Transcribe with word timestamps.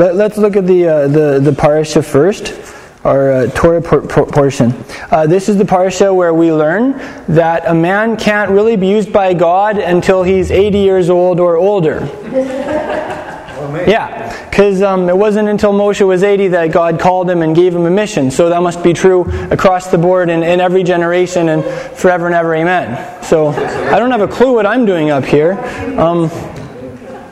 let, 0.00 0.32
us 0.32 0.38
look 0.38 0.56
at 0.56 0.66
the, 0.66 0.86
uh, 0.86 1.08
the, 1.08 1.40
the 1.40 1.52
parasha 1.52 2.02
first, 2.02 2.54
our 3.04 3.32
uh, 3.32 3.46
Torah 3.50 3.82
por- 3.82 4.00
por- 4.00 4.26
portion. 4.26 4.72
Uh, 5.10 5.26
this 5.26 5.48
is 5.50 5.58
the 5.58 5.64
parasha 5.66 6.12
where 6.12 6.32
we 6.32 6.50
learn 6.52 6.92
that 7.28 7.66
a 7.66 7.74
man 7.74 8.16
can't 8.16 8.50
really 8.50 8.76
be 8.76 8.88
used 8.88 9.12
by 9.12 9.34
God 9.34 9.76
until 9.76 10.22
he's 10.22 10.50
80 10.50 10.78
years 10.78 11.10
old 11.10 11.38
or 11.38 11.56
older. 11.56 12.08
Yeah, 13.86 14.48
because 14.48 14.82
um, 14.82 15.08
it 15.08 15.16
wasn't 15.16 15.48
until 15.48 15.72
Moshe 15.72 16.04
was 16.04 16.22
80 16.22 16.48
that 16.48 16.72
God 16.72 16.98
called 16.98 17.30
him 17.30 17.42
and 17.42 17.54
gave 17.54 17.74
him 17.74 17.86
a 17.86 17.90
mission. 17.90 18.30
So 18.30 18.48
that 18.48 18.62
must 18.62 18.82
be 18.82 18.92
true 18.92 19.24
across 19.50 19.90
the 19.90 19.98
board 19.98 20.28
in, 20.28 20.42
in 20.42 20.60
every 20.60 20.82
generation 20.82 21.50
and 21.50 21.64
forever 21.96 22.26
and 22.26 22.34
ever, 22.34 22.54
amen. 22.54 23.22
So 23.22 23.48
I 23.48 23.98
don't 23.98 24.10
have 24.10 24.22
a 24.22 24.28
clue 24.28 24.52
what 24.54 24.66
I'm 24.66 24.86
doing 24.86 25.10
up 25.10 25.24
here. 25.24 25.52
Um, 25.98 26.30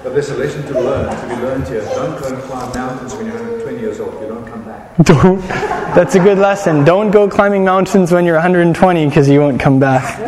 but 0.08 0.14
there's 0.14 0.30
a 0.30 0.36
lesson 0.38 0.62
to 0.62 0.80
learn, 0.80 1.14
to 1.14 1.36
be 1.36 1.42
learned 1.42 1.68
here. 1.68 1.82
Don't 1.82 2.18
go 2.18 2.28
and 2.28 2.42
climb 2.44 2.72
mountains 2.72 3.14
when 3.14 3.26
you're 3.26 3.60
20 3.60 3.78
years 3.78 4.00
old. 4.00 4.18
You 4.22 4.28
don't 4.28 4.46
come 4.46 4.64
back. 4.64 4.96
Don't. 5.02 5.40
That's 5.48 6.14
a 6.14 6.18
good 6.18 6.38
lesson. 6.38 6.82
Don't 6.82 7.10
go 7.10 7.28
climbing 7.28 7.62
mountains 7.62 8.10
when 8.10 8.24
you're 8.24 8.36
120 8.36 9.06
because 9.06 9.28
you 9.28 9.40
won't 9.40 9.60
come 9.60 9.78
back. 9.78 10.18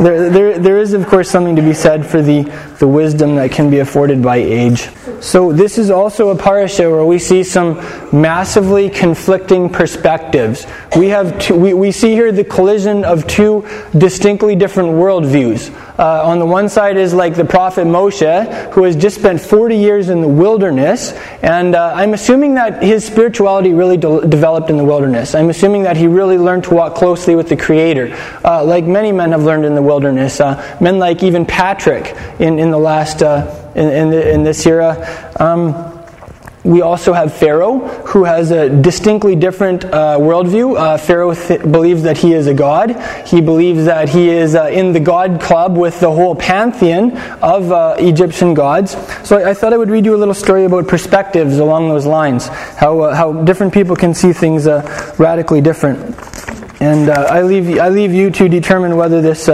There, 0.00 0.30
there, 0.30 0.58
there 0.58 0.78
is, 0.78 0.94
of 0.94 1.06
course, 1.06 1.28
something 1.28 1.54
to 1.56 1.62
be 1.62 1.74
said 1.74 2.06
for 2.06 2.22
the, 2.22 2.44
the 2.78 2.88
wisdom 2.88 3.34
that 3.34 3.50
can 3.50 3.70
be 3.70 3.80
afforded 3.80 4.22
by 4.22 4.36
age. 4.36 4.88
So, 5.20 5.52
this 5.52 5.76
is 5.76 5.90
also 5.90 6.30
a 6.30 6.36
parasha 6.36 6.90
where 6.90 7.04
we 7.04 7.18
see 7.18 7.42
some 7.42 7.76
massively 8.12 8.88
conflicting 8.88 9.68
perspectives. 9.68 10.66
We, 10.96 11.08
have 11.08 11.38
two, 11.38 11.56
we, 11.56 11.74
we 11.74 11.92
see 11.92 12.12
here 12.12 12.32
the 12.32 12.44
collision 12.44 13.04
of 13.04 13.26
two 13.26 13.66
distinctly 13.96 14.56
different 14.56 14.90
worldviews. 14.90 15.74
Uh, 15.98 16.22
on 16.24 16.38
the 16.38 16.46
one 16.46 16.68
side 16.68 16.96
is 16.96 17.14
like 17.14 17.34
the 17.34 17.44
prophet 17.44 17.86
Moshe, 17.86 18.72
who 18.72 18.82
has 18.84 18.96
just 18.96 19.18
spent 19.18 19.40
40 19.40 19.76
years 19.76 20.08
in 20.08 20.20
the 20.20 20.28
wilderness, 20.28 21.12
and 21.42 21.74
uh, 21.74 21.92
I'm 21.94 22.12
assuming 22.12 22.54
that 22.54 22.82
his 22.82 23.04
spirituality 23.04 23.72
really 23.72 23.96
de- 23.96 24.26
developed 24.26 24.68
in 24.68 24.76
the 24.76 24.84
wilderness. 24.84 25.34
I'm 25.34 25.48
assuming 25.48 25.84
that 25.84 25.96
he 25.96 26.06
really 26.06 26.38
learned 26.38 26.64
to 26.64 26.74
walk 26.74 26.94
closely 26.94 27.34
with 27.34 27.48
the 27.48 27.56
Creator, 27.56 28.14
uh, 28.44 28.62
like 28.64 28.84
many 28.84 29.10
men 29.12 29.32
have 29.32 29.42
learned 29.42 29.64
in 29.64 29.74
the 29.74 29.82
wilderness. 29.82 30.40
Uh, 30.40 30.76
men 30.80 30.98
like 30.98 31.22
even 31.22 31.46
Patrick 31.46 32.14
in, 32.38 32.58
in 32.58 32.70
the 32.70 32.78
last 32.78 33.22
uh, 33.22 33.72
in, 33.74 33.88
in, 33.88 34.10
the, 34.10 34.30
in 34.30 34.42
this 34.42 34.66
era. 34.66 35.32
Um, 35.38 35.95
we 36.66 36.82
also 36.82 37.12
have 37.12 37.32
Pharaoh, 37.32 37.78
who 38.06 38.24
has 38.24 38.50
a 38.50 38.68
distinctly 38.68 39.36
different 39.36 39.84
uh, 39.84 40.18
worldview. 40.18 40.76
Uh, 40.76 40.98
Pharaoh 40.98 41.32
th- 41.32 41.62
believes 41.62 42.02
that 42.02 42.18
he 42.18 42.32
is 42.32 42.48
a 42.48 42.54
god. 42.54 42.96
He 43.26 43.40
believes 43.40 43.84
that 43.84 44.08
he 44.08 44.28
is 44.28 44.56
uh, 44.56 44.64
in 44.64 44.92
the 44.92 44.98
god 44.98 45.40
club 45.40 45.76
with 45.76 46.00
the 46.00 46.10
whole 46.10 46.34
pantheon 46.34 47.16
of 47.40 47.70
uh, 47.70 47.94
Egyptian 47.98 48.52
gods. 48.52 48.96
So 49.26 49.38
I, 49.38 49.50
I, 49.50 49.54
thought 49.54 49.72
I 49.72 49.76
would 49.76 49.90
read 49.90 50.04
you 50.04 50.14
a 50.14 50.18
little 50.18 50.34
story 50.34 50.64
about 50.64 50.88
perspectives 50.88 51.58
along 51.58 51.88
those 51.88 52.04
lines, 52.04 52.48
how, 52.48 53.00
uh, 53.00 53.14
how 53.14 53.32
different 53.44 53.72
people 53.72 53.94
can 53.94 54.12
see 54.12 54.32
things 54.32 54.66
uh, 54.66 55.14
radically 55.18 55.60
different. 55.60 56.16
And 56.80 57.08
I, 57.08 57.42
leave, 57.42 57.78
I 57.78 57.88
leave 57.88 58.12
you 58.12 58.30
to 58.32 58.48
determine 58.48 58.96
whether 58.96 59.22
this 59.22 59.48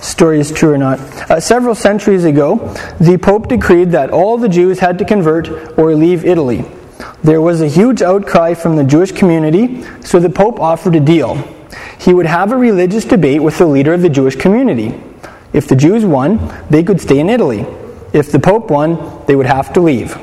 story 0.00 0.40
is 0.40 0.50
true 0.50 0.72
or 0.72 0.78
not. 0.78 0.98
Uh, 1.30 1.40
several 1.40 1.74
centuries 1.74 2.24
ago, 2.24 2.56
the 3.00 3.18
Pope 3.18 3.48
decreed 3.48 3.90
that 3.92 4.10
all 4.10 4.38
the 4.38 4.48
Jews 4.48 4.78
had 4.78 4.98
to 4.98 5.04
convert 5.04 5.78
or 5.78 5.94
leave 5.94 6.24
Italy. 6.24 6.64
There 7.22 7.40
was 7.40 7.60
a 7.60 7.68
huge 7.68 8.02
outcry 8.02 8.54
from 8.54 8.76
the 8.76 8.84
Jewish 8.84 9.12
community, 9.12 9.84
so 10.00 10.18
the 10.20 10.30
Pope 10.30 10.58
offered 10.60 10.96
a 10.96 11.00
deal. 11.00 11.36
He 11.98 12.14
would 12.14 12.26
have 12.26 12.52
a 12.52 12.56
religious 12.56 13.04
debate 13.04 13.42
with 13.42 13.58
the 13.58 13.66
leader 13.66 13.92
of 13.92 14.02
the 14.02 14.08
Jewish 14.08 14.36
community. 14.36 14.98
If 15.52 15.68
the 15.68 15.76
Jews 15.76 16.04
won, 16.04 16.38
they 16.70 16.82
could 16.82 17.00
stay 17.00 17.18
in 17.18 17.28
Italy. 17.28 17.66
If 18.12 18.32
the 18.32 18.38
Pope 18.38 18.70
won, 18.70 19.24
they 19.26 19.36
would 19.36 19.46
have 19.46 19.72
to 19.74 19.80
leave. 19.80 20.16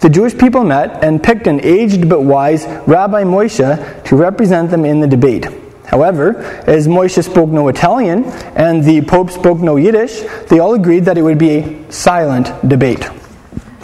The 0.00 0.08
Jewish 0.08 0.36
people 0.36 0.64
met 0.64 1.04
and 1.04 1.22
picked 1.22 1.46
an 1.46 1.60
aged 1.62 2.08
but 2.08 2.22
wise 2.22 2.66
Rabbi 2.86 3.24
Moshe 3.24 4.04
to 4.04 4.16
represent 4.16 4.70
them 4.70 4.84
in 4.84 5.00
the 5.00 5.06
debate. 5.06 5.46
However, 5.90 6.38
as 6.68 6.86
Moshe 6.86 7.24
spoke 7.24 7.50
no 7.50 7.66
Italian 7.66 8.24
and 8.54 8.84
the 8.84 9.00
Pope 9.02 9.28
spoke 9.28 9.58
no 9.58 9.74
Yiddish, 9.74 10.20
they 10.48 10.60
all 10.60 10.74
agreed 10.74 11.04
that 11.06 11.18
it 11.18 11.22
would 11.22 11.38
be 11.38 11.50
a 11.50 11.92
silent 11.92 12.46
debate. 12.68 13.10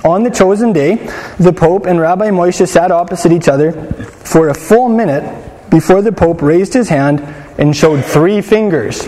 On 0.05 0.23
the 0.23 0.31
chosen 0.31 0.73
day, 0.73 1.11
the 1.41 1.53
Pope 1.53 1.85
and 1.85 2.01
Rabbi 2.01 2.29
Moshe 2.31 2.69
sat 2.69 2.93
opposite 2.93 3.33
each 3.33 3.49
other 3.49 3.73
for 3.73 4.51
a 4.51 4.55
full 4.55 4.89
minute 4.89 5.25
before 5.69 6.01
the 6.01 6.13
Pope 6.13 6.43
raised 6.43 6.73
his 6.73 6.89
hand 6.89 7.23
and 7.59 7.75
showed 7.75 8.05
three 8.05 8.41
fingers. 8.41 9.05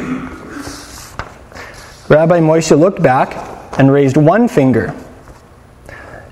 Rabbi 2.09 2.41
Moshe 2.41 2.77
looked 2.77 3.01
back 3.01 3.79
and 3.79 3.93
raised 3.93 4.17
one 4.17 4.49
finger. 4.49 4.93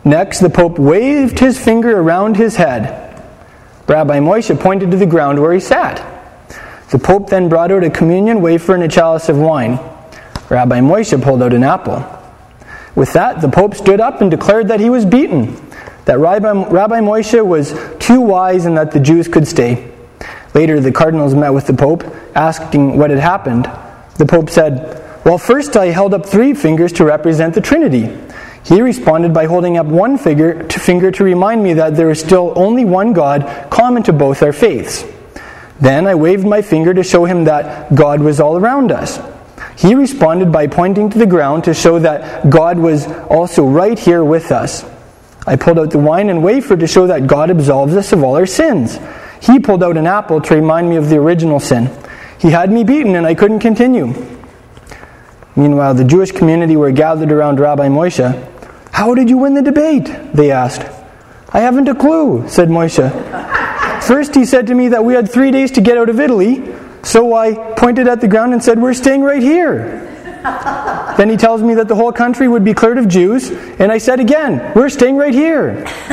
Next, 0.05 0.41
the 0.41 0.51
Pope 0.51 0.81
waved 0.81 1.39
his 1.39 1.65
finger 1.65 2.01
around 2.01 2.37
his 2.37 2.57
head. 2.57 3.23
Rabbi 3.87 4.19
Moshe 4.19 4.59
pointed 4.59 4.91
to 4.91 4.97
the 4.97 5.07
ground 5.07 5.41
where 5.41 5.53
he 5.53 5.61
sat. 5.61 6.16
The 6.91 6.99
Pope 6.99 7.31
then 7.31 7.49
brought 7.49 7.73
out 7.73 7.83
a 7.83 7.91
communion 7.91 8.41
wafer 8.41 8.75
and 8.75 8.83
a 8.85 8.89
chalice 8.89 9.29
of 9.29 9.37
wine. 9.37 9.81
Rabbi 10.49 10.79
Moshe 10.79 11.21
pulled 11.21 11.43
out 11.43 11.53
an 11.53 11.65
apple. 11.65 12.05
With 12.95 13.13
that, 13.15 13.41
the 13.41 13.49
Pope 13.49 13.75
stood 13.75 14.01
up 14.01 14.21
and 14.21 14.31
declared 14.31 14.69
that 14.69 14.79
he 14.79 14.89
was 14.89 15.05
beaten, 15.05 15.57
that 16.05 16.19
Rabbi, 16.19 16.69
Rabbi 16.69 17.01
Moshe 17.01 17.45
was 17.45 17.75
too 17.99 18.21
wise 18.21 18.67
and 18.67 18.77
that 18.79 18.93
the 18.93 19.01
Jews 19.01 19.27
could 19.27 19.49
stay. 19.49 19.93
Later, 20.55 20.81
the 20.81 20.93
cardinals 20.93 21.35
met 21.35 21.51
with 21.51 21.67
the 21.67 21.75
Pope, 21.75 22.05
asking 22.35 22.97
what 22.97 23.11
had 23.11 23.19
happened. 23.19 23.65
The 24.17 24.25
Pope 24.25 24.49
said, 24.49 25.03
Well, 25.25 25.39
first 25.39 25.77
I 25.77 25.87
held 25.87 26.15
up 26.15 26.25
three 26.25 26.55
fingers 26.55 26.93
to 26.95 27.05
represent 27.05 27.55
the 27.55 27.61
Trinity. 27.61 28.17
He 28.65 28.81
responded 28.81 29.35
by 29.35 29.47
holding 29.47 29.77
up 29.77 29.87
one 29.87 30.17
finger 30.17 30.63
to, 30.63 30.81
finger 30.81 31.11
to 31.11 31.25
remind 31.25 31.63
me 31.63 31.75
that 31.75 31.97
there 31.97 32.11
is 32.11 32.21
still 32.21 32.53
only 32.57 32.85
one 32.85 33.13
God 33.13 33.71
common 33.71 34.03
to 34.05 34.13
both 34.13 34.43
our 34.43 34.53
faiths. 34.53 35.05
Then 35.81 36.07
I 36.07 36.15
waved 36.15 36.47
my 36.47 36.63
finger 36.63 36.95
to 36.95 37.03
show 37.03 37.25
him 37.25 37.45
that 37.45 37.95
God 37.95 38.21
was 38.21 38.41
all 38.41 38.57
around 38.57 38.93
us. 38.93 39.21
He 39.77 39.95
responded 39.95 40.51
by 40.51 40.67
pointing 40.67 41.11
to 41.11 41.19
the 41.19 41.27
ground 41.27 41.65
to 41.65 41.75
show 41.75 41.99
that 41.99 42.49
God 42.49 42.79
was 42.79 43.07
also 43.29 43.67
right 43.67 43.99
here 43.99 44.25
with 44.25 44.51
us. 44.51 44.85
I 45.47 45.57
pulled 45.57 45.79
out 45.79 45.91
the 45.91 45.99
wine 45.99 46.31
and 46.31 46.43
wafer 46.43 46.77
to 46.77 46.87
show 46.87 47.07
that 47.07 47.27
God 47.27 47.51
absolves 47.51 47.95
us 47.95 48.13
of 48.13 48.25
all 48.25 48.37
our 48.37 48.47
sins. 48.47 48.99
He 49.41 49.59
pulled 49.59 49.83
out 49.85 49.97
an 49.97 50.07
apple 50.07 50.41
to 50.41 50.55
remind 50.55 50.89
me 50.89 50.97
of 50.97 51.09
the 51.09 51.17
original 51.19 51.61
sin. 51.61 51.91
He 52.39 52.51
had 52.51 52.73
me 52.73 52.85
beaten 52.85 53.15
and 53.15 53.27
I 53.27 53.35
couldn't 53.35 53.61
continue. 53.61 54.15
Meanwhile, 55.55 55.95
the 55.95 56.05
Jewish 56.05 56.33
community 56.33 56.77
were 56.77 56.91
gathered 56.91 57.33
around 57.33 57.61
Rabbi 57.61 57.89
Moshe. 57.89 58.53
How 58.93 59.15
did 59.15 59.29
you 59.29 59.39
win 59.39 59.55
the 59.55 59.63
debate? 59.63 60.11
They 60.35 60.51
asked. 60.51 60.85
I 61.51 61.61
haven't 61.61 61.89
a 61.89 61.95
clue, 61.95 62.49
said 62.49 62.69
Moshe. 62.69 63.53
First, 64.07 64.37
he 64.37 64.45
said 64.45 64.69
to 64.69 64.75
me 64.75 64.89
that 64.89 65.05
we 65.05 65.15
had 65.15 65.29
three 65.29 65.51
days 65.51 65.73
to 65.73 65.81
get 65.81 65.99
out 65.99 66.09
of 66.09 66.21
Italy, 66.21 66.73
so 67.03 67.35
I 67.35 67.75
pointed 67.75 68.07
at 68.07 68.21
the 68.21 68.29
ground 68.29 68.53
and 68.53 68.63
said, 68.63 68.81
We're 68.81 68.95
staying 68.95 69.23
right 69.23 69.43
here. 69.43 70.01
then 71.19 71.29
he 71.29 71.37
tells 71.37 71.61
me 71.61 71.75
that 71.75 71.89
the 71.89 71.97
whole 71.97 72.13
country 72.13 72.47
would 72.47 72.63
be 72.63 72.73
cleared 72.73 72.99
of 72.99 73.09
Jews, 73.09 73.51
and 73.51 73.91
I 73.91 73.99
said 73.99 74.21
again, 74.21 74.73
We're 74.77 74.91
staying 74.91 75.17
right 75.17 75.35
here. 75.35 75.85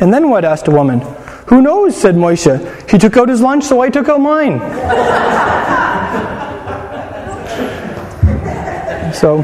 and 0.00 0.14
then 0.14 0.30
what? 0.30 0.46
asked 0.46 0.66
a 0.68 0.70
woman. 0.70 1.00
Who 1.48 1.60
knows? 1.60 1.94
said 1.94 2.14
Moshe. 2.14 2.90
He 2.90 2.96
took 2.96 3.18
out 3.18 3.28
his 3.28 3.42
lunch, 3.42 3.64
so 3.64 3.82
I 3.82 3.90
took 3.90 4.08
out 4.08 4.20
mine. 4.20 4.58
so 9.12 9.42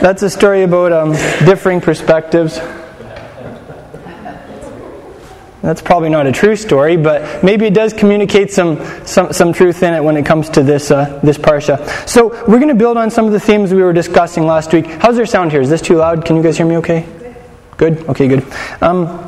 that's 0.00 0.22
a 0.22 0.30
story 0.30 0.62
about 0.62 0.92
um, 0.92 1.12
differing 1.44 1.82
perspectives. 1.82 2.58
That's 5.62 5.82
probably 5.82 6.08
not 6.08 6.26
a 6.26 6.32
true 6.32 6.54
story, 6.54 6.96
but 6.96 7.42
maybe 7.42 7.66
it 7.66 7.74
does 7.74 7.92
communicate 7.92 8.52
some, 8.52 8.84
some, 9.04 9.32
some 9.32 9.52
truth 9.52 9.82
in 9.82 9.92
it 9.92 10.02
when 10.02 10.16
it 10.16 10.24
comes 10.24 10.48
to 10.50 10.62
this, 10.62 10.90
uh, 10.90 11.18
this 11.22 11.36
parsha. 11.36 12.08
So 12.08 12.28
we're 12.46 12.58
going 12.58 12.68
to 12.68 12.74
build 12.74 12.96
on 12.96 13.10
some 13.10 13.26
of 13.26 13.32
the 13.32 13.40
themes 13.40 13.74
we 13.74 13.82
were 13.82 13.92
discussing 13.92 14.46
last 14.46 14.72
week. 14.72 14.86
How's 14.86 15.16
their 15.16 15.26
sound 15.26 15.50
here? 15.50 15.60
Is 15.60 15.68
this 15.68 15.82
too 15.82 15.96
loud? 15.96 16.24
Can 16.24 16.36
you 16.36 16.42
guys 16.42 16.56
hear 16.56 16.66
me 16.66 16.76
okay? 16.76 17.06
Good? 17.76 18.06
Okay, 18.08 18.28
good. 18.28 18.44
Um, 18.80 19.27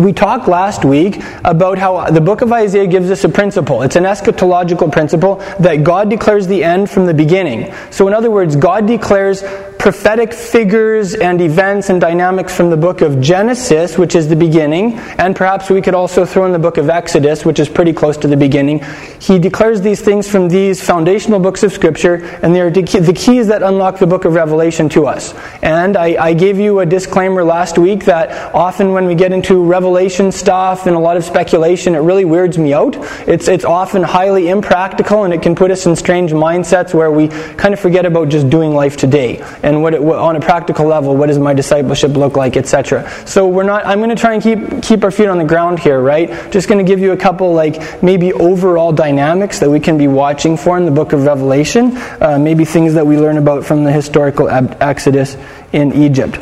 we 0.00 0.12
talked 0.12 0.48
last 0.48 0.84
week 0.84 1.22
about 1.44 1.78
how 1.78 2.10
the 2.10 2.20
book 2.20 2.40
of 2.40 2.52
Isaiah 2.52 2.86
gives 2.86 3.10
us 3.10 3.24
a 3.24 3.28
principle. 3.28 3.82
It's 3.82 3.96
an 3.96 4.04
eschatological 4.04 4.90
principle 4.90 5.36
that 5.60 5.84
God 5.84 6.08
declares 6.08 6.46
the 6.46 6.64
end 6.64 6.90
from 6.90 7.06
the 7.06 7.14
beginning. 7.14 7.72
So, 7.90 8.08
in 8.08 8.14
other 8.14 8.30
words, 8.30 8.56
God 8.56 8.86
declares 8.86 9.42
prophetic 9.78 10.34
figures 10.34 11.14
and 11.14 11.40
events 11.40 11.88
and 11.88 12.02
dynamics 12.02 12.54
from 12.54 12.68
the 12.68 12.76
book 12.76 13.00
of 13.00 13.18
Genesis, 13.18 13.96
which 13.96 14.14
is 14.14 14.28
the 14.28 14.36
beginning, 14.36 14.98
and 15.18 15.34
perhaps 15.34 15.70
we 15.70 15.80
could 15.80 15.94
also 15.94 16.26
throw 16.26 16.44
in 16.44 16.52
the 16.52 16.58
book 16.58 16.76
of 16.76 16.90
Exodus, 16.90 17.46
which 17.46 17.58
is 17.58 17.66
pretty 17.66 17.94
close 17.94 18.18
to 18.18 18.28
the 18.28 18.36
beginning. 18.36 18.84
He 19.20 19.38
declares 19.38 19.80
these 19.80 20.02
things 20.02 20.28
from 20.28 20.48
these 20.48 20.82
foundational 20.82 21.40
books 21.40 21.62
of 21.62 21.72
Scripture, 21.72 22.16
and 22.42 22.54
they 22.54 22.60
are 22.60 22.70
the 22.70 23.14
keys 23.16 23.46
that 23.46 23.62
unlock 23.62 23.98
the 23.98 24.06
book 24.06 24.26
of 24.26 24.34
Revelation 24.34 24.90
to 24.90 25.06
us. 25.06 25.34
And 25.62 25.96
I, 25.96 26.26
I 26.26 26.34
gave 26.34 26.58
you 26.58 26.80
a 26.80 26.86
disclaimer 26.86 27.42
last 27.42 27.78
week 27.78 28.04
that 28.04 28.54
often 28.54 28.92
when 28.92 29.06
we 29.06 29.14
get 29.14 29.32
into 29.32 29.64
Revelation 29.64 29.89
stuff 30.32 30.86
and 30.86 30.96
a 30.96 30.98
lot 30.98 31.16
of 31.16 31.24
speculation, 31.24 31.94
it 31.94 31.98
really 31.98 32.24
weirds 32.24 32.58
me 32.58 32.72
out. 32.72 32.96
It's, 33.28 33.48
it's 33.48 33.64
often 33.64 34.02
highly 34.02 34.48
impractical, 34.48 35.24
and 35.24 35.34
it 35.34 35.42
can 35.42 35.54
put 35.54 35.70
us 35.70 35.86
in 35.86 35.96
strange 35.96 36.32
mindsets 36.32 36.94
where 36.94 37.10
we 37.10 37.28
kind 37.28 37.74
of 37.74 37.80
forget 37.80 38.06
about 38.06 38.28
just 38.28 38.48
doing 38.50 38.74
life 38.74 38.96
today 38.96 39.40
and 39.62 39.82
what, 39.82 39.94
it, 39.94 40.02
what, 40.02 40.18
on 40.18 40.36
a 40.36 40.40
practical 40.40 40.86
level, 40.86 41.16
what 41.16 41.26
does 41.26 41.38
my 41.38 41.54
discipleship 41.54 42.12
look 42.12 42.36
like, 42.36 42.56
etc. 42.56 43.10
So 43.26 43.48
we're 43.48 43.64
not. 43.64 43.86
I'm 43.86 43.98
going 43.98 44.10
to 44.10 44.16
try 44.16 44.34
and 44.34 44.42
keep 44.42 44.82
keep 44.82 45.04
our 45.04 45.10
feet 45.10 45.26
on 45.26 45.38
the 45.38 45.44
ground 45.44 45.78
here, 45.78 46.00
right? 46.00 46.30
Just 46.50 46.68
going 46.68 46.84
to 46.84 46.88
give 46.88 47.00
you 47.00 47.12
a 47.12 47.16
couple 47.16 47.52
like 47.52 48.02
maybe 48.02 48.32
overall 48.32 48.92
dynamics 48.92 49.58
that 49.60 49.70
we 49.70 49.80
can 49.80 49.98
be 49.98 50.08
watching 50.08 50.56
for 50.56 50.78
in 50.78 50.84
the 50.84 50.90
book 50.90 51.12
of 51.12 51.24
Revelation, 51.24 51.96
uh, 52.20 52.38
maybe 52.40 52.64
things 52.64 52.94
that 52.94 53.06
we 53.06 53.18
learn 53.18 53.38
about 53.38 53.64
from 53.64 53.84
the 53.84 53.92
historical 53.92 54.48
exodus 54.48 55.36
in 55.72 55.92
Egypt 55.92 56.38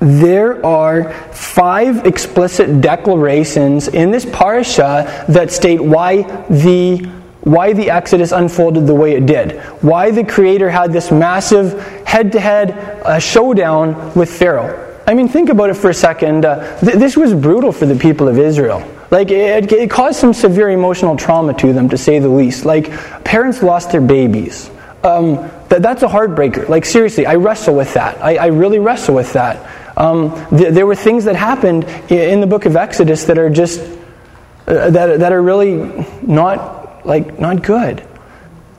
there 0.00 0.64
are 0.64 1.12
five 1.32 2.06
explicit 2.06 2.80
declarations 2.80 3.88
in 3.88 4.10
this 4.10 4.24
parasha 4.24 5.24
that 5.28 5.50
state 5.50 5.80
why 5.80 6.22
the 6.48 7.08
why 7.42 7.72
the 7.72 7.90
Exodus 7.90 8.32
unfolded 8.32 8.86
the 8.86 8.94
way 8.94 9.14
it 9.14 9.24
did, 9.24 9.60
why 9.80 10.10
the 10.10 10.24
Creator 10.24 10.68
had 10.68 10.92
this 10.92 11.10
massive 11.10 11.80
head-to-head 12.06 13.22
showdown 13.22 14.12
with 14.14 14.28
Pharaoh. 14.28 14.84
I 15.06 15.14
mean, 15.14 15.28
think 15.28 15.48
about 15.48 15.70
it 15.70 15.74
for 15.74 15.88
a 15.88 15.94
second. 15.94 16.44
Uh, 16.44 16.78
th- 16.80 16.96
this 16.96 17.16
was 17.16 17.32
brutal 17.32 17.72
for 17.72 17.86
the 17.86 17.94
people 17.94 18.28
of 18.28 18.38
Israel. 18.38 18.82
Like, 19.10 19.30
it, 19.30 19.72
it 19.72 19.90
caused 19.90 20.20
some 20.20 20.34
severe 20.34 20.68
emotional 20.68 21.16
trauma 21.16 21.54
to 21.54 21.72
them, 21.72 21.88
to 21.88 21.96
say 21.96 22.18
the 22.18 22.28
least. 22.28 22.66
Like, 22.66 22.90
parents 23.24 23.62
lost 23.62 23.92
their 23.92 24.02
babies. 24.02 24.68
Um, 25.02 25.36
that, 25.70 25.80
that's 25.80 26.02
a 26.02 26.08
heartbreaker. 26.08 26.68
Like, 26.68 26.84
seriously, 26.84 27.24
I 27.24 27.36
wrestle 27.36 27.74
with 27.74 27.94
that. 27.94 28.22
I, 28.22 28.36
I 28.36 28.46
really 28.48 28.80
wrestle 28.80 29.14
with 29.14 29.32
that. 29.32 29.87
Um, 29.98 30.30
th- 30.50 30.72
there 30.72 30.86
were 30.86 30.94
things 30.94 31.24
that 31.24 31.34
happened 31.34 31.82
in 32.08 32.40
the 32.40 32.46
book 32.46 32.66
of 32.66 32.76
Exodus 32.76 33.24
that 33.24 33.36
are 33.36 33.50
just 33.50 33.80
uh, 33.80 34.90
that, 34.90 35.18
that 35.18 35.32
are 35.32 35.42
really 35.42 36.06
not 36.22 37.04
like 37.04 37.40
not 37.40 37.64
good. 37.64 38.07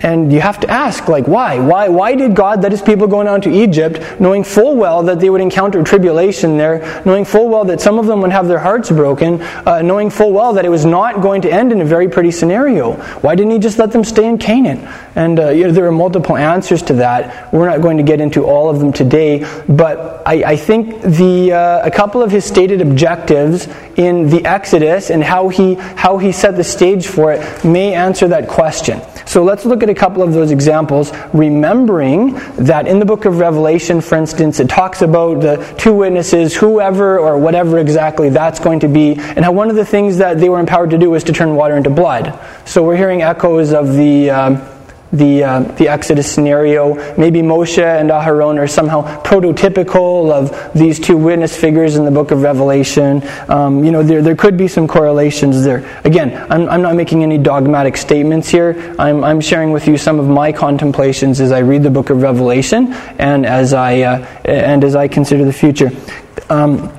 And 0.01 0.31
you 0.31 0.39
have 0.39 0.61
to 0.61 0.69
ask, 0.69 1.09
like, 1.09 1.27
why? 1.27 1.59
Why, 1.59 1.89
why 1.89 2.15
did 2.15 2.33
God 2.33 2.63
let 2.63 2.71
his 2.71 2.81
people 2.81 3.05
go 3.07 3.21
down 3.21 3.41
to 3.41 3.51
Egypt, 3.51 3.99
knowing 4.19 4.45
full 4.45 4.77
well 4.77 5.03
that 5.03 5.19
they 5.19 5.29
would 5.29 5.41
encounter 5.41 5.83
tribulation 5.83 6.55
there, 6.57 7.03
knowing 7.05 7.25
full 7.25 7.49
well 7.49 7.65
that 7.65 7.81
some 7.81 7.99
of 7.99 8.05
them 8.05 8.21
would 8.21 8.31
have 8.31 8.47
their 8.47 8.59
hearts 8.59 8.89
broken, 8.89 9.41
uh, 9.41 9.81
knowing 9.81 10.09
full 10.09 10.31
well 10.31 10.53
that 10.53 10.63
it 10.63 10.69
was 10.69 10.85
not 10.85 11.21
going 11.21 11.41
to 11.41 11.51
end 11.51 11.73
in 11.73 11.81
a 11.81 11.85
very 11.85 12.07
pretty 12.07 12.31
scenario? 12.31 12.93
Why 13.19 13.35
didn't 13.35 13.51
he 13.51 13.59
just 13.59 13.77
let 13.77 13.91
them 13.91 14.05
stay 14.05 14.25
in 14.25 14.37
Canaan? 14.37 14.87
And 15.15 15.37
uh, 15.37 15.49
you 15.49 15.65
know, 15.65 15.71
there 15.73 15.85
are 15.85 15.91
multiple 15.91 16.37
answers 16.37 16.81
to 16.83 16.93
that. 16.93 17.51
We're 17.51 17.67
not 17.67 17.81
going 17.81 17.97
to 17.97 18.03
get 18.03 18.21
into 18.21 18.45
all 18.45 18.69
of 18.69 18.79
them 18.79 18.93
today, 18.93 19.45
but 19.67 20.23
I, 20.25 20.51
I 20.51 20.55
think 20.55 21.01
the, 21.01 21.51
uh, 21.51 21.85
a 21.85 21.91
couple 21.91 22.21
of 22.21 22.31
his 22.31 22.45
stated 22.45 22.79
objectives 22.79 23.67
in 23.97 24.29
the 24.29 24.45
Exodus 24.45 25.09
and 25.09 25.21
how 25.21 25.49
he, 25.49 25.73
how 25.73 26.17
he 26.19 26.31
set 26.31 26.55
the 26.55 26.63
stage 26.63 27.07
for 27.07 27.33
it 27.33 27.65
may 27.65 27.93
answer 27.93 28.29
that 28.29 28.47
question. 28.47 29.01
So 29.25 29.43
let's 29.43 29.65
look 29.65 29.83
at 29.83 29.88
a 29.89 29.95
couple 29.95 30.23
of 30.23 30.33
those 30.33 30.51
examples, 30.51 31.11
remembering 31.33 32.33
that 32.57 32.87
in 32.87 32.99
the 32.99 33.05
book 33.05 33.25
of 33.25 33.39
Revelation, 33.39 34.01
for 34.01 34.15
instance, 34.15 34.59
it 34.59 34.69
talks 34.69 35.01
about 35.01 35.41
the 35.41 35.57
two 35.77 35.93
witnesses, 35.93 36.55
whoever 36.55 37.19
or 37.19 37.37
whatever 37.37 37.79
exactly 37.79 38.29
that's 38.29 38.59
going 38.59 38.79
to 38.79 38.87
be, 38.87 39.15
and 39.15 39.43
how 39.43 39.51
one 39.51 39.69
of 39.69 39.75
the 39.75 39.85
things 39.85 40.17
that 40.17 40.39
they 40.39 40.49
were 40.49 40.59
empowered 40.59 40.89
to 40.91 40.97
do 40.97 41.09
was 41.09 41.23
to 41.25 41.33
turn 41.33 41.55
water 41.55 41.77
into 41.77 41.89
blood. 41.89 42.39
So 42.65 42.83
we're 42.83 42.97
hearing 42.97 43.21
echoes 43.21 43.73
of 43.73 43.93
the. 43.93 44.29
Um, 44.29 44.78
the, 45.11 45.43
uh, 45.43 45.59
the 45.77 45.87
Exodus 45.87 46.31
scenario. 46.31 46.95
Maybe 47.17 47.41
Moshe 47.41 47.83
and 47.83 48.09
Aharon 48.09 48.59
are 48.59 48.67
somehow 48.67 49.21
prototypical 49.23 50.31
of 50.31 50.73
these 50.73 50.99
two 50.99 51.17
witness 51.17 51.55
figures 51.55 51.95
in 51.95 52.05
the 52.05 52.11
book 52.11 52.31
of 52.31 52.41
Revelation. 52.41 53.23
Um, 53.47 53.83
you 53.83 53.91
know, 53.91 54.03
there, 54.03 54.21
there 54.21 54.35
could 54.35 54.57
be 54.57 54.67
some 54.67 54.87
correlations 54.87 55.63
there. 55.63 56.01
Again, 56.03 56.45
I'm, 56.49 56.69
I'm 56.69 56.81
not 56.81 56.95
making 56.95 57.23
any 57.23 57.37
dogmatic 57.37 57.97
statements 57.97 58.49
here. 58.49 58.95
I'm, 58.99 59.23
I'm 59.23 59.41
sharing 59.41 59.71
with 59.71 59.87
you 59.87 59.97
some 59.97 60.19
of 60.19 60.27
my 60.27 60.51
contemplations 60.51 61.41
as 61.41 61.51
I 61.51 61.59
read 61.59 61.83
the 61.83 61.89
book 61.89 62.09
of 62.09 62.21
Revelation 62.21 62.93
and 63.17 63.45
as 63.45 63.73
I, 63.73 64.01
uh, 64.01 64.25
and 64.45 64.83
as 64.83 64.95
I 64.95 65.07
consider 65.07 65.45
the 65.45 65.53
future. 65.53 65.91
Um, 66.49 66.93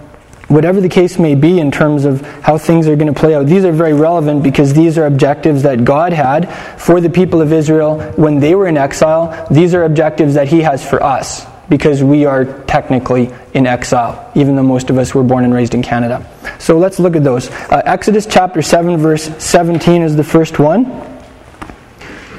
whatever 0.51 0.81
the 0.81 0.89
case 0.89 1.17
may 1.17 1.37
be 1.37 1.61
in 1.61 1.71
terms 1.71 2.05
of 2.05 2.21
how 2.43 2.59
things 2.59 2.89
are 2.89 2.97
going 2.97 3.13
to 3.13 3.19
play 3.19 3.35
out, 3.37 3.47
these 3.47 3.65
are 3.65 3.73
very 3.73 3.95
relevant 3.95 4.43
because 4.43 4.75
these 4.75 4.99
are 4.99 5.07
objectives 5.07 5.63
that 5.63 5.85
God 5.85 6.13
had 6.13 6.53
for 6.77 7.01
the 7.01 7.09
people 7.09 7.41
of 7.41 7.53
Israel 7.53 8.01
when 8.17 8.41
they 8.41 8.57
were 8.57 8.67
in 8.67 8.77
exile. 8.77 9.47
These 9.49 9.75
are 9.75 9.85
objectives 9.85 10.35
that 10.35 10.49
He 10.49 10.61
has 10.63 10.87
for 10.87 11.01
us 11.03 11.47
because 11.69 12.03
we 12.03 12.25
are 12.25 12.45
technically 12.65 13.31
in 13.55 13.65
exile, 13.65 14.33
even 14.35 14.57
though 14.57 14.65
most 14.65 14.91
of 14.91 14.99
us 14.99 15.15
were 15.15 15.23
born 15.23 15.45
and 15.45 15.55
raised 15.55 15.73
in 15.73 15.83
Canada. 15.83 16.29
So 16.59 16.77
let's 16.77 16.99
look 16.99 17.15
at 17.15 17.23
those. 17.23 17.49
Uh, 17.49 17.81
Exodus 17.85 18.27
chapter 18.27 18.61
7, 18.61 18.97
verse 18.97 19.31
17 19.43 20.03
is 20.03 20.17
the 20.17 20.25
first 20.25 20.59
one. 20.59 20.85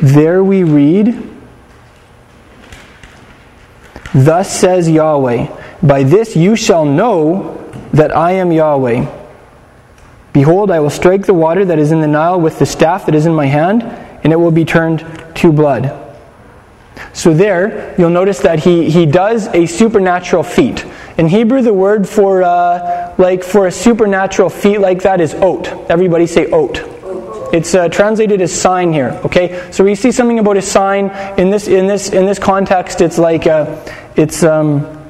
There 0.02 0.44
we 0.44 0.64
read, 0.64 1.30
Thus 4.14 4.54
says 4.54 4.90
Yahweh, 4.90 5.48
By 5.82 6.04
this 6.04 6.36
you 6.36 6.58
shall 6.58 6.84
know 6.84 7.61
that 7.94 8.16
I 8.16 8.34
am 8.34 8.52
Yahweh. 8.52 9.06
Behold, 10.34 10.72
I 10.72 10.80
will 10.80 10.90
strike 10.90 11.26
the 11.26 11.34
water 11.34 11.66
that 11.66 11.78
is 11.78 11.92
in 11.92 12.00
the 12.02 12.08
Nile 12.08 12.40
with 12.40 12.60
the 12.60 12.66
staff 12.66 13.06
that 13.06 13.16
is 13.16 13.26
in 13.26 13.34
my 13.34 13.48
hand, 13.48 13.84
and 14.24 14.32
it 14.32 14.38
will 14.38 14.52
be 14.52 14.64
turned 14.64 15.06
to 15.36 15.52
blood. 15.52 15.98
So 17.14 17.34
there, 17.34 17.94
you'll 17.98 18.10
notice 18.10 18.40
that 18.40 18.60
he, 18.60 18.90
he 18.90 19.06
does 19.06 19.48
a 19.48 19.66
supernatural 19.66 20.44
feat. 20.44 20.86
In 21.18 21.28
Hebrew, 21.28 21.62
the 21.62 21.74
word 21.74 22.08
for 22.08 22.44
uh, 22.44 23.14
like 23.18 23.44
for 23.44 23.68
a 23.68 23.72
supernatural 23.72 24.50
feat 24.50 24.80
like 24.80 25.04
that 25.04 25.20
is 25.20 25.34
ot. 25.34 25.68
Everybody 25.90 26.28
say 26.28 26.50
ot. 26.52 26.80
It's 27.54 27.76
uh, 27.76 27.90
translated 27.90 28.42
as 28.42 28.54
sign 28.54 28.94
here. 28.94 29.20
Okay, 29.26 29.70
so 29.72 29.84
we 29.84 29.96
see 29.96 30.12
something 30.14 30.40
about 30.40 30.56
a 30.56 30.62
sign 30.62 31.10
in 31.38 31.50
this 31.50 31.68
in 31.68 31.88
this 31.88 32.10
in 32.10 32.26
this 32.26 32.40
context. 32.40 33.02
It's 33.02 33.18
like 33.18 33.46
uh, 33.46 33.84
it's. 34.16 34.44
Um, 34.44 35.01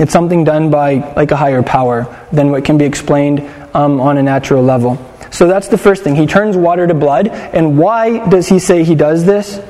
it's 0.00 0.12
something 0.12 0.44
done 0.44 0.70
by 0.70 1.12
like 1.14 1.30
a 1.30 1.36
higher 1.36 1.62
power 1.62 2.26
than 2.32 2.50
what 2.50 2.64
can 2.64 2.78
be 2.78 2.86
explained 2.86 3.40
um, 3.74 4.00
on 4.00 4.16
a 4.16 4.22
natural 4.22 4.62
level. 4.62 4.96
So 5.30 5.46
that's 5.46 5.68
the 5.68 5.76
first 5.76 6.02
thing. 6.02 6.16
He 6.16 6.26
turns 6.26 6.56
water 6.56 6.86
to 6.86 6.94
blood. 6.94 7.28
And 7.28 7.78
why 7.78 8.26
does 8.30 8.48
he 8.48 8.58
say 8.58 8.82
he 8.82 8.94
does 8.94 9.26
this? 9.26 9.60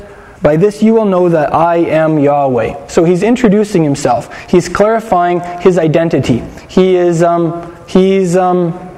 By 0.41 0.57
this 0.57 0.85
you 0.85 0.95
will 0.95 1.05
know 1.05 1.29
that 1.29 1.53
I 1.53 1.79
am 1.79 2.19
Yahweh. 2.19 2.87
So 2.87 3.03
he's 3.05 3.25
introducing 3.25 3.83
himself. 3.83 4.33
He's 4.49 4.69
clarifying 4.69 5.41
his 5.61 5.79
identity. 5.79 6.45
He 6.69 6.95
is, 6.95 7.25
um, 7.25 7.77
he's, 7.89 8.37
um, 8.37 8.89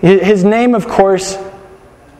his 0.00 0.42
name, 0.42 0.74
of 0.74 0.88
course, 0.88 1.38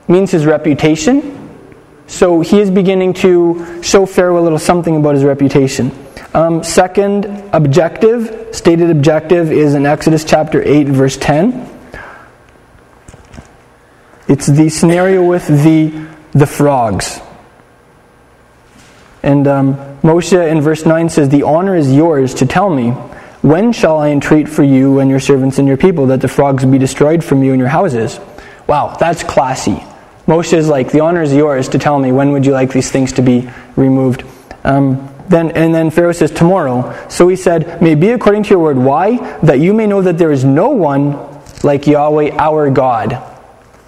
means 0.06 0.30
his 0.30 0.46
reputation. 0.46 1.58
So 2.06 2.40
he 2.40 2.60
is 2.60 2.70
beginning 2.70 3.14
to 3.14 3.82
show 3.82 4.06
Pharaoh 4.06 4.38
a 4.38 4.44
little 4.44 4.58
something 4.58 4.96
about 4.96 5.14
his 5.14 5.24
reputation. 5.24 5.90
Um, 6.34 6.64
second 6.64 7.26
objective, 7.52 8.48
stated 8.50 8.90
objective, 8.90 9.52
is 9.52 9.76
in 9.76 9.86
Exodus 9.86 10.24
chapter 10.24 10.60
8, 10.60 10.88
verse 10.88 11.16
10. 11.16 11.70
It's 14.26 14.48
the 14.48 14.68
scenario 14.68 15.24
with 15.24 15.46
the, 15.46 16.08
the 16.32 16.46
frogs. 16.46 17.20
And 19.22 19.46
um, 19.46 19.76
Moshe 20.02 20.50
in 20.50 20.60
verse 20.60 20.84
9 20.84 21.08
says, 21.08 21.28
The 21.28 21.44
honor 21.44 21.76
is 21.76 21.92
yours 21.92 22.34
to 22.34 22.46
tell 22.46 22.68
me, 22.68 22.90
when 23.42 23.72
shall 23.72 23.98
I 23.98 24.08
entreat 24.08 24.48
for 24.48 24.64
you 24.64 24.98
and 24.98 25.08
your 25.08 25.20
servants 25.20 25.58
and 25.58 25.68
your 25.68 25.76
people 25.76 26.06
that 26.06 26.20
the 26.20 26.28
frogs 26.28 26.64
be 26.64 26.78
destroyed 26.78 27.22
from 27.22 27.44
you 27.44 27.52
and 27.52 27.60
your 27.60 27.68
houses? 27.68 28.18
Wow, 28.66 28.96
that's 28.98 29.22
classy. 29.22 29.84
Moshe 30.26 30.52
is 30.52 30.68
like, 30.68 30.90
The 30.90 30.98
honor 30.98 31.22
is 31.22 31.32
yours 31.32 31.68
to 31.68 31.78
tell 31.78 31.96
me, 31.96 32.10
when 32.10 32.32
would 32.32 32.44
you 32.44 32.52
like 32.52 32.72
these 32.72 32.90
things 32.90 33.12
to 33.12 33.22
be 33.22 33.48
removed? 33.76 34.24
Um, 34.64 35.13
then, 35.28 35.50
and 35.52 35.74
then 35.74 35.90
Pharaoh 35.90 36.12
says, 36.12 36.30
Tomorrow. 36.30 37.08
So 37.08 37.28
he 37.28 37.36
said, 37.36 37.80
May 37.80 37.94
be 37.94 38.10
according 38.10 38.44
to 38.44 38.50
your 38.50 38.58
word. 38.58 38.78
Why? 38.78 39.16
That 39.40 39.60
you 39.60 39.72
may 39.72 39.86
know 39.86 40.02
that 40.02 40.18
there 40.18 40.32
is 40.32 40.44
no 40.44 40.70
one 40.70 41.18
like 41.62 41.86
Yahweh 41.86 42.36
our 42.38 42.70
God. 42.70 43.30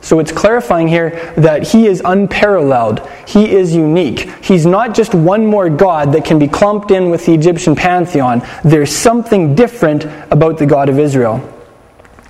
So 0.00 0.20
it's 0.20 0.30
clarifying 0.30 0.86
here 0.86 1.34
that 1.36 1.66
he 1.66 1.86
is 1.86 2.00
unparalleled. 2.04 3.06
He 3.26 3.50
is 3.52 3.74
unique. 3.74 4.32
He's 4.44 4.64
not 4.64 4.94
just 4.94 5.14
one 5.14 5.44
more 5.44 5.68
God 5.68 6.12
that 6.12 6.24
can 6.24 6.38
be 6.38 6.46
clumped 6.46 6.92
in 6.92 7.10
with 7.10 7.26
the 7.26 7.34
Egyptian 7.34 7.74
pantheon. 7.74 8.40
There's 8.62 8.94
something 8.94 9.56
different 9.56 10.04
about 10.30 10.58
the 10.58 10.66
God 10.66 10.88
of 10.88 11.00
Israel. 11.00 11.42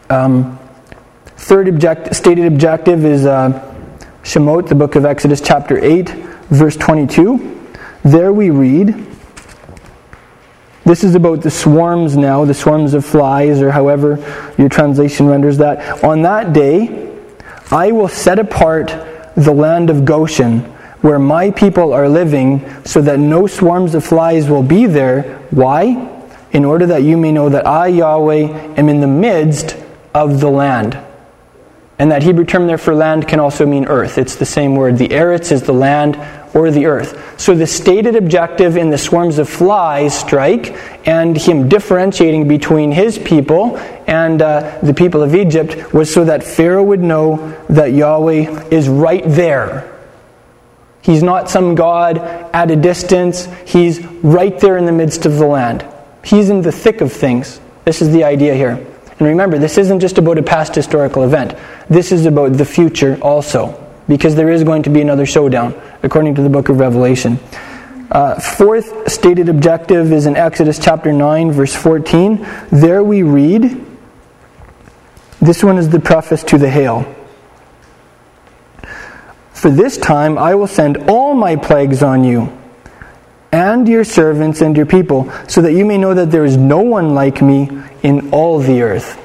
Um, 0.08 0.58
third 1.36 1.68
object, 1.68 2.16
stated 2.16 2.46
objective 2.46 3.04
is 3.04 3.26
uh, 3.26 3.50
Shemot, 4.22 4.68
the 4.68 4.75
book 4.75 4.94
of 4.94 5.04
Exodus, 5.04 5.42
chapter 5.42 5.78
8, 5.78 6.08
verse 6.48 6.76
22. 6.76 7.55
There 8.06 8.32
we 8.32 8.50
read, 8.50 9.04
this 10.84 11.02
is 11.02 11.16
about 11.16 11.42
the 11.42 11.50
swarms 11.50 12.16
now, 12.16 12.44
the 12.44 12.54
swarms 12.54 12.94
of 12.94 13.04
flies, 13.04 13.60
or 13.60 13.72
however 13.72 14.54
your 14.56 14.68
translation 14.68 15.26
renders 15.26 15.58
that. 15.58 16.04
On 16.04 16.22
that 16.22 16.52
day, 16.52 17.12
I 17.72 17.90
will 17.90 18.06
set 18.06 18.38
apart 18.38 18.94
the 19.34 19.50
land 19.52 19.90
of 19.90 20.04
Goshen, 20.04 20.60
where 21.00 21.18
my 21.18 21.50
people 21.50 21.92
are 21.92 22.08
living, 22.08 22.64
so 22.84 23.02
that 23.02 23.18
no 23.18 23.48
swarms 23.48 23.96
of 23.96 24.04
flies 24.04 24.48
will 24.48 24.62
be 24.62 24.86
there. 24.86 25.40
Why? 25.50 26.08
In 26.52 26.64
order 26.64 26.86
that 26.86 27.02
you 27.02 27.16
may 27.16 27.32
know 27.32 27.48
that 27.48 27.66
I, 27.66 27.88
Yahweh, 27.88 28.76
am 28.76 28.88
in 28.88 29.00
the 29.00 29.08
midst 29.08 29.76
of 30.14 30.38
the 30.38 30.48
land. 30.48 30.96
And 31.98 32.12
that 32.12 32.22
Hebrew 32.22 32.44
term 32.44 32.68
there 32.68 32.78
for 32.78 32.94
land 32.94 33.26
can 33.26 33.40
also 33.40 33.66
mean 33.66 33.86
earth. 33.86 34.18
It's 34.18 34.36
the 34.36 34.44
same 34.44 34.76
word. 34.76 34.98
The 34.98 35.08
eretz 35.08 35.50
is 35.50 35.62
the 35.62 35.72
land, 35.72 36.16
or 36.56 36.70
the 36.70 36.86
earth. 36.86 37.38
So 37.38 37.54
the 37.54 37.66
stated 37.66 38.16
objective 38.16 38.76
in 38.76 38.90
the 38.90 38.98
swarms 38.98 39.38
of 39.38 39.48
flies 39.48 40.18
strike 40.18 40.75
and 41.06 41.36
him 41.36 41.68
differentiating 41.68 42.48
between 42.48 42.90
his 42.90 43.18
people 43.18 43.76
and 44.06 44.40
uh, 44.40 44.78
the 44.82 44.94
people 44.94 45.22
of 45.22 45.34
Egypt 45.34 45.92
was 45.92 46.12
so 46.12 46.25
that 46.25 46.42
Pharaoh 46.42 46.82
would 46.82 47.02
know 47.02 47.54
that 47.68 47.92
Yahweh 47.92 48.68
is 48.70 48.88
right 48.88 49.25
there. 49.25 49.92
He's 51.02 51.22
not 51.22 51.50
some 51.50 51.75
God 51.76 52.18
at 52.18 52.70
a 52.70 52.76
distance, 52.76 53.46
he's 53.66 54.04
right 54.25 54.58
there 54.58 54.76
in 54.76 54.86
the 54.86 54.92
midst 54.92 55.26
of 55.26 55.36
the 55.36 55.46
land. 55.46 55.86
He's 56.25 56.50
in 56.50 56.62
the 56.62 56.72
thick 56.72 57.00
of 57.00 57.12
things. 57.12 57.60
This 57.84 58.02
is 58.02 58.10
the 58.10 58.25
idea 58.25 58.54
here. 58.54 58.84
And 59.18 59.28
remember, 59.28 59.58
this 59.58 59.78
isn't 59.78 60.00
just 60.00 60.18
about 60.18 60.38
a 60.38 60.42
past 60.42 60.75
historical 60.75 61.22
event. 61.22 61.54
This 61.88 62.10
is 62.12 62.26
about 62.26 62.54
the 62.54 62.64
future 62.64 63.18
also, 63.22 63.80
because 64.08 64.34
there 64.34 64.50
is 64.50 64.64
going 64.64 64.82
to 64.82 64.90
be 64.90 65.00
another 65.00 65.26
showdown, 65.26 65.80
according 66.06 66.36
to 66.36 66.42
the 66.42 66.48
book 66.48 66.70
of 66.70 66.78
Revelation. 66.78 67.38
Uh, 68.10 68.40
fourth 68.40 69.10
stated 69.10 69.48
objective 69.48 70.12
is 70.12 70.26
in 70.26 70.36
Exodus 70.36 70.78
chapter 70.78 71.12
9, 71.12 71.50
verse 71.50 71.75
14. 71.75 72.46
There 72.70 73.02
we 73.02 73.25
read, 73.25 73.84
this 75.42 75.62
one 75.62 75.76
is 75.76 75.90
the 75.90 76.00
preface 76.00 76.44
to 76.44 76.58
the 76.58 76.70
hail. 76.70 77.12
For 79.52 79.70
this 79.70 79.98
time 79.98 80.38
I 80.38 80.54
will 80.54 80.68
send 80.68 81.10
all 81.10 81.34
my 81.34 81.56
plagues 81.56 82.02
on 82.02 82.22
you 82.22 82.56
and 83.50 83.88
your 83.88 84.04
servants 84.04 84.60
and 84.60 84.76
your 84.76 84.86
people, 84.86 85.32
so 85.48 85.60
that 85.62 85.72
you 85.72 85.84
may 85.84 85.98
know 85.98 86.14
that 86.14 86.30
there 86.30 86.44
is 86.44 86.56
no 86.56 86.80
one 86.80 87.14
like 87.14 87.42
me 87.42 87.68
in 88.02 88.30
all 88.30 88.60
the 88.60 88.82
earth. 88.82 89.20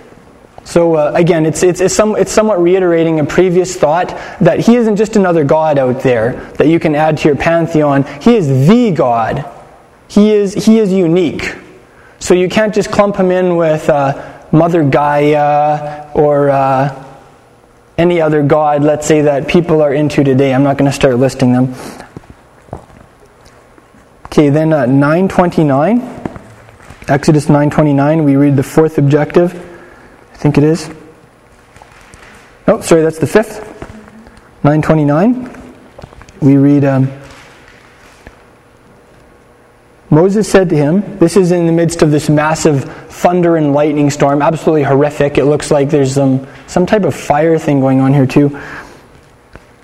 So 0.63 0.96
uh, 0.96 1.12
again, 1.15 1.46
it's, 1.46 1.63
it's, 1.63 1.82
it's, 1.82 1.94
some, 1.94 2.15
it's 2.15 2.32
somewhat 2.32 2.62
reiterating 2.62 3.20
a 3.20 3.25
previous 3.25 3.75
thought 3.75 4.10
that 4.39 4.60
he 4.60 4.75
isn't 4.75 4.96
just 4.96 5.15
another 5.15 5.44
God 5.44 5.77
out 5.77 6.01
there 6.01 6.34
that 6.58 6.68
you 6.68 6.80
can 6.80 6.96
add 6.96 7.18
to 7.20 7.27
your 7.27 7.38
pantheon. 7.38 8.03
He 8.22 8.36
is 8.36 8.68
the 8.68 8.91
God. 8.91 9.46
He 10.08 10.32
is, 10.32 10.53
he 10.53 10.80
is 10.80 10.91
unique. 10.94 11.56
So 12.20 12.34
you 12.34 12.50
can't 12.50 12.74
just 12.74 12.91
clump 12.91 13.15
him 13.15 13.32
in 13.32 13.56
with 13.56 13.89
uh, 13.89 14.46
Mother 14.51 14.84
Gaia 14.84 16.12
or 16.13 16.50
uh, 16.50 17.06
any 17.98 18.22
other 18.22 18.44
God, 18.44 18.84
let's 18.84 19.08
say, 19.08 19.22
that 19.22 19.48
people 19.48 19.82
are 19.82 19.94
into 19.94 20.24
today. 20.24 20.53
I'm 20.53 20.63
not 20.63 20.77
going 20.77 20.89
to 20.89 20.96
start 20.96 21.15
listing 21.18 21.53
them. 21.53 21.74
Okay, 24.25 24.50
then 24.50 24.72
uh, 24.72 24.86
929. 24.86 26.00
Exodus 27.08 27.50
929, 27.50 28.24
we 28.24 28.36
read 28.36 28.56
the 28.56 28.63
fourth 28.63 28.98
objective. 28.98 29.71
Think 30.41 30.57
it 30.57 30.63
is. 30.63 30.89
Oh, 32.67 32.81
sorry, 32.81 33.03
that's 33.03 33.19
the 33.19 33.27
fifth. 33.27 33.60
929. 34.63 35.75
We 36.41 36.57
read 36.57 36.83
um, 36.83 37.12
Moses 40.10 40.50
said 40.50 40.69
to 40.69 40.75
him, 40.75 41.19
This 41.19 41.38
is 41.38 41.51
in 41.51 41.67
the 41.67 41.71
midst 41.71 42.01
of 42.01 42.10
this 42.10 42.27
massive 42.27 42.86
thunder 43.12 43.55
and 43.55 43.74
lightning 43.74 44.10
storm, 44.10 44.41
absolutely 44.41 44.81
horrific. 44.81 45.38
It 45.38 45.45
looks 45.45 45.69
like 45.69 45.91
there's 45.91 46.15
some, 46.15 46.48
some 46.65 46.88
type 46.88 47.03
of 47.03 47.13
fire 47.13 47.60
thing 47.60 47.79
going 47.79 48.00
on 48.00 48.12
here, 48.12 48.25
too. 48.25 48.60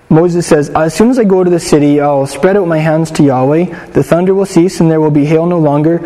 Moses 0.10 0.48
says, 0.48 0.72
As 0.72 0.96
soon 0.96 1.12
as 1.12 1.20
I 1.20 1.24
go 1.24 1.44
to 1.44 1.52
the 1.52 1.60
city, 1.60 2.02
I'll 2.02 2.26
spread 2.26 2.58
out 2.58 2.68
my 2.68 2.80
hands 2.80 3.12
to 3.12 3.24
Yahweh. 3.24 3.90
The 3.90 4.02
thunder 4.02 4.34
will 4.34 4.48
cease, 4.48 4.80
and 4.80 4.90
there 4.90 5.02
will 5.02 5.12
be 5.12 5.26
hail 5.26 5.46
no 5.46 5.60
longer. 5.60 6.00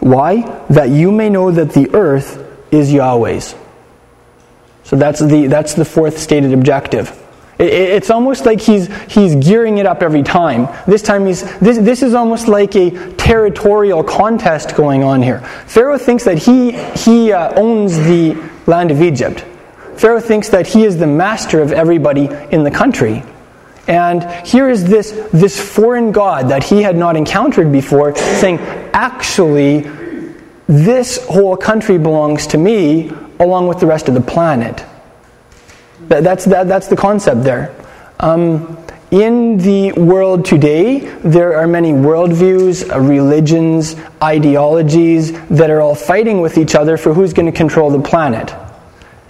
Why? 0.00 0.42
That 0.68 0.90
you 0.90 1.10
may 1.10 1.30
know 1.30 1.50
that 1.50 1.70
the 1.72 1.88
earth 1.94 2.38
is 2.70 2.92
Yahweh's. 2.92 3.54
So 4.84 4.96
that's 4.96 5.20
the, 5.20 5.46
that's 5.48 5.74
the 5.74 5.84
fourth 5.84 6.18
stated 6.18 6.52
objective. 6.52 7.20
It, 7.58 7.72
it's 7.72 8.10
almost 8.10 8.46
like 8.46 8.60
he's, 8.60 8.88
he's 9.10 9.34
gearing 9.36 9.78
it 9.78 9.86
up 9.86 10.02
every 10.02 10.22
time. 10.22 10.68
This 10.86 11.02
time 11.02 11.26
he's, 11.26 11.42
this, 11.58 11.78
this 11.78 12.02
is 12.02 12.14
almost 12.14 12.48
like 12.48 12.76
a 12.76 13.12
territorial 13.14 14.04
contest 14.04 14.76
going 14.76 15.02
on 15.02 15.22
here. 15.22 15.40
Pharaoh 15.66 15.98
thinks 15.98 16.24
that 16.24 16.38
he, 16.38 16.72
he 16.72 17.32
uh, 17.32 17.54
owns 17.58 17.96
the 17.96 18.36
land 18.66 18.90
of 18.90 19.00
Egypt. 19.02 19.44
Pharaoh 19.96 20.20
thinks 20.20 20.48
that 20.50 20.66
he 20.66 20.84
is 20.84 20.98
the 20.98 21.06
master 21.06 21.60
of 21.60 21.72
everybody 21.72 22.28
in 22.50 22.64
the 22.64 22.70
country. 22.70 23.22
And 23.86 24.24
here 24.46 24.68
is 24.68 24.84
this, 24.84 25.12
this 25.32 25.60
foreign 25.60 26.10
God 26.10 26.48
that 26.48 26.64
he 26.64 26.82
had 26.82 26.96
not 26.96 27.16
encountered 27.16 27.70
before 27.70 28.16
saying, 28.16 28.58
actually, 28.92 29.90
this 30.66 31.24
whole 31.26 31.56
country 31.56 31.98
belongs 31.98 32.48
to 32.48 32.58
me 32.58 33.12
along 33.40 33.68
with 33.68 33.80
the 33.80 33.86
rest 33.86 34.08
of 34.08 34.14
the 34.14 34.20
planet. 34.20 34.84
That, 36.08 36.22
that's, 36.22 36.44
that, 36.46 36.68
that's 36.68 36.88
the 36.88 36.96
concept 36.96 37.44
there. 37.44 37.74
Um, 38.20 38.78
in 39.10 39.58
the 39.58 39.92
world 39.92 40.44
today, 40.44 41.00
there 41.20 41.56
are 41.56 41.66
many 41.66 41.92
worldviews, 41.92 42.92
uh, 42.92 42.98
religions, 43.00 43.96
ideologies 44.22 45.32
that 45.48 45.70
are 45.70 45.80
all 45.80 45.94
fighting 45.94 46.40
with 46.40 46.58
each 46.58 46.74
other 46.74 46.96
for 46.96 47.14
who's 47.14 47.32
going 47.32 47.46
to 47.46 47.56
control 47.56 47.90
the 47.90 48.00
planet 48.00 48.52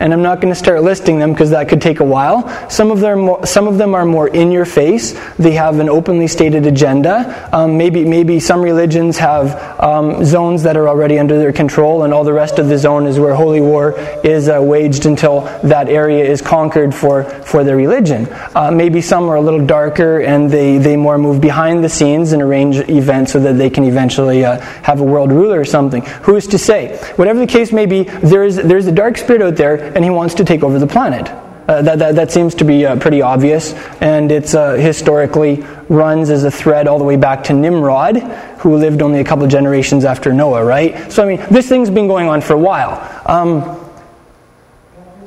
and 0.05 0.13
I'm 0.13 0.21
not 0.21 0.43
going 0.43 0.53
to 0.53 0.59
start 0.59 0.83
listing 0.83 1.19
them 1.19 1.33
because 1.33 1.49
that 1.49 1.67
could 1.71 1.81
take 1.81 2.01
a 2.01 2.05
while. 2.05 2.47
Some 2.69 2.91
of 2.91 3.01
them, 3.01 3.21
more, 3.21 3.47
some 3.47 3.67
of 3.67 3.79
them 3.79 3.95
are 3.95 4.05
more 4.05 4.29
in 4.29 4.53
your 4.53 4.67
face. 4.67 5.19
They 5.39 5.53
have 5.53 5.79
an 5.79 5.89
openly 5.89 6.29
stated 6.29 6.67
agenda. 6.67 7.49
Um, 7.55 7.79
maybe, 7.79 8.05
maybe 8.05 8.39
some 8.39 8.61
religions 8.61 9.17
have 9.17 9.81
um, 9.81 10.23
zones 10.23 10.63
that 10.65 10.77
are 10.77 10.91
already 10.91 11.19
under 11.19 11.39
their 11.39 11.55
control, 11.55 12.03
and 12.03 12.13
all 12.13 12.23
the 12.23 12.35
rest 12.35 12.59
of 12.59 12.69
the 12.69 12.77
zone 12.77 13.07
is 13.07 13.19
where 13.19 13.35
holy 13.35 13.63
war 13.63 13.99
is 14.23 14.47
uh, 14.51 14.61
waged 14.61 15.07
until 15.07 15.41
that 15.65 15.89
area 15.89 16.23
is 16.23 16.43
conquered 16.43 16.95
for, 16.95 17.25
for 17.25 17.65
their 17.65 17.77
religion. 17.77 18.29
Uh, 18.55 18.71
maybe 18.71 19.01
some 19.01 19.25
are 19.31 19.37
a 19.37 19.41
little 19.41 19.65
darker 19.65 20.21
and 20.21 20.51
they, 20.51 20.77
they 20.77 20.97
more 20.97 21.17
move 21.17 21.41
behind 21.41 21.83
the 21.83 21.89
scenes 21.89 22.33
and 22.33 22.43
arrange 22.43 22.77
events 22.91 23.33
so 23.33 23.41
that 23.41 23.55
they 23.55 23.71
can 23.71 23.85
eventually 23.85 24.45
uh, 24.45 24.61
have 24.83 25.01
a 25.01 25.05
world 25.05 25.33
ruler 25.33 25.61
or 25.61 25.65
something. 25.65 26.05
Who's 26.25 26.47
to 26.49 26.59
say? 26.59 26.99
Whatever 27.17 27.39
the 27.39 27.47
case 27.47 27.73
may 27.73 27.87
be, 27.87 28.03
there 28.03 28.45
is, 28.45 28.57
there's 28.57 28.87
a 28.87 28.93
dark 28.93 29.17
spirit 29.17 29.41
out 29.41 29.57
there 29.57 29.94
and 29.95 30.05
he 30.05 30.11
wants 30.11 30.35
to 30.35 30.45
take 30.45 30.63
over 30.63 30.79
the 30.79 30.87
planet. 30.87 31.29
Uh, 31.67 31.81
that, 31.81 31.99
that, 31.99 32.15
that, 32.15 32.31
seems 32.31 32.55
to 32.57 32.65
be 32.65 32.85
uh, 32.85 32.95
pretty 32.97 33.23
obvious, 33.23 33.73
and 34.03 34.31
it's 34.31 34.55
uh, 34.55 34.75
historically 34.75 35.65
runs 35.89 36.29
as 36.29 36.45
a 36.45 36.51
thread 36.51 36.87
all 36.87 36.99
the 36.99 37.05
way 37.05 37.17
back 37.17 37.45
to 37.45 37.55
Nimrod, 37.55 38.19
who 38.59 38.77
lived 38.77 39.01
only 39.01 39.21
a 39.21 39.25
couple 39.25 39.45
of 39.45 39.51
generations 39.51 40.05
after 40.05 40.31
Noah, 40.35 40.63
right? 40.63 41.11
So, 41.11 41.23
I 41.23 41.27
mean, 41.27 41.47
this 41.51 41.67
thing's 41.67 41.89
been 41.89 42.07
going 42.07 42.29
on 42.29 42.43
for 42.43 42.53
a 42.53 42.59
while. 42.59 43.23
Um, 43.25 43.81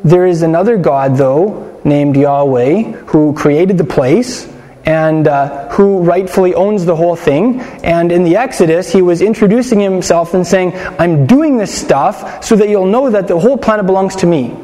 there 0.04 0.28
is 0.28 0.44
another 0.44 0.78
God, 0.78 1.18
though, 1.18 1.82
named 1.84 2.16
Yahweh, 2.16 2.84
who 3.08 3.34
created 3.34 3.80
the 3.80 3.84
place 3.84 4.48
and 4.88 5.28
uh, 5.28 5.68
who 5.68 6.00
rightfully 6.00 6.56
owns 6.56 6.86
the 6.86 6.96
whole 6.96 7.18
thing. 7.18 7.60
And 7.84 8.10
in 8.10 8.24
the 8.24 8.38
Exodus, 8.38 8.92
he 8.92 9.02
was 9.02 9.22
introducing 9.22 9.82
himself 9.82 10.34
and 10.34 10.48
saying, 10.48 10.76
I'm 10.98 11.28
doing 11.28 11.58
this 11.58 11.78
stuff 11.78 12.42
so 12.42 12.56
that 12.56 12.70
you'll 12.70 12.86
know 12.86 13.10
that 13.10 13.28
the 13.28 13.38
whole 13.38 13.58
planet 13.58 13.86
belongs 13.86 14.16
to 14.18 14.26
me. 14.26 14.56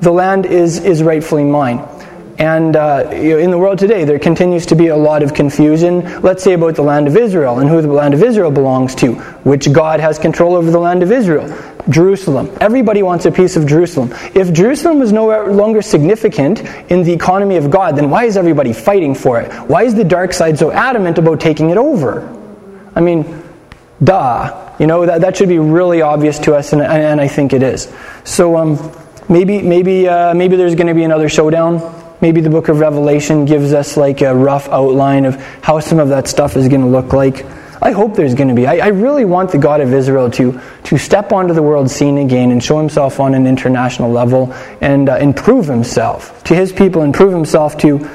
The 0.00 0.12
land 0.12 0.44
is, 0.44 0.84
is 0.84 1.02
rightfully 1.02 1.44
mine. 1.44 1.78
And 2.38 2.76
uh, 2.76 3.08
in 3.12 3.50
the 3.50 3.56
world 3.56 3.78
today, 3.78 4.04
there 4.04 4.18
continues 4.18 4.66
to 4.66 4.76
be 4.76 4.88
a 4.88 4.96
lot 4.96 5.22
of 5.22 5.32
confusion, 5.32 6.20
let's 6.20 6.44
say 6.44 6.52
about 6.52 6.74
the 6.74 6.82
land 6.82 7.08
of 7.08 7.16
Israel 7.16 7.60
and 7.60 7.70
who 7.70 7.80
the 7.80 7.88
land 7.88 8.12
of 8.12 8.22
Israel 8.22 8.50
belongs 8.50 8.94
to, 8.96 9.14
which 9.44 9.72
God 9.72 10.00
has 10.00 10.18
control 10.18 10.54
over 10.54 10.70
the 10.70 10.78
land 10.78 11.02
of 11.02 11.10
Israel. 11.10 11.46
Jerusalem. 11.88 12.54
Everybody 12.60 13.02
wants 13.02 13.24
a 13.24 13.30
piece 13.30 13.56
of 13.56 13.66
Jerusalem. 13.66 14.10
If 14.34 14.52
Jerusalem 14.52 15.00
is 15.00 15.12
no 15.12 15.46
longer 15.46 15.80
significant 15.80 16.60
in 16.90 17.04
the 17.04 17.12
economy 17.12 17.56
of 17.56 17.70
God, 17.70 17.96
then 17.96 18.10
why 18.10 18.24
is 18.24 18.36
everybody 18.36 18.72
fighting 18.72 19.14
for 19.14 19.40
it? 19.40 19.50
Why 19.68 19.84
is 19.84 19.94
the 19.94 20.04
dark 20.04 20.32
side 20.32 20.58
so 20.58 20.70
adamant 20.70 21.16
about 21.18 21.40
taking 21.40 21.70
it 21.70 21.78
over? 21.78 22.28
I 22.94 23.00
mean, 23.00 23.42
duh. 24.02 24.74
You 24.78 24.86
know, 24.86 25.06
that, 25.06 25.22
that 25.22 25.36
should 25.38 25.48
be 25.48 25.58
really 25.58 26.02
obvious 26.02 26.38
to 26.40 26.54
us, 26.54 26.74
and, 26.74 26.82
and 26.82 27.18
I 27.18 27.28
think 27.28 27.54
it 27.54 27.62
is. 27.62 27.90
So 28.24 28.58
um, 28.58 28.92
maybe, 29.26 29.62
maybe, 29.62 30.06
uh, 30.06 30.34
maybe 30.34 30.56
there's 30.56 30.74
going 30.74 30.88
to 30.88 30.94
be 30.94 31.04
another 31.04 31.30
showdown 31.30 31.95
maybe 32.20 32.40
the 32.40 32.50
book 32.50 32.68
of 32.68 32.80
Revelation 32.80 33.44
gives 33.44 33.72
us 33.72 33.96
like 33.96 34.20
a 34.20 34.34
rough 34.34 34.68
outline 34.68 35.24
of 35.24 35.36
how 35.62 35.80
some 35.80 35.98
of 35.98 36.08
that 36.08 36.28
stuff 36.28 36.56
is 36.56 36.68
going 36.68 36.80
to 36.80 36.86
look 36.86 37.12
like. 37.12 37.44
I 37.82 37.92
hope 37.92 38.14
there's 38.14 38.34
going 38.34 38.48
to 38.48 38.54
be. 38.54 38.66
I, 38.66 38.86
I, 38.86 38.88
really 38.88 39.26
want 39.26 39.52
the 39.52 39.58
God 39.58 39.80
of 39.82 39.92
Israel 39.92 40.30
to, 40.32 40.60
to 40.84 40.96
step 40.96 41.30
onto 41.30 41.52
the 41.52 41.62
world 41.62 41.90
scene 41.90 42.18
again 42.18 42.50
and 42.50 42.64
show 42.64 42.78
himself 42.78 43.20
on 43.20 43.34
an 43.34 43.46
international 43.46 44.10
level 44.10 44.52
and, 44.80 45.08
uh, 45.08 45.16
and 45.16 45.36
prove 45.36 45.66
himself 45.66 46.42
to 46.44 46.54
his 46.54 46.72
people 46.72 47.02
and 47.02 47.12
prove 47.12 47.32
himself 47.32 47.76
to, 47.78 48.08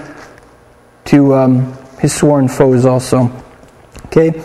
to 1.05 1.35
um, 1.35 1.77
his 1.99 2.13
sworn 2.13 2.47
foes 2.47 2.85
also. 2.85 3.31
Okay? 4.07 4.41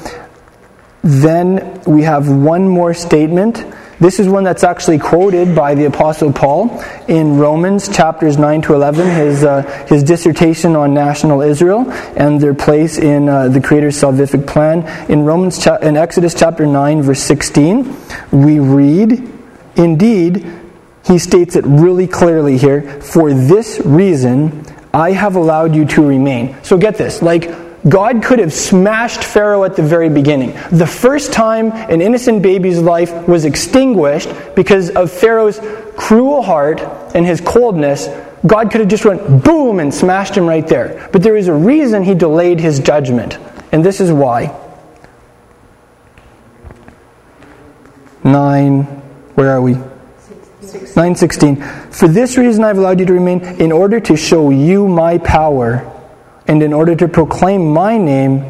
Then 1.02 1.80
we 1.86 2.02
have 2.02 2.28
one 2.28 2.68
more 2.68 2.92
statement 2.92 3.64
this 3.98 4.20
is 4.20 4.28
one 4.28 4.44
that's 4.44 4.62
actually 4.62 4.98
quoted 4.98 5.54
by 5.54 5.74
the 5.74 5.86
Apostle 5.86 6.32
Paul 6.32 6.82
in 7.08 7.38
Romans 7.38 7.88
chapters 7.88 8.36
9 8.36 8.62
to 8.62 8.74
11, 8.74 9.06
his, 9.08 9.42
uh, 9.42 9.62
his 9.88 10.02
dissertation 10.02 10.76
on 10.76 10.92
national 10.92 11.40
Israel 11.40 11.90
and 12.16 12.40
their 12.40 12.54
place 12.54 12.98
in 12.98 13.28
uh, 13.28 13.48
the 13.48 13.60
Creator's 13.60 13.96
salvific 13.96 14.46
plan. 14.46 14.86
In, 15.10 15.24
Romans 15.24 15.62
cha- 15.62 15.76
in 15.76 15.96
Exodus 15.96 16.34
chapter 16.34 16.66
9, 16.66 17.02
verse 17.02 17.22
16, 17.22 17.96
we 18.32 18.58
read, 18.58 19.32
Indeed, 19.76 20.46
he 21.06 21.18
states 21.18 21.56
it 21.56 21.64
really 21.64 22.06
clearly 22.06 22.58
here, 22.58 23.00
for 23.00 23.32
this 23.32 23.80
reason 23.84 24.66
I 24.92 25.12
have 25.12 25.36
allowed 25.36 25.74
you 25.74 25.86
to 25.86 26.06
remain. 26.06 26.56
So 26.62 26.76
get 26.76 26.96
this, 26.96 27.22
like, 27.22 27.65
God 27.88 28.22
could 28.22 28.40
have 28.40 28.52
smashed 28.52 29.22
Pharaoh 29.22 29.62
at 29.64 29.76
the 29.76 29.82
very 29.82 30.08
beginning. 30.08 30.58
The 30.72 30.86
first 30.86 31.32
time 31.32 31.70
an 31.72 32.00
innocent 32.00 32.42
baby's 32.42 32.80
life 32.80 33.28
was 33.28 33.44
extinguished 33.44 34.28
because 34.56 34.90
of 34.90 35.12
Pharaoh's 35.12 35.60
cruel 35.96 36.42
heart 36.42 36.80
and 37.14 37.24
his 37.24 37.40
coldness, 37.40 38.08
God 38.46 38.70
could 38.70 38.80
have 38.80 38.88
just 38.88 39.04
went 39.04 39.44
boom 39.44 39.78
and 39.78 39.94
smashed 39.94 40.36
him 40.36 40.46
right 40.46 40.66
there. 40.66 41.08
But 41.12 41.22
there 41.22 41.36
is 41.36 41.48
a 41.48 41.54
reason 41.54 42.02
he 42.02 42.14
delayed 42.14 42.60
his 42.60 42.80
judgment, 42.80 43.38
and 43.72 43.84
this 43.84 44.00
is 44.00 44.12
why. 44.12 44.54
9, 48.24 48.82
where 49.34 49.50
are 49.50 49.62
we? 49.62 49.74
916. 49.74 51.56
For 51.92 52.08
this 52.08 52.36
reason 52.36 52.64
I've 52.64 52.78
allowed 52.78 52.98
you 52.98 53.06
to 53.06 53.12
remain, 53.12 53.40
in 53.60 53.70
order 53.70 54.00
to 54.00 54.16
show 54.16 54.50
you 54.50 54.88
my 54.88 55.18
power, 55.18 55.92
and 56.48 56.62
in 56.62 56.72
order 56.72 56.94
to 56.94 57.08
proclaim 57.08 57.72
my 57.72 57.98
name 57.98 58.44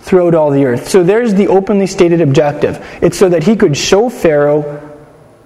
throughout 0.00 0.34
all 0.34 0.50
the 0.50 0.64
earth. 0.64 0.88
So 0.88 1.02
there's 1.02 1.34
the 1.34 1.48
openly 1.48 1.86
stated 1.86 2.20
objective. 2.20 2.84
It's 3.02 3.18
so 3.18 3.28
that 3.28 3.44
he 3.44 3.56
could 3.56 3.76
show 3.76 4.08
Pharaoh 4.08 4.86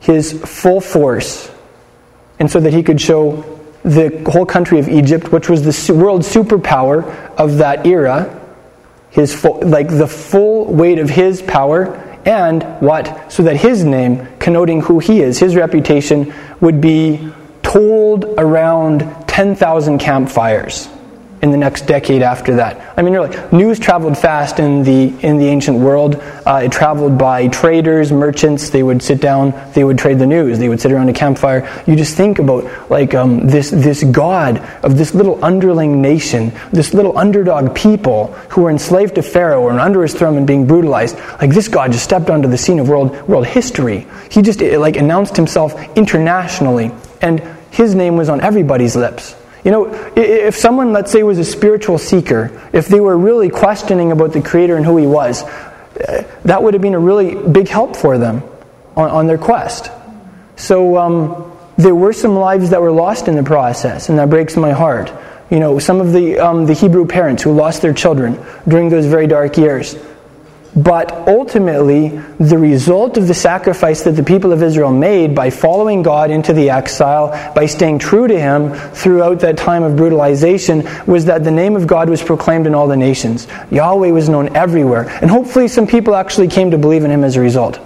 his 0.00 0.32
full 0.32 0.80
force, 0.80 1.50
and 2.38 2.50
so 2.50 2.60
that 2.60 2.72
he 2.72 2.82
could 2.82 3.00
show 3.00 3.42
the 3.84 4.22
whole 4.30 4.46
country 4.46 4.78
of 4.78 4.88
Egypt, 4.88 5.32
which 5.32 5.48
was 5.48 5.62
the 5.62 5.94
world 5.94 6.22
superpower 6.22 7.04
of 7.36 7.58
that 7.58 7.86
era, 7.86 8.40
his 9.10 9.34
full, 9.34 9.60
like 9.62 9.88
the 9.88 10.06
full 10.06 10.66
weight 10.66 10.98
of 10.98 11.08
his 11.08 11.40
power, 11.42 11.96
and 12.26 12.62
what? 12.80 13.32
So 13.32 13.42
that 13.44 13.56
his 13.56 13.84
name, 13.84 14.26
connoting 14.38 14.82
who 14.82 14.98
he 14.98 15.20
is, 15.20 15.38
his 15.38 15.56
reputation, 15.56 16.34
would 16.60 16.80
be 16.80 17.32
told 17.62 18.24
around 18.38 19.00
10,000 19.26 19.98
campfires 19.98 20.88
in 21.44 21.50
the 21.50 21.58
next 21.58 21.82
decade 21.82 22.22
after 22.22 22.56
that. 22.56 22.94
I 22.98 23.02
mean, 23.02 23.12
really, 23.12 23.36
news 23.52 23.78
traveled 23.78 24.16
fast 24.16 24.58
in 24.58 24.82
the 24.82 25.14
in 25.20 25.36
the 25.36 25.44
ancient 25.44 25.78
world. 25.78 26.14
Uh, 26.46 26.62
it 26.64 26.72
traveled 26.72 27.18
by 27.18 27.48
traders, 27.48 28.10
merchants. 28.10 28.70
They 28.70 28.82
would 28.82 29.02
sit 29.02 29.20
down, 29.20 29.52
they 29.74 29.84
would 29.84 29.98
trade 29.98 30.18
the 30.18 30.26
news. 30.26 30.58
They 30.58 30.70
would 30.70 30.80
sit 30.80 30.90
around 30.90 31.10
a 31.10 31.12
campfire. 31.12 31.68
You 31.86 31.96
just 31.96 32.16
think 32.16 32.38
about 32.38 32.90
like 32.90 33.12
um, 33.12 33.46
this 33.46 33.70
this 33.70 34.02
god 34.04 34.56
of 34.82 34.96
this 34.96 35.14
little 35.14 35.44
underling 35.44 36.00
nation, 36.00 36.50
this 36.72 36.94
little 36.94 37.16
underdog 37.18 37.74
people 37.74 38.28
who 38.48 38.62
were 38.62 38.70
enslaved 38.70 39.16
to 39.16 39.22
Pharaoh 39.22 39.68
and 39.68 39.78
under 39.78 40.00
his 40.00 40.14
thumb 40.14 40.38
and 40.38 40.46
being 40.46 40.66
brutalized. 40.66 41.18
Like 41.42 41.50
this 41.50 41.68
god 41.68 41.92
just 41.92 42.04
stepped 42.04 42.30
onto 42.30 42.48
the 42.48 42.56
scene 42.56 42.78
of 42.78 42.88
world 42.88 43.20
world 43.28 43.46
history. 43.46 44.06
He 44.30 44.40
just 44.40 44.62
like 44.62 44.96
announced 44.96 45.36
himself 45.36 45.74
internationally, 45.94 46.90
and 47.20 47.42
his 47.70 47.94
name 47.94 48.16
was 48.16 48.30
on 48.30 48.40
everybody's 48.40 48.96
lips. 48.96 49.36
You 49.64 49.71
know, 49.71 50.12
if 50.14 50.54
someone, 50.56 50.92
let's 50.92 51.11
say, 51.11 51.23
was 51.23 51.38
a 51.38 51.44
spiritual 51.44 51.97
seeker, 51.97 52.50
if 52.73 52.87
they 52.87 53.00
were 53.00 53.16
really 53.16 53.49
questioning 53.49 54.12
about 54.12 54.33
the 54.33 54.42
Creator 54.42 54.76
and 54.76 54.85
who 54.85 54.99
He 54.99 55.06
was, 55.06 55.42
uh, 55.42 56.25
that 56.44 56.62
would 56.62 56.75
have 56.75 56.83
been 56.83 56.94
a 56.94 56.99
really 56.99 57.35
big 57.35 57.68
help 57.68 57.97
for 57.97 58.18
them 58.18 58.42
on, 58.94 59.11
on 59.11 59.26
their 59.26 59.38
quest. 59.38 59.90
So 60.56 60.99
um, 60.99 61.56
there 61.78 61.94
were 61.94 62.12
some 62.12 62.37
lives 62.37 62.71
that 62.71 62.80
were 62.83 62.92
lost 62.92 63.26
in 63.26 63.37
the 63.37 63.42
process, 63.42 64.11
and 64.11 64.18
that 64.18 64.28
breaks 64.28 64.56
my 64.56 64.73
heart. 64.73 65.11
You 65.50 65.61
know, 65.61 65.78
some 65.78 66.00
of 66.00 66.12
the, 66.12 66.38
um, 66.38 66.66
the 66.66 66.75
Hebrew 66.75 67.06
parents 67.06 67.42
who 67.42 67.52
lost 67.52 67.80
their 67.80 67.94
children 67.94 68.38
during 68.68 68.90
those 68.90 69.06
very 69.06 69.26
dark 69.26 69.56
years. 69.56 69.97
But 70.76 71.28
ultimately, 71.28 72.09
the 72.40 72.59
result 72.59 73.16
of 73.16 73.28
the 73.28 73.35
sacrifice 73.35 74.02
that 74.02 74.12
the 74.12 74.25
people 74.25 74.52
of 74.52 74.61
Israel 74.61 74.90
made 74.93 75.33
by 75.33 75.50
following 75.50 76.02
God 76.02 76.33
into 76.33 76.52
the 76.52 76.71
exile, 76.71 77.28
by 77.54 77.66
staying 77.66 78.00
true 78.00 78.26
to 78.26 78.38
Him 78.38 78.75
throughout 78.93 79.40
that 79.40 79.57
time 79.57 79.85
of 79.85 79.97
brutalization, 79.97 80.85
was 81.07 81.26
that 81.26 81.45
the 81.45 81.52
name 81.52 81.76
of 81.76 81.87
God 81.87 82.11
was 82.11 82.23
proclaimed 82.23 82.66
in 82.66 82.75
all 82.75 82.88
the 82.88 82.97
nations. 82.97 83.47
Yahweh 83.71 84.11
was 84.11 84.28
known 84.28 84.57
everywhere. 84.57 85.09
And 85.21 85.31
hopefully, 85.31 85.69
some 85.69 85.87
people 85.87 86.16
actually 86.16 86.49
came 86.49 86.73
to 86.73 86.78
believe 86.78 87.04
in 87.04 87.11
Him 87.11 87.23
as 87.23 87.37
a 87.37 87.40
result. 87.40 87.78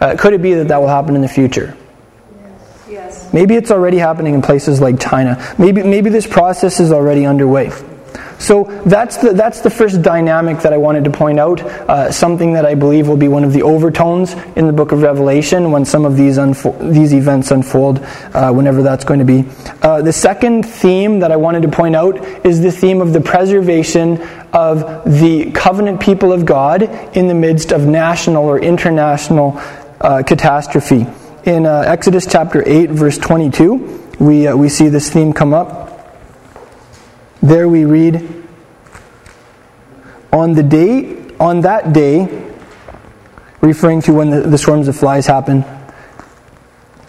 Uh, 0.00 0.16
could 0.16 0.32
it 0.32 0.40
be 0.40 0.54
that 0.54 0.68
that 0.68 0.80
will 0.80 0.88
happen 0.88 1.16
in 1.16 1.22
the 1.22 1.28
future? 1.28 1.76
Yes. 2.88 3.32
Maybe 3.32 3.56
it's 3.56 3.72
already 3.72 3.98
happening 3.98 4.34
in 4.34 4.42
places 4.42 4.80
like 4.80 5.00
China. 5.00 5.54
Maybe, 5.58 5.82
maybe 5.82 6.10
this 6.10 6.28
process 6.28 6.78
is 6.78 6.92
already 6.92 7.26
underway. 7.26 7.72
So 8.40 8.64
that's 8.86 9.18
the, 9.18 9.34
that's 9.34 9.60
the 9.60 9.68
first 9.68 10.00
dynamic 10.00 10.60
that 10.60 10.72
I 10.72 10.78
wanted 10.78 11.04
to 11.04 11.10
point 11.10 11.38
out, 11.38 11.60
uh, 11.60 12.10
something 12.10 12.54
that 12.54 12.64
I 12.64 12.74
believe 12.74 13.06
will 13.06 13.18
be 13.18 13.28
one 13.28 13.44
of 13.44 13.52
the 13.52 13.62
overtones 13.62 14.32
in 14.56 14.66
the 14.66 14.72
book 14.72 14.92
of 14.92 15.02
Revelation 15.02 15.70
when 15.70 15.84
some 15.84 16.06
of 16.06 16.16
these, 16.16 16.38
unfo- 16.38 16.90
these 16.90 17.12
events 17.12 17.50
unfold, 17.50 17.98
uh, 18.32 18.50
whenever 18.50 18.82
that's 18.82 19.04
going 19.04 19.20
to 19.20 19.26
be. 19.26 19.44
Uh, 19.82 20.00
the 20.00 20.12
second 20.12 20.62
theme 20.62 21.18
that 21.18 21.30
I 21.30 21.36
wanted 21.36 21.62
to 21.62 21.68
point 21.68 21.94
out 21.94 22.16
is 22.44 22.62
the 22.62 22.72
theme 22.72 23.02
of 23.02 23.12
the 23.12 23.20
preservation 23.20 24.22
of 24.54 25.04
the 25.04 25.52
covenant 25.52 26.00
people 26.00 26.32
of 26.32 26.46
God 26.46 26.82
in 27.14 27.28
the 27.28 27.34
midst 27.34 27.72
of 27.72 27.86
national 27.86 28.44
or 28.44 28.58
international 28.58 29.60
uh, 30.00 30.22
catastrophe. 30.26 31.06
In 31.44 31.66
uh, 31.66 31.84
Exodus 31.86 32.26
chapter 32.26 32.66
8, 32.66 32.88
verse 32.88 33.18
22, 33.18 34.16
we, 34.18 34.46
uh, 34.46 34.56
we 34.56 34.70
see 34.70 34.88
this 34.88 35.10
theme 35.10 35.34
come 35.34 35.52
up. 35.52 35.89
There 37.42 37.68
we 37.68 37.84
read, 37.86 38.44
on 40.32 40.52
the 40.52 40.62
day, 40.62 41.16
on 41.40 41.62
that 41.62 41.92
day, 41.92 42.28
referring 43.62 44.02
to 44.02 44.12
when 44.12 44.30
the, 44.30 44.42
the 44.42 44.58
swarms 44.58 44.88
of 44.88 44.96
flies 44.96 45.26
happen, 45.26 45.64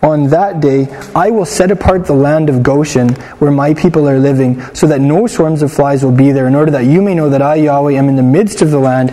on 0.01 0.29
that 0.29 0.61
day, 0.61 0.87
I 1.13 1.29
will 1.29 1.45
set 1.45 1.69
apart 1.69 2.05
the 2.05 2.13
land 2.13 2.49
of 2.49 2.63
Goshen, 2.63 3.09
where 3.39 3.51
my 3.51 3.73
people 3.73 4.09
are 4.09 4.19
living, 4.19 4.61
so 4.73 4.87
that 4.87 4.99
no 5.01 5.27
swarms 5.27 5.61
of 5.61 5.71
flies 5.71 6.03
will 6.03 6.11
be 6.11 6.31
there, 6.31 6.47
in 6.47 6.55
order 6.55 6.71
that 6.71 6.85
you 6.85 7.01
may 7.01 7.13
know 7.13 7.29
that 7.29 7.41
I, 7.41 7.55
Yahweh, 7.55 7.93
am 7.93 8.09
in 8.09 8.15
the 8.15 8.23
midst 8.23 8.61
of 8.61 8.71
the 8.71 8.79
land. 8.79 9.11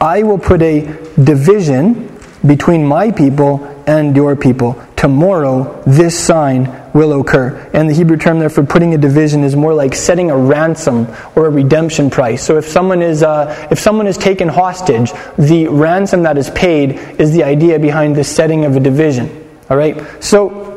I 0.00 0.22
will 0.22 0.38
put 0.38 0.62
a 0.62 0.82
division 1.22 2.09
between 2.46 2.86
my 2.86 3.10
people 3.10 3.64
and 3.86 4.16
your 4.16 4.36
people. 4.36 4.82
Tomorrow, 4.96 5.82
this 5.86 6.18
sign 6.18 6.92
will 6.92 7.18
occur. 7.20 7.70
And 7.72 7.88
the 7.88 7.94
Hebrew 7.94 8.16
term 8.16 8.38
there 8.38 8.50
for 8.50 8.64
putting 8.64 8.94
a 8.94 8.98
division 8.98 9.44
is 9.44 9.56
more 9.56 9.72
like 9.72 9.94
setting 9.94 10.30
a 10.30 10.36
ransom 10.36 11.06
or 11.34 11.46
a 11.46 11.50
redemption 11.50 12.10
price. 12.10 12.44
So 12.44 12.58
if 12.58 12.66
someone 12.66 13.00
is 13.02 13.22
uh, 13.22 13.68
if 13.70 13.78
someone 13.78 14.06
is 14.06 14.18
taken 14.18 14.48
hostage, 14.48 15.12
the 15.38 15.68
ransom 15.68 16.24
that 16.24 16.36
is 16.36 16.50
paid 16.50 16.92
is 17.18 17.32
the 17.32 17.44
idea 17.44 17.78
behind 17.78 18.16
the 18.16 18.24
setting 18.24 18.64
of 18.64 18.76
a 18.76 18.80
division. 18.80 19.48
All 19.70 19.76
right. 19.76 19.96
So 20.22 20.69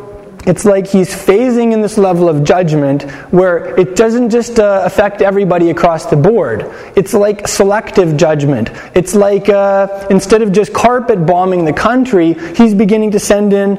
it's 0.46 0.66
like 0.66 0.88
he's 0.88 1.10
phasing 1.10 1.72
in 1.72 1.82
this 1.82 1.98
level 1.98 2.28
of 2.28 2.44
judgment 2.44 3.04
where 3.32 3.80
it 3.80 3.96
doesn't 3.96 4.30
just 4.30 4.60
uh, 4.60 4.82
affect 4.84 5.22
everybody 5.22 5.70
across 5.70 6.06
the 6.08 6.18
board. 6.18 6.70
It's 6.96 7.14
like 7.14 7.48
selective 7.48 8.18
judgment. 8.18 8.70
It's 8.94 9.16
like 9.16 9.48
uh, 9.50 10.08
instead 10.10 10.42
of 10.42 10.52
just 10.52 10.74
carpet 10.74 11.26
bombing 11.26 11.66
the 11.66 11.74
country, 11.74 12.34
he's 12.56 12.74
beginning 12.74 13.12
to 13.12 13.20
send 13.20 13.54
in 13.54 13.78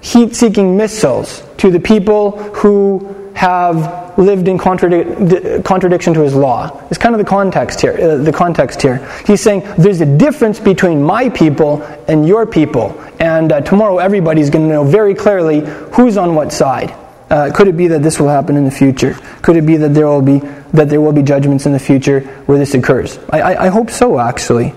heat 0.00 0.36
seeking 0.36 0.76
missiles 0.76 1.42
to 1.56 1.70
the 1.70 1.80
people 1.80 2.32
who 2.54 3.32
have 3.34 4.03
lived 4.16 4.48
in 4.48 4.58
contradic- 4.58 5.64
contradiction 5.64 6.14
to 6.14 6.20
his 6.20 6.34
law. 6.34 6.82
It's 6.88 6.98
kind 6.98 7.14
of 7.14 7.18
the 7.18 7.24
context 7.24 7.80
here. 7.80 7.92
Uh, 7.92 8.16
the 8.18 8.32
context 8.32 8.82
here. 8.82 9.06
He's 9.26 9.40
saying 9.40 9.62
there's 9.78 10.00
a 10.00 10.16
difference 10.16 10.60
between 10.60 11.02
my 11.02 11.28
people 11.28 11.82
and 12.08 12.26
your 12.26 12.46
people, 12.46 13.00
and 13.18 13.52
uh, 13.52 13.60
tomorrow 13.60 13.98
everybody's 13.98 14.50
going 14.50 14.66
to 14.68 14.72
know 14.72 14.84
very 14.84 15.14
clearly 15.14 15.60
who's 15.92 16.16
on 16.16 16.34
what 16.34 16.52
side. 16.52 16.94
Uh, 17.30 17.50
could 17.52 17.68
it 17.68 17.76
be 17.76 17.88
that 17.88 18.02
this 18.02 18.20
will 18.20 18.28
happen 18.28 18.56
in 18.56 18.64
the 18.64 18.70
future? 18.70 19.14
Could 19.42 19.56
it 19.56 19.66
be 19.66 19.76
that 19.78 19.94
there 19.94 20.06
will 20.06 20.22
be 20.22 20.40
that 20.72 20.88
there 20.88 21.00
will 21.00 21.12
be 21.12 21.22
judgments 21.22 21.66
in 21.66 21.72
the 21.72 21.78
future 21.78 22.20
where 22.46 22.58
this 22.58 22.74
occurs? 22.74 23.18
I, 23.30 23.40
I, 23.40 23.64
I 23.64 23.68
hope 23.68 23.90
so, 23.90 24.18
actually. 24.18 24.74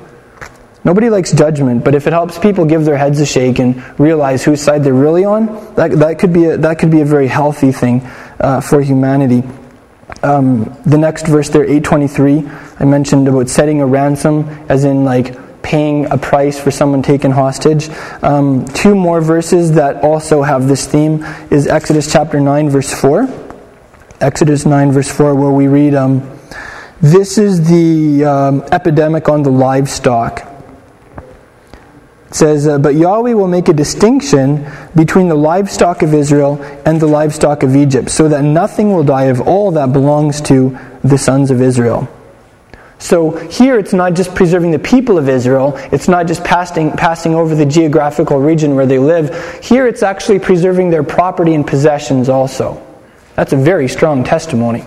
Nobody 0.88 1.10
likes 1.10 1.34
judgment, 1.34 1.84
but 1.84 1.96
if 1.96 2.08
it 2.08 2.14
helps 2.14 2.40
people 2.40 2.64
give 2.64 2.86
their 2.86 2.96
heads 2.96 3.20
a 3.20 3.26
shake 3.26 3.60
and 3.60 3.84
realize 4.00 4.46
whose 4.46 4.62
side 4.62 4.86
they're 4.86 4.94
really 4.94 5.26
on, 5.26 5.48
that, 5.76 5.92
that, 5.92 6.18
could, 6.18 6.32
be 6.32 6.46
a, 6.46 6.56
that 6.60 6.80
could 6.80 6.90
be 6.90 7.02
a 7.02 7.06
very 7.06 7.28
healthy 7.28 7.74
thing 7.74 8.02
uh, 8.40 8.62
for 8.62 8.82
humanity. 8.82 9.44
Um, 10.24 10.74
the 10.86 10.98
next 10.98 11.28
verse 11.28 11.50
there, 11.50 11.66
823, 11.66 12.48
I 12.80 12.86
mentioned 12.86 13.28
about 13.28 13.50
setting 13.50 13.82
a 13.82 13.86
ransom, 13.86 14.48
as 14.70 14.86
in 14.86 15.04
like 15.04 15.62
paying 15.62 16.06
a 16.06 16.18
price 16.18 16.58
for 16.58 16.72
someone 16.72 17.02
taken 17.02 17.32
hostage. 17.32 17.90
Um, 18.24 18.64
two 18.68 18.96
more 18.96 19.20
verses 19.20 19.74
that 19.74 20.06
also 20.06 20.42
have 20.42 20.70
this 20.70 20.88
theme 20.88 21.22
is 21.52 21.68
Exodus 21.68 22.10
chapter 22.10 22.40
9, 22.40 22.70
verse 22.70 22.94
4. 22.94 23.28
Exodus 24.22 24.66
9, 24.66 24.94
verse 24.94 25.12
4, 25.12 25.36
where 25.36 25.52
we 25.52 25.68
read, 25.68 25.96
um, 25.96 26.40
This 27.02 27.38
is 27.38 27.68
the 27.68 28.24
um, 28.24 28.64
epidemic 28.72 29.28
on 29.28 29.44
the 29.44 29.52
livestock 29.52 30.54
it 32.28 32.36
says, 32.36 32.68
uh, 32.68 32.78
But 32.78 32.96
Yahweh 32.96 33.34
will 33.34 33.48
make 33.48 33.70
a 33.70 33.74
distinction 33.74 34.70
between 34.96 35.30
the 35.30 35.36
livestock 35.36 36.02
of 36.02 36.14
Israel 36.14 36.62
and 36.86 37.00
the 37.00 37.08
livestock 37.08 37.64
of 37.64 37.76
Egypt, 37.76 38.10
so 38.10 38.28
that 38.28 38.44
nothing 38.44 38.94
will 38.94 39.04
die 39.04 39.26
of 39.26 39.42
all 39.42 39.72
that 39.72 39.94
belongs 39.94 40.42
to 40.42 40.78
the 41.04 41.18
sons 41.18 41.52
of 41.52 41.62
Israel. 41.62 42.10
So 43.00 43.32
here 43.32 43.78
it's 43.78 43.94
not 43.94 44.16
just 44.16 44.34
preserving 44.34 44.72
the 44.72 44.80
people 44.80 45.18
of 45.18 45.30
Israel, 45.30 45.76
it's 45.92 46.08
not 46.08 46.28
just 46.28 46.44
passing, 46.44 46.92
passing 46.92 47.36
over 47.36 47.54
the 47.54 47.66
geographical 47.66 48.40
region 48.40 48.76
where 48.76 48.88
they 48.88 49.00
live. 49.00 49.64
Here 49.64 49.88
it's 49.88 50.04
actually 50.04 50.40
preserving 50.40 50.90
their 50.90 51.04
property 51.04 51.54
and 51.54 51.66
possessions 51.66 52.28
also. 52.28 52.84
That's 53.36 53.54
a 53.54 53.58
very 53.58 53.88
strong 53.88 54.24
testimony. 54.24 54.84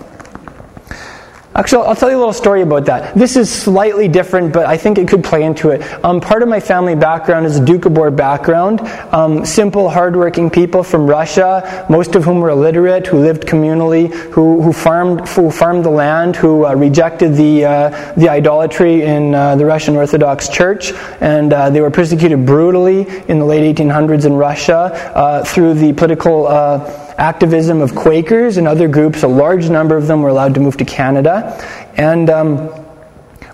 Actually, 1.53 1.85
I'll 1.87 1.97
tell 1.97 2.09
you 2.09 2.15
a 2.15 2.17
little 2.17 2.31
story 2.31 2.61
about 2.61 2.85
that. 2.85 3.13
This 3.13 3.35
is 3.35 3.51
slightly 3.51 4.07
different, 4.07 4.53
but 4.53 4.65
I 4.67 4.77
think 4.77 4.97
it 4.97 5.09
could 5.09 5.21
play 5.21 5.43
into 5.43 5.71
it. 5.71 5.81
Um, 6.03 6.21
part 6.21 6.43
of 6.43 6.47
my 6.47 6.61
family 6.61 6.95
background 6.95 7.45
is 7.45 7.57
a 7.57 7.61
Doukhobor 7.61 8.15
background. 8.15 8.79
Um, 9.11 9.43
simple, 9.43 9.89
hardworking 9.89 10.49
people 10.49 10.81
from 10.81 11.07
Russia, 11.07 11.85
most 11.89 12.15
of 12.15 12.23
whom 12.23 12.39
were 12.39 12.51
illiterate, 12.51 13.05
who 13.05 13.19
lived 13.19 13.43
communally, 13.43 14.13
who, 14.31 14.61
who 14.61 14.71
farmed 14.71 15.27
who 15.27 15.51
farmed 15.51 15.83
the 15.83 15.89
land, 15.89 16.37
who 16.37 16.65
uh, 16.65 16.73
rejected 16.73 17.35
the 17.35 17.65
uh, 17.65 18.13
the 18.15 18.29
idolatry 18.29 19.01
in 19.01 19.35
uh, 19.35 19.57
the 19.57 19.65
Russian 19.65 19.97
Orthodox 19.97 20.47
Church, 20.47 20.93
and 21.19 21.51
uh, 21.51 21.69
they 21.69 21.81
were 21.81 21.91
persecuted 21.91 22.45
brutally 22.45 23.01
in 23.27 23.39
the 23.39 23.45
late 23.45 23.75
1800s 23.75 24.25
in 24.25 24.33
Russia 24.33 24.93
uh, 25.15 25.43
through 25.43 25.73
the 25.73 25.91
political 25.91 26.47
uh, 26.47 27.00
activism 27.21 27.81
of 27.81 27.95
Quakers 27.95 28.57
and 28.57 28.67
other 28.67 28.87
groups. 28.87 29.21
A 29.21 29.27
large 29.27 29.69
number 29.69 29.95
of 29.95 30.07
them 30.07 30.23
were 30.23 30.29
allowed 30.29 30.55
to 30.55 30.59
move 30.59 30.75
to 30.77 30.85
Canada. 30.85 31.55
And 31.95 32.29
um, 32.31 32.57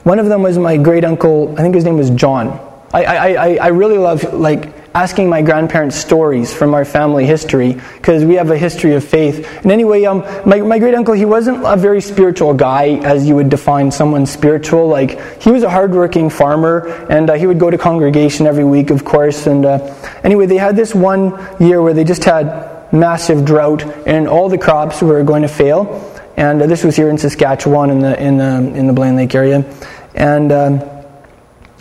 one 0.04 0.20
of 0.20 0.28
them 0.28 0.42
was 0.42 0.58
my 0.58 0.78
great 0.78 1.04
uncle, 1.04 1.54
I 1.58 1.62
think 1.62 1.76
his 1.76 1.84
name 1.84 1.98
was 1.98 2.10
John. 2.12 2.64
I, 2.94 3.04
I, 3.04 3.56
I 3.56 3.68
really 3.68 3.98
love 3.98 4.34
like 4.34 4.74
asking 4.96 5.30
my 5.30 5.42
grandparents 5.42 5.98
stories 5.98 6.54
from 6.54 6.74
our 6.74 6.86
family 6.86 7.26
history 7.26 7.74
because 7.74 8.24
we 8.24 8.36
have 8.36 8.50
a 8.50 8.58
history 8.58 8.96
of 8.96 9.04
faith. 9.04 9.46
And 9.58 9.70
anyway, 9.70 10.06
um, 10.06 10.20
my, 10.46 10.62
my 10.62 10.80
great 10.80 10.96
uncle, 10.96 11.14
he 11.14 11.26
wasn't 11.26 11.66
a 11.66 11.76
very 11.76 12.00
spiritual 12.00 12.54
guy 12.54 12.92
as 13.04 13.28
you 13.28 13.36
would 13.36 13.50
define 13.50 13.92
someone 13.92 14.26
spiritual. 14.26 14.88
Like, 14.88 15.42
he 15.42 15.52
was 15.52 15.64
a 15.64 15.70
hardworking 15.70 16.30
farmer 16.30 16.88
and 17.10 17.30
uh, 17.30 17.34
he 17.34 17.46
would 17.46 17.60
go 17.60 17.70
to 17.70 17.78
congregation 17.78 18.48
every 18.48 18.64
week, 18.64 18.90
of 18.90 19.04
course. 19.04 19.46
And 19.46 19.66
uh, 19.66 19.94
anyway, 20.24 20.46
they 20.46 20.58
had 20.58 20.78
this 20.78 20.96
one 20.96 21.38
year 21.60 21.82
where 21.82 21.94
they 21.94 22.06
just 22.06 22.24
had 22.24 22.77
massive 22.92 23.46
drought, 23.46 23.84
and 24.08 24.28
all 24.28 24.50
the 24.50 24.58
crops 24.58 25.02
were 25.02 25.24
going 25.24 25.42
to 25.42 25.48
fail. 25.48 26.04
And 26.36 26.62
uh, 26.62 26.68
this 26.68 26.84
was 26.84 26.96
here 26.96 27.10
in 27.10 27.18
Saskatchewan 27.18 27.90
in 27.90 28.00
the 28.00 28.22
in 28.22 28.38
the 28.38 28.74
in 28.76 28.88
the 28.88 28.94
Blaine 28.94 29.16
Lake 29.16 29.34
area, 29.34 29.66
and 30.14 30.52
um, 30.52 30.82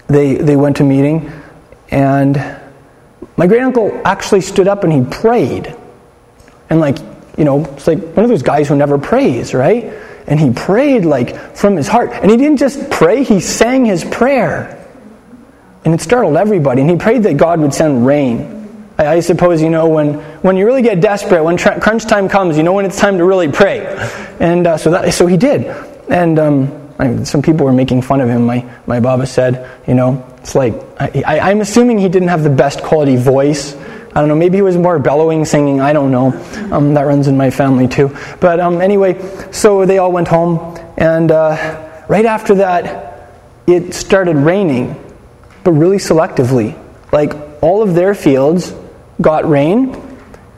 they 0.08 0.36
they 0.36 0.56
went 0.56 0.76
to 0.78 0.84
meeting, 0.84 1.30
and 1.90 2.36
my 3.36 3.46
great 3.46 3.62
uncle 3.62 4.00
actually 4.04 4.40
stood 4.40 4.66
up 4.66 4.82
and 4.82 4.92
he 4.92 5.04
prayed, 5.04 5.76
and 6.70 6.80
like 6.80 6.98
you 7.36 7.44
know 7.44 7.64
it's 7.64 7.86
like 7.86 7.98
one 7.98 8.24
of 8.24 8.30
those 8.30 8.42
guys 8.42 8.68
who 8.68 8.76
never 8.76 8.98
prays, 8.98 9.52
right? 9.52 9.92
And 10.26 10.40
he 10.40 10.50
prayed 10.50 11.04
like 11.04 11.56
from 11.56 11.76
his 11.76 11.86
heart, 11.86 12.10
and 12.12 12.30
he 12.30 12.36
didn't 12.36 12.56
just 12.56 12.90
pray; 12.90 13.24
he 13.24 13.40
sang 13.40 13.84
his 13.84 14.04
prayer, 14.04 14.82
and 15.84 15.92
it 15.92 16.00
startled 16.00 16.36
everybody. 16.36 16.80
And 16.80 16.90
he 16.90 16.96
prayed 16.96 17.24
that 17.24 17.36
God 17.36 17.60
would 17.60 17.74
send 17.74 18.06
rain 18.06 18.65
I, 18.98 19.06
I 19.06 19.20
suppose 19.20 19.62
you 19.62 19.70
know 19.70 19.88
when, 19.88 20.14
when 20.42 20.56
you 20.56 20.66
really 20.66 20.82
get 20.82 21.00
desperate, 21.00 21.42
when 21.42 21.59
crunch 21.59 22.06
time 22.06 22.28
comes, 22.28 22.56
you 22.56 22.62
know 22.62 22.72
when 22.72 22.85
it's 22.85 22.98
time 22.98 23.18
to 23.18 23.24
really 23.24 23.50
pray. 23.50 23.87
And 24.40 24.66
uh, 24.66 24.76
so, 24.76 24.90
that, 24.90 25.12
so 25.12 25.26
he 25.26 25.37
did. 25.37 25.66
And 26.09 26.38
um, 26.38 26.92
I 26.98 27.24
some 27.24 27.42
people 27.42 27.66
were 27.66 27.72
making 27.72 28.02
fun 28.02 28.20
of 28.20 28.28
him. 28.28 28.46
My, 28.46 28.64
my 28.87 29.00
Baba 29.00 29.26
said, 29.26 29.68
you 29.87 29.94
know, 29.94 30.26
it's 30.38 30.54
like, 30.54 30.74
I, 30.98 31.22
I, 31.26 31.50
I'm 31.50 31.61
assuming 31.61 31.98
he 31.98 32.09
didn't 32.09 32.28
have 32.28 32.42
the 32.42 32.50
best 32.50 32.82
quality 32.82 33.16
voice. 33.16 33.74
I 33.74 34.20
don't 34.20 34.28
know, 34.28 34.37
maybe 34.37 34.56
he 34.56 34.62
was 34.62 34.78
more 34.78 34.98
bellowing 34.98 35.44
singing, 35.44 35.80
I 35.82 35.92
don't 35.92 36.11
know. 36.11 36.28
Um, 36.72 36.94
that 36.94 37.02
runs 37.02 37.28
in 37.28 37.37
my 37.37 37.50
family 37.50 37.87
too. 37.87 38.16
But 38.40 38.61
um, 38.61 38.80
anyway, 38.80 39.20
so 39.52 39.85
they 39.85 39.98
all 39.98 40.11
went 40.11 40.28
home, 40.28 40.78
and 40.96 41.30
uh, 41.30 42.02
right 42.09 42.24
after 42.24 42.54
that, 42.54 43.30
it 43.66 43.92
started 43.92 44.37
raining, 44.37 44.96
but 45.64 45.72
really 45.72 45.98
selectively. 45.98 46.82
Like 47.12 47.35
all 47.61 47.82
of 47.82 47.94
their 47.94 48.14
fields 48.14 48.72
got 49.20 49.48
rain. 49.48 49.94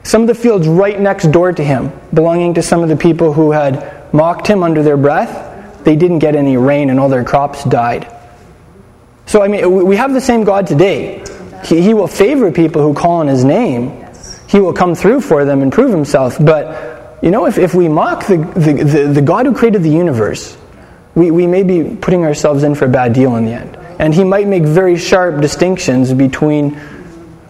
Some 0.03 0.21
of 0.21 0.27
the 0.27 0.35
fields 0.35 0.67
right 0.67 0.99
next 0.99 1.31
door 1.31 1.51
to 1.51 1.63
him, 1.63 1.91
belonging 2.13 2.55
to 2.55 2.61
some 2.61 2.81
of 2.81 2.89
the 2.89 2.95
people 2.95 3.33
who 3.33 3.51
had 3.51 4.13
mocked 4.13 4.47
him 4.47 4.63
under 4.63 4.83
their 4.83 4.97
breath, 4.97 5.83
they 5.83 5.95
didn't 5.95 6.19
get 6.19 6.35
any 6.35 6.57
rain 6.57 6.89
and 6.89 6.99
all 6.99 7.09
their 7.09 7.23
crops 7.23 7.63
died. 7.63 8.11
So, 9.25 9.43
I 9.43 9.47
mean, 9.47 9.85
we 9.85 9.95
have 9.95 10.13
the 10.13 10.21
same 10.21 10.43
God 10.43 10.67
today. 10.67 11.23
He, 11.63 11.81
he 11.81 11.93
will 11.93 12.07
favor 12.07 12.51
people 12.51 12.81
who 12.81 12.93
call 12.93 13.17
on 13.17 13.27
his 13.27 13.43
name, 13.43 14.05
he 14.47 14.59
will 14.59 14.73
come 14.73 14.95
through 14.95 15.21
for 15.21 15.45
them 15.45 15.61
and 15.61 15.71
prove 15.71 15.91
himself. 15.91 16.37
But, 16.39 17.19
you 17.21 17.29
know, 17.29 17.45
if, 17.45 17.59
if 17.59 17.75
we 17.75 17.87
mock 17.87 18.25
the, 18.25 18.37
the, 18.37 18.83
the, 18.83 19.07
the 19.13 19.21
God 19.21 19.45
who 19.45 19.53
created 19.53 19.83
the 19.83 19.91
universe, 19.91 20.57
we, 21.13 21.29
we 21.29 21.45
may 21.45 21.63
be 21.63 21.95
putting 21.95 22.23
ourselves 22.23 22.63
in 22.63 22.73
for 22.73 22.85
a 22.85 22.89
bad 22.89 23.13
deal 23.13 23.35
in 23.35 23.45
the 23.45 23.51
end. 23.51 23.75
And 23.99 24.13
he 24.13 24.23
might 24.23 24.47
make 24.47 24.63
very 24.63 24.97
sharp 24.97 25.41
distinctions 25.41 26.13
between 26.13 26.79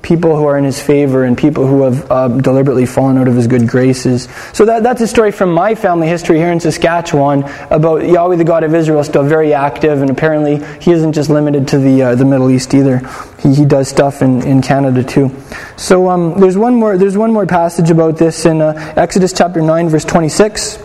people 0.02 0.36
who 0.36 0.46
are 0.46 0.58
in 0.58 0.64
his 0.64 0.82
favor 0.82 1.24
and 1.24 1.38
people 1.38 1.68
who 1.68 1.84
have 1.84 2.12
uh, 2.12 2.28
deliberately 2.28 2.86
fallen 2.86 3.18
out 3.18 3.28
of 3.28 3.36
his 3.36 3.48
good 3.48 3.68
graces. 3.68 4.28
So 4.54 4.66
that, 4.66 4.84
that's 4.84 5.02
a 5.02 5.08
story 5.08 5.32
from 5.32 5.52
my 5.52 5.76
family 5.76 6.08
history 6.08 6.38
here 6.38 6.52
in 6.52 6.60
Saskatchewan 6.60 7.44
about 7.70 8.06
Yahweh, 8.06 8.38
the 8.38 8.44
God 8.44 8.64
of 8.64 8.74
Israel, 8.74 9.04
still 9.04 9.24
very 9.24 9.54
active, 9.54 10.02
and 10.02 10.10
apparently 10.10 10.64
he 10.80 10.92
isn't 10.92 11.14
just 11.14 11.30
limited 11.30 11.68
to 11.70 11.78
the, 11.78 12.02
uh, 12.02 12.16
the 12.16 12.26
Middle 12.26 12.50
East 12.50 12.74
either. 12.74 13.00
He, 13.40 13.54
he 13.54 13.66
does 13.66 13.88
stuff 13.88 14.22
in, 14.22 14.42
in 14.44 14.62
Canada 14.62 15.04
too. 15.04 15.36
So 15.78 16.10
um, 16.10 16.40
there's, 16.40 16.58
one 16.58 16.76
more, 16.76 16.98
there's 16.98 17.18
one 17.18 17.32
more 17.32 17.46
passage 17.46 17.92
about 17.92 18.18
this 18.18 18.46
in 18.46 18.62
uh, 18.62 18.94
Exodus 18.96 19.34
chapter 19.34 19.62
9, 19.62 19.90
verse 19.90 20.06
26. 20.06 20.80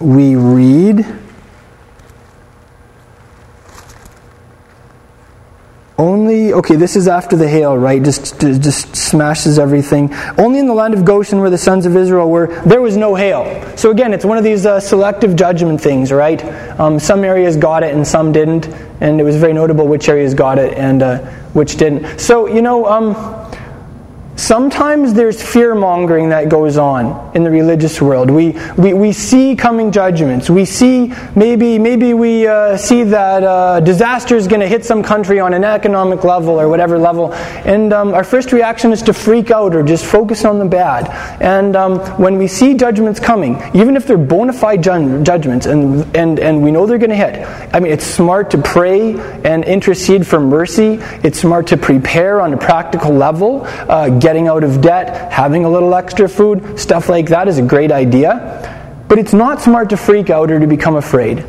We 0.00 0.36
read. 0.36 1.25
Only, 5.98 6.52
okay, 6.52 6.76
this 6.76 6.94
is 6.94 7.08
after 7.08 7.36
the 7.36 7.48
hail, 7.48 7.76
right? 7.76 8.02
Just, 8.02 8.38
just 8.38 8.94
smashes 8.94 9.58
everything. 9.58 10.12
Only 10.36 10.58
in 10.58 10.66
the 10.66 10.74
land 10.74 10.92
of 10.92 11.06
Goshen, 11.06 11.40
where 11.40 11.48
the 11.48 11.56
sons 11.56 11.86
of 11.86 11.96
Israel 11.96 12.28
were, 12.28 12.48
there 12.66 12.82
was 12.82 12.98
no 12.98 13.14
hail. 13.14 13.44
So 13.78 13.90
again, 13.90 14.12
it's 14.12 14.24
one 14.24 14.36
of 14.36 14.44
these 14.44 14.66
uh, 14.66 14.78
selective 14.78 15.36
judgment 15.36 15.80
things, 15.80 16.12
right? 16.12 16.44
Um, 16.78 16.98
some 16.98 17.24
areas 17.24 17.56
got 17.56 17.82
it 17.82 17.94
and 17.94 18.06
some 18.06 18.30
didn't, 18.30 18.68
and 19.00 19.18
it 19.18 19.24
was 19.24 19.36
very 19.36 19.54
notable 19.54 19.88
which 19.88 20.10
areas 20.10 20.34
got 20.34 20.58
it 20.58 20.76
and 20.76 21.02
uh, 21.02 21.18
which 21.54 21.76
didn't. 21.76 22.18
So, 22.20 22.46
you 22.46 22.60
know, 22.60 22.84
um, 22.84 23.14
Sometimes 24.36 25.14
there's 25.14 25.42
fear 25.42 25.74
mongering 25.74 26.28
that 26.28 26.50
goes 26.50 26.76
on 26.76 27.34
in 27.34 27.42
the 27.42 27.50
religious 27.50 28.02
world. 28.02 28.30
We, 28.30 28.50
we, 28.76 28.92
we 28.92 29.12
see 29.12 29.56
coming 29.56 29.90
judgments. 29.90 30.50
We 30.50 30.66
see, 30.66 31.10
maybe, 31.34 31.78
maybe 31.78 32.12
we 32.12 32.46
uh, 32.46 32.76
see 32.76 33.02
that 33.04 33.42
uh, 33.42 33.80
disaster 33.80 34.36
is 34.36 34.46
going 34.46 34.60
to 34.60 34.68
hit 34.68 34.84
some 34.84 35.02
country 35.02 35.40
on 35.40 35.54
an 35.54 35.64
economic 35.64 36.22
level 36.22 36.60
or 36.60 36.68
whatever 36.68 36.98
level. 36.98 37.32
And 37.32 37.94
um, 37.94 38.12
our 38.12 38.24
first 38.24 38.52
reaction 38.52 38.92
is 38.92 39.00
to 39.02 39.14
freak 39.14 39.50
out 39.50 39.74
or 39.74 39.82
just 39.82 40.04
focus 40.04 40.44
on 40.44 40.58
the 40.58 40.66
bad. 40.66 41.08
And 41.40 41.74
um, 41.74 41.98
when 42.20 42.36
we 42.36 42.46
see 42.46 42.74
judgments 42.74 43.18
coming, 43.18 43.58
even 43.74 43.96
if 43.96 44.06
they're 44.06 44.18
bona 44.18 44.52
fide 44.52 44.82
ju- 44.82 45.22
judgments 45.22 45.64
and, 45.64 46.14
and, 46.14 46.38
and 46.38 46.62
we 46.62 46.70
know 46.70 46.84
they're 46.84 46.98
going 46.98 47.08
to 47.08 47.16
hit, 47.16 47.46
I 47.74 47.80
mean, 47.80 47.90
it's 47.90 48.04
smart 48.04 48.50
to 48.50 48.58
pray 48.58 49.14
and 49.44 49.64
intercede 49.64 50.26
for 50.26 50.40
mercy. 50.40 50.98
It's 51.24 51.40
smart 51.40 51.68
to 51.68 51.78
prepare 51.78 52.42
on 52.42 52.52
a 52.52 52.58
practical 52.58 53.12
level. 53.12 53.64
Uh, 53.64 54.10
getting 54.26 54.48
out 54.48 54.64
of 54.64 54.80
debt, 54.80 55.32
having 55.32 55.64
a 55.64 55.70
little 55.70 55.94
extra 55.94 56.28
food, 56.28 56.80
stuff 56.80 57.08
like 57.08 57.28
that 57.28 57.46
is 57.46 57.58
a 57.58 57.62
great 57.62 57.92
idea. 57.92 59.04
But 59.06 59.20
it's 59.20 59.32
not 59.32 59.62
smart 59.62 59.90
to 59.90 59.96
freak 59.96 60.30
out 60.30 60.50
or 60.50 60.58
to 60.58 60.66
become 60.66 60.96
afraid. 60.96 61.46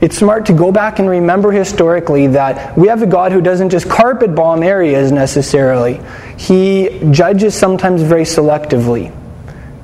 It's 0.00 0.16
smart 0.16 0.46
to 0.46 0.54
go 0.54 0.72
back 0.72 0.98
and 0.98 1.06
remember 1.06 1.52
historically 1.52 2.28
that 2.28 2.78
we 2.78 2.88
have 2.88 3.02
a 3.02 3.06
God 3.06 3.30
who 3.30 3.42
doesn't 3.42 3.68
just 3.68 3.90
carpet 3.90 4.34
bomb 4.34 4.62
areas 4.62 5.12
necessarily. 5.12 6.00
He 6.38 6.98
judges 7.10 7.54
sometimes 7.54 8.00
very 8.00 8.24
selectively. 8.24 9.12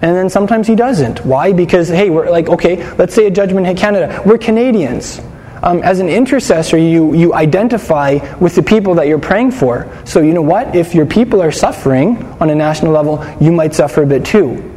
And 0.00 0.16
then 0.16 0.30
sometimes 0.30 0.66
he 0.66 0.76
doesn't. 0.76 1.26
Why? 1.26 1.52
Because, 1.52 1.90
hey, 1.90 2.08
we're 2.08 2.30
like, 2.30 2.48
okay, 2.48 2.90
let's 2.94 3.14
say 3.14 3.26
a 3.26 3.30
judgment 3.30 3.66
hit 3.66 3.76
Canada. 3.76 4.22
We're 4.24 4.38
Canadians 4.38 5.20
um, 5.62 5.82
as 5.82 6.00
an 6.00 6.08
intercessor, 6.08 6.78
you, 6.78 7.14
you 7.14 7.34
identify 7.34 8.18
with 8.38 8.54
the 8.54 8.62
people 8.62 8.94
that 8.94 9.06
you're 9.06 9.18
praying 9.18 9.52
for. 9.52 9.88
So, 10.04 10.20
you 10.20 10.32
know 10.32 10.42
what? 10.42 10.74
If 10.74 10.94
your 10.94 11.06
people 11.06 11.42
are 11.42 11.52
suffering 11.52 12.22
on 12.40 12.50
a 12.50 12.54
national 12.54 12.92
level, 12.92 13.24
you 13.40 13.52
might 13.52 13.74
suffer 13.74 14.02
a 14.02 14.06
bit 14.06 14.24
too. 14.24 14.69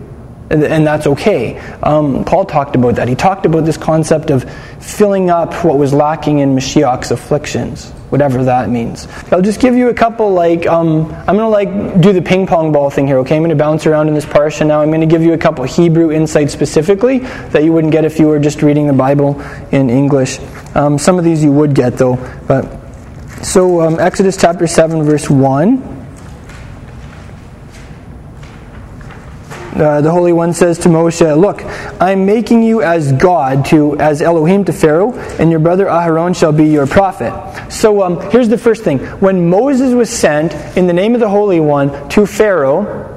And, 0.49 0.85
that's 0.85 1.07
okay. 1.07 1.57
Um, 1.81 2.25
Paul 2.25 2.45
talked 2.45 2.75
about 2.75 2.95
that. 2.95 3.07
He 3.07 3.15
talked 3.15 3.45
about 3.45 3.65
this 3.65 3.77
concept 3.77 4.29
of 4.29 4.43
filling 4.79 5.29
up 5.29 5.53
what 5.63 5.77
was 5.79 5.93
lacking 5.93 6.39
in 6.39 6.53
Mashiach's 6.53 7.09
afflictions, 7.11 7.89
whatever 8.09 8.43
that 8.43 8.69
means. 8.69 9.07
I'll 9.31 9.41
just 9.41 9.59
give 9.59 9.73
you 9.73 9.89
a 9.89 9.93
couple, 9.93 10.31
like, 10.31 10.67
um, 10.67 11.11
I'm 11.27 11.37
going 11.37 11.39
to 11.39 11.47
like 11.47 12.01
do 12.01 12.13
the 12.13 12.21
ping 12.21 12.45
pong 12.45 12.71
ball 12.71 12.91
thing 12.91 13.07
here, 13.07 13.17
okay? 13.19 13.35
I'm 13.35 13.41
going 13.41 13.49
to 13.49 13.55
bounce 13.55 13.87
around 13.87 14.09
in 14.09 14.13
this 14.13 14.25
parsha 14.25 14.67
now. 14.67 14.81
I'm 14.81 14.89
going 14.89 15.01
to 15.01 15.07
give 15.07 15.23
you 15.23 15.33
a 15.33 15.37
couple 15.37 15.63
Hebrew 15.63 16.11
insights 16.11 16.53
specifically 16.53 17.19
that 17.19 17.63
you 17.63 17.73
wouldn't 17.73 17.93
get 17.93 18.05
if 18.05 18.19
you 18.19 18.27
were 18.27 18.37
just 18.37 18.61
reading 18.61 18.85
the 18.85 18.93
Bible 18.93 19.41
in 19.71 19.89
English. 19.89 20.39
Um, 20.75 20.99
some 20.99 21.17
of 21.17 21.23
these 21.23 21.43
you 21.43 21.51
would 21.51 21.73
get 21.73 21.97
though. 21.97 22.17
But 22.47 22.69
so 23.43 23.81
um, 23.81 23.99
Exodus 23.99 24.37
chapter 24.37 24.67
seven, 24.67 25.03
verse 25.03 25.29
one. 25.29 25.92
Uh, 29.75 30.01
the 30.01 30.11
Holy 30.11 30.33
One 30.33 30.53
says 30.53 30.77
to 30.79 30.89
Moshe, 30.89 31.35
Look, 31.39 31.63
I'm 31.99 32.27
making 32.27 32.61
you 32.61 32.83
as 32.83 33.11
God, 33.11 33.65
to 33.65 33.97
as 33.97 34.21
Elohim 34.21 34.65
to 34.65 34.73
Pharaoh, 34.73 35.13
and 35.39 35.49
your 35.49 35.59
brother 35.59 35.87
Aharon 35.87 36.35
shall 36.37 36.51
be 36.51 36.65
your 36.65 36.85
prophet. 36.85 37.33
So 37.71 38.03
um, 38.03 38.21
here's 38.29 38.49
the 38.49 38.57
first 38.57 38.83
thing. 38.83 38.99
When 39.19 39.49
Moses 39.49 39.93
was 39.95 40.11
sent 40.11 40.53
in 40.77 40.85
the 40.85 40.93
name 40.93 41.15
of 41.15 41.21
the 41.21 41.29
Holy 41.29 41.59
One 41.59 42.07
to 42.09 42.27
Pharaoh, 42.27 43.09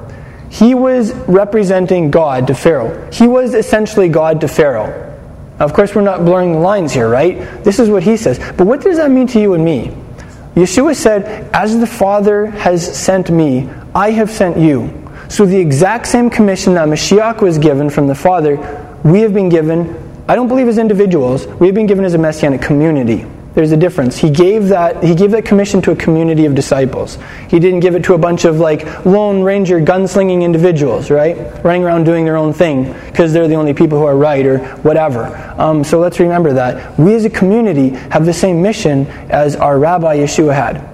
he 0.49 0.73
was 0.73 1.13
representing 1.27 2.09
God 2.09 2.47
to 2.47 2.55
Pharaoh. 2.55 3.07
He 3.11 3.27
was 3.27 3.53
essentially 3.53 4.09
God 4.09 4.41
to 4.41 4.47
Pharaoh. 4.47 5.03
Of 5.59 5.73
course, 5.73 5.93
we're 5.93 6.01
not 6.01 6.25
blurring 6.25 6.53
the 6.53 6.59
lines 6.59 6.91
here, 6.91 7.07
right? 7.07 7.63
This 7.63 7.77
is 7.77 7.89
what 7.89 8.01
he 8.01 8.17
says. 8.17 8.39
But 8.57 8.65
what 8.65 8.81
does 8.81 8.97
that 8.97 9.11
mean 9.11 9.27
to 9.27 9.39
you 9.39 9.53
and 9.53 9.63
me? 9.63 9.95
Yeshua 10.55 10.95
said, 10.95 11.51
As 11.53 11.79
the 11.79 11.85
Father 11.85 12.47
has 12.47 12.97
sent 12.97 13.29
me, 13.29 13.69
I 13.93 14.09
have 14.11 14.31
sent 14.31 14.57
you. 14.57 15.06
So 15.29 15.45
the 15.45 15.57
exact 15.57 16.07
same 16.07 16.29
commission 16.29 16.73
that 16.75 16.87
Mashiach 16.87 17.41
was 17.41 17.57
given 17.57 17.89
from 17.89 18.07
the 18.07 18.15
Father, 18.15 18.55
we 19.03 19.21
have 19.21 19.33
been 19.33 19.49
given, 19.49 19.95
I 20.27 20.35
don't 20.35 20.47
believe 20.47 20.67
as 20.67 20.77
individuals, 20.77 21.45
we 21.45 21.67
have 21.67 21.75
been 21.75 21.85
given 21.85 22.05
as 22.05 22.13
a 22.13 22.17
messianic 22.17 22.61
community. 22.61 23.25
There's 23.53 23.71
a 23.71 23.77
difference. 23.77 24.15
He 24.15 24.29
gave 24.29 24.67
that 24.67 25.03
he 25.03 25.15
gave 25.15 25.31
that 25.31 25.43
commission 25.43 25.81
to 25.81 25.91
a 25.91 25.95
community 25.95 26.45
of 26.45 26.53
disciples. 26.53 27.17
He 27.49 27.57
didn't 27.57 27.79
give 27.79 27.95
it 27.95 28.03
to 28.03 28.13
a 28.13 28.17
bunch 28.19 28.45
of 28.45 28.59
like 28.59 29.03
lone 29.03 29.41
ranger 29.41 29.81
gunslinging 29.81 30.43
individuals, 30.43 31.09
right? 31.09 31.35
Running 31.63 31.83
around 31.83 32.03
doing 32.03 32.23
their 32.23 32.37
own 32.37 32.53
thing 32.53 32.93
because 33.07 33.33
they're 33.33 33.47
the 33.47 33.55
only 33.55 33.73
people 33.73 33.97
who 33.97 34.05
are 34.05 34.15
right 34.15 34.45
or 34.45 34.59
whatever. 34.83 35.25
Um, 35.57 35.83
so 35.83 35.97
let's 35.97 36.19
remember 36.19 36.53
that 36.53 36.99
we 36.99 37.15
as 37.15 37.25
a 37.25 37.31
community 37.31 37.89
have 38.11 38.27
the 38.27 38.33
same 38.33 38.61
mission 38.61 39.07
as 39.31 39.55
our 39.55 39.79
Rabbi 39.79 40.17
Yeshua 40.17 40.53
had. 40.53 40.87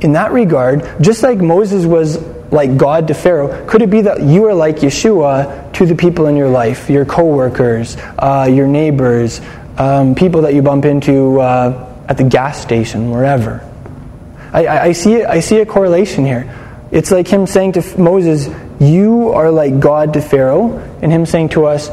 In 0.00 0.12
that 0.12 0.30
regard, 0.30 1.02
just 1.02 1.24
like 1.24 1.38
Moses 1.38 1.86
was 1.86 2.18
like 2.50 2.76
God 2.76 3.08
to 3.08 3.14
Pharaoh, 3.14 3.64
could 3.66 3.82
it 3.82 3.90
be 3.90 4.02
that 4.02 4.22
you 4.22 4.44
are 4.46 4.54
like 4.54 4.76
Yeshua 4.76 5.72
to 5.74 5.86
the 5.86 5.94
people 5.94 6.26
in 6.26 6.36
your 6.36 6.48
life, 6.48 6.90
your 6.90 7.04
coworkers, 7.04 7.96
uh, 8.18 8.48
your 8.50 8.66
neighbors, 8.66 9.40
um, 9.78 10.14
people 10.14 10.42
that 10.42 10.54
you 10.54 10.62
bump 10.62 10.84
into 10.84 11.40
uh, 11.40 11.94
at 12.08 12.16
the 12.16 12.24
gas 12.24 12.60
station, 12.60 13.10
wherever. 13.10 13.66
I, 14.52 14.66
I, 14.66 14.82
I, 14.84 14.92
see, 14.92 15.22
I 15.22 15.40
see 15.40 15.60
a 15.60 15.66
correlation 15.66 16.24
here. 16.24 16.54
It's 16.90 17.12
like 17.12 17.28
him 17.28 17.46
saying 17.46 17.72
to 17.72 18.00
Moses, 18.00 18.48
You 18.80 19.30
are 19.32 19.50
like 19.50 19.78
God 19.78 20.12
to 20.14 20.20
Pharaoh, 20.20 20.76
and 21.02 21.12
him 21.12 21.24
saying 21.24 21.50
to 21.50 21.66
us, 21.66 21.88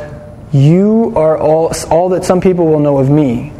You 0.52 1.14
are 1.16 1.38
all, 1.38 1.72
all 1.92 2.10
that 2.10 2.26
some 2.26 2.42
people 2.42 2.66
will 2.66 2.80
know 2.80 2.98
of 2.98 3.10
me. 3.10 3.54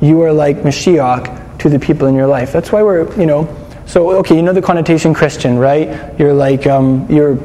You 0.00 0.20
are 0.22 0.32
like 0.32 0.58
Mashiach 0.58 1.58
to 1.58 1.68
the 1.68 1.78
people 1.78 2.06
in 2.06 2.14
your 2.14 2.26
life. 2.26 2.52
That's 2.52 2.70
why 2.70 2.82
we're, 2.82 3.12
you 3.18 3.26
know, 3.26 3.44
so, 3.88 4.12
okay, 4.18 4.36
you 4.36 4.42
know 4.42 4.52
the 4.52 4.62
connotation 4.62 5.12
Christian, 5.12 5.58
right? 5.58 6.16
You're 6.16 6.34
like, 6.34 6.68
um, 6.68 7.10
you're, 7.10 7.36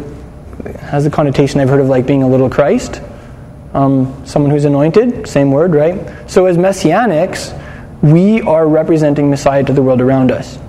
has 0.77 1.03
the 1.03 1.09
connotation 1.09 1.59
I've 1.59 1.69
heard 1.69 1.81
of 1.81 1.87
like 1.87 2.05
being 2.05 2.21
a 2.21 2.27
little 2.27 2.49
Christ 2.49 3.01
um, 3.73 4.25
someone 4.25 4.51
who's 4.51 4.65
anointed, 4.65 5.27
same 5.27 5.51
word, 5.51 5.73
right? 5.73 6.29
So 6.29 6.45
as 6.45 6.57
messianics, 6.57 7.59
we 8.01 8.41
are 8.41 8.67
representing 8.67 9.29
Messiah 9.29 9.63
to 9.63 9.73
the 9.73 9.81
world 9.81 10.01
around 10.01 10.31
us. 10.31 10.59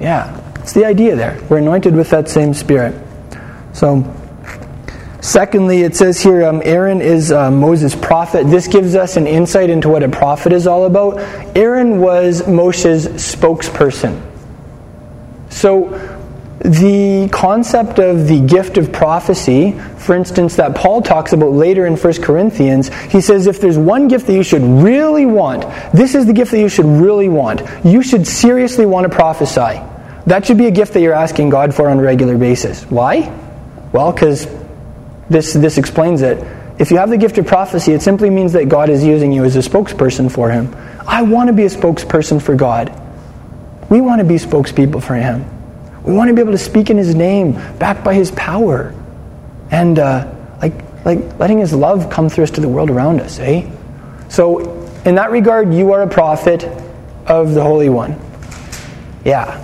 Yeah, 0.00 0.40
it's 0.60 0.72
the 0.72 0.84
idea 0.84 1.16
there. 1.16 1.38
We're 1.48 1.58
anointed 1.58 1.94
with 1.94 2.10
that 2.10 2.28
same 2.28 2.54
spirit. 2.54 2.94
So, 3.72 4.04
secondly, 5.20 5.82
it 5.82 5.96
says 5.96 6.22
here 6.22 6.46
um, 6.46 6.62
Aaron 6.64 7.00
is 7.00 7.30
uh, 7.30 7.50
Moses' 7.50 7.94
prophet. 7.94 8.46
This 8.46 8.68
gives 8.68 8.94
us 8.94 9.16
an 9.16 9.26
insight 9.26 9.68
into 9.68 9.88
what 9.88 10.02
a 10.02 10.08
prophet 10.08 10.52
is 10.52 10.66
all 10.66 10.86
about. 10.86 11.18
Aaron 11.56 12.00
was 12.00 12.46
Moshe's 12.46 13.06
spokesperson. 13.08 14.33
So, 15.54 15.88
the 16.58 17.28
concept 17.30 18.00
of 18.00 18.26
the 18.26 18.40
gift 18.40 18.76
of 18.76 18.90
prophecy, 18.90 19.72
for 19.98 20.16
instance, 20.16 20.56
that 20.56 20.74
Paul 20.74 21.00
talks 21.00 21.32
about 21.32 21.52
later 21.52 21.86
in 21.86 21.96
1 21.96 22.22
Corinthians, 22.22 22.88
he 23.04 23.20
says 23.20 23.46
if 23.46 23.60
there's 23.60 23.78
one 23.78 24.08
gift 24.08 24.26
that 24.26 24.32
you 24.32 24.42
should 24.42 24.62
really 24.62 25.26
want, 25.26 25.62
this 25.92 26.16
is 26.16 26.26
the 26.26 26.32
gift 26.32 26.50
that 26.50 26.58
you 26.58 26.68
should 26.68 26.86
really 26.86 27.28
want. 27.28 27.62
You 27.84 28.02
should 28.02 28.26
seriously 28.26 28.84
want 28.84 29.08
to 29.08 29.14
prophesy. 29.14 29.80
That 30.26 30.44
should 30.44 30.58
be 30.58 30.66
a 30.66 30.72
gift 30.72 30.92
that 30.94 31.02
you're 31.02 31.12
asking 31.14 31.50
God 31.50 31.72
for 31.72 31.88
on 31.88 32.00
a 32.00 32.02
regular 32.02 32.36
basis. 32.36 32.82
Why? 32.84 33.32
Well, 33.92 34.10
because 34.10 34.48
this, 35.30 35.52
this 35.52 35.78
explains 35.78 36.22
it. 36.22 36.42
If 36.80 36.90
you 36.90 36.96
have 36.96 37.10
the 37.10 37.18
gift 37.18 37.38
of 37.38 37.46
prophecy, 37.46 37.92
it 37.92 38.02
simply 38.02 38.28
means 38.28 38.54
that 38.54 38.68
God 38.68 38.88
is 38.88 39.04
using 39.04 39.32
you 39.32 39.44
as 39.44 39.54
a 39.54 39.60
spokesperson 39.60 40.32
for 40.32 40.50
Him. 40.50 40.74
I 41.06 41.22
want 41.22 41.46
to 41.46 41.52
be 41.52 41.64
a 41.64 41.68
spokesperson 41.68 42.42
for 42.42 42.56
God. 42.56 43.02
We 43.90 44.00
want 44.00 44.20
to 44.20 44.24
be 44.24 44.34
spokespeople 44.34 45.02
for 45.02 45.14
Him. 45.14 45.44
We 46.04 46.12
want 46.14 46.28
to 46.28 46.34
be 46.34 46.40
able 46.40 46.52
to 46.52 46.58
speak 46.58 46.90
in 46.90 46.96
His 46.96 47.14
name, 47.14 47.52
backed 47.78 48.04
by 48.04 48.14
His 48.14 48.30
power, 48.32 48.94
and 49.70 49.98
uh, 49.98 50.30
like 50.60 50.74
like 51.04 51.38
letting 51.38 51.58
His 51.58 51.72
love 51.72 52.10
come 52.10 52.28
through 52.28 52.44
us 52.44 52.50
to 52.52 52.60
the 52.60 52.68
world 52.68 52.90
around 52.90 53.20
us. 53.20 53.38
Eh? 53.38 53.70
So, 54.28 54.58
in 55.04 55.14
that 55.16 55.30
regard, 55.30 55.72
you 55.74 55.92
are 55.92 56.02
a 56.02 56.08
prophet 56.08 56.64
of 57.26 57.54
the 57.54 57.62
Holy 57.62 57.88
One. 57.88 58.18
Yeah. 59.24 59.60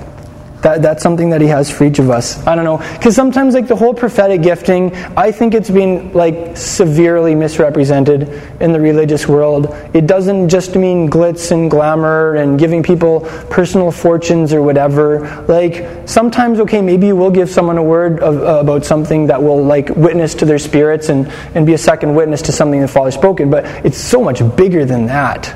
That, 0.62 0.82
that's 0.82 1.02
something 1.02 1.30
that 1.30 1.40
he 1.40 1.46
has 1.46 1.70
for 1.70 1.84
each 1.84 1.98
of 1.98 2.10
us. 2.10 2.46
I 2.46 2.54
don't 2.54 2.64
know. 2.64 2.78
Because 2.78 3.16
sometimes, 3.16 3.54
like, 3.54 3.66
the 3.66 3.76
whole 3.76 3.94
prophetic 3.94 4.42
gifting, 4.42 4.94
I 5.16 5.32
think 5.32 5.54
it's 5.54 5.70
been, 5.70 6.12
like, 6.12 6.56
severely 6.56 7.34
misrepresented 7.34 8.28
in 8.60 8.72
the 8.72 8.80
religious 8.80 9.26
world. 9.26 9.74
It 9.94 10.06
doesn't 10.06 10.50
just 10.50 10.76
mean 10.76 11.08
glitz 11.08 11.50
and 11.50 11.70
glamour 11.70 12.34
and 12.34 12.58
giving 12.58 12.82
people 12.82 13.20
personal 13.48 13.90
fortunes 13.90 14.52
or 14.52 14.60
whatever. 14.60 15.44
Like, 15.48 16.06
sometimes, 16.06 16.60
okay, 16.60 16.82
maybe 16.82 17.06
you 17.06 17.16
will 17.16 17.30
give 17.30 17.48
someone 17.48 17.78
a 17.78 17.82
word 17.82 18.20
of, 18.20 18.42
uh, 18.42 18.60
about 18.60 18.84
something 18.84 19.28
that 19.28 19.42
will, 19.42 19.64
like, 19.64 19.88
witness 19.96 20.34
to 20.36 20.44
their 20.44 20.58
spirits 20.58 21.08
and, 21.08 21.26
and 21.54 21.64
be 21.64 21.72
a 21.72 21.78
second 21.78 22.14
witness 22.14 22.42
to 22.42 22.52
something 22.52 22.80
the 22.80 22.88
Father 22.88 23.10
spoken, 23.10 23.48
but 23.48 23.64
it's 23.84 23.98
so 23.98 24.22
much 24.22 24.42
bigger 24.56 24.84
than 24.84 25.06
that. 25.06 25.54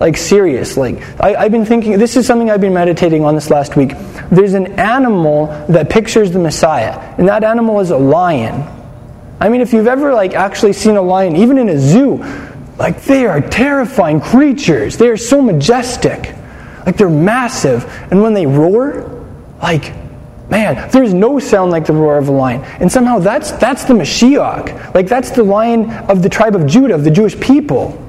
Like, 0.00 0.16
serious. 0.16 0.76
Like, 0.76 1.02
I, 1.20 1.42
have 1.42 1.52
been 1.52 1.66
thinking, 1.66 1.98
this 1.98 2.16
is 2.16 2.26
something 2.26 2.50
I've 2.50 2.60
been 2.60 2.74
meditating 2.74 3.24
on 3.24 3.34
this 3.34 3.50
last 3.50 3.76
week. 3.76 3.94
There's 4.30 4.54
an 4.54 4.78
animal 4.78 5.46
that 5.68 5.90
pictures 5.90 6.30
the 6.30 6.38
Messiah, 6.38 6.92
and 7.18 7.28
that 7.28 7.42
animal 7.42 7.80
is 7.80 7.90
a 7.90 7.96
lion. 7.96 8.64
I 9.40 9.48
mean, 9.48 9.60
if 9.60 9.72
you've 9.72 9.88
ever, 9.88 10.14
like, 10.14 10.34
actually 10.34 10.72
seen 10.72 10.96
a 10.96 11.02
lion, 11.02 11.36
even 11.36 11.58
in 11.58 11.68
a 11.68 11.78
zoo, 11.78 12.18
like, 12.78 13.02
they 13.02 13.26
are 13.26 13.40
terrifying 13.40 14.20
creatures. 14.20 14.96
They 14.96 15.08
are 15.08 15.16
so 15.16 15.42
majestic. 15.42 16.34
Like, 16.86 16.96
they're 16.96 17.10
massive. 17.10 17.84
And 18.10 18.22
when 18.22 18.34
they 18.34 18.46
roar, 18.46 19.26
like, 19.60 19.92
man, 20.48 20.88
there's 20.90 21.12
no 21.12 21.40
sound 21.40 21.72
like 21.72 21.86
the 21.86 21.92
roar 21.92 22.18
of 22.18 22.28
a 22.28 22.32
lion. 22.32 22.62
And 22.80 22.90
somehow 22.90 23.18
that's, 23.18 23.50
that's 23.52 23.84
the 23.84 23.94
Mashiach. 23.94 24.94
Like, 24.94 25.08
that's 25.08 25.30
the 25.30 25.42
lion 25.42 25.90
of 25.90 26.22
the 26.22 26.28
tribe 26.28 26.54
of 26.54 26.66
Judah, 26.66 26.94
of 26.94 27.02
the 27.02 27.10
Jewish 27.10 27.38
people. 27.40 28.04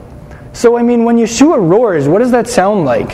So, 0.54 0.78
I 0.78 0.82
mean, 0.82 1.06
when 1.06 1.18
Yeshua 1.18 1.58
roars, 1.60 2.08
what 2.08 2.20
does 2.20 2.32
that 2.32 2.48
sound 2.48 2.86
like? 2.86 3.14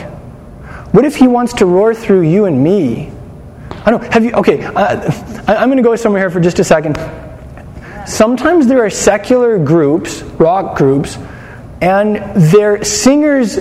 What 0.92 1.04
if 1.04 1.16
he 1.16 1.28
wants 1.28 1.52
to 1.54 1.66
roar 1.66 1.94
through 1.94 2.22
you 2.22 2.46
and 2.46 2.62
me? 2.62 3.12
I 3.84 3.90
don't 3.90 4.02
have 4.12 4.24
you 4.24 4.32
okay, 4.32 4.64
uh, 4.64 5.12
I'm 5.46 5.68
going 5.68 5.76
to 5.76 5.82
go 5.82 5.94
somewhere 5.94 6.22
here 6.22 6.30
for 6.30 6.40
just 6.40 6.58
a 6.58 6.64
second. 6.64 6.98
Sometimes 8.06 8.66
there 8.66 8.84
are 8.84 8.90
secular 8.90 9.58
groups, 9.58 10.22
rock 10.22 10.76
groups, 10.76 11.18
and 11.80 12.16
their 12.34 12.82
singers 12.84 13.58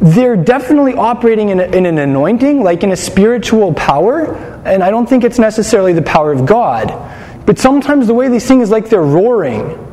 they're 0.00 0.36
definitely 0.36 0.94
operating 0.94 1.50
in, 1.50 1.60
a, 1.60 1.64
in 1.64 1.84
an 1.84 1.98
anointing, 1.98 2.62
like 2.62 2.82
in 2.82 2.92
a 2.92 2.96
spiritual 2.96 3.74
power, 3.74 4.34
and 4.64 4.82
I 4.82 4.90
don't 4.90 5.06
think 5.06 5.24
it's 5.24 5.38
necessarily 5.38 5.92
the 5.92 6.02
power 6.02 6.32
of 6.32 6.46
God. 6.46 6.88
But 7.44 7.58
sometimes 7.58 8.06
the 8.06 8.14
way 8.14 8.28
they 8.28 8.38
sing 8.38 8.62
is 8.62 8.70
like 8.70 8.88
they're 8.88 9.02
roaring. 9.02 9.89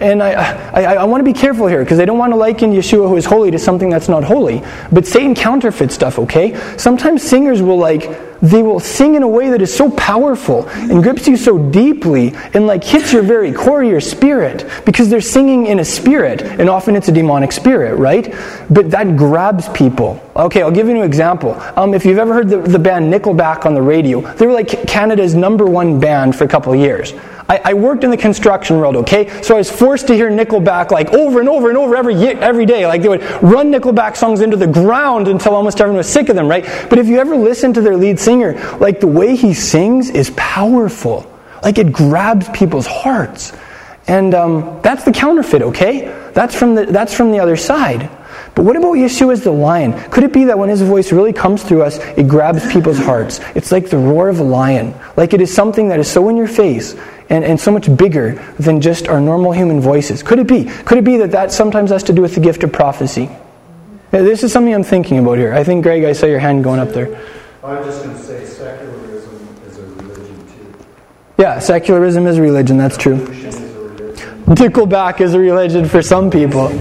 And 0.00 0.22
I, 0.22 0.32
I, 0.72 0.94
I 0.94 1.04
want 1.04 1.20
to 1.20 1.24
be 1.24 1.38
careful 1.38 1.66
here 1.66 1.84
because 1.84 2.00
I 2.00 2.06
don't 2.06 2.18
want 2.18 2.32
to 2.32 2.36
liken 2.36 2.72
Yeshua, 2.72 3.06
who 3.06 3.16
is 3.16 3.26
holy, 3.26 3.50
to 3.50 3.58
something 3.58 3.90
that's 3.90 4.08
not 4.08 4.24
holy. 4.24 4.62
But 4.90 5.06
Satan 5.06 5.34
counterfeits 5.34 5.94
stuff, 5.94 6.18
okay? 6.18 6.54
Sometimes 6.78 7.22
singers 7.22 7.60
will 7.60 7.76
like, 7.76 8.29
they 8.42 8.62
will 8.62 8.80
sing 8.80 9.14
in 9.14 9.22
a 9.22 9.28
way 9.28 9.50
that 9.50 9.62
is 9.62 9.74
so 9.74 9.90
powerful 9.90 10.68
and 10.68 11.02
grips 11.02 11.28
you 11.28 11.36
so 11.36 11.58
deeply 11.58 12.32
and 12.54 12.66
like 12.66 12.82
hits 12.82 13.12
your 13.12 13.22
very 13.22 13.52
core 13.52 13.84
your 13.84 14.00
spirit 14.00 14.68
because 14.84 15.08
they're 15.08 15.20
singing 15.20 15.66
in 15.66 15.78
a 15.80 15.84
spirit 15.84 16.42
and 16.42 16.68
often 16.68 16.96
it's 16.96 17.08
a 17.08 17.12
demonic 17.12 17.52
spirit, 17.52 17.96
right? 17.96 18.34
But 18.70 18.90
that 18.90 19.16
grabs 19.16 19.68
people. 19.70 20.22
Okay, 20.36 20.62
I'll 20.62 20.70
give 20.70 20.88
you 20.88 20.96
an 20.96 21.02
example. 21.02 21.54
Um, 21.76 21.94
if 21.94 22.04
you've 22.04 22.18
ever 22.18 22.32
heard 22.34 22.48
the, 22.48 22.58
the 22.58 22.78
band 22.78 23.12
Nickelback 23.12 23.66
on 23.66 23.74
the 23.74 23.82
radio, 23.82 24.20
they 24.20 24.46
were 24.46 24.52
like 24.52 24.86
Canada's 24.86 25.34
number 25.34 25.66
one 25.66 26.00
band 26.00 26.36
for 26.36 26.44
a 26.44 26.48
couple 26.48 26.72
of 26.72 26.78
years. 26.78 27.12
I, 27.50 27.60
I, 27.64 27.74
worked 27.74 28.04
in 28.04 28.12
the 28.12 28.16
construction 28.16 28.78
world, 28.78 28.94
okay? 28.94 29.42
So 29.42 29.56
I 29.56 29.58
was 29.58 29.68
forced 29.68 30.06
to 30.06 30.14
hear 30.14 30.30
Nickelback 30.30 30.92
like 30.92 31.12
over 31.12 31.40
and 31.40 31.48
over 31.48 31.68
and 31.68 31.76
over 31.76 31.96
every 31.96 32.14
every 32.14 32.64
day. 32.64 32.86
Like 32.86 33.02
they 33.02 33.08
would 33.08 33.22
run 33.42 33.72
Nickelback 33.72 34.16
songs 34.16 34.40
into 34.40 34.56
the 34.56 34.68
ground 34.68 35.26
until 35.26 35.56
almost 35.56 35.80
everyone 35.80 35.96
was 35.96 36.08
sick 36.08 36.28
of 36.28 36.36
them, 36.36 36.46
right? 36.46 36.64
But 36.88 37.00
if 37.00 37.08
you 37.08 37.18
ever 37.18 37.34
listen 37.34 37.72
to 37.72 37.80
their 37.80 37.96
lead 37.96 38.20
singer, 38.20 38.29
like 38.80 39.00
the 39.00 39.06
way 39.06 39.36
he 39.36 39.54
sings 39.54 40.10
is 40.10 40.30
powerful. 40.36 41.30
Like 41.62 41.78
it 41.78 41.92
grabs 41.92 42.48
people's 42.50 42.86
hearts. 42.86 43.52
And 44.06 44.34
um, 44.34 44.80
that's 44.82 45.04
the 45.04 45.12
counterfeit, 45.12 45.62
okay? 45.62 46.30
That's 46.32 46.54
from 46.54 46.74
the, 46.74 46.86
that's 46.86 47.14
from 47.14 47.30
the 47.32 47.40
other 47.40 47.56
side. 47.56 48.10
But 48.54 48.64
what 48.64 48.76
about 48.76 48.94
Yeshua 48.94 49.32
as 49.32 49.44
the 49.44 49.52
lion? 49.52 49.92
Could 50.10 50.24
it 50.24 50.32
be 50.32 50.44
that 50.44 50.58
when 50.58 50.68
his 50.68 50.82
voice 50.82 51.12
really 51.12 51.32
comes 51.32 51.62
through 51.62 51.82
us, 51.82 51.98
it 52.16 52.26
grabs 52.28 52.70
people's 52.72 52.98
hearts? 52.98 53.40
It's 53.54 53.70
like 53.70 53.88
the 53.88 53.98
roar 53.98 54.28
of 54.28 54.40
a 54.40 54.44
lion. 54.44 54.94
Like 55.16 55.32
it 55.32 55.40
is 55.40 55.54
something 55.54 55.88
that 55.88 56.00
is 56.00 56.10
so 56.10 56.28
in 56.28 56.36
your 56.36 56.48
face 56.48 56.94
and, 57.28 57.44
and 57.44 57.60
so 57.60 57.70
much 57.70 57.94
bigger 57.96 58.34
than 58.58 58.80
just 58.80 59.08
our 59.08 59.20
normal 59.20 59.52
human 59.52 59.80
voices. 59.80 60.22
Could 60.22 60.40
it 60.40 60.48
be? 60.48 60.64
Could 60.64 60.98
it 60.98 61.04
be 61.04 61.18
that 61.18 61.30
that 61.30 61.52
sometimes 61.52 61.90
has 61.90 62.02
to 62.04 62.12
do 62.12 62.22
with 62.22 62.34
the 62.34 62.40
gift 62.40 62.64
of 62.64 62.72
prophecy? 62.72 63.30
This 64.10 64.42
is 64.42 64.52
something 64.52 64.74
I'm 64.74 64.82
thinking 64.82 65.18
about 65.18 65.38
here. 65.38 65.54
I 65.54 65.62
think, 65.62 65.84
Greg, 65.84 66.02
I 66.04 66.12
saw 66.12 66.26
your 66.26 66.40
hand 66.40 66.64
going 66.64 66.80
up 66.80 66.88
there. 66.88 67.16
I 67.62 67.78
was 67.78 67.86
just 67.86 68.04
going 68.04 68.16
to 68.16 68.22
say 68.22 68.46
secularism 68.46 69.48
is 69.66 69.78
a 69.78 69.82
religion 69.82 70.46
too. 70.46 70.84
Yeah, 71.36 71.58
secularism 71.58 72.26
is 72.26 72.38
a 72.38 72.42
religion, 72.42 72.78
that's 72.78 72.96
true. 72.96 73.16
Nickelback 74.46 75.20
is 75.20 75.34
a 75.34 75.38
religion 75.38 75.86
for 75.86 76.00
some 76.00 76.30
people. 76.30 76.72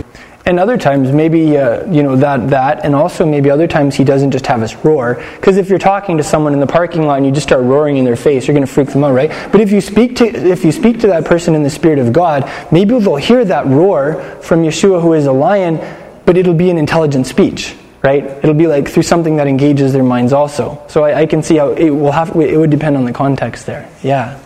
And 0.46 0.58
other 0.58 0.78
times, 0.78 1.12
maybe 1.12 1.58
uh, 1.58 1.86
you 1.92 2.02
know 2.02 2.16
that 2.16 2.50
that, 2.50 2.84
and 2.84 2.96
also 2.96 3.26
maybe 3.26 3.52
other 3.52 3.68
times 3.68 3.94
he 3.94 4.04
doesn't 4.04 4.32
just 4.32 4.48
have 4.48 4.64
us 4.64 4.74
roar. 4.84 5.24
Because 5.36 5.58
if 5.58 5.70
you're 5.70 5.78
talking 5.78 6.18
to 6.18 6.24
someone 6.24 6.54
in 6.54 6.60
the 6.60 6.66
parking 6.66 7.06
lot 7.06 7.18
and 7.18 7.26
you 7.26 7.32
just 7.32 7.48
start 7.48 7.62
roaring 7.62 7.98
in 7.98 8.06
their 8.06 8.16
face, 8.16 8.48
you're 8.48 8.56
going 8.56 8.66
to 8.66 8.72
freak 8.72 8.88
them 8.88 9.04
out, 9.04 9.14
right? 9.14 9.30
But 9.52 9.62
if 9.62 9.72
you 9.72 9.82
speak 9.82 10.16
to 10.16 10.26
if 10.26 10.64
you 10.64 10.72
speak 10.72 11.02
to 11.02 11.08
that 11.08 11.26
person 11.26 11.54
in 11.54 11.62
the 11.62 11.70
spirit 11.70 12.00
of 12.00 12.14
God, 12.14 12.50
maybe 12.72 12.98
they'll 12.98 13.18
hear 13.18 13.46
that 13.46 13.68
roar 13.68 14.24
from 14.42 14.64
Yeshua, 14.64 15.02
who 15.02 15.14
is 15.14 15.28
a 15.28 15.32
lion, 15.32 15.78
but 16.26 16.38
it'll 16.38 16.56
be 16.56 16.72
an 16.72 16.78
intelligent 16.80 17.28
speech, 17.28 17.76
right? 18.02 18.24
It'll 18.24 18.54
be 18.54 18.68
like 18.68 18.88
through 18.88 19.04
something 19.04 19.38
that 19.38 19.48
engages 19.48 19.94
their 19.94 20.04
minds 20.04 20.34
also. 20.34 20.82
So 20.88 21.04
I, 21.04 21.22
I 21.22 21.26
can 21.26 21.44
see 21.44 21.58
how 21.58 21.72
it 21.72 21.90
will 21.90 22.12
have. 22.12 22.36
It 22.36 22.58
would 22.58 22.70
depend 22.70 22.98
on 22.98 23.06
the 23.06 23.14
context 23.14 23.66
there. 23.66 23.90
Yeah, 24.04 24.40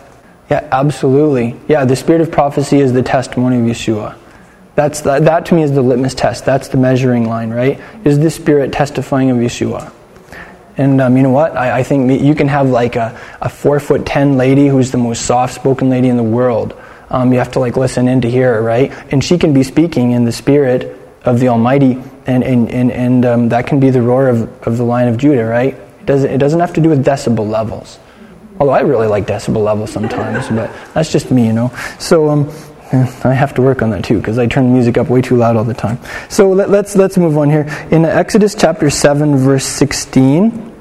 yeah, 0.50 0.68
absolutely. 0.72 1.58
Yeah, 1.68 1.84
the 1.84 1.96
spirit 1.96 2.20
of 2.20 2.30
prophecy 2.30 2.80
is 2.80 2.92
the 2.92 3.02
testimony 3.02 3.58
of 3.58 3.62
Yeshua. 3.64 4.18
That's 4.74 5.02
the, 5.02 5.20
that 5.20 5.46
to 5.46 5.54
me 5.54 5.62
is 5.62 5.72
the 5.72 5.82
litmus 5.82 6.14
test. 6.14 6.44
That's 6.44 6.68
the 6.68 6.76
measuring 6.76 7.28
line, 7.28 7.50
right? 7.50 7.80
Is 8.04 8.18
the 8.18 8.30
Spirit 8.30 8.72
testifying 8.72 9.30
of 9.30 9.36
Yeshua? 9.36 9.92
And 10.76 11.00
um, 11.00 11.16
you 11.16 11.22
know 11.22 11.30
what? 11.30 11.56
I, 11.56 11.78
I, 11.78 11.82
think 11.84 12.20
you 12.20 12.34
can 12.34 12.48
have 12.48 12.68
like 12.68 12.96
a, 12.96 13.18
a 13.40 13.48
four 13.48 13.78
foot 13.78 14.04
ten 14.04 14.36
lady 14.36 14.66
who's 14.66 14.90
the 14.90 14.98
most 14.98 15.24
soft 15.24 15.54
spoken 15.54 15.88
lady 15.88 16.08
in 16.08 16.16
the 16.16 16.24
world. 16.24 16.76
Um, 17.10 17.32
you 17.32 17.38
have 17.38 17.52
to 17.52 17.60
like 17.60 17.76
listen 17.76 18.08
in 18.08 18.22
to 18.22 18.30
hear 18.30 18.54
her, 18.54 18.62
right? 18.62 18.90
And 19.12 19.22
she 19.22 19.38
can 19.38 19.54
be 19.54 19.62
speaking 19.62 20.10
in 20.10 20.24
the 20.24 20.32
Spirit 20.32 21.00
of 21.24 21.40
the 21.40 21.48
Almighty, 21.48 22.02
and, 22.26 22.44
and, 22.44 22.70
and, 22.70 22.92
and 22.92 23.24
um, 23.24 23.48
that 23.48 23.66
can 23.66 23.80
be 23.80 23.90
the 23.90 24.02
roar 24.02 24.28
of, 24.28 24.42
of 24.66 24.76
the 24.76 24.84
Lion 24.84 25.08
of 25.08 25.16
Judah, 25.16 25.44
right? 25.44 25.74
It 25.74 26.06
doesn't, 26.06 26.30
it 26.30 26.38
doesn't 26.38 26.60
have 26.60 26.72
to 26.74 26.80
do 26.80 26.88
with 26.90 27.04
decibel 27.04 27.48
levels. 27.48 27.98
Although 28.60 28.72
I 28.72 28.80
really 28.80 29.06
like 29.08 29.26
decibel 29.26 29.64
levels 29.64 29.90
sometimes, 29.90 30.48
but 30.48 30.70
that's 30.92 31.10
just 31.10 31.30
me, 31.30 31.46
you 31.46 31.52
know. 31.52 31.72
So, 31.98 32.28
um, 32.28 32.50
I 32.92 33.32
have 33.32 33.54
to 33.54 33.62
work 33.62 33.82
on 33.82 33.90
that 33.90 34.04
too 34.04 34.18
because 34.18 34.38
I 34.38 34.46
turn 34.46 34.72
music 34.72 34.98
up 34.98 35.08
way 35.08 35.20
too 35.20 35.36
loud 35.36 35.56
all 35.56 35.64
the 35.64 35.74
time. 35.74 35.98
So 36.28 36.50
let, 36.50 36.70
let's 36.70 36.94
let's 36.94 37.16
move 37.16 37.36
on 37.36 37.50
here. 37.50 37.66
In 37.90 38.04
Exodus 38.04 38.54
chapter 38.54 38.88
seven, 38.88 39.36
verse 39.36 39.64
sixteen. 39.64 40.72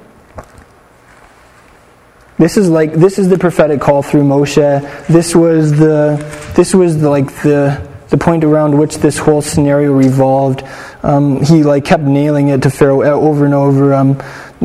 This 2.38 2.58
is 2.58 2.70
like 2.70 2.94
this 2.94 3.18
is 3.18 3.30
the 3.30 3.38
prophetic 3.40 3.82
call 3.82 4.04
through 4.04 4.24
Moshe. 4.24 5.08
This 5.08 5.34
was 5.36 5.72
the 5.72 6.18
this 6.56 6.76
was 6.76 7.00
the, 7.00 7.10
like 7.10 7.28
the 7.42 7.93
the 8.14 8.18
point 8.20 8.44
around 8.44 8.78
which 8.78 9.00
this 9.00 9.18
whole 9.18 9.42
scenario 9.42 9.92
revolved. 9.92 10.64
Um, 11.02 11.44
he 11.44 11.64
like 11.64 11.84
kept 11.84 12.04
nailing 12.04 12.50
it 12.50 12.62
to 12.62 12.70
Pharaoh 12.70 13.02
over 13.02 13.44
and 13.44 13.56
over. 13.56 13.92
Um, 13.92 14.22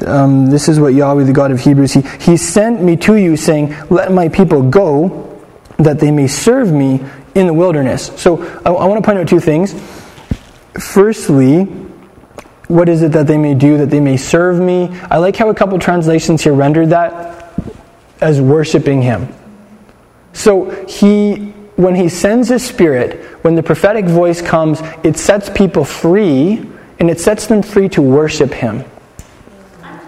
um, 0.06 0.50
this 0.50 0.68
is 0.68 0.78
what 0.78 0.92
Yahweh, 0.92 1.24
the 1.24 1.32
God 1.32 1.50
of 1.50 1.58
Hebrews, 1.58 1.94
he, 1.94 2.02
he 2.20 2.36
sent 2.36 2.82
me 2.82 2.94
to 2.98 3.16
you, 3.16 3.38
saying, 3.38 3.74
"Let 3.88 4.12
my 4.12 4.28
people 4.28 4.68
go, 4.68 5.42
that 5.78 5.98
they 5.98 6.10
may 6.10 6.26
serve 6.26 6.70
me 6.70 7.00
in 7.34 7.46
the 7.46 7.54
wilderness. 7.54 8.12
So 8.20 8.42
I, 8.66 8.70
I 8.70 8.84
want 8.84 9.02
to 9.02 9.06
point 9.06 9.18
out 9.18 9.26
two 9.26 9.40
things. 9.40 9.72
Firstly, 10.78 11.64
what 12.68 12.90
is 12.90 13.00
it 13.00 13.12
that 13.12 13.26
they 13.26 13.38
may 13.38 13.54
do 13.54 13.78
that 13.78 13.88
they 13.88 14.00
may 14.00 14.18
serve 14.18 14.60
me? 14.60 14.90
I 15.10 15.16
like 15.16 15.36
how 15.36 15.48
a 15.48 15.54
couple 15.54 15.78
translations 15.78 16.42
here 16.42 16.52
rendered 16.52 16.90
that 16.90 17.50
as 18.20 18.42
worshiping 18.42 19.00
him. 19.00 19.34
So 20.34 20.84
he 20.84 21.54
when 21.78 21.94
he 21.94 22.08
sends 22.08 22.48
his 22.48 22.66
spirit, 22.66 23.22
when 23.44 23.54
the 23.54 23.62
prophetic 23.62 24.04
voice 24.04 24.42
comes, 24.42 24.80
it 25.04 25.16
sets 25.16 25.48
people 25.48 25.84
free 25.84 26.68
and 26.98 27.08
it 27.08 27.20
sets 27.20 27.46
them 27.46 27.62
free 27.62 27.88
to 27.90 28.02
worship 28.02 28.52
him. 28.52 28.84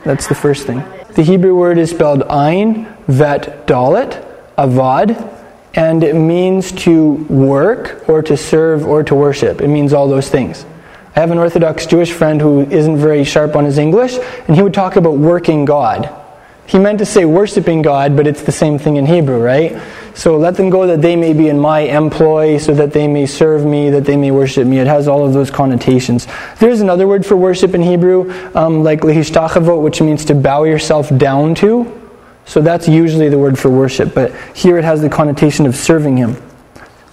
That's 0.02 0.26
the 0.26 0.35
first 0.35 0.66
thing. 0.66 0.83
The 1.14 1.22
Hebrew 1.22 1.54
word 1.54 1.78
is 1.78 1.90
spelled 1.90 2.24
Ein, 2.24 2.92
Vet, 3.06 3.68
Dalet, 3.68 4.26
Avad, 4.59 5.33
and 5.74 6.02
it 6.02 6.16
means 6.16 6.72
to 6.72 7.12
work 7.28 8.09
or 8.09 8.20
to 8.22 8.37
serve 8.37 8.85
or 8.85 9.04
to 9.04 9.14
worship. 9.14 9.61
It 9.61 9.68
means 9.68 9.92
all 9.92 10.09
those 10.09 10.28
things. 10.28 10.66
I 11.14 11.20
have 11.20 11.30
an 11.30 11.38
Orthodox 11.38 11.87
Jewish 11.87 12.11
friend 12.11 12.40
who 12.40 12.62
isn't 12.62 12.96
very 12.96 13.22
sharp 13.22 13.54
on 13.54 13.64
his 13.64 13.78
English, 13.78 14.18
and 14.48 14.56
he 14.56 14.62
would 14.62 14.74
talk 14.74 14.96
about 14.96 15.18
working 15.18 15.66
God. 15.66 16.12
He 16.66 16.80
meant 16.80 16.98
to 16.98 17.06
say 17.06 17.24
worshiping 17.24 17.83
God, 17.83 18.16
but 18.16 18.26
it's 18.26 18.42
the 18.42 18.50
same 18.50 18.76
thing 18.76 18.96
in 18.96 19.06
Hebrew, 19.06 19.40
right? 19.40 19.80
So 20.14 20.37
let 20.37 20.57
them 20.57 20.70
go 20.70 20.87
that 20.87 21.03
they 21.03 21.16
may 21.16 21.33
be 21.33 21.49
in 21.49 21.59
my 21.59 21.81
employ, 21.81 22.59
so 22.59 22.75
that 22.75 22.92
they 22.92 23.09
may 23.09 23.27
serve 23.27 23.64
me, 23.64 23.90
that 23.90 24.05
they 24.05 24.16
may 24.16 24.31
worship 24.31 24.66
me. 24.66 24.79
It 24.79 24.87
has 24.87 25.09
all 25.09 25.25
of 25.25 25.33
those 25.33 25.51
connotations. 25.51 26.27
There's 26.59 26.81
another 26.81 27.07
word 27.07 27.25
for 27.25 27.37
worship 27.37 27.75
in 27.75 27.83
Hebrew, 27.83 28.33
um, 28.55 28.83
like 28.83 29.01
lehishtachavot, 29.01 29.83
which 29.83 30.01
means 30.01 30.25
to 30.27 30.35
bow 30.35 30.64
yourself 30.64 31.16
down 31.16 31.55
to. 31.57 31.96
So 32.44 32.61
that's 32.61 32.88
usually 32.88 33.29
the 33.29 33.38
word 33.38 33.59
for 33.59 33.70
worship, 33.70 34.14
but 34.14 34.35
here 34.57 34.77
it 34.77 34.85
has 34.85 35.01
the 35.01 35.09
connotation 35.09 35.66
of 35.66 35.77
serving 35.77 36.16
Him, 36.16 36.37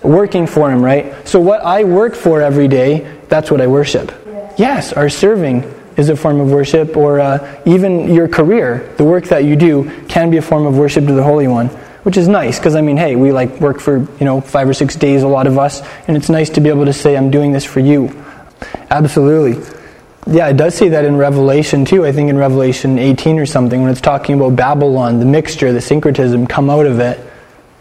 working 0.02 0.48
for 0.48 0.72
Him, 0.72 0.82
right? 0.82 1.28
So 1.28 1.40
what 1.40 1.62
I 1.62 1.84
work 1.84 2.16
for 2.16 2.42
every 2.42 2.68
day, 2.68 3.20
that's 3.30 3.52
what 3.52 3.62
I 3.62 3.68
worship. 3.68 4.12
Yes, 4.58 4.94
our 4.94 5.10
serving 5.10 5.62
is 5.98 6.10
a 6.10 6.16
form 6.16 6.40
of 6.40 6.50
worship, 6.50 6.98
or 6.98 7.20
uh, 7.20 7.62
even 7.66 8.12
your 8.12 8.28
career, 8.28 8.92
the 8.98 9.04
work 9.04 9.26
that 9.26 9.44
you 9.44 9.56
do, 9.56 9.92
can 10.08 10.32
be 10.32 10.38
a 10.38 10.42
form 10.42 10.66
of 10.66 10.78
worship 10.78 11.06
to 11.06 11.14
the 11.14 11.24
Holy 11.24 11.48
One, 11.48 11.70
which 12.08 12.16
is 12.16 12.30
nice 12.30 12.58
because 12.58 12.78
I 12.78 12.80
mean, 12.80 12.96
hey, 12.96 13.18
we 13.18 13.34
like 13.34 13.60
work 13.60 13.82
for 13.82 13.98
you 13.98 14.08
know 14.22 14.40
five 14.40 14.70
or 14.70 14.74
six 14.74 14.96
days, 14.96 15.24
a 15.24 15.28
lot 15.28 15.46
of 15.46 15.58
us, 15.58 15.82
and 16.08 16.16
it's 16.16 16.30
nice 16.30 16.50
to 16.52 16.62
be 16.62 16.70
able 16.70 16.86
to 16.86 16.94
say, 16.94 17.18
I'm 17.18 17.30
doing 17.32 17.52
this 17.52 17.66
for 17.66 17.82
you. 17.82 18.08
Absolutely. 18.90 19.62
Yeah, 20.26 20.48
it 20.48 20.56
does 20.56 20.74
say 20.74 20.88
that 20.88 21.04
in 21.04 21.18
Revelation 21.18 21.84
too. 21.84 22.06
I 22.06 22.14
think 22.14 22.30
in 22.30 22.38
Revelation 22.38 22.98
18 22.98 23.40
or 23.40 23.46
something, 23.46 23.82
when 23.82 23.92
it's 23.92 24.00
talking 24.00 24.40
about 24.40 24.56
Babylon, 24.56 25.20
the 25.20 25.26
mixture, 25.26 25.74
the 25.74 25.82
syncretism, 25.82 26.48
come 26.48 26.70
out 26.70 26.86
of 26.86 27.02
it. 27.02 27.20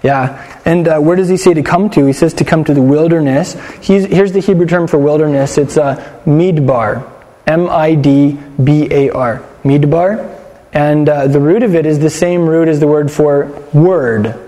Yeah. 0.03 0.61
And 0.65 0.89
uh, 0.89 0.99
where 0.99 1.15
does 1.15 1.29
he 1.29 1.37
say 1.37 1.55
to 1.55 1.63
come 1.63 1.89
to? 1.91 2.05
He 2.05 2.13
says 2.13 2.35
to 2.35 2.45
come 2.45 2.65
to 2.65 2.75
the 2.75 2.83
wilderness. 2.83 3.57
He's, 3.81 4.07
here's 4.07 4.33
the 4.33 4.41
Hebrew 4.41 4.67
term 4.67 4.89
for 4.89 4.99
wilderness 4.99 5.57
it's 5.57 5.77
uh, 5.77 6.21
midbar. 6.25 7.09
M 7.47 7.69
I 7.71 7.95
D 7.95 8.37
B 8.61 8.89
A 8.91 9.11
R. 9.11 9.45
Midbar. 9.63 10.36
And 10.77 11.09
uh, 11.09 11.27
the 11.27 11.41
root 11.41 11.63
of 11.63 11.75
it 11.75 11.87
is 11.87 12.01
the 12.01 12.11
same 12.11 12.47
root 12.47 12.69
as 12.69 12.81
the 12.81 12.87
word 12.87 13.11
for 13.11 13.47
word. 13.73 14.39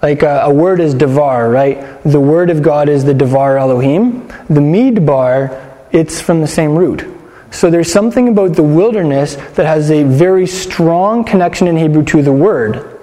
Like 0.00 0.22
uh, 0.22 0.40
a 0.44 0.52
word 0.52 0.80
is 0.80 0.94
devar, 0.94 1.50
right? 1.50 2.02
The 2.04 2.18
word 2.18 2.48
of 2.48 2.62
God 2.62 2.88
is 2.88 3.04
the 3.04 3.12
devar 3.12 3.58
Elohim. 3.58 4.26
The 4.48 4.62
midbar, 4.62 5.86
it's 5.92 6.22
from 6.22 6.40
the 6.40 6.46
same 6.46 6.74
root. 6.74 7.06
So 7.50 7.68
there's 7.68 7.92
something 7.92 8.30
about 8.30 8.56
the 8.56 8.62
wilderness 8.62 9.34
that 9.34 9.66
has 9.66 9.90
a 9.90 10.04
very 10.04 10.46
strong 10.46 11.22
connection 11.22 11.68
in 11.68 11.76
Hebrew 11.76 12.02
to 12.04 12.22
the 12.22 12.32
word. 12.32 12.98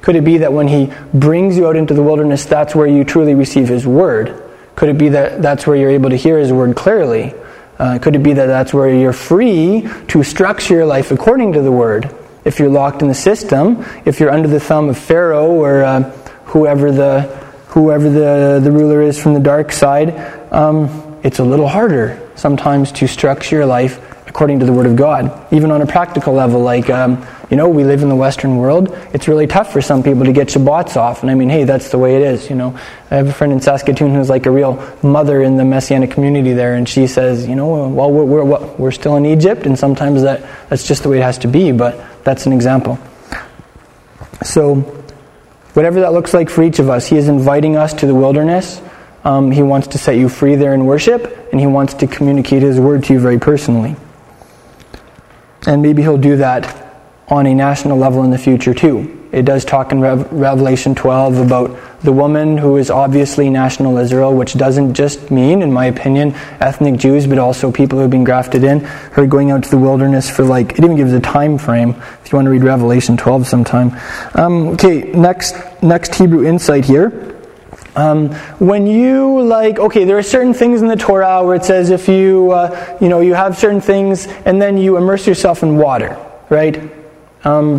Could 0.00 0.16
it 0.16 0.24
be 0.24 0.38
that 0.38 0.52
when 0.52 0.66
he 0.66 0.92
brings 1.14 1.56
you 1.56 1.68
out 1.68 1.76
into 1.76 1.94
the 1.94 2.02
wilderness, 2.02 2.46
that's 2.46 2.74
where 2.74 2.88
you 2.88 3.04
truly 3.04 3.36
receive 3.36 3.68
his 3.68 3.86
word? 3.86 4.42
Could 4.74 4.88
it 4.88 4.98
be 4.98 5.10
that 5.10 5.40
that's 5.40 5.68
where 5.68 5.76
you're 5.76 5.90
able 5.90 6.10
to 6.10 6.16
hear 6.16 6.36
his 6.36 6.52
word 6.52 6.74
clearly? 6.74 7.32
Uh, 7.78 7.98
could 7.98 8.16
it 8.16 8.22
be 8.22 8.32
that 8.32 8.46
that's 8.46 8.72
where 8.72 8.92
you're 8.92 9.12
free 9.12 9.88
to 10.08 10.22
structure 10.22 10.74
your 10.74 10.86
life 10.86 11.10
according 11.10 11.52
to 11.52 11.62
the 11.62 11.72
word? 11.72 12.14
If 12.44 12.58
you're 12.58 12.70
locked 12.70 13.02
in 13.02 13.08
the 13.08 13.14
system, 13.14 13.84
if 14.04 14.20
you're 14.20 14.30
under 14.30 14.48
the 14.48 14.60
thumb 14.60 14.88
of 14.88 14.96
Pharaoh 14.96 15.50
or 15.50 15.82
uh, 15.82 16.02
whoever 16.46 16.92
the 16.92 17.22
whoever 17.68 18.08
the, 18.08 18.60
the 18.62 18.72
ruler 18.72 19.02
is 19.02 19.20
from 19.20 19.34
the 19.34 19.40
dark 19.40 19.72
side, 19.72 20.16
um, 20.52 21.18
it's 21.22 21.40
a 21.40 21.44
little 21.44 21.68
harder 21.68 22.18
sometimes 22.34 22.92
to 22.92 23.06
structure 23.06 23.56
your 23.56 23.66
life 23.66 24.00
according 24.26 24.60
to 24.60 24.66
the 24.66 24.72
Word 24.72 24.86
of 24.86 24.96
God. 24.96 25.52
Even 25.52 25.70
on 25.70 25.82
a 25.82 25.86
practical 25.86 26.32
level, 26.32 26.60
like, 26.60 26.88
um, 26.90 27.26
you 27.50 27.56
know, 27.56 27.68
we 27.68 27.84
live 27.84 28.02
in 28.02 28.08
the 28.08 28.16
Western 28.16 28.56
world. 28.56 28.90
It's 29.12 29.28
really 29.28 29.46
tough 29.46 29.72
for 29.72 29.80
some 29.80 30.02
people 30.02 30.24
to 30.24 30.32
get 30.32 30.48
Shabbats 30.48 30.96
off. 30.96 31.22
And 31.22 31.30
I 31.30 31.34
mean, 31.34 31.48
hey, 31.48 31.64
that's 31.64 31.90
the 31.90 31.98
way 31.98 32.16
it 32.16 32.22
is, 32.22 32.50
you 32.50 32.56
know. 32.56 32.78
I 33.10 33.16
have 33.16 33.28
a 33.28 33.32
friend 33.32 33.52
in 33.52 33.60
Saskatoon 33.60 34.14
who's 34.14 34.28
like 34.28 34.46
a 34.46 34.50
real 34.50 34.82
mother 35.02 35.42
in 35.42 35.56
the 35.56 35.64
Messianic 35.64 36.10
community 36.10 36.52
there. 36.52 36.74
And 36.74 36.88
she 36.88 37.06
says, 37.06 37.46
you 37.46 37.54
know, 37.54 37.88
well, 37.88 38.10
we're, 38.10 38.44
we're, 38.44 38.76
we're 38.76 38.90
still 38.90 39.16
in 39.16 39.26
Egypt. 39.26 39.66
And 39.66 39.78
sometimes 39.78 40.22
that, 40.22 40.44
that's 40.68 40.86
just 40.86 41.02
the 41.02 41.08
way 41.08 41.18
it 41.18 41.22
has 41.22 41.38
to 41.38 41.48
be. 41.48 41.72
But 41.72 42.24
that's 42.24 42.46
an 42.46 42.52
example. 42.52 42.98
So, 44.42 44.76
whatever 45.74 46.00
that 46.00 46.12
looks 46.12 46.34
like 46.34 46.50
for 46.50 46.62
each 46.62 46.78
of 46.78 46.90
us, 46.90 47.06
He 47.06 47.16
is 47.16 47.28
inviting 47.28 47.76
us 47.76 47.94
to 47.94 48.06
the 48.06 48.14
wilderness 48.14 48.80
um, 49.26 49.50
he 49.50 49.60
wants 49.60 49.88
to 49.88 49.98
set 49.98 50.14
you 50.14 50.28
free 50.28 50.54
there 50.54 50.72
in 50.72 50.86
worship, 50.86 51.48
and 51.50 51.60
He 51.60 51.66
wants 51.66 51.94
to 51.94 52.06
communicate 52.06 52.62
His 52.62 52.78
word 52.78 53.02
to 53.04 53.12
you 53.12 53.18
very 53.18 53.40
personally. 53.40 53.96
And 55.66 55.82
maybe 55.82 56.02
He'll 56.02 56.16
do 56.16 56.36
that 56.36 56.85
on 57.28 57.46
a 57.46 57.54
national 57.54 57.98
level 57.98 58.22
in 58.22 58.30
the 58.30 58.38
future 58.38 58.74
too. 58.74 59.12
It 59.32 59.44
does 59.44 59.64
talk 59.64 59.92
in 59.92 60.00
Rev- 60.00 60.32
Revelation 60.32 60.94
12 60.94 61.38
about 61.38 61.76
the 62.02 62.12
woman 62.12 62.56
who 62.56 62.76
is 62.76 62.90
obviously 62.90 63.50
national 63.50 63.98
Israel, 63.98 64.34
which 64.34 64.54
doesn't 64.54 64.94
just 64.94 65.30
mean, 65.30 65.62
in 65.62 65.72
my 65.72 65.86
opinion, 65.86 66.34
ethnic 66.60 66.98
Jews, 66.98 67.26
but 67.26 67.38
also 67.38 67.72
people 67.72 67.98
who 67.98 68.02
have 68.02 68.10
been 68.10 68.24
grafted 68.24 68.62
in. 68.62 68.80
Her 68.80 69.26
going 69.26 69.50
out 69.50 69.64
to 69.64 69.70
the 69.70 69.78
wilderness 69.78 70.30
for 70.30 70.44
like, 70.44 70.78
it 70.78 70.84
even 70.84 70.96
gives 70.96 71.12
a 71.12 71.20
time 71.20 71.58
frame 71.58 71.90
if 72.24 72.32
you 72.32 72.36
want 72.36 72.46
to 72.46 72.50
read 72.50 72.62
Revelation 72.62 73.16
12 73.16 73.46
sometime. 73.46 73.98
Um, 74.34 74.68
okay, 74.68 75.02
next, 75.12 75.56
next 75.82 76.14
Hebrew 76.14 76.46
insight 76.46 76.84
here. 76.84 77.34
Um, 77.96 78.32
when 78.58 78.86
you 78.86 79.42
like, 79.42 79.78
okay, 79.78 80.04
there 80.04 80.18
are 80.18 80.22
certain 80.22 80.54
things 80.54 80.82
in 80.82 80.88
the 80.88 80.96
Torah 80.96 81.44
where 81.44 81.56
it 81.56 81.64
says 81.64 81.90
if 81.90 82.08
you, 82.08 82.52
uh, 82.52 82.98
you 83.00 83.08
know, 83.08 83.20
you 83.20 83.34
have 83.34 83.56
certain 83.56 83.80
things 83.80 84.26
and 84.44 84.62
then 84.62 84.78
you 84.78 84.96
immerse 84.96 85.26
yourself 85.26 85.62
in 85.62 85.76
water, 85.76 86.16
right? 86.50 86.92
Um, 87.46 87.78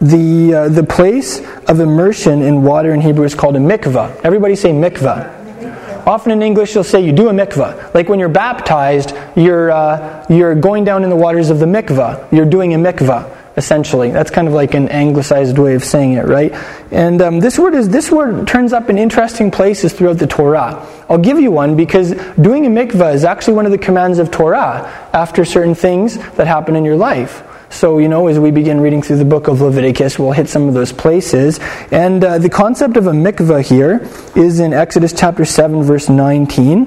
the, 0.00 0.54
uh, 0.54 0.68
the 0.70 0.84
place 0.84 1.42
of 1.68 1.80
immersion 1.80 2.40
in 2.40 2.62
water 2.62 2.94
in 2.94 3.02
Hebrew 3.02 3.26
is 3.26 3.34
called 3.34 3.56
a 3.56 3.58
mikvah. 3.58 4.22
Everybody 4.24 4.56
say 4.56 4.70
mikvah. 4.70 6.06
Often 6.06 6.32
in 6.32 6.42
English, 6.42 6.74
you'll 6.74 6.82
say 6.82 7.04
you 7.04 7.12
do 7.12 7.28
a 7.28 7.32
mikvah. 7.32 7.92
Like 7.92 8.08
when 8.08 8.18
you're 8.18 8.30
baptized, 8.30 9.14
you're, 9.36 9.70
uh, 9.70 10.24
you're 10.30 10.54
going 10.54 10.84
down 10.84 11.04
in 11.04 11.10
the 11.10 11.16
waters 11.16 11.50
of 11.50 11.58
the 11.58 11.66
mikvah. 11.66 12.32
You're 12.32 12.46
doing 12.46 12.72
a 12.72 12.78
mikvah, 12.78 13.36
essentially. 13.58 14.10
That's 14.10 14.30
kind 14.30 14.48
of 14.48 14.54
like 14.54 14.72
an 14.72 14.88
anglicized 14.88 15.58
way 15.58 15.74
of 15.74 15.84
saying 15.84 16.14
it, 16.14 16.24
right? 16.24 16.52
And 16.90 17.20
um, 17.20 17.38
this 17.38 17.58
word 17.58 17.74
is 17.74 17.90
this 17.90 18.10
word 18.10 18.48
turns 18.48 18.72
up 18.72 18.88
in 18.88 18.96
interesting 18.96 19.50
places 19.50 19.92
throughout 19.92 20.16
the 20.16 20.26
Torah. 20.26 20.88
I'll 21.10 21.18
give 21.18 21.38
you 21.38 21.50
one 21.50 21.76
because 21.76 22.12
doing 22.40 22.64
a 22.64 22.70
mikvah 22.70 23.12
is 23.12 23.24
actually 23.24 23.54
one 23.54 23.66
of 23.66 23.72
the 23.72 23.78
commands 23.78 24.18
of 24.18 24.30
Torah 24.30 24.90
after 25.12 25.44
certain 25.44 25.74
things 25.74 26.16
that 26.36 26.46
happen 26.46 26.76
in 26.76 26.84
your 26.86 26.96
life. 26.96 27.44
So, 27.72 27.96
you 27.96 28.08
know, 28.08 28.26
as 28.26 28.38
we 28.38 28.50
begin 28.50 28.80
reading 28.80 29.00
through 29.00 29.16
the 29.16 29.24
book 29.24 29.48
of 29.48 29.62
Leviticus, 29.62 30.18
we'll 30.18 30.32
hit 30.32 30.46
some 30.50 30.68
of 30.68 30.74
those 30.74 30.92
places. 30.92 31.58
And 31.90 32.22
uh, 32.22 32.36
the 32.36 32.50
concept 32.50 32.98
of 32.98 33.06
a 33.06 33.12
mikvah 33.12 33.64
here 33.64 34.06
is 34.36 34.60
in 34.60 34.74
Exodus 34.74 35.14
chapter 35.14 35.46
7, 35.46 35.82
verse 35.82 36.10
19, 36.10 36.84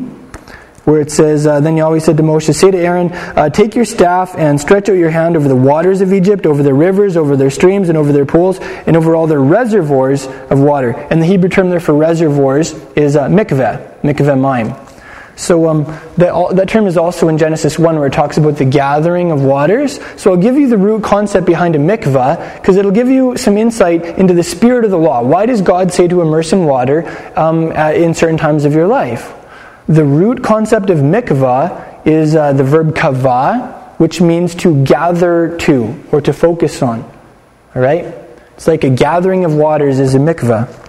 where 0.84 1.02
it 1.02 1.12
says, 1.12 1.48
uh, 1.48 1.60
Then 1.60 1.76
Yahweh 1.76 1.98
said 1.98 2.18
to 2.18 2.24
Moshe, 2.24 2.54
Say 2.54 2.70
to 2.70 2.78
Aaron, 2.78 3.12
uh, 3.12 3.50
Take 3.50 3.74
your 3.74 3.84
staff 3.84 4.36
and 4.38 4.62
stretch 4.62 4.88
out 4.88 4.94
your 4.94 5.10
hand 5.10 5.36
over 5.36 5.48
the 5.48 5.56
waters 5.56 6.02
of 6.02 6.14
Egypt, 6.14 6.46
over 6.46 6.62
their 6.62 6.76
rivers, 6.76 7.18
over 7.18 7.36
their 7.36 7.50
streams, 7.50 7.90
and 7.90 7.98
over 7.98 8.14
their 8.14 8.28
pools, 8.28 8.60
and 8.60 8.96
over 8.96 9.16
all 9.16 9.26
their 9.26 9.42
reservoirs 9.42 10.28
of 10.28 10.60
water. 10.60 10.92
And 10.92 11.20
the 11.20 11.26
Hebrew 11.26 11.50
term 11.50 11.72
there 11.72 11.80
for 11.80 11.96
reservoirs 11.96 12.74
is 12.96 13.16
uh, 13.16 13.28
mikveh, 13.28 14.02
mikveh. 14.02 14.85
So 15.36 15.68
um, 15.68 15.84
that, 16.18 16.56
that 16.56 16.70
term 16.70 16.88
is 16.88 16.98
also 16.98 17.28
in 17.28 17.38
Genesis 17.38 17.78
1 17.78 17.98
where 17.98 18.08
it 18.08 18.14
talks 18.14 18.38
about 18.38 18.58
the 18.58 18.66
gathering 18.66 19.32
of 19.32 19.44
waters. 19.44 20.00
So 20.16 20.32
I'll 20.32 20.38
give 20.38 20.56
you 20.56 20.70
the 20.70 20.78
root 20.78 21.04
concept 21.04 21.46
behind 21.46 21.76
a 21.76 21.80
mikvah 21.80 22.56
because 22.56 22.78
it'll 22.78 22.92
give 22.92 23.10
you 23.10 23.36
some 23.36 23.58
insight 23.58 24.06
into 24.18 24.34
the 24.34 24.44
spirit 24.44 24.86
of 24.86 24.92
the 24.92 24.98
law. 24.98 25.22
Why 25.22 25.46
does 25.46 25.62
God 25.62 25.92
say 25.92 26.08
to 26.08 26.22
immerse 26.22 26.54
in 26.54 26.66
water 26.66 27.06
um, 27.38 27.72
in 27.74 28.14
certain 28.14 28.38
times 28.38 28.64
of 28.64 28.74
your 28.74 28.88
life? 28.88 29.34
The 29.88 30.06
root 30.06 30.42
concept 30.42 30.90
of 30.90 31.00
mikvah 31.00 32.08
is 32.08 32.36
uh, 32.36 32.54
the 32.54 32.64
verb 32.64 32.96
kavah, 32.96 34.00
which 34.00 34.22
means 34.22 34.56
to 34.56 34.84
gather 34.86 35.58
to 35.60 36.02
or 36.12 36.22
to 36.22 36.32
focus 36.32 36.82
on. 36.82 37.04
All 37.76 37.82
right? 37.82 38.06
It's 38.54 38.68
like 38.68 38.86
a 38.86 38.90
gathering 38.90 39.44
of 39.44 39.54
waters 39.54 40.00
is 40.00 40.16
a 40.16 40.20
mikvah. 40.20 40.85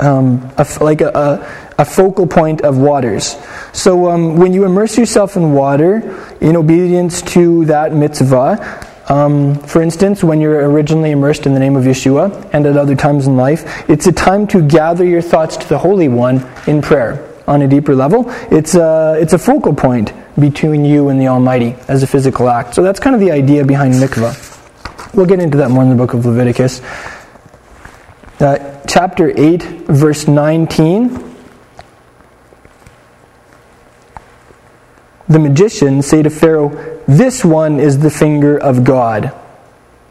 Um, 0.00 0.50
a, 0.56 0.66
like 0.80 1.02
a, 1.02 1.10
a, 1.10 1.82
a, 1.82 1.84
focal 1.84 2.26
point 2.26 2.62
of 2.62 2.78
waters. 2.78 3.36
So 3.74 4.08
um, 4.08 4.36
when 4.36 4.54
you 4.54 4.64
immerse 4.64 4.96
yourself 4.96 5.36
in 5.36 5.52
water 5.52 6.18
in 6.40 6.56
obedience 6.56 7.20
to 7.34 7.66
that 7.66 7.92
mitzvah, 7.92 8.88
um, 9.10 9.56
for 9.56 9.82
instance, 9.82 10.22
when 10.22 10.40
you're 10.40 10.70
originally 10.70 11.10
immersed 11.10 11.44
in 11.44 11.52
the 11.52 11.58
name 11.58 11.76
of 11.76 11.84
Yeshua 11.84 12.48
and 12.54 12.64
at 12.64 12.76
other 12.76 12.94
times 12.94 13.26
in 13.26 13.36
life, 13.36 13.90
it's 13.90 14.06
a 14.06 14.12
time 14.12 14.46
to 14.46 14.62
gather 14.62 15.04
your 15.04 15.20
thoughts 15.20 15.56
to 15.56 15.68
the 15.68 15.76
Holy 15.76 16.08
One 16.08 16.48
in 16.68 16.80
prayer 16.80 17.28
on 17.48 17.62
a 17.62 17.68
deeper 17.68 17.94
level. 17.94 18.26
It's 18.52 18.76
a, 18.76 19.18
it's 19.20 19.32
a 19.32 19.38
focal 19.38 19.74
point 19.74 20.12
between 20.38 20.84
you 20.84 21.08
and 21.08 21.20
the 21.20 21.26
Almighty 21.26 21.74
as 21.88 22.04
a 22.04 22.06
physical 22.06 22.48
act. 22.48 22.74
So 22.74 22.82
that's 22.84 23.00
kind 23.00 23.14
of 23.14 23.20
the 23.20 23.32
idea 23.32 23.64
behind 23.64 23.94
mikvah. 23.94 24.46
We'll 25.12 25.26
get 25.26 25.40
into 25.40 25.58
that 25.58 25.70
more 25.70 25.82
in 25.82 25.90
the 25.90 25.96
book 25.96 26.14
of 26.14 26.24
Leviticus. 26.24 26.80
Uh, 28.40 28.80
chapter 28.86 29.30
8, 29.38 29.62
verse 29.88 30.26
19. 30.26 31.36
The 35.28 35.38
magicians 35.38 36.06
say 36.06 36.22
to 36.22 36.30
Pharaoh, 36.30 37.02
This 37.06 37.44
one 37.44 37.78
is 37.78 37.98
the 37.98 38.08
finger 38.08 38.56
of 38.56 38.82
God. 38.82 39.34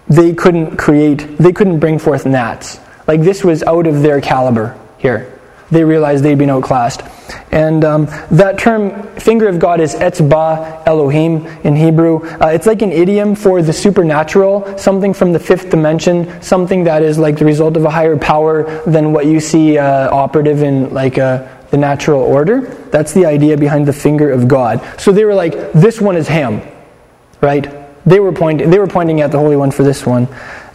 They 0.08 0.34
couldn't 0.34 0.78
create, 0.78 1.38
they 1.40 1.52
couldn't 1.52 1.80
bring 1.80 1.98
forth 1.98 2.28
gnats. 2.28 2.80
Like 3.08 3.22
this 3.22 3.44
was 3.44 3.64
out 3.64 3.88
of 3.88 4.04
their 4.04 4.22
caliber 4.22 4.78
here. 5.00 5.39
They 5.72 5.84
realized 5.84 6.24
they'd 6.24 6.38
been 6.38 6.50
outclassed. 6.50 7.04
And 7.52 7.84
um, 7.86 8.06
that 8.32 8.58
term, 8.58 9.04
finger 9.18 9.48
of 9.48 9.60
God, 9.60 9.80
is 9.80 9.96
etzba 9.96 10.84
Elohim 10.86 11.46
in 11.64 11.76
Hebrew. 11.76 12.24
Uh, 12.42 12.48
it's 12.48 12.66
like 12.66 12.82
an 12.82 12.92
idiom 12.92 13.36
for 13.36 13.62
the 13.62 13.74
supernatural, 13.74 14.78
something 14.78 15.14
from 15.14 15.34
the 15.34 15.40
fifth 15.40 15.70
dimension, 15.70 16.42
something 16.42 16.84
that 16.86 17.04
is 17.04 17.18
like 17.18 17.38
the 17.38 17.46
result 17.46 17.78
of 17.78 17.86
a 17.86 17.90
higher 17.90 18.18
power 18.18 18.84
than 18.86 19.14
what 19.14 19.26
you 19.26 19.40
see 19.40 19.78
uh, 19.78 20.14
operative 20.14 20.64
in 20.64 20.94
like 20.94 21.18
uh, 21.18 21.48
the 21.70 21.78
natural 21.78 22.22
order. 22.22 22.62
That's 22.92 23.14
the 23.14 23.26
idea 23.26 23.58
behind 23.58 23.88
the 23.88 23.94
finger 23.94 24.32
of 24.32 24.48
God. 24.48 24.82
So 25.00 25.12
they 25.12 25.26
were 25.26 25.36
like, 25.36 25.72
this 25.74 26.02
one 26.02 26.16
is 26.16 26.28
him, 26.28 26.62
right? 27.42 27.68
They 28.06 28.20
were 28.20 28.32
pointing, 28.32 28.70
they 28.70 28.80
were 28.80 28.88
pointing 28.88 29.22
at 29.22 29.32
the 29.32 29.38
Holy 29.38 29.56
One 29.56 29.72
for 29.72 29.84
this 29.84 30.06
one. 30.06 30.28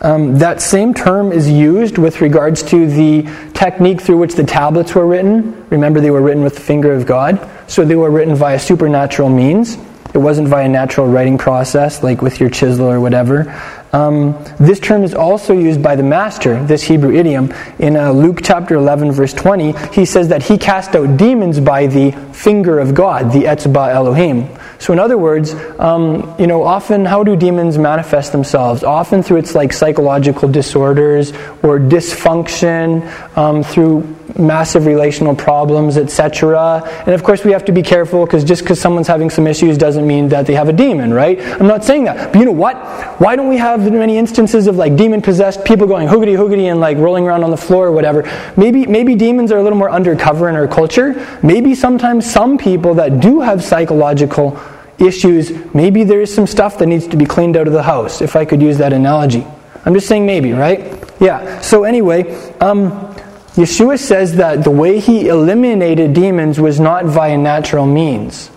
Um, 0.05 0.37
that 0.37 0.61
same 0.61 0.93
term 0.93 1.33
is 1.33 1.49
used 1.51 1.97
with 1.97 2.21
regards 2.21 2.63
to 2.65 2.87
the 2.87 3.23
technique 3.55 4.03
through 4.03 4.19
which 4.19 4.35
the 4.35 4.45
tablets 4.45 4.95
were 4.95 5.07
written. 5.07 5.67
Remember, 5.71 5.99
they 5.99 6.11
were 6.11 6.21
written 6.21 6.45
with 6.45 6.57
the 6.57 6.61
finger 6.61 6.93
of 6.93 7.07
God, 7.07 7.41
so 7.69 7.87
they 7.87 7.97
were 7.97 8.11
written 8.11 8.35
via 8.35 8.59
supernatural 8.59 9.31
means. 9.31 9.79
It 10.13 10.19
wasn't 10.19 10.47
via 10.49 10.69
natural 10.69 11.07
writing 11.07 11.39
process, 11.39 12.03
like 12.03 12.21
with 12.21 12.39
your 12.39 12.51
chisel 12.51 12.87
or 12.87 13.01
whatever. 13.01 13.51
Um, 13.95 14.45
this 14.61 14.79
term 14.79 15.05
is 15.05 15.15
also 15.15 15.55
used 15.55 15.83
by 15.83 15.97
the 15.97 16.03
master, 16.03 16.63
this 16.67 16.83
Hebrew 16.83 17.15
idiom. 17.15 17.55
In 17.79 17.97
uh, 17.97 18.13
Luke 18.13 18.41
chapter 18.43 18.75
11, 18.75 19.11
verse 19.11 19.33
20, 19.33 19.73
he 19.95 20.05
says 20.05 20.29
that 20.29 20.43
he 20.43 20.59
cast 20.59 20.95
out 20.95 21.17
demons 21.17 21.61
by 21.61 21.87
the 21.87 22.11
finger 22.33 22.79
of 22.79 22.95
God, 22.95 23.33
the 23.33 23.45
Etzba 23.45 23.89
Elohim. 23.89 24.55
So, 24.79 24.93
in 24.93 24.99
other 24.99 25.18
words, 25.18 25.55
um, 25.79 26.35
you 26.39 26.47
know, 26.47 26.62
often 26.62 27.05
how 27.05 27.25
do 27.25 27.37
demons 27.37 27.79
manifest 27.79 28.33
themselves? 28.33 28.85
Often 28.85 29.22
through 29.22 29.39
its 29.39 29.55
like 29.55 29.72
psychological 29.72 30.49
disorders 30.49 31.33
or 31.62 31.79
dysfunction, 31.79 33.07
um, 33.37 33.62
through 33.62 34.14
massive 34.39 34.87
relational 34.87 35.35
problems, 35.35 35.97
etc. 35.97 36.82
And 37.07 37.14
of 37.14 37.22
course, 37.22 37.45
we 37.45 37.53
have 37.53 37.64
to 37.66 37.72
be 37.72 37.82
careful 37.82 38.24
because 38.24 38.45
just 38.45 38.62
because 38.62 38.80
someone's 38.80 39.07
having 39.07 39.30
some 39.30 39.47
issues 39.47 39.78
doesn't 39.78 40.07
mean 40.07 40.28
that 40.28 40.47
they 40.47 40.55
have 40.55 40.68
a 40.68 40.72
demon, 40.72 41.12
right? 41.12 41.41
I'm 41.41 41.66
not 41.66 41.85
saying 41.85 42.05
that. 42.05 42.32
But 42.32 42.39
you 42.39 42.45
know 42.45 42.53
what? 42.53 42.76
Why 43.20 43.37
don't 43.37 43.49
we 43.49 43.59
have 43.59 43.91
many 43.93 44.18
instances 44.18 44.66
of 44.66 44.76
like 44.76 44.97
demon 44.97 45.22
possessed 45.22 45.64
people 45.64 45.87
going 45.87 46.09
hoogity 46.09 46.37
hoogity 46.37 46.70
and 46.70 46.80
like 46.80 46.99
rolling 46.99 47.26
around 47.26 47.45
on 47.45 47.51
the 47.51 47.57
floor 47.57 47.87
or 47.87 47.93
whatever? 47.93 48.22
Maybe 48.57 48.87
maybe 48.87 49.14
demons 49.14 49.53
are 49.53 49.59
a 49.59 49.62
little 49.62 49.78
more 49.78 49.91
undercover 49.91 50.49
in 50.49 50.57
our 50.57 50.68
culture. 50.68 51.39
Maybe 51.43 51.74
sometimes 51.74 52.30
some 52.30 52.59
people 52.59 52.95
that 52.95 53.20
do 53.20 53.41
have 53.41 53.62
psychological 53.62 54.61
issues, 54.99 55.53
maybe 55.74 56.05
there 56.05 56.20
is 56.20 56.32
some 56.32 56.47
stuff 56.47 56.78
that 56.78 56.87
needs 56.87 57.07
to 57.09 57.16
be 57.16 57.24
cleaned 57.24 57.57
out 57.57 57.66
of 57.66 57.72
the 57.72 57.82
house, 57.82 58.20
if 58.20 58.37
I 58.37 58.45
could 58.45 58.62
use 58.62 58.78
that 58.78 58.93
analogy. 58.93 59.47
I'm 59.85 59.95
just 59.95 60.09
saying 60.09 60.24
maybe, 60.24 60.53
right? 60.53 60.95
Yeah. 61.20 61.61
So 61.61 61.85
anyway, 61.85 62.35
um, 62.61 63.14
Yeshua 63.55 63.99
says 64.01 64.37
that 64.37 64.65
the 64.65 64.71
way 64.71 64.99
he 64.99 65.29
eliminated 65.29 66.13
demons 66.13 66.59
was 66.59 66.81
not 66.81 67.05
via 67.05 67.39
natural 67.39 67.87
means. 67.87 68.51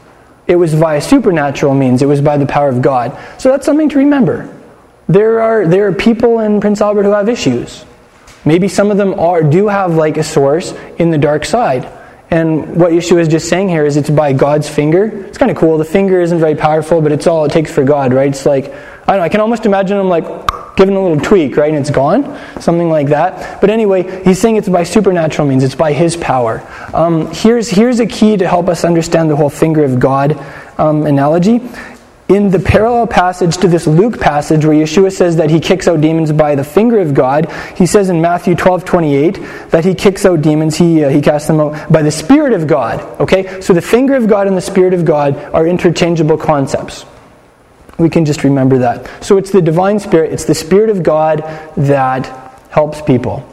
It 0.48 0.56
was 0.56 0.74
via 0.74 1.02
supernatural 1.02 1.76
means. 1.76 2.02
It 2.02 2.08
was 2.08 2.20
by 2.20 2.38
the 2.38 2.48
power 2.48 2.70
of 2.70 2.82
God. 2.82 3.16
So 3.40 3.52
that's 3.52 3.66
something 3.66 3.90
to 3.90 4.00
remember. 4.00 4.54
There 5.08 5.42
are, 5.42 5.68
there 5.68 5.88
are 5.88 5.94
people 5.94 6.40
in 6.40 6.60
Prince 6.60 6.82
Albert 6.82 7.04
who 7.04 7.12
have 7.12 7.30
issues. 7.30 7.86
Maybe 8.44 8.68
some 8.68 8.90
of 8.90 8.98
them 8.98 9.20
are, 9.20 9.44
do 9.44 9.68
have 9.68 9.94
like 9.94 10.18
a 10.18 10.24
source 10.24 10.74
in 10.98 11.12
the 11.12 11.18
dark 11.18 11.46
side. 11.46 11.88
And 12.32 12.76
what 12.76 12.92
Yeshua 12.92 13.20
is 13.20 13.28
just 13.28 13.50
saying 13.50 13.70
here 13.70 13.86
is 13.86 13.98
it's 13.98 14.10
by 14.10 14.34
God's 14.34 14.68
finger. 14.68 15.06
It's 15.28 15.38
kind 15.38 15.52
of 15.52 15.58
cool. 15.58 15.78
The 15.78 15.86
finger 15.86 16.22
isn't 16.22 16.40
very 16.40 16.56
powerful, 16.56 17.02
but 17.02 17.12
it's 17.12 17.28
all 17.28 17.46
it 17.46 17.52
takes 17.52 17.72
for 17.72 17.84
God, 17.84 18.14
right? 18.14 18.30
It's 18.30 18.46
like, 18.46 18.66
I 18.66 19.14
don't 19.14 19.18
know, 19.18 19.24
I 19.24 19.30
can 19.30 19.42
almost 19.42 19.66
imagine 19.66 20.00
him 20.00 20.10
like 20.10 20.26
giving 20.78 20.96
a 20.96 21.02
little 21.02 21.20
tweak, 21.20 21.58
right? 21.58 21.70
And 21.70 21.80
it's 21.80 21.90
gone. 21.90 22.40
Something 22.62 22.90
like 22.90 23.08
that. 23.08 23.60
But 23.60 23.70
anyway, 23.70 24.24
he's 24.24 24.40
saying 24.40 24.56
it's 24.56 24.70
by 24.70 24.84
supernatural 24.84 25.48
means, 25.48 25.64
it's 25.64 25.76
by 25.76 25.92
his 25.92 26.16
power. 26.16 26.66
Um, 26.94 27.30
here's, 27.34 27.70
here's 27.70 28.00
a 28.00 28.06
key 28.06 28.38
to 28.38 28.48
help 28.48 28.70
us 28.70 28.86
understand 28.86 29.30
the 29.30 29.36
whole 29.36 29.50
finger 29.50 29.84
of 29.84 30.00
God 30.00 30.42
um, 30.78 31.06
analogy 31.06 31.60
in 32.30 32.50
the 32.50 32.60
parallel 32.60 33.08
passage 33.08 33.58
to 33.58 33.68
this 33.68 33.88
Luke 33.88 34.20
passage 34.20 34.66
where 34.66 34.76
Yeshua 34.76 35.12
says 35.12 35.38
that 35.38 35.50
he 35.50 35.60
kicks 35.60 35.88
out 35.88 36.02
demons 36.02 36.32
by 36.32 36.56
the 36.56 36.64
finger 36.64 37.00
of 37.00 37.14
God, 37.14 37.50
he 37.78 37.86
says 37.86 38.10
in 38.10 38.22
Matthew 38.22 38.54
12 38.54 38.84
28 38.84 39.34
that 39.70 39.86
he 39.86 39.96
kicks 39.96 40.26
out 40.26 40.42
demons, 40.42 40.76
he, 40.76 41.04
uh, 41.04 41.10
he 41.10 41.22
casts 41.22 41.48
them 41.48 41.60
out 41.60 41.92
by 41.92 42.02
the 42.02 42.12
Spirit 42.12 42.54
of 42.54 42.68
God. 42.68 43.00
Okay? 43.22 43.62
So 43.62 43.74
the 43.74 43.82
finger 43.82 44.16
of 44.16 44.28
God 44.28 44.48
and 44.48 44.58
the 44.58 44.62
Spirit 44.62 44.94
of 44.94 45.06
God 45.06 45.38
are 45.54 45.66
interchangeable 45.66 46.38
concepts. 46.38 47.06
We 47.98 48.10
can 48.10 48.26
just 48.26 48.44
remember 48.44 48.78
that. 48.80 49.24
So 49.24 49.38
it's 49.38 49.52
the 49.52 49.62
divine 49.62 50.00
Spirit, 50.00 50.32
it's 50.32 50.46
the 50.46 50.56
Spirit 50.56 50.90
of 50.90 51.04
God 51.04 51.40
that 51.78 52.28
helps 52.70 53.02
people. 53.02 53.48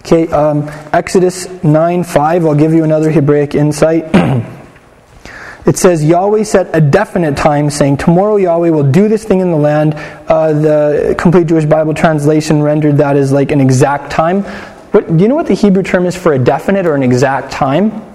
Okay, 0.00 0.28
um, 0.28 0.68
Exodus 0.92 1.62
9 1.62 2.04
5, 2.04 2.46
I'll 2.46 2.54
give 2.54 2.72
you 2.72 2.84
another 2.84 3.10
Hebraic 3.10 3.54
insight. 3.54 4.08
It 5.68 5.76
says 5.76 6.02
Yahweh 6.02 6.44
set 6.44 6.74
a 6.74 6.80
definite 6.80 7.36
time, 7.36 7.68
saying, 7.68 7.98
Tomorrow 7.98 8.36
Yahweh 8.36 8.70
will 8.70 8.90
do 8.90 9.06
this 9.06 9.24
thing 9.24 9.40
in 9.40 9.50
the 9.50 9.58
land. 9.58 9.92
Uh, 10.26 10.54
the 10.54 11.14
complete 11.18 11.46
Jewish 11.46 11.66
Bible 11.66 11.92
translation 11.92 12.62
rendered 12.62 12.96
that 12.96 13.16
as 13.18 13.32
like 13.32 13.52
an 13.52 13.60
exact 13.60 14.10
time. 14.10 14.44
What, 14.92 15.14
do 15.14 15.22
you 15.22 15.28
know 15.28 15.34
what 15.34 15.46
the 15.46 15.52
Hebrew 15.52 15.82
term 15.82 16.06
is 16.06 16.16
for 16.16 16.32
a 16.32 16.38
definite 16.38 16.86
or 16.86 16.94
an 16.94 17.02
exact 17.02 17.52
time? 17.52 18.07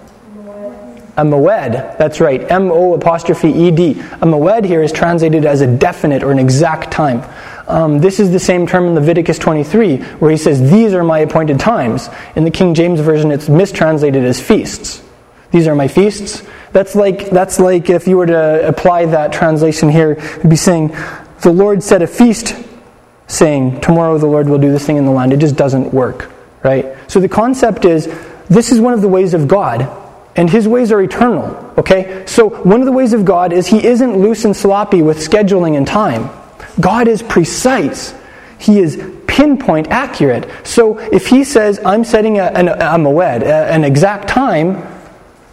A 1.15 1.23
moed. 1.23 1.97
That's 1.97 2.19
right. 2.19 2.49
M 2.51 2.71
O 2.71 2.95
apostrophe 2.95 3.49
E 3.49 3.71
D. 3.71 3.91
A 3.91 4.25
moed 4.25 4.65
here 4.65 4.81
is 4.81 4.91
translated 4.91 5.45
as 5.45 5.61
a 5.61 5.67
definite 5.67 6.23
or 6.23 6.31
an 6.31 6.39
exact 6.39 6.91
time. 6.91 7.23
Um, 7.67 7.99
this 7.99 8.19
is 8.19 8.31
the 8.31 8.39
same 8.39 8.67
term 8.67 8.87
in 8.87 8.95
Leviticus 8.95 9.39
23, 9.39 9.97
where 9.97 10.31
he 10.31 10.37
says, 10.37 10.69
These 10.69 10.93
are 10.93 11.03
my 11.03 11.19
appointed 11.19 11.59
times. 11.59 12.09
In 12.35 12.43
the 12.43 12.51
King 12.51 12.73
James 12.73 12.99
Version, 12.99 13.31
it's 13.31 13.47
mistranslated 13.47 14.23
as 14.23 14.41
feasts. 14.41 15.03
These 15.51 15.67
are 15.67 15.75
my 15.75 15.87
feasts. 15.87 16.43
That's 16.71 16.95
like, 16.95 17.29
that's 17.29 17.59
like 17.59 17.89
if 17.89 18.07
you 18.07 18.17
were 18.17 18.25
to 18.25 18.67
apply 18.67 19.05
that 19.05 19.31
translation 19.31 19.89
here, 19.89 20.13
it'd 20.13 20.49
be 20.49 20.55
saying, 20.55 20.95
The 21.41 21.51
Lord 21.51 21.83
set 21.83 22.01
a 22.01 22.07
feast, 22.07 22.55
saying, 23.27 23.81
Tomorrow 23.81 24.17
the 24.17 24.25
Lord 24.25 24.49
will 24.49 24.57
do 24.57 24.71
this 24.71 24.85
thing 24.85 24.97
in 24.97 25.05
the 25.05 25.11
land. 25.11 25.31
It 25.31 25.37
just 25.37 25.55
doesn't 25.55 25.93
work, 25.93 26.31
right? 26.63 26.95
So 27.07 27.19
the 27.19 27.29
concept 27.29 27.85
is, 27.85 28.13
this 28.49 28.71
is 28.71 28.81
one 28.81 28.93
of 28.93 29.01
the 29.01 29.07
ways 29.07 29.33
of 29.33 29.47
God, 29.47 30.02
and 30.35 30.49
his 30.49 30.67
ways 30.67 30.91
are 30.91 31.01
eternal, 31.01 31.73
okay? 31.77 32.23
So 32.25 32.49
one 32.49 32.79
of 32.79 32.85
the 32.85 32.91
ways 32.91 33.13
of 33.13 33.25
God 33.25 33.53
is 33.53 33.67
he 33.67 33.85
isn't 33.85 34.17
loose 34.17 34.45
and 34.45 34.55
sloppy 34.55 35.01
with 35.01 35.17
scheduling 35.17 35.77
and 35.77 35.85
time. 35.85 36.29
God 36.79 37.07
is 37.07 37.21
precise. 37.21 38.15
He 38.57 38.79
is 38.79 39.01
pinpoint 39.27 39.87
accurate. 39.89 40.49
So 40.63 40.97
if 40.99 41.27
he 41.27 41.43
says, 41.43 41.79
I'm 41.85 42.03
setting 42.03 42.39
a, 42.39 42.45
an, 42.45 42.67
a 42.67 42.97
moed, 42.97 43.43
an 43.43 43.83
exact 43.83 44.27
time, 44.27 44.81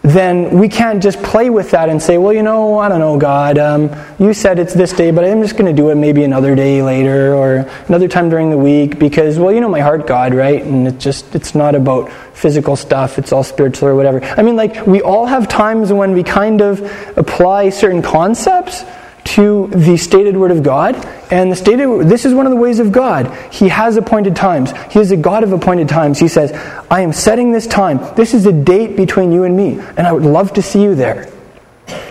then 0.02 0.58
we 0.58 0.68
can't 0.68 1.02
just 1.02 1.22
play 1.22 1.50
with 1.50 1.72
that 1.72 1.90
and 1.90 2.02
say, 2.02 2.16
well, 2.16 2.32
you 2.32 2.42
know, 2.42 2.78
I 2.78 2.88
don't 2.88 3.00
know, 3.00 3.18
God, 3.18 3.58
um, 3.58 3.90
you 4.18 4.32
said 4.32 4.58
it's 4.58 4.72
this 4.72 4.92
day, 4.92 5.10
but 5.10 5.24
I'm 5.24 5.42
just 5.42 5.54
going 5.58 5.66
to 5.66 5.74
do 5.74 5.90
it 5.90 5.96
maybe 5.96 6.24
another 6.24 6.54
day 6.54 6.82
later 6.82 7.34
or 7.34 7.68
another 7.86 8.08
time 8.08 8.30
during 8.30 8.48
the 8.50 8.56
week 8.56 8.98
because, 8.98 9.38
well, 9.38 9.52
you 9.52 9.60
know 9.60 9.68
my 9.68 9.80
heart, 9.80 10.06
God, 10.06 10.32
right? 10.32 10.62
And 10.62 10.88
it's 10.88 11.04
just, 11.04 11.34
it's 11.34 11.54
not 11.54 11.74
about 11.74 12.10
physical 12.32 12.76
stuff, 12.76 13.18
it's 13.18 13.30
all 13.30 13.44
spiritual 13.44 13.88
or 13.88 13.94
whatever. 13.94 14.24
I 14.24 14.42
mean, 14.42 14.56
like, 14.56 14.86
we 14.86 15.02
all 15.02 15.26
have 15.26 15.48
times 15.48 15.92
when 15.92 16.12
we 16.12 16.22
kind 16.22 16.62
of 16.62 16.80
apply 17.18 17.68
certain 17.68 18.00
concepts 18.00 18.84
to 19.24 19.66
the 19.68 19.98
stated 19.98 20.34
word 20.34 20.50
of 20.50 20.62
God. 20.62 20.96
And 21.30 21.50
the 21.52 21.56
stated 21.56 22.08
this 22.08 22.24
is 22.24 22.34
one 22.34 22.46
of 22.46 22.50
the 22.50 22.56
ways 22.56 22.80
of 22.80 22.92
God. 22.92 23.32
He 23.52 23.68
has 23.68 23.96
appointed 23.96 24.34
times. 24.34 24.72
He 24.90 24.98
is 24.98 25.10
a 25.12 25.16
God 25.16 25.44
of 25.44 25.52
appointed 25.52 25.88
times. 25.88 26.18
He 26.18 26.28
says, 26.28 26.52
I 26.90 27.02
am 27.02 27.12
setting 27.12 27.52
this 27.52 27.66
time. 27.66 27.98
This 28.16 28.34
is 28.34 28.46
a 28.46 28.52
date 28.52 28.96
between 28.96 29.30
you 29.32 29.44
and 29.44 29.56
me, 29.56 29.78
and 29.96 30.00
I 30.00 30.12
would 30.12 30.24
love 30.24 30.52
to 30.54 30.62
see 30.62 30.82
you 30.82 30.94
there. 30.94 31.30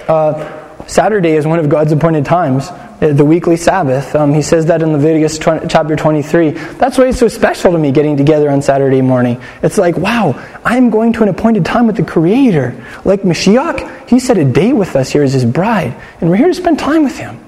Uh, 0.08 0.88
Saturday 0.88 1.32
is 1.32 1.46
one 1.46 1.60
of 1.60 1.70
God's 1.70 1.92
appointed 1.92 2.26
times. 2.26 2.70
Uh, 3.02 3.14
the 3.14 3.24
weekly 3.24 3.56
Sabbath. 3.56 4.14
Um, 4.14 4.34
he 4.34 4.42
says 4.42 4.66
that 4.66 4.82
in 4.82 4.92
Leviticus 4.92 5.38
20, 5.38 5.68
chapter 5.68 5.96
23. 5.96 6.50
That's 6.50 6.98
why 6.98 7.08
it's 7.08 7.20
so 7.20 7.30
special 7.30 7.72
to 7.72 7.78
me 7.78 7.92
getting 7.92 8.18
together 8.18 8.50
on 8.50 8.62
Saturday 8.62 9.02
morning. 9.02 9.42
It's 9.64 9.78
like, 9.78 9.96
wow, 9.96 10.34
I'm 10.66 10.90
going 10.90 11.14
to 11.14 11.24
an 11.24 11.30
appointed 11.30 11.64
time 11.64 11.88
with 11.88 11.96
the 11.96 12.04
Creator. 12.04 12.76
Like 13.06 13.22
Mashiach, 13.22 14.10
he 14.10 14.20
set 14.20 14.38
a 14.38 14.44
date 14.44 14.74
with 14.74 14.98
us 14.98 15.12
here 15.12 15.24
as 15.24 15.32
his 15.32 15.46
bride, 15.46 15.96
and 16.20 16.30
we're 16.30 16.36
here 16.36 16.48
to 16.48 16.54
spend 16.54 16.78
time 16.78 17.04
with 17.04 17.18
him. 17.18 17.40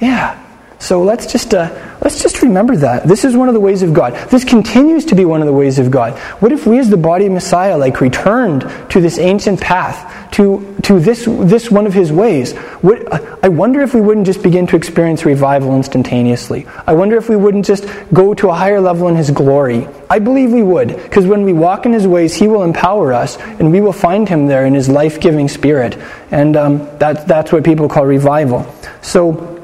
Yeah. 0.00 0.44
So 0.80 1.02
let's 1.02 1.30
just, 1.30 1.52
uh, 1.52 1.68
let's 2.00 2.22
just 2.22 2.40
remember 2.42 2.74
that. 2.74 3.06
This 3.06 3.26
is 3.26 3.36
one 3.36 3.48
of 3.48 3.54
the 3.54 3.60
ways 3.60 3.82
of 3.82 3.92
God. 3.92 4.14
This 4.30 4.44
continues 4.44 5.04
to 5.04 5.14
be 5.14 5.26
one 5.26 5.42
of 5.42 5.46
the 5.46 5.52
ways 5.52 5.78
of 5.78 5.90
God. 5.90 6.18
What 6.40 6.52
if 6.52 6.66
we, 6.66 6.78
as 6.78 6.88
the 6.88 6.96
body 6.96 7.26
of 7.26 7.32
Messiah, 7.32 7.76
like 7.76 8.00
returned 8.00 8.62
to 8.90 9.00
this 9.00 9.18
ancient 9.18 9.60
path, 9.60 10.30
to, 10.32 10.74
to 10.84 10.98
this, 10.98 11.26
this 11.26 11.70
one 11.70 11.86
of 11.86 11.92
his 11.92 12.10
ways? 12.10 12.54
I 12.56 13.48
wonder 13.48 13.82
if 13.82 13.92
we 13.92 14.00
wouldn't 14.00 14.24
just 14.24 14.42
begin 14.42 14.66
to 14.68 14.76
experience 14.76 15.26
revival 15.26 15.76
instantaneously. 15.76 16.66
I 16.86 16.94
wonder 16.94 17.18
if 17.18 17.28
we 17.28 17.36
wouldn't 17.36 17.66
just 17.66 17.86
go 18.14 18.32
to 18.32 18.48
a 18.48 18.54
higher 18.54 18.80
level 18.80 19.06
in 19.08 19.16
his 19.16 19.30
glory. 19.30 19.86
I 20.08 20.18
believe 20.18 20.50
we 20.50 20.62
would, 20.62 20.88
because 20.88 21.26
when 21.26 21.42
we 21.42 21.52
walk 21.52 21.84
in 21.84 21.92
his 21.92 22.06
ways, 22.06 22.34
he 22.34 22.48
will 22.48 22.62
empower 22.62 23.12
us, 23.12 23.36
and 23.36 23.70
we 23.70 23.82
will 23.82 23.92
find 23.92 24.26
him 24.26 24.46
there 24.46 24.64
in 24.64 24.72
his 24.72 24.88
life 24.88 25.20
giving 25.20 25.46
spirit. 25.46 25.98
And 26.30 26.56
um, 26.56 26.78
that, 26.98 27.28
that's 27.28 27.52
what 27.52 27.64
people 27.64 27.86
call 27.86 28.06
revival. 28.06 28.66
So, 29.02 29.59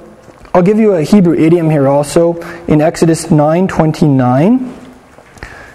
I'll 0.55 0.63
give 0.63 0.79
you 0.79 0.95
a 0.95 1.03
Hebrew 1.03 1.35
idiom 1.35 1.71
here 1.71 1.87
also 1.87 2.41
in 2.67 2.81
Exodus 2.81 3.27
9:29. 3.27 4.73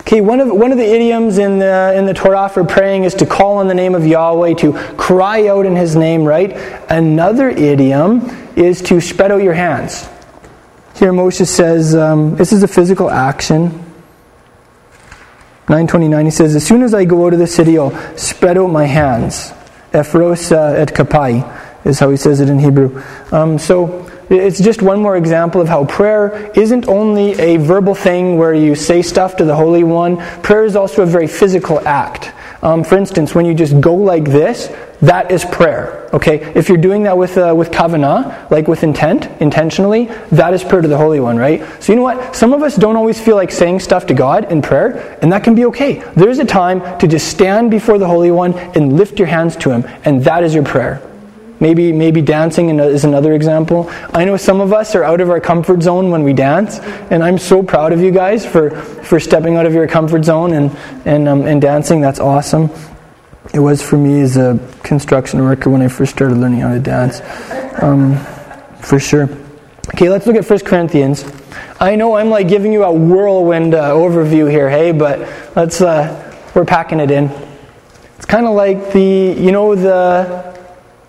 Okay, 0.01 0.19
one 0.19 0.39
of, 0.39 0.49
one 0.49 0.71
of 0.71 0.77
the 0.77 0.83
idioms 0.83 1.37
in 1.37 1.59
the, 1.59 1.93
in 1.95 2.05
the 2.05 2.13
Torah 2.13 2.49
for 2.49 2.63
praying 2.63 3.03
is 3.03 3.13
to 3.15 3.25
call 3.25 3.59
on 3.59 3.67
the 3.67 3.75
name 3.75 3.93
of 3.95 4.05
Yahweh, 4.05 4.55
to 4.55 4.73
cry 4.97 5.47
out 5.47 5.65
in 5.65 5.75
his 5.75 5.95
name, 5.95 6.25
right? 6.25 6.51
Another 6.89 7.49
idiom 7.49 8.27
is 8.55 8.81
to 8.81 8.99
spread 8.99 9.31
out 9.31 9.43
your 9.43 9.53
hands. 9.53 10.09
Here 10.95 11.13
Moshe 11.13 11.47
says, 11.47 11.95
um, 11.95 12.35
this 12.35 12.51
is 12.51 12.63
a 12.63 12.67
physical 12.67 13.09
action. 13.09 13.67
929, 15.69 16.25
he 16.25 16.31
says, 16.31 16.55
As 16.55 16.65
soon 16.65 16.81
as 16.81 16.93
I 16.93 17.05
go 17.05 17.27
out 17.27 17.33
of 17.33 17.39
the 17.39 17.47
city, 17.47 17.77
I'll 17.77 17.95
spread 18.17 18.57
out 18.57 18.67
my 18.67 18.85
hands. 18.85 19.53
Ephrosa 19.93 20.75
et 20.77 20.89
kapai 20.89 21.60
is 21.85 21.99
how 21.99 22.09
he 22.09 22.17
says 22.17 22.39
it 22.39 22.49
in 22.49 22.59
Hebrew. 22.59 23.03
Um, 23.31 23.57
so 23.57 24.09
it's 24.29 24.61
just 24.61 24.81
one 24.81 25.01
more 25.01 25.17
example 25.17 25.59
of 25.59 25.67
how 25.67 25.85
prayer 25.85 26.51
isn't 26.55 26.87
only 26.87 27.33
a 27.33 27.57
verbal 27.57 27.93
thing 27.93 28.37
where 28.37 28.53
you 28.53 28.75
say 28.75 29.01
stuff 29.01 29.35
to 29.37 29.43
the 29.45 29.55
Holy 29.55 29.83
One, 29.83 30.17
prayer 30.41 30.63
is 30.63 30.77
also 30.77 31.03
a 31.03 31.05
very 31.05 31.27
physical 31.27 31.85
act. 31.85 32.31
Um, 32.63 32.83
for 32.83 32.95
instance, 32.95 33.35
when 33.35 33.45
you 33.45 33.53
just 33.53 33.81
go 33.81 33.93
like 33.93 34.23
this, 34.23 34.73
that 35.01 35.31
is 35.31 35.43
prayer. 35.43 36.07
Okay, 36.13 36.53
if 36.53 36.69
you're 36.69 36.77
doing 36.77 37.03
that 37.03 37.17
with 37.17 37.37
uh, 37.37 37.53
with 37.57 37.71
kavana, 37.71 38.49
like 38.51 38.67
with 38.67 38.83
intent, 38.83 39.25
intentionally, 39.41 40.05
that 40.31 40.53
is 40.53 40.63
prayer 40.63 40.81
to 40.81 40.87
the 40.87 40.97
Holy 40.97 41.19
One, 41.19 41.37
right? 41.37 41.61
So 41.83 41.91
you 41.91 41.97
know 41.97 42.03
what? 42.03 42.35
Some 42.35 42.53
of 42.53 42.61
us 42.61 42.77
don't 42.77 42.95
always 42.95 43.19
feel 43.19 43.35
like 43.35 43.51
saying 43.51 43.79
stuff 43.79 44.05
to 44.07 44.13
God 44.13 44.51
in 44.51 44.61
prayer, 44.61 45.17
and 45.21 45.33
that 45.33 45.43
can 45.43 45.55
be 45.55 45.65
okay. 45.65 46.03
There's 46.15 46.39
a 46.39 46.45
time 46.45 46.99
to 46.99 47.07
just 47.07 47.27
stand 47.29 47.71
before 47.71 47.97
the 47.97 48.07
Holy 48.07 48.31
One 48.31 48.53
and 48.53 48.95
lift 48.95 49.17
your 49.17 49.27
hands 49.27 49.57
to 49.57 49.71
Him, 49.71 49.83
and 50.05 50.23
that 50.23 50.43
is 50.43 50.53
your 50.53 50.63
prayer. 50.63 51.01
Maybe, 51.61 51.93
maybe 51.93 52.23
dancing 52.23 52.79
is 52.79 53.03
another 53.03 53.33
example. 53.33 53.87
I 54.15 54.25
know 54.25 54.35
some 54.35 54.61
of 54.61 54.73
us 54.73 54.95
are 54.95 55.03
out 55.03 55.21
of 55.21 55.29
our 55.29 55.39
comfort 55.39 55.83
zone 55.83 56.09
when 56.09 56.23
we 56.23 56.33
dance, 56.33 56.79
and 56.79 57.23
I'm 57.23 57.37
so 57.37 57.61
proud 57.61 57.93
of 57.93 58.01
you 58.01 58.09
guys 58.09 58.43
for, 58.43 58.71
for 58.71 59.19
stepping 59.19 59.57
out 59.57 59.67
of 59.67 59.73
your 59.75 59.87
comfort 59.87 60.25
zone 60.25 60.53
and, 60.53 60.75
and, 61.05 61.27
um, 61.27 61.43
and 61.43 61.61
dancing. 61.61 62.01
That's 62.01 62.19
awesome. 62.19 62.71
It 63.53 63.59
was 63.59 63.79
for 63.79 63.95
me 63.95 64.21
as 64.21 64.37
a 64.37 64.57
construction 64.81 65.39
worker 65.43 65.69
when 65.69 65.83
I 65.83 65.87
first 65.87 66.13
started 66.13 66.39
learning 66.39 66.61
how 66.61 66.73
to 66.73 66.79
dance, 66.79 67.21
um, 67.79 68.17
for 68.81 68.99
sure. 68.99 69.29
Okay, 69.93 70.09
let's 70.09 70.25
look 70.25 70.37
at 70.37 70.49
1 70.49 70.59
Corinthians. 70.61 71.31
I 71.79 71.95
know 71.95 72.15
I'm 72.15 72.31
like 72.31 72.47
giving 72.47 72.73
you 72.73 72.83
a 72.85 72.91
whirlwind 72.91 73.75
uh, 73.75 73.91
overview 73.91 74.49
here, 74.49 74.67
hey, 74.67 74.93
but 74.93 75.19
let's 75.55 75.79
uh, 75.79 76.49
we're 76.55 76.65
packing 76.65 76.99
it 76.99 77.11
in. 77.11 77.25
It's 78.15 78.25
kind 78.25 78.47
of 78.47 78.55
like 78.55 78.93
the 78.93 79.35
you 79.37 79.51
know 79.51 79.75
the 79.75 80.50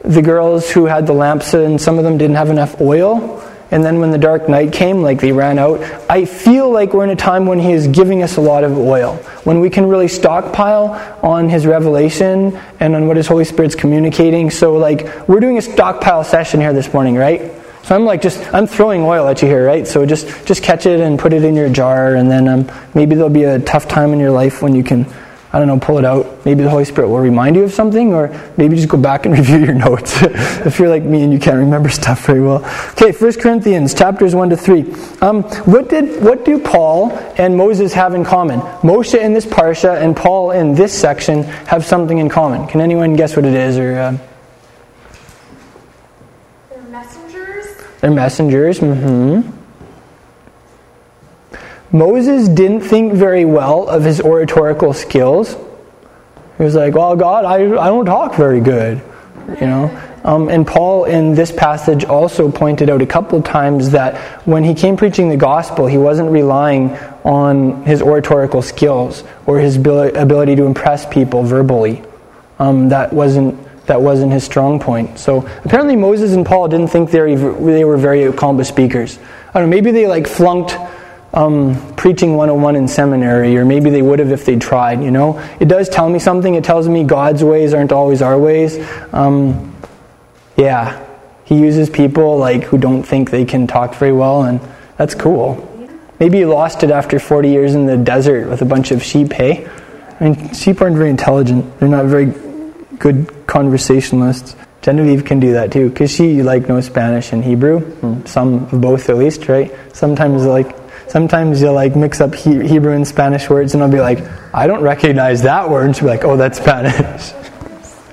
the 0.04 0.22
girls 0.22 0.70
who 0.70 0.86
had 0.86 1.06
the 1.06 1.12
lamps 1.12 1.54
and 1.54 1.80
some 1.80 1.98
of 1.98 2.04
them 2.04 2.18
didn't 2.18 2.36
have 2.36 2.50
enough 2.50 2.80
oil. 2.80 3.40
And 3.70 3.82
then 3.82 4.00
when 4.00 4.10
the 4.10 4.18
dark 4.18 4.50
night 4.50 4.72
came, 4.72 5.00
like 5.00 5.20
they 5.20 5.32
ran 5.32 5.58
out. 5.58 5.80
I 6.10 6.26
feel 6.26 6.70
like 6.70 6.92
we're 6.92 7.04
in 7.04 7.10
a 7.10 7.16
time 7.16 7.46
when 7.46 7.58
He 7.58 7.72
is 7.72 7.86
giving 7.86 8.22
us 8.22 8.36
a 8.36 8.40
lot 8.40 8.64
of 8.64 8.76
oil. 8.76 9.16
When 9.44 9.60
we 9.60 9.70
can 9.70 9.86
really 9.86 10.08
stockpile 10.08 11.18
on 11.22 11.48
His 11.48 11.66
revelation 11.66 12.54
and 12.80 12.94
on 12.94 13.06
what 13.06 13.16
His 13.16 13.26
Holy 13.26 13.46
Spirit's 13.46 13.74
communicating. 13.74 14.50
So, 14.50 14.76
like, 14.76 15.26
we're 15.26 15.40
doing 15.40 15.56
a 15.56 15.62
stockpile 15.62 16.22
session 16.22 16.60
here 16.60 16.74
this 16.74 16.92
morning, 16.92 17.16
right? 17.16 17.50
So 17.84 17.96
I'm 17.96 18.04
like 18.04 18.22
just 18.22 18.38
I'm 18.54 18.66
throwing 18.66 19.02
oil 19.02 19.26
at 19.26 19.42
you 19.42 19.48
here, 19.48 19.66
right? 19.66 19.86
So 19.86 20.06
just 20.06 20.46
just 20.46 20.62
catch 20.62 20.86
it 20.86 21.00
and 21.00 21.18
put 21.18 21.32
it 21.32 21.42
in 21.42 21.56
your 21.56 21.68
jar, 21.68 22.14
and 22.14 22.30
then 22.30 22.46
um, 22.46 22.70
maybe 22.94 23.14
there'll 23.14 23.30
be 23.30 23.44
a 23.44 23.58
tough 23.58 23.88
time 23.88 24.12
in 24.12 24.20
your 24.20 24.30
life 24.30 24.62
when 24.62 24.74
you 24.74 24.84
can 24.84 25.04
I 25.54 25.58
don't 25.58 25.68
know, 25.68 25.78
pull 25.78 25.98
it 25.98 26.04
out. 26.06 26.46
Maybe 26.46 26.62
the 26.62 26.70
Holy 26.70 26.86
Spirit 26.86 27.08
will 27.08 27.18
remind 27.18 27.56
you 27.56 27.64
of 27.64 27.72
something, 27.72 28.14
or 28.14 28.28
maybe 28.56 28.74
just 28.74 28.88
go 28.88 28.96
back 28.96 29.26
and 29.26 29.34
review 29.38 29.58
your 29.58 29.74
notes 29.74 30.16
if 30.22 30.78
you're 30.78 30.88
like 30.88 31.02
me 31.02 31.22
and 31.22 31.32
you 31.32 31.38
can't 31.38 31.58
remember 31.58 31.90
stuff 31.90 32.24
very 32.24 32.40
well. 32.40 32.64
Okay, 32.92 33.12
1 33.12 33.32
Corinthians 33.34 33.92
chapters 33.92 34.34
1 34.34 34.48
to 34.50 34.56
3. 34.56 34.92
Um, 35.20 35.42
what, 35.64 35.90
did, 35.90 36.22
what 36.22 36.46
do 36.46 36.58
Paul 36.58 37.12
and 37.36 37.54
Moses 37.54 37.92
have 37.92 38.14
in 38.14 38.24
common? 38.24 38.60
Moshe 38.80 39.18
in 39.18 39.34
this 39.34 39.44
parsha 39.44 40.00
and 40.00 40.16
Paul 40.16 40.52
in 40.52 40.74
this 40.74 40.98
section 40.98 41.42
have 41.42 41.84
something 41.84 42.16
in 42.16 42.30
common. 42.30 42.66
Can 42.66 42.80
anyone 42.80 43.14
guess 43.14 43.36
what 43.36 43.44
it 43.44 43.54
is? 43.54 43.76
Or 43.76 43.94
uh, 43.94 44.18
They're 46.70 46.82
messengers. 46.84 47.66
They're 48.00 48.10
messengers. 48.10 48.80
Mm-hmm. 48.80 49.61
Moses 51.92 52.48
didn't 52.48 52.80
think 52.80 53.12
very 53.12 53.44
well 53.44 53.88
of 53.88 54.02
his 54.02 54.20
oratorical 54.20 54.94
skills. 54.94 55.54
He 56.56 56.64
was 56.64 56.74
like, 56.74 56.94
Well, 56.94 57.14
God, 57.16 57.44
I, 57.44 57.56
I 57.56 57.88
don't 57.88 58.06
talk 58.06 58.34
very 58.34 58.60
good. 58.60 59.02
You 59.60 59.66
know? 59.66 60.02
Um, 60.24 60.48
and 60.48 60.66
Paul, 60.66 61.04
in 61.04 61.34
this 61.34 61.50
passage, 61.50 62.04
also 62.04 62.50
pointed 62.50 62.88
out 62.88 63.02
a 63.02 63.06
couple 63.06 63.38
of 63.38 63.44
times 63.44 63.90
that 63.90 64.16
when 64.46 64.62
he 64.62 64.72
came 64.72 64.96
preaching 64.96 65.28
the 65.28 65.36
gospel, 65.36 65.86
he 65.86 65.98
wasn't 65.98 66.30
relying 66.30 66.90
on 67.24 67.82
his 67.84 68.00
oratorical 68.00 68.62
skills 68.62 69.24
or 69.46 69.58
his 69.58 69.76
ability 69.76 70.54
to 70.56 70.64
impress 70.64 71.06
people 71.06 71.42
verbally. 71.42 72.02
Um, 72.58 72.88
that 72.90 73.12
wasn't 73.12 73.58
that 73.86 74.00
wasn't 74.00 74.32
his 74.32 74.44
strong 74.44 74.78
point. 74.78 75.18
So 75.18 75.44
apparently, 75.64 75.96
Moses 75.96 76.32
and 76.34 76.46
Paul 76.46 76.68
didn't 76.68 76.88
think 76.88 77.10
they 77.10 77.84
were 77.84 77.96
very 77.96 78.22
accomplished 78.22 78.70
speakers. 78.70 79.18
I 79.52 79.58
don't 79.58 79.68
know. 79.68 79.76
Maybe 79.76 79.90
they 79.90 80.06
like 80.06 80.28
flunked 80.28 80.76
um, 81.34 81.94
preaching 81.96 82.36
101 82.36 82.76
in 82.76 82.88
seminary, 82.88 83.56
or 83.56 83.64
maybe 83.64 83.90
they 83.90 84.02
would 84.02 84.18
have 84.18 84.32
if 84.32 84.44
they 84.44 84.56
tried, 84.56 85.02
you 85.02 85.10
know. 85.10 85.38
It 85.60 85.68
does 85.68 85.88
tell 85.88 86.08
me 86.08 86.18
something. 86.18 86.54
It 86.54 86.64
tells 86.64 86.88
me 86.88 87.04
God's 87.04 87.42
ways 87.42 87.72
aren't 87.72 87.92
always 87.92 88.20
our 88.20 88.38
ways. 88.38 88.78
Um, 89.12 89.74
yeah, 90.56 91.04
He 91.44 91.58
uses 91.58 91.88
people 91.88 92.36
like 92.36 92.64
who 92.64 92.78
don't 92.78 93.02
think 93.02 93.30
they 93.30 93.44
can 93.44 93.66
talk 93.66 93.94
very 93.94 94.12
well, 94.12 94.42
and 94.42 94.60
That's 94.98 95.14
cool. 95.14 95.68
Maybe 96.20 96.38
you 96.38 96.46
lost 96.46 96.84
it 96.84 96.90
after 96.90 97.18
40 97.18 97.48
years 97.48 97.74
in 97.74 97.86
the 97.86 97.96
desert 97.96 98.48
with 98.48 98.62
a 98.62 98.64
bunch 98.64 98.92
of 98.92 99.02
sheep, 99.02 99.32
hey? 99.32 99.68
I 100.20 100.24
mean, 100.24 100.54
sheep 100.54 100.80
aren't 100.80 100.96
very 100.96 101.10
intelligent. 101.10 101.80
They're 101.80 101.88
not 101.88 102.04
very 102.06 102.26
good 102.98 103.48
conversationalists. 103.48 104.54
Genevieve 104.82 105.24
can 105.24 105.40
do 105.40 105.54
that 105.54 105.72
too, 105.72 105.88
because 105.88 106.12
she 106.12 106.42
like 106.42 106.68
knows 106.68 106.86
Spanish 106.86 107.32
and 107.32 107.42
Hebrew, 107.42 108.24
some 108.26 108.64
of 108.66 108.80
both 108.80 109.08
at 109.08 109.16
least, 109.16 109.48
right? 109.48 109.72
Sometimes 109.92 110.44
like 110.44 110.81
sometimes 111.12 111.60
you'll 111.60 111.74
like 111.74 111.94
mix 111.94 112.22
up 112.22 112.34
he- 112.34 112.66
Hebrew 112.66 112.92
and 112.92 113.06
Spanish 113.06 113.50
words, 113.50 113.74
and 113.74 113.82
I'll 113.82 113.90
be 113.90 114.00
like, 114.00 114.20
I 114.54 114.66
don't 114.66 114.80
recognize 114.80 115.42
that 115.42 115.68
word, 115.68 115.84
and 115.84 115.94
she'll 115.94 116.04
be 116.04 116.08
like, 116.08 116.24
Oh, 116.24 116.38
that's 116.38 116.58
Spanish. 116.58 117.32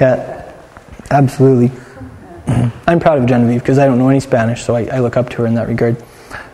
yeah, 0.00 0.52
absolutely. 1.08 1.70
I'm 2.88 2.98
proud 2.98 3.18
of 3.18 3.26
Genevieve 3.26 3.60
because 3.60 3.78
I 3.78 3.86
don't 3.86 3.98
know 3.98 4.08
any 4.08 4.18
Spanish, 4.18 4.64
so 4.64 4.74
I, 4.74 4.86
I 4.86 4.98
look 4.98 5.16
up 5.16 5.30
to 5.30 5.36
her 5.38 5.46
in 5.46 5.54
that 5.54 5.68
regard. 5.68 5.96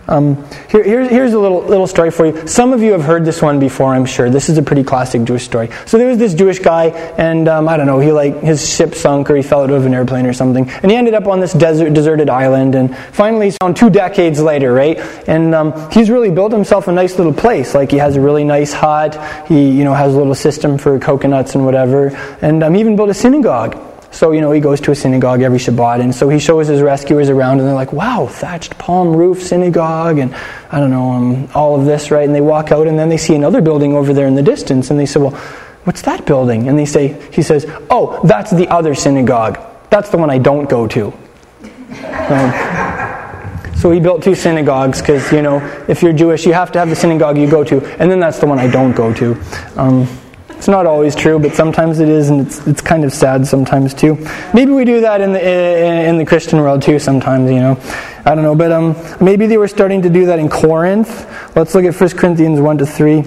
Um, 0.09 0.43
here, 0.71 0.83
here's, 0.83 1.09
here's 1.09 1.33
a 1.35 1.39
little, 1.39 1.63
little 1.63 1.87
story 1.87 2.11
for 2.11 2.27
you. 2.27 2.47
Some 2.47 2.73
of 2.73 2.83
you 2.83 2.93
have 2.93 3.03
heard 3.03 3.27
this 3.27 3.43
one 3.43 3.61
before, 3.61 3.95
I'm 3.95 4.07
sure. 4.07 4.31
This 4.31 4.49
is 4.49 4.57
a 4.57 4.63
pretty 4.63 4.83
classic 4.83 5.23
Jewish 5.25 5.45
story. 5.45 5.69
So 5.85 5.99
there 5.99 6.07
was 6.07 6.17
this 6.17 6.33
Jewish 6.33 6.59
guy, 6.59 6.87
and 7.19 7.47
um, 7.47 7.69
I 7.69 7.77
don't 7.77 7.87
know, 7.87 8.01
he 8.01 8.11
like 8.11 8.41
his 8.41 8.67
ship 8.67 8.95
sunk 8.95 9.31
or 9.31 9.37
he 9.37 9.43
fell 9.43 9.63
out 9.63 9.71
of 9.71 9.85
an 9.85 9.93
airplane 9.93 10.25
or 10.25 10.33
something, 10.33 10.69
and 10.69 10.91
he 10.91 10.97
ended 10.97 11.13
up 11.13 11.27
on 11.27 11.41
this 11.41 11.53
desert, 11.53 11.93
deserted 11.93 12.31
island. 12.31 12.75
And 12.75 12.97
finally, 13.13 13.47
he's 13.47 13.57
found 13.61 13.77
two 13.77 13.91
decades 13.91 14.41
later, 14.41 14.73
right? 14.73 14.99
And 15.29 15.55
um, 15.55 15.91
he's 15.91 16.09
really 16.09 16.31
built 16.31 16.53
himself 16.53 16.89
a 16.89 16.93
nice 16.93 17.19
little 17.19 17.35
place. 17.35 17.75
Like 17.75 17.91
he 17.91 17.99
has 17.99 18.17
a 18.17 18.21
really 18.21 18.45
nice 18.45 18.73
hut. 18.73 19.47
He, 19.47 19.71
you 19.71 19.85
know, 19.85 19.93
has 19.93 20.15
a 20.15 20.17
little 20.17 20.35
system 20.35 20.79
for 20.79 20.99
coconuts 20.99 21.55
and 21.55 21.67
whatever. 21.67 22.17
And 22.41 22.63
um, 22.63 22.73
he 22.73 22.81
even 22.81 22.97
built 22.97 23.11
a 23.11 23.15
synagogue. 23.15 23.79
So, 24.11 24.33
you 24.33 24.41
know, 24.41 24.51
he 24.53 24.61
goes 24.61 24.81
to 24.83 24.91
a 24.91 24.95
synagogue 24.95 25.43
every 25.43 25.59
Shabbat, 25.59 26.01
and 26.01 26.15
so 26.15 26.29
he 26.29 26.39
shows 26.39 26.69
his 26.69 26.81
rescuers 26.81 27.29
around, 27.29 27.59
and 27.59 27.69
they're 27.69 27.75
like, 27.75 27.93
wow, 27.93 28.27
thatched 28.27 28.79
palm 28.79 29.15
roof 29.15 29.43
synagogue, 29.43 30.19
and 30.19 30.35
I 30.73 30.81
don't 30.81 30.91
know, 30.91 31.11
um, 31.11 31.49
all 31.55 31.79
of 31.79 31.85
this, 31.85 32.11
right? 32.11 32.25
And 32.25 32.35
they 32.35 32.41
walk 32.41 32.73
out, 32.73 32.87
and 32.87 32.99
then 32.99 33.11
they 33.11 33.19
see 33.19 33.35
another 33.35 33.61
building 33.61 33.95
over 33.95 34.15
there 34.15 34.27
in 34.27 34.35
the 34.35 34.43
distance, 34.43 34.91
and 34.91 34.99
they 34.99 35.07
say, 35.07 35.21
well, 35.21 35.33
what's 35.85 36.03
that 36.03 36.25
building? 36.25 36.69
And 36.69 36.79
they 36.79 36.87
say, 36.87 37.21
he 37.33 37.43
says, 37.43 37.67
oh, 37.91 38.21
that's 38.27 38.51
the 38.51 38.67
other 38.69 38.95
synagogue. 38.95 39.61
That's 39.91 40.09
the 40.09 40.17
one 40.17 40.31
I 40.31 40.39
don't 40.39 40.69
go 40.69 40.87
to. 40.89 41.13
Um, 42.29 42.53
so 43.79 43.93
he 43.93 44.01
built 44.01 44.23
two 44.23 44.35
synagogues 44.35 45.01
because, 45.01 45.33
you 45.33 45.41
know, 45.41 45.59
if 45.89 46.03
you're 46.03 46.13
Jewish, 46.13 46.45
you 46.45 46.53
have 46.53 46.73
to 46.73 46.79
have 46.81 46.91
the 46.91 46.97
synagogue 46.97 47.39
you 47.39 47.49
go 47.49 47.63
to, 47.63 47.81
and 48.01 48.11
then 48.11 48.19
that's 48.19 48.39
the 48.39 48.47
one 48.47 48.59
I 48.59 48.67
don't 48.67 48.93
go 48.93 49.15
to. 49.15 49.41
Um, 49.77 50.09
it's 50.59 50.67
not 50.67 50.87
always 50.87 51.15
true, 51.15 51.39
but 51.39 51.55
sometimes 51.55 52.01
it 52.01 52.09
is, 52.09 52.31
and 52.31 52.45
it's, 52.45 52.67
it's 52.67 52.81
kind 52.81 53.05
of 53.05 53.13
sad 53.13 53.47
sometimes 53.47 53.95
too. 53.95 54.17
Maybe 54.53 54.73
we 54.73 54.85
do 54.85 55.01
that 55.03 55.21
in 55.21 55.33
the 55.33 55.41
in 55.41 56.19
the 56.19 56.27
Christian 56.27 56.59
world 56.59 56.83
too. 56.83 56.99
Sometimes, 56.99 57.49
you 57.49 57.61
know, 57.61 57.81
I 58.25 58.35
don't 58.35 58.43
know, 58.43 58.57
but 58.57 58.73
um, 58.73 58.97
maybe 59.21 59.47
they 59.47 59.57
were 59.57 59.69
starting 59.69 60.03
to 60.03 60.11
do 60.11 60.27
that 60.27 60.41
in 60.41 60.49
Corinth. 60.49 61.27
Let's 61.55 61.77
look 61.77 61.85
at 61.85 61.99
1 61.99 62.11
Corinthians 62.11 62.61
one 62.61 62.77
to 62.79 62.87
three. 62.87 63.21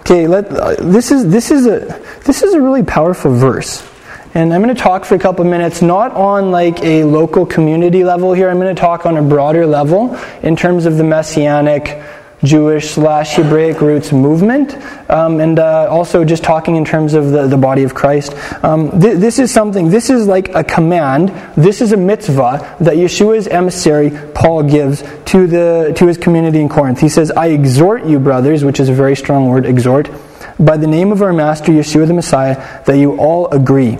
Okay, 0.00 0.26
let 0.26 0.50
uh, 0.50 0.76
this 0.76 1.12
is 1.12 1.30
this 1.30 1.50
is 1.50 1.66
a 1.66 2.02
this 2.24 2.42
is 2.42 2.54
a 2.54 2.60
really 2.62 2.82
powerful 2.82 3.34
verse. 3.34 3.86
And 4.34 4.54
I'm 4.54 4.62
going 4.62 4.74
to 4.74 4.82
talk 4.82 5.04
for 5.04 5.14
a 5.14 5.18
couple 5.18 5.44
minutes, 5.44 5.82
not 5.82 6.12
on 6.12 6.50
like 6.50 6.82
a 6.82 7.04
local 7.04 7.44
community 7.44 8.02
level 8.02 8.32
here. 8.32 8.48
I'm 8.48 8.58
going 8.58 8.74
to 8.74 8.80
talk 8.80 9.04
on 9.04 9.18
a 9.18 9.22
broader 9.22 9.66
level 9.66 10.18
in 10.42 10.56
terms 10.56 10.86
of 10.86 10.96
the 10.96 11.04
messianic 11.04 12.02
Jewish 12.44 12.90
slash 12.90 13.36
Hebraic 13.36 13.80
roots 13.80 14.10
movement, 14.10 14.74
um, 15.08 15.38
and 15.38 15.58
uh, 15.60 15.86
also 15.88 16.24
just 16.24 16.42
talking 16.42 16.74
in 16.74 16.84
terms 16.84 17.14
of 17.14 17.30
the, 17.30 17.46
the 17.46 17.56
body 17.56 17.84
of 17.84 17.94
Christ. 17.94 18.34
Um, 18.64 19.00
th- 19.00 19.18
this 19.18 19.38
is 19.38 19.52
something, 19.52 19.90
this 19.90 20.10
is 20.10 20.26
like 20.26 20.48
a 20.54 20.64
command, 20.64 21.28
this 21.56 21.80
is 21.80 21.92
a 21.92 21.96
mitzvah 21.96 22.76
that 22.80 22.94
Yeshua's 22.94 23.46
emissary, 23.46 24.10
Paul, 24.34 24.64
gives 24.64 25.02
to, 25.26 25.46
the, 25.46 25.92
to 25.96 26.06
his 26.06 26.18
community 26.18 26.60
in 26.60 26.68
Corinth. 26.68 27.00
He 27.00 27.08
says, 27.08 27.30
I 27.30 27.48
exhort 27.48 28.04
you, 28.06 28.18
brothers, 28.18 28.64
which 28.64 28.80
is 28.80 28.88
a 28.88 28.94
very 28.94 29.14
strong 29.14 29.48
word, 29.48 29.64
exhort, 29.64 30.10
by 30.58 30.76
the 30.76 30.88
name 30.88 31.12
of 31.12 31.22
our 31.22 31.32
Master, 31.32 31.70
Yeshua 31.70 32.08
the 32.08 32.14
Messiah, 32.14 32.56
that 32.86 32.96
you 32.96 33.16
all 33.18 33.46
agree, 33.48 33.98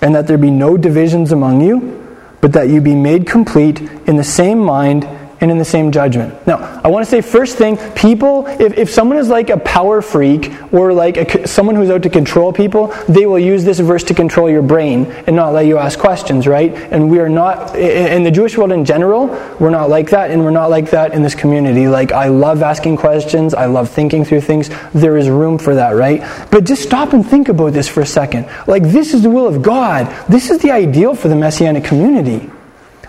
and 0.00 0.14
that 0.14 0.28
there 0.28 0.38
be 0.38 0.50
no 0.50 0.76
divisions 0.76 1.32
among 1.32 1.60
you, 1.60 1.94
but 2.40 2.52
that 2.52 2.68
you 2.68 2.80
be 2.80 2.94
made 2.94 3.26
complete 3.26 3.80
in 4.06 4.14
the 4.14 4.22
same 4.22 4.60
mind 4.60 5.08
and 5.40 5.50
in 5.50 5.58
the 5.58 5.64
same 5.64 5.92
judgment. 5.92 6.46
Now, 6.46 6.80
I 6.82 6.88
want 6.88 7.04
to 7.04 7.10
say 7.10 7.20
first 7.20 7.56
thing, 7.56 7.76
people, 7.94 8.46
if, 8.46 8.76
if 8.76 8.90
someone 8.90 9.18
is 9.18 9.28
like 9.28 9.50
a 9.50 9.58
power 9.58 10.02
freak 10.02 10.52
or 10.72 10.92
like 10.92 11.16
a, 11.16 11.46
someone 11.46 11.76
who's 11.76 11.90
out 11.90 12.02
to 12.02 12.10
control 12.10 12.52
people, 12.52 12.88
they 13.08 13.26
will 13.26 13.38
use 13.38 13.64
this 13.64 13.78
verse 13.78 14.02
to 14.04 14.14
control 14.14 14.50
your 14.50 14.62
brain 14.62 15.06
and 15.26 15.36
not 15.36 15.52
let 15.52 15.66
you 15.66 15.78
ask 15.78 15.98
questions, 15.98 16.46
right? 16.46 16.72
And 16.74 17.10
we 17.10 17.20
are 17.20 17.28
not, 17.28 17.76
in 17.76 18.24
the 18.24 18.30
Jewish 18.30 18.56
world 18.56 18.72
in 18.72 18.84
general, 18.84 19.26
we're 19.60 19.70
not 19.70 19.88
like 19.88 20.10
that, 20.10 20.30
and 20.30 20.44
we're 20.44 20.50
not 20.50 20.70
like 20.70 20.90
that 20.90 21.12
in 21.12 21.22
this 21.22 21.34
community. 21.34 21.88
Like, 21.88 22.12
I 22.12 22.28
love 22.28 22.62
asking 22.62 22.96
questions, 22.96 23.54
I 23.54 23.66
love 23.66 23.90
thinking 23.90 24.24
through 24.24 24.40
things. 24.40 24.70
There 24.92 25.16
is 25.16 25.28
room 25.28 25.58
for 25.58 25.74
that, 25.74 25.90
right? 25.90 26.20
But 26.50 26.64
just 26.64 26.82
stop 26.82 27.12
and 27.12 27.26
think 27.26 27.48
about 27.48 27.72
this 27.72 27.88
for 27.88 28.00
a 28.00 28.06
second. 28.06 28.48
Like, 28.66 28.82
this 28.82 29.14
is 29.14 29.22
the 29.22 29.30
will 29.30 29.46
of 29.46 29.62
God, 29.62 30.06
this 30.28 30.50
is 30.50 30.58
the 30.58 30.70
ideal 30.70 31.14
for 31.14 31.28
the 31.28 31.36
Messianic 31.36 31.84
community. 31.84 32.50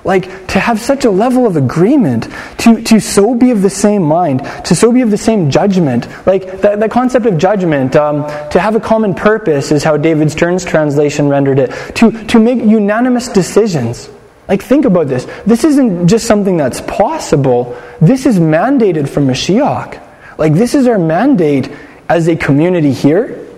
Like 0.04 0.48
to 0.48 0.60
have 0.60 0.80
such 0.80 1.06
a 1.06 1.10
level 1.10 1.46
of 1.46 1.58
agreement, 1.58 2.28
to, 2.60 2.82
to 2.84 3.00
so 3.00 3.36
be 3.36 3.52
of 3.52 3.62
the 3.62 3.70
same 3.70 4.04
mind, 4.04 4.46
to 4.66 4.76
so 4.76 4.92
be 4.92 5.02
of 5.02 5.12
the 5.12 5.18
same 5.18 5.52
judgment. 5.52 6.08
Like 6.26 6.62
that 6.62 6.90
concept 6.92 7.26
of 7.26 7.38
judgment, 7.38 7.96
um, 7.96 8.26
to 8.52 8.60
have 8.60 8.76
a 8.76 8.80
common 8.80 9.14
purpose 9.14 9.72
is 9.72 9.84
how 9.84 9.98
David 9.98 10.32
Stern's 10.32 10.64
translation 10.64 11.28
rendered 11.28 11.60
it. 11.60 11.96
To, 11.96 12.12
to 12.28 12.40
make 12.40 12.60
unanimous 12.60 13.28
decisions. 13.28 14.10
Like 14.48 14.64
think 14.64 14.86
about 14.86 15.08
this. 15.08 15.26
This 15.46 15.64
isn't 15.64 16.08
just 16.08 16.26
something 16.26 16.58
that's 16.58 16.82
possible. 16.82 17.78
This 18.02 18.26
is 18.26 18.40
mandated 18.40 19.10
from 19.10 19.28
Mashiach. 19.28 20.02
Like 20.38 20.54
this 20.54 20.74
is 20.76 20.88
our 20.88 20.98
mandate 20.98 21.70
as 22.08 22.28
a 22.28 22.36
community 22.36 22.94
here 22.94 23.49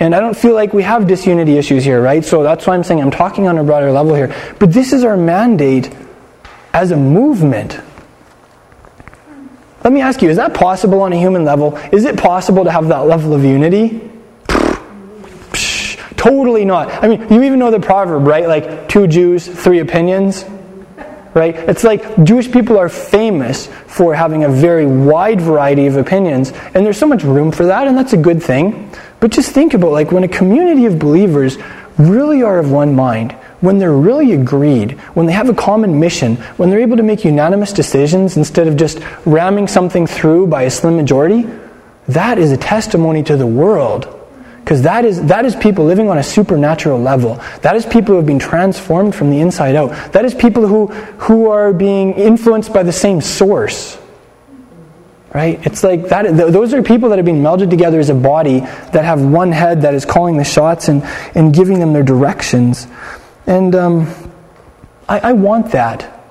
and 0.00 0.14
I 0.14 0.20
don't 0.20 0.36
feel 0.36 0.54
like 0.54 0.72
we 0.72 0.82
have 0.82 1.06
disunity 1.06 1.58
issues 1.58 1.84
here, 1.84 2.00
right? 2.00 2.24
So 2.24 2.42
that's 2.42 2.66
why 2.66 2.74
I'm 2.74 2.84
saying 2.84 3.00
I'm 3.00 3.10
talking 3.10 3.48
on 3.48 3.58
a 3.58 3.64
broader 3.64 3.90
level 3.90 4.14
here. 4.14 4.34
But 4.58 4.72
this 4.72 4.92
is 4.92 5.04
our 5.04 5.16
mandate 5.16 5.94
as 6.72 6.90
a 6.90 6.96
movement. 6.96 7.80
Let 9.84 9.92
me 9.92 10.00
ask 10.00 10.22
you, 10.22 10.28
is 10.28 10.36
that 10.36 10.54
possible 10.54 11.02
on 11.02 11.12
a 11.12 11.16
human 11.16 11.44
level? 11.44 11.76
Is 11.92 12.04
it 12.04 12.16
possible 12.16 12.64
to 12.64 12.70
have 12.70 12.88
that 12.88 13.06
level 13.06 13.34
of 13.34 13.44
unity? 13.44 14.10
Totally 16.16 16.64
not. 16.64 16.90
I 17.02 17.08
mean, 17.08 17.32
you 17.32 17.42
even 17.44 17.58
know 17.58 17.70
the 17.70 17.80
proverb, 17.80 18.26
right? 18.26 18.48
Like, 18.48 18.88
two 18.88 19.06
Jews, 19.06 19.46
three 19.46 19.78
opinions. 19.78 20.44
Right? 21.34 21.54
It's 21.54 21.84
like 21.84 22.24
Jewish 22.24 22.50
people 22.50 22.78
are 22.78 22.88
famous 22.88 23.68
for 23.86 24.14
having 24.14 24.42
a 24.44 24.48
very 24.48 24.86
wide 24.86 25.40
variety 25.40 25.86
of 25.86 25.96
opinions, 25.96 26.52
and 26.74 26.84
there's 26.84 26.98
so 26.98 27.06
much 27.06 27.22
room 27.22 27.52
for 27.52 27.66
that, 27.66 27.86
and 27.86 27.96
that's 27.96 28.14
a 28.14 28.16
good 28.16 28.42
thing. 28.42 28.90
But 29.20 29.32
just 29.32 29.50
think 29.50 29.74
about 29.74 29.92
like 29.92 30.12
when 30.12 30.24
a 30.24 30.28
community 30.28 30.86
of 30.86 30.98
believers 30.98 31.58
really 31.98 32.42
are 32.42 32.58
of 32.58 32.70
one 32.70 32.94
mind, 32.94 33.32
when 33.60 33.78
they're 33.78 33.92
really 33.92 34.32
agreed, 34.32 34.92
when 35.14 35.26
they 35.26 35.32
have 35.32 35.48
a 35.48 35.54
common 35.54 35.98
mission, 35.98 36.36
when 36.56 36.70
they're 36.70 36.80
able 36.80 36.96
to 36.96 37.02
make 37.02 37.24
unanimous 37.24 37.72
decisions 37.72 38.36
instead 38.36 38.68
of 38.68 38.76
just 38.76 39.00
ramming 39.24 39.66
something 39.66 40.06
through 40.06 40.46
by 40.46 40.62
a 40.62 40.70
slim 40.70 40.96
majority, 40.96 41.48
that 42.06 42.38
is 42.38 42.52
a 42.52 42.56
testimony 42.56 43.22
to 43.24 43.36
the 43.36 43.46
world. 43.46 44.14
Because 44.60 44.82
that 44.82 45.04
is, 45.04 45.24
that 45.24 45.44
is 45.44 45.56
people 45.56 45.86
living 45.86 46.10
on 46.10 46.18
a 46.18 46.22
supernatural 46.22 47.00
level. 47.00 47.36
That 47.62 47.74
is 47.74 47.86
people 47.86 48.08
who 48.08 48.16
have 48.16 48.26
been 48.26 48.38
transformed 48.38 49.14
from 49.14 49.30
the 49.30 49.40
inside 49.40 49.74
out. 49.74 50.12
That 50.12 50.26
is 50.26 50.34
people 50.34 50.66
who, 50.66 50.86
who 50.86 51.48
are 51.48 51.72
being 51.72 52.12
influenced 52.12 52.72
by 52.72 52.82
the 52.82 52.92
same 52.92 53.22
source. 53.22 53.98
Right? 55.34 55.64
It's 55.66 55.84
like 55.84 56.08
that. 56.08 56.36
Those 56.36 56.72
are 56.72 56.82
people 56.82 57.10
that 57.10 57.18
have 57.18 57.26
been 57.26 57.42
melded 57.42 57.68
together 57.68 58.00
as 58.00 58.08
a 58.08 58.14
body 58.14 58.60
that 58.60 59.04
have 59.04 59.20
one 59.20 59.52
head 59.52 59.82
that 59.82 59.94
is 59.94 60.06
calling 60.06 60.38
the 60.38 60.44
shots 60.44 60.88
and, 60.88 61.02
and 61.34 61.52
giving 61.54 61.80
them 61.80 61.92
their 61.92 62.02
directions. 62.02 62.86
And 63.46 63.74
um, 63.74 64.06
I, 65.06 65.18
I 65.20 65.32
want 65.32 65.72
that. 65.72 66.24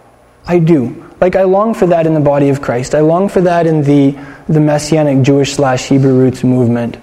I 0.47 0.59
do. 0.59 1.07
Like, 1.19 1.35
I 1.35 1.43
long 1.43 1.73
for 1.73 1.87
that 1.87 2.07
in 2.07 2.13
the 2.13 2.19
body 2.19 2.49
of 2.49 2.61
Christ. 2.61 2.95
I 2.95 3.01
long 3.01 3.27
for 3.29 3.41
that 3.41 3.67
in 3.67 3.81
the, 3.81 4.17
the 4.47 4.59
Messianic 4.59 5.23
Jewish 5.23 5.53
slash 5.53 5.87
Hebrew 5.87 6.17
roots 6.17 6.43
movement. 6.43 6.97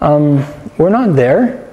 Um, 0.00 0.46
we're 0.78 0.90
not 0.90 1.14
there. 1.14 1.70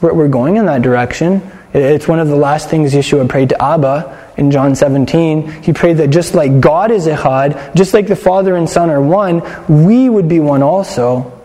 We're, 0.00 0.14
we're 0.14 0.28
going 0.28 0.56
in 0.56 0.66
that 0.66 0.82
direction. 0.82 1.42
It's 1.76 2.08
one 2.08 2.20
of 2.20 2.28
the 2.28 2.36
last 2.36 2.70
things 2.70 2.94
Yeshua 2.94 3.28
prayed 3.28 3.50
to 3.50 3.62
Abba 3.62 4.32
in 4.38 4.50
John 4.50 4.74
17. 4.74 5.62
He 5.62 5.74
prayed 5.74 5.98
that 5.98 6.08
just 6.08 6.34
like 6.34 6.58
God 6.58 6.90
is 6.90 7.06
Echad, 7.06 7.74
just 7.74 7.92
like 7.92 8.06
the 8.06 8.16
Father 8.16 8.56
and 8.56 8.68
Son 8.68 8.88
are 8.88 9.00
one, 9.02 9.42
we 9.68 10.08
would 10.08 10.26
be 10.26 10.40
one 10.40 10.62
also. 10.62 11.38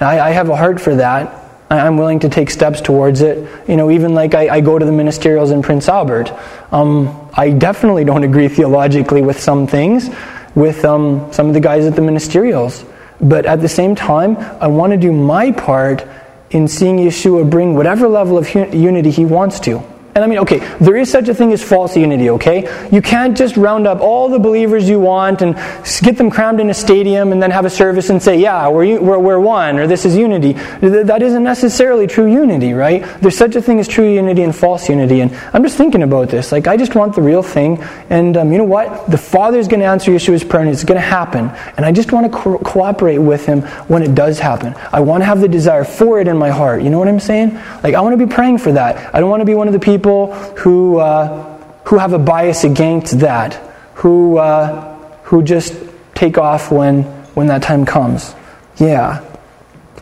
I, 0.00 0.18
I 0.18 0.30
have 0.30 0.48
a 0.48 0.56
heart 0.56 0.80
for 0.80 0.96
that. 0.96 1.36
I'm 1.70 1.96
willing 1.96 2.18
to 2.20 2.28
take 2.28 2.50
steps 2.50 2.80
towards 2.80 3.20
it. 3.20 3.48
You 3.68 3.76
know, 3.76 3.92
even 3.92 4.14
like 4.14 4.34
I, 4.34 4.56
I 4.56 4.60
go 4.62 4.76
to 4.76 4.84
the 4.84 4.90
ministerials 4.90 5.52
in 5.52 5.62
Prince 5.62 5.88
Albert. 5.88 6.32
Um, 6.72 7.30
I 7.32 7.50
definitely 7.50 8.02
don't 8.02 8.24
agree 8.24 8.48
theologically 8.48 9.22
with 9.22 9.38
some 9.38 9.68
things, 9.68 10.10
with 10.56 10.84
um, 10.84 11.32
some 11.32 11.46
of 11.46 11.54
the 11.54 11.60
guys 11.60 11.86
at 11.86 11.94
the 11.94 12.02
ministerials. 12.02 12.84
But 13.20 13.46
at 13.46 13.60
the 13.60 13.68
same 13.68 13.94
time, 13.94 14.36
I 14.60 14.66
want 14.66 14.90
to 14.90 14.96
do 14.96 15.12
my 15.12 15.52
part 15.52 16.04
in 16.50 16.68
seeing 16.68 16.98
Yeshua 16.98 17.48
bring 17.48 17.74
whatever 17.74 18.08
level 18.08 18.36
of 18.36 18.54
unity 18.54 19.10
he 19.10 19.24
wants 19.24 19.60
to. 19.60 19.82
And 20.12 20.24
I 20.24 20.26
mean, 20.26 20.38
okay, 20.40 20.58
there 20.80 20.96
is 20.96 21.08
such 21.08 21.28
a 21.28 21.34
thing 21.34 21.52
as 21.52 21.62
false 21.62 21.96
unity, 21.96 22.30
okay? 22.30 22.88
You 22.90 23.00
can't 23.00 23.36
just 23.36 23.56
round 23.56 23.86
up 23.86 24.00
all 24.00 24.28
the 24.28 24.40
believers 24.40 24.88
you 24.88 24.98
want 24.98 25.40
and 25.40 25.54
get 26.02 26.18
them 26.18 26.30
crammed 26.30 26.58
in 26.58 26.68
a 26.68 26.74
stadium 26.74 27.30
and 27.30 27.40
then 27.40 27.52
have 27.52 27.64
a 27.64 27.70
service 27.70 28.10
and 28.10 28.20
say, 28.20 28.36
yeah, 28.36 28.66
we're, 28.66 29.00
we're, 29.00 29.18
we're 29.20 29.38
one, 29.38 29.78
or 29.78 29.86
this 29.86 30.04
is 30.04 30.16
unity. 30.16 30.54
That 30.80 31.22
isn't 31.22 31.44
necessarily 31.44 32.08
true 32.08 32.26
unity, 32.26 32.72
right? 32.72 33.04
There's 33.20 33.36
such 33.36 33.54
a 33.54 33.62
thing 33.62 33.78
as 33.78 33.86
true 33.86 34.12
unity 34.12 34.42
and 34.42 34.54
false 34.54 34.88
unity. 34.88 35.20
And 35.20 35.32
I'm 35.52 35.62
just 35.62 35.76
thinking 35.76 36.02
about 36.02 36.28
this. 36.28 36.50
Like, 36.50 36.66
I 36.66 36.76
just 36.76 36.96
want 36.96 37.14
the 37.14 37.22
real 37.22 37.44
thing. 37.44 37.80
And 38.10 38.36
um, 38.36 38.50
you 38.50 38.58
know 38.58 38.64
what? 38.64 39.08
The 39.08 39.18
Father's 39.18 39.68
going 39.68 39.80
to 39.80 39.86
answer 39.86 40.10
Yeshua's 40.10 40.42
prayer 40.42 40.62
and 40.62 40.72
it's 40.72 40.82
going 40.82 41.00
to 41.00 41.06
happen. 41.06 41.50
And 41.76 41.86
I 41.86 41.92
just 41.92 42.10
want 42.10 42.32
to 42.32 42.36
co- 42.36 42.58
cooperate 42.58 43.18
with 43.18 43.46
Him 43.46 43.62
when 43.86 44.02
it 44.02 44.16
does 44.16 44.40
happen. 44.40 44.74
I 44.92 45.00
want 45.00 45.20
to 45.20 45.26
have 45.26 45.40
the 45.40 45.48
desire 45.48 45.84
for 45.84 46.20
it 46.20 46.26
in 46.26 46.36
my 46.36 46.50
heart. 46.50 46.82
You 46.82 46.90
know 46.90 46.98
what 46.98 47.06
I'm 47.06 47.20
saying? 47.20 47.54
Like, 47.84 47.94
I 47.94 48.00
want 48.00 48.18
to 48.18 48.26
be 48.26 48.32
praying 48.32 48.58
for 48.58 48.72
that. 48.72 49.14
I 49.14 49.20
don't 49.20 49.30
want 49.30 49.40
to 49.42 49.44
be 49.44 49.54
one 49.54 49.68
of 49.68 49.72
the 49.72 49.78
people 49.78 49.99
people 50.00 50.32
who, 50.56 50.96
uh, 50.96 51.58
who 51.84 51.98
have 51.98 52.14
a 52.14 52.18
bias 52.18 52.64
against 52.64 53.20
that, 53.20 53.52
who, 53.96 54.38
uh, 54.38 54.96
who 55.24 55.42
just 55.42 55.74
take 56.14 56.38
off 56.38 56.72
when, 56.72 57.02
when 57.34 57.48
that 57.48 57.62
time 57.62 57.84
comes. 57.84 58.34
Yeah. 58.78 59.22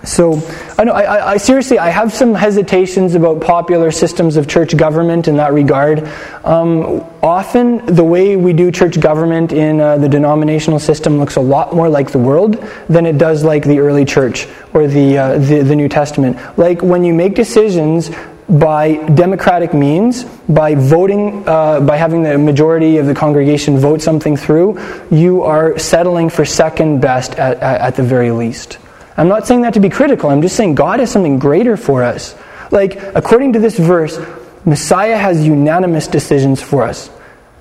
So, 0.04 0.40
I 0.78 0.84
know, 0.84 0.92
I, 0.92 1.32
I, 1.32 1.36
seriously, 1.38 1.80
I 1.80 1.90
have 1.90 2.14
some 2.14 2.32
hesitations 2.32 3.16
about 3.16 3.40
popular 3.40 3.90
systems 3.90 4.36
of 4.36 4.46
church 4.46 4.76
government 4.76 5.26
in 5.26 5.36
that 5.38 5.52
regard. 5.52 6.08
Um, 6.44 7.04
often, 7.20 7.84
the 7.84 8.04
way 8.04 8.36
we 8.36 8.52
do 8.52 8.70
church 8.70 9.00
government 9.00 9.50
in 9.50 9.80
uh, 9.80 9.98
the 9.98 10.08
denominational 10.08 10.78
system 10.78 11.18
looks 11.18 11.34
a 11.34 11.40
lot 11.40 11.74
more 11.74 11.88
like 11.88 12.12
the 12.12 12.20
world 12.20 12.64
than 12.88 13.04
it 13.04 13.18
does 13.18 13.42
like 13.42 13.64
the 13.64 13.80
early 13.80 14.04
church 14.04 14.46
or 14.72 14.86
the, 14.86 15.18
uh, 15.18 15.38
the, 15.38 15.62
the 15.62 15.74
New 15.74 15.88
Testament. 15.88 16.38
Like, 16.56 16.82
when 16.82 17.02
you 17.02 17.12
make 17.12 17.34
decisions 17.34 18.12
by 18.48 18.94
democratic 19.08 19.74
means, 19.74 20.24
by 20.24 20.74
voting, 20.74 21.46
uh, 21.46 21.80
by 21.80 21.96
having 21.96 22.22
the 22.22 22.38
majority 22.38 22.96
of 22.96 23.06
the 23.06 23.14
congregation 23.14 23.78
vote 23.78 24.00
something 24.00 24.36
through, 24.36 24.80
you 25.10 25.42
are 25.42 25.78
settling 25.78 26.30
for 26.30 26.44
second 26.44 27.00
best 27.00 27.34
at, 27.34 27.58
at, 27.58 27.80
at, 27.80 27.96
the 27.96 28.02
very 28.02 28.30
least. 28.30 28.78
I'm 29.18 29.28
not 29.28 29.46
saying 29.46 29.62
that 29.62 29.74
to 29.74 29.80
be 29.80 29.90
critical, 29.90 30.30
I'm 30.30 30.40
just 30.40 30.56
saying 30.56 30.76
God 30.76 31.00
has 31.00 31.10
something 31.10 31.38
greater 31.38 31.76
for 31.76 32.02
us. 32.02 32.34
Like, 32.70 32.96
according 33.14 33.52
to 33.54 33.58
this 33.58 33.78
verse, 33.78 34.18
Messiah 34.64 35.16
has 35.16 35.46
unanimous 35.46 36.06
decisions 36.06 36.62
for 36.62 36.84
us. 36.84 37.10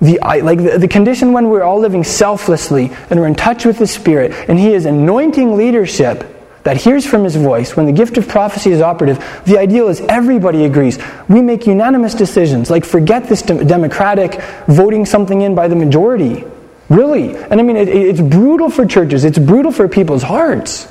The, 0.00 0.18
like 0.22 0.62
the, 0.62 0.78
the 0.78 0.88
condition 0.88 1.32
when 1.32 1.50
we're 1.50 1.64
all 1.64 1.80
living 1.80 2.04
selflessly 2.04 2.92
and 3.10 3.20
we're 3.20 3.26
in 3.26 3.34
touch 3.34 3.66
with 3.66 3.78
the 3.78 3.86
Spirit, 3.86 4.32
and 4.48 4.58
He 4.58 4.72
is 4.72 4.86
anointing 4.86 5.56
leadership 5.56 6.37
that 6.68 6.76
hears 6.76 7.06
from 7.06 7.24
his 7.24 7.34
voice, 7.34 7.74
when 7.74 7.86
the 7.86 7.92
gift 7.92 8.18
of 8.18 8.28
prophecy 8.28 8.70
is 8.70 8.82
operative, 8.82 9.16
the 9.46 9.56
ideal 9.56 9.88
is 9.88 10.02
everybody 10.02 10.66
agrees. 10.66 10.98
We 11.26 11.40
make 11.40 11.66
unanimous 11.66 12.12
decisions. 12.12 12.68
Like, 12.68 12.84
forget 12.84 13.26
this 13.26 13.40
democratic 13.40 14.38
voting 14.66 15.06
something 15.06 15.40
in 15.40 15.54
by 15.54 15.68
the 15.68 15.74
majority. 15.74 16.44
Really. 16.90 17.34
And 17.36 17.58
I 17.58 17.62
mean, 17.62 17.78
it, 17.78 17.88
it's 17.88 18.20
brutal 18.20 18.68
for 18.68 18.84
churches, 18.84 19.24
it's 19.24 19.38
brutal 19.38 19.72
for 19.72 19.88
people's 19.88 20.22
hearts. 20.22 20.86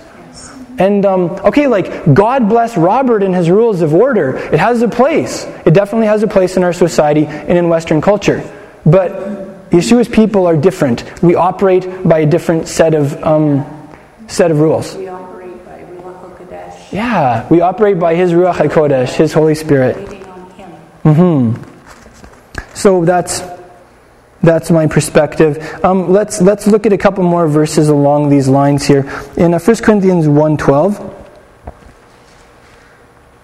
And, 0.80 1.06
um, 1.06 1.30
okay, 1.46 1.68
like, 1.68 2.12
God 2.12 2.50
bless 2.50 2.76
Robert 2.76 3.22
and 3.22 3.36
his 3.36 3.48
rules 3.48 3.84
of 3.84 3.94
order. 3.94 4.36
It 4.36 4.60
has 4.60 4.82
a 4.82 4.88
place. 4.88 5.46
It 5.64 5.76
definitely 5.76 6.08
has 6.08 6.24
a 6.24 6.28
place 6.28 6.58
in 6.58 6.64
our 6.64 6.74
society 6.74 7.28
and 7.28 7.56
in 7.56 7.70
Western 7.70 8.02
culture. 8.02 8.42
But 8.84 9.70
Yeshua's 9.70 10.08
people 10.08 10.48
are 10.48 10.58
different. 10.58 11.22
We 11.22 11.36
operate 11.36 11.86
by 12.04 12.22
a 12.22 12.26
different 12.26 12.68
set 12.68 12.96
of, 12.96 13.14
um, 13.24 13.64
set 14.26 14.50
of 14.50 14.60
rules. 14.60 14.98
Yeah, 16.92 17.48
we 17.50 17.62
operate 17.62 18.00
by 18.00 18.16
His 18.16 18.32
Ruach 18.32 18.56
HaKodesh, 18.56 19.16
His 19.16 19.34
Holy 19.34 19.56
Spirit. 19.56 19.98
Mm-hmm. 21.04 21.64
So 22.74 23.06
that's 23.06 23.42
that's 24.42 24.70
my 24.72 24.88
perspective. 24.88 25.58
Um, 25.84 26.12
let's 26.12 26.42
let's 26.42 26.68
look 26.68 26.86
at 26.86 26.94
a 26.94 26.98
couple 26.98 27.24
more 27.24 27.48
verses 27.48 27.90
along 27.90 28.30
these 28.30 28.48
lines 28.48 28.86
here. 28.86 29.02
In 29.36 29.54
uh, 29.54 29.60
1 29.60 29.78
Corinthians 29.78 30.28
1.12, 30.28 31.17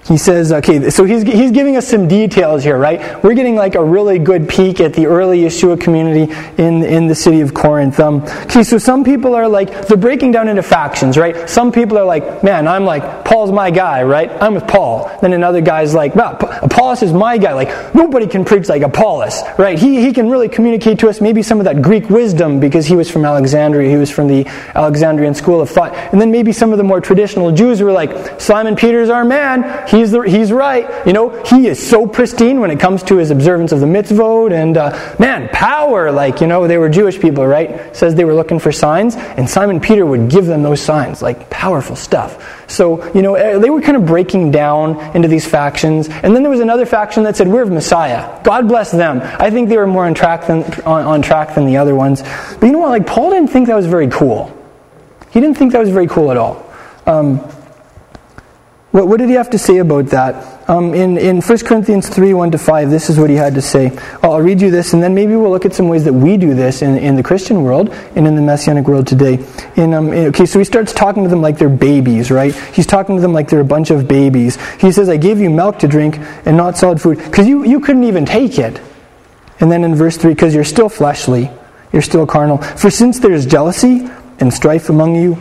he 0.08 0.18
says, 0.18 0.52
okay, 0.52 0.90
so 0.90 1.06
he's, 1.06 1.24
he's 1.24 1.52
giving 1.52 1.78
us 1.78 1.88
some 1.88 2.08
details 2.08 2.64
here, 2.64 2.78
right? 2.78 3.24
We're 3.24 3.36
getting 3.36 3.56
like 3.56 3.76
a 3.76 3.84
really 3.84 4.20
good 4.20 4.50
peek 4.50 4.82
at 4.82 4.94
the 4.94 5.06
early 5.06 5.40
Yeshua 5.42 5.80
community 5.80 6.34
in, 6.62 6.84
in 6.84 7.08
the 7.08 7.16
city 7.16 7.40
of 7.40 7.54
Corinth. 7.54 8.00
Um, 8.00 8.22
okay, 8.44 8.64
so 8.64 8.78
some 8.78 9.06
people 9.06 9.34
are 9.34 9.48
like, 9.48 9.88
they're 9.88 9.96
breaking 9.96 10.32
down 10.32 10.50
into 10.50 10.62
factions, 10.62 11.18
right? 11.18 11.50
Some 11.50 11.72
people 11.72 11.98
are 11.98 12.06
like, 12.06 12.44
man, 12.44 12.68
I'm 12.68 12.84
like, 12.84 13.24
Paul's 13.24 13.52
my 13.52 13.72
guy, 13.72 14.04
right? 14.04 14.30
I'm 14.42 14.56
with 14.56 14.68
Paul. 14.68 15.10
Then 15.22 15.32
another 15.32 15.62
guy's 15.62 15.94
like, 15.94 16.16
well, 16.16 16.38
Apollos 16.62 17.02
is 17.02 17.14
my 17.14 17.38
guy. 17.38 17.54
Like, 17.54 17.96
nobody 17.96 18.28
can 18.28 18.44
preach 18.44 18.68
like 18.68 18.82
Apollos, 18.82 19.42
right? 19.58 19.80
He, 19.80 20.02
he 20.02 20.12
can 20.12 20.30
really 20.30 20.50
communicate 20.50 21.00
to 21.00 21.10
us 21.10 21.22
maybe 21.22 21.42
some 21.42 21.60
of 21.60 21.64
that 21.64 21.82
Greek 21.82 22.10
wisdom 22.10 22.60
because 22.60 22.86
he 22.86 22.98
was 22.98 23.10
from 23.10 23.24
Alexandria. 23.24 23.90
He 23.90 23.98
was 23.98 24.12
from 24.12 24.28
the 24.28 24.46
Alexandrian 24.76 25.34
school 25.34 25.62
of 25.62 25.70
thought. 25.70 25.94
And 25.94 26.20
then 26.20 26.30
maybe 26.30 26.52
some 26.52 26.74
of 26.74 26.78
the 26.78 26.84
more 26.84 27.00
traditional 27.00 27.54
Jews 27.54 27.82
were 27.82 27.94
like, 27.94 28.42
Simon 28.42 28.76
Peter's 28.76 29.10
our 29.10 29.24
man 29.24 29.88
He's, 29.94 30.10
the, 30.10 30.22
he's 30.22 30.52
right. 30.52 31.06
You 31.06 31.14
know, 31.14 31.44
he 31.44 31.68
is 31.68 31.78
so 31.88 32.08
pristine 32.08 32.60
when 32.60 32.72
it 32.72 32.80
comes 32.80 33.04
to 33.04 33.18
his 33.18 33.30
observance 33.30 33.72
of 33.72 33.80
the 33.80 33.86
mitzvot. 33.86 34.52
And 34.52 34.76
uh, 34.76 35.16
man, 35.20 35.50
power. 35.50 36.12
Like, 36.12 36.42
you 36.42 36.48
know, 36.48 36.68
they 36.68 36.80
were 36.80 36.90
Jewish 36.90 37.20
people, 37.20 37.46
right? 37.46 37.96
says 37.96 38.16
they 38.16 38.26
were 38.26 38.34
looking 38.34 38.58
for 38.58 38.72
signs. 38.72 39.16
And 39.16 39.48
Simon 39.48 39.80
Peter 39.80 40.04
would 40.04 40.32
give 40.32 40.48
them 40.48 40.64
those 40.64 40.82
signs, 40.82 41.22
like 41.22 41.48
powerful 41.52 41.96
stuff. 41.96 42.68
So, 42.68 43.06
you 43.14 43.22
know, 43.22 43.36
eh, 43.36 43.60
they 43.60 43.70
were 43.70 43.82
kind 43.82 43.96
of 43.96 44.08
breaking 44.08 44.50
down 44.50 45.00
into 45.16 45.28
these 45.28 45.48
factions. 45.48 46.10
And 46.10 46.36
then 46.36 46.42
there 46.42 46.50
was 46.50 46.60
another 46.60 46.88
faction 46.88 47.22
that 47.26 47.36
said, 47.36 47.48
We're 47.48 47.62
of 47.62 47.70
Messiah. 47.70 48.42
God 48.44 48.68
bless 48.68 48.90
them. 48.90 49.22
I 49.22 49.52
think 49.52 49.70
they 49.70 49.78
were 49.78 49.86
more 49.86 50.08
on 50.08 50.16
track 50.16 50.48
than, 50.48 50.64
on, 50.86 51.06
on 51.06 51.22
track 51.22 51.54
than 51.54 51.68
the 51.68 51.78
other 51.78 51.94
ones. 51.94 52.24
But 52.24 52.64
you 52.64 52.72
know 52.72 52.80
what? 52.80 52.90
Like, 52.90 53.06
Paul 53.06 53.30
didn't 53.30 53.52
think 53.52 53.68
that 53.68 53.76
was 53.76 53.86
very 53.86 54.08
cool. 54.08 54.58
He 55.30 55.40
didn't 55.40 55.60
think 55.60 55.72
that 55.74 55.80
was 55.80 55.90
very 55.90 56.08
cool 56.08 56.32
at 56.32 56.38
all. 56.38 56.68
Um, 57.06 57.48
what, 58.94 59.08
what 59.08 59.18
did 59.18 59.28
he 59.28 59.34
have 59.34 59.50
to 59.50 59.58
say 59.58 59.80
about 59.80 60.06
that? 60.08 60.70
Um, 60.70 60.94
in, 60.94 61.18
in 61.18 61.42
1 61.42 61.58
Corinthians 61.66 62.10
3 62.10 62.36
1 62.36 62.52
to 62.52 62.60
5, 62.60 62.92
this 62.92 63.10
is 63.10 63.20
what 63.20 63.32
he 63.32 63.36
had 63.36 63.56
to 63.56 63.62
say. 63.62 63.92
I'll 64.22 64.40
read 64.40 64.62
you 64.62 64.70
this, 64.70 64.94
and 64.94 65.02
then 65.02 65.16
maybe 65.16 65.36
we'll 65.36 65.50
look 65.50 65.66
at 65.66 65.74
some 65.74 65.88
ways 65.88 66.04
that 66.04 66.14
we 66.14 66.38
do 66.38 66.54
this 66.54 66.84
in, 66.84 67.00
in 67.00 67.16
the 67.16 67.24
Christian 67.24 67.64
world 67.64 67.90
and 68.16 68.28
in 68.28 68.36
the 68.36 68.42
Messianic 68.44 68.88
world 68.88 69.08
today. 69.08 69.44
In, 69.78 69.96
um, 69.96 70.12
okay, 70.12 70.46
so 70.46 70.60
he 70.60 70.66
starts 70.66 70.94
talking 70.94 71.24
to 71.24 71.30
them 71.30 71.42
like 71.42 71.58
they're 71.58 71.70
babies, 71.70 72.30
right? 72.30 72.54
He's 72.72 72.86
talking 72.86 73.16
to 73.16 73.22
them 73.22 73.34
like 73.34 73.50
they're 73.50 73.62
a 73.62 73.66
bunch 73.66 73.90
of 73.90 74.08
babies. 74.08 74.60
He 74.80 74.92
says, 74.92 75.10
I 75.10 75.18
gave 75.18 75.40
you 75.40 75.50
milk 75.50 75.80
to 75.80 75.88
drink 75.88 76.20
and 76.46 76.56
not 76.56 76.78
solid 76.78 77.02
food, 77.02 77.18
because 77.18 77.48
you, 77.48 77.66
you 77.66 77.80
couldn't 77.80 78.04
even 78.04 78.28
take 78.28 78.60
it. 78.60 78.80
And 79.60 79.72
then 79.72 79.84
in 79.84 79.96
verse 79.96 80.18
3, 80.18 80.36
because 80.36 80.54
you're 80.54 80.64
still 80.64 80.88
fleshly, 80.88 81.50
you're 81.92 82.04
still 82.04 82.28
carnal. 82.28 82.60
For 82.60 82.92
since 82.92 83.18
there 83.18 83.34
is 83.34 83.48
jealousy 83.48 84.08
and 84.40 84.54
strife 84.54 84.90
among 84.90 85.16
you, 85.16 85.36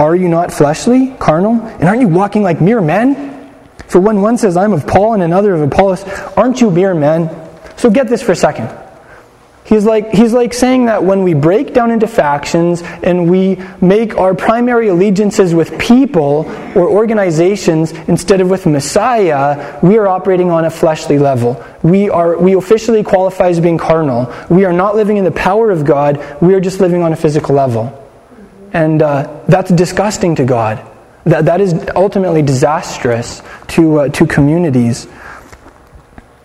are 0.00 0.16
you 0.16 0.28
not 0.28 0.52
fleshly, 0.52 1.14
carnal? 1.18 1.60
And 1.60 1.84
aren't 1.84 2.00
you 2.00 2.08
walking 2.08 2.42
like 2.42 2.60
mere 2.60 2.80
men? 2.80 3.52
For 3.86 4.00
when 4.00 4.22
one 4.22 4.38
says, 4.38 4.56
I'm 4.56 4.72
of 4.72 4.86
Paul, 4.86 5.14
and 5.14 5.22
another 5.22 5.54
of 5.54 5.60
Apollos, 5.60 6.04
aren't 6.36 6.60
you 6.60 6.70
mere 6.70 6.94
men? 6.94 7.28
So 7.76 7.90
get 7.90 8.08
this 8.08 8.22
for 8.22 8.32
a 8.32 8.36
second. 8.36 8.70
He's 9.64 9.84
like, 9.84 10.10
he's 10.10 10.32
like 10.32 10.52
saying 10.52 10.86
that 10.86 11.04
when 11.04 11.22
we 11.22 11.34
break 11.34 11.74
down 11.74 11.90
into 11.90 12.08
factions 12.08 12.82
and 12.82 13.30
we 13.30 13.62
make 13.80 14.16
our 14.16 14.34
primary 14.34 14.88
allegiances 14.88 15.54
with 15.54 15.78
people 15.78 16.46
or 16.74 16.88
organizations 16.88 17.92
instead 17.92 18.40
of 18.40 18.50
with 18.50 18.66
Messiah, 18.66 19.78
we 19.82 19.98
are 19.98 20.08
operating 20.08 20.50
on 20.50 20.64
a 20.64 20.70
fleshly 20.70 21.18
level. 21.18 21.64
We, 21.82 22.10
are, 22.10 22.36
we 22.36 22.54
officially 22.54 23.04
qualify 23.04 23.50
as 23.50 23.60
being 23.60 23.78
carnal. 23.78 24.32
We 24.48 24.64
are 24.64 24.72
not 24.72 24.96
living 24.96 25.18
in 25.18 25.24
the 25.24 25.30
power 25.30 25.70
of 25.70 25.84
God, 25.84 26.18
we 26.40 26.54
are 26.54 26.60
just 26.60 26.80
living 26.80 27.02
on 27.02 27.12
a 27.12 27.16
physical 27.16 27.54
level. 27.54 27.99
And 28.72 29.02
uh, 29.02 29.42
that's 29.48 29.70
disgusting 29.70 30.36
to 30.36 30.44
God. 30.44 30.86
That, 31.24 31.44
that 31.46 31.60
is 31.60 31.74
ultimately 31.94 32.42
disastrous 32.42 33.42
to, 33.68 34.00
uh, 34.00 34.08
to 34.10 34.26
communities. 34.26 35.06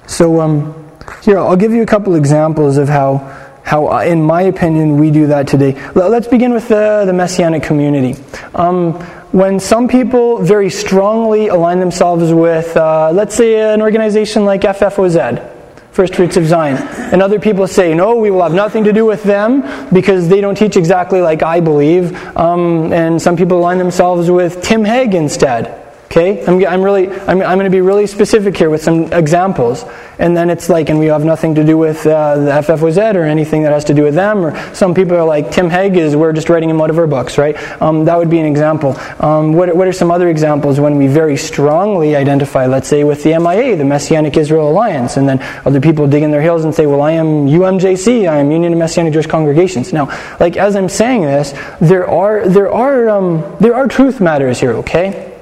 So, 0.07 0.41
um, 0.41 0.81
here, 1.23 1.39
I'll 1.39 1.55
give 1.55 1.71
you 1.71 1.81
a 1.81 1.85
couple 1.85 2.15
examples 2.15 2.77
of 2.77 2.89
how, 2.89 3.17
how 3.63 3.87
uh, 3.87 4.01
in 4.01 4.21
my 4.21 4.43
opinion, 4.43 4.97
we 4.97 5.11
do 5.11 5.27
that 5.27 5.47
today. 5.47 5.73
Let's 5.93 6.27
begin 6.27 6.53
with 6.53 6.67
the, 6.67 7.03
the 7.05 7.13
Messianic 7.13 7.63
community. 7.63 8.21
Um, 8.53 8.93
when 9.31 9.59
some 9.59 9.87
people 9.87 10.39
very 10.39 10.69
strongly 10.69 11.47
align 11.47 11.79
themselves 11.79 12.31
with, 12.31 12.75
uh, 12.77 13.11
let's 13.11 13.35
say, 13.35 13.73
an 13.73 13.81
organization 13.81 14.45
like 14.45 14.61
FFOZ, 14.61 15.54
First 15.95 16.15
Fruits 16.15 16.35
of 16.35 16.45
Zion. 16.45 16.75
And 17.13 17.21
other 17.21 17.39
people 17.39 17.67
say, 17.67 17.93
no, 17.93 18.17
we 18.17 18.29
will 18.29 18.43
have 18.43 18.53
nothing 18.53 18.83
to 18.83 18.91
do 18.91 19.05
with 19.05 19.23
them 19.23 19.63
because 19.93 20.27
they 20.27 20.41
don't 20.41 20.57
teach 20.57 20.75
exactly 20.75 21.21
like 21.21 21.41
I 21.41 21.61
believe. 21.61 22.13
Um, 22.35 22.91
and 22.91 23.21
some 23.21 23.37
people 23.37 23.59
align 23.59 23.77
themselves 23.77 24.29
with 24.29 24.61
Tim 24.61 24.83
Hegg 24.83 25.13
instead. 25.13 25.84
Okay, 26.15 26.45
I'm, 26.45 26.65
I'm 26.65 26.81
really, 26.81 27.09
I'm, 27.09 27.41
I'm 27.41 27.57
going 27.57 27.65
to 27.65 27.69
be 27.69 27.81
really 27.81 28.07
specific 28.07 28.55
here 28.55 28.69
with 28.69 28.81
some 28.81 29.11
examples, 29.11 29.83
and 30.17 30.37
then 30.37 30.49
it's 30.49 30.69
like, 30.69 30.87
and 30.87 30.97
we 30.97 31.07
have 31.07 31.25
nothing 31.25 31.55
to 31.55 31.63
do 31.65 31.77
with 31.77 32.07
uh, 32.07 32.37
the 32.37 32.51
FFOZ 32.51 33.15
or 33.15 33.23
anything 33.23 33.63
that 33.63 33.73
has 33.73 33.83
to 33.83 33.93
do 33.93 34.03
with 34.03 34.15
them. 34.15 34.45
Or 34.45 34.73
some 34.73 34.93
people 34.93 35.17
are 35.17 35.25
like, 35.25 35.51
Tim 35.51 35.69
Hegg 35.69 35.97
is, 35.97 36.15
we're 36.15 36.31
just 36.31 36.47
writing 36.47 36.69
him 36.69 36.79
out 36.79 36.89
of 36.89 36.97
our 36.99 37.05
books, 37.05 37.37
right? 37.37 37.57
Um, 37.81 38.05
that 38.05 38.17
would 38.17 38.29
be 38.29 38.39
an 38.39 38.45
example. 38.45 38.95
Um, 39.19 39.51
what, 39.51 39.75
what 39.75 39.89
are 39.89 39.91
some 39.91 40.09
other 40.09 40.29
examples 40.29 40.79
when 40.79 40.95
we 40.95 41.07
very 41.07 41.35
strongly 41.35 42.15
identify, 42.15 42.65
let's 42.65 42.87
say, 42.87 43.03
with 43.03 43.21
the 43.23 43.37
MIA, 43.37 43.75
the 43.75 43.83
Messianic 43.83 44.37
Israel 44.37 44.69
Alliance, 44.69 45.17
and 45.17 45.27
then 45.27 45.41
other 45.65 45.81
people 45.81 46.07
dig 46.07 46.23
in 46.23 46.31
their 46.31 46.41
heels 46.41 46.63
and 46.63 46.73
say, 46.73 46.85
well, 46.85 47.01
I 47.01 47.11
am 47.11 47.45
UMJC, 47.45 48.29
I 48.29 48.37
am 48.37 48.51
Union 48.51 48.71
of 48.71 48.79
Messianic 48.79 49.11
Jewish 49.11 49.27
Congregations. 49.27 49.91
Now, 49.91 50.05
like 50.39 50.55
as 50.55 50.77
I'm 50.77 50.87
saying 50.87 51.23
this, 51.23 51.53
there 51.81 52.07
are 52.09 52.47
there 52.47 52.71
are 52.71 53.09
um, 53.09 53.57
there 53.59 53.75
are 53.75 53.89
truth 53.89 54.21
matters 54.21 54.61
here, 54.61 54.71
okay? 54.75 55.34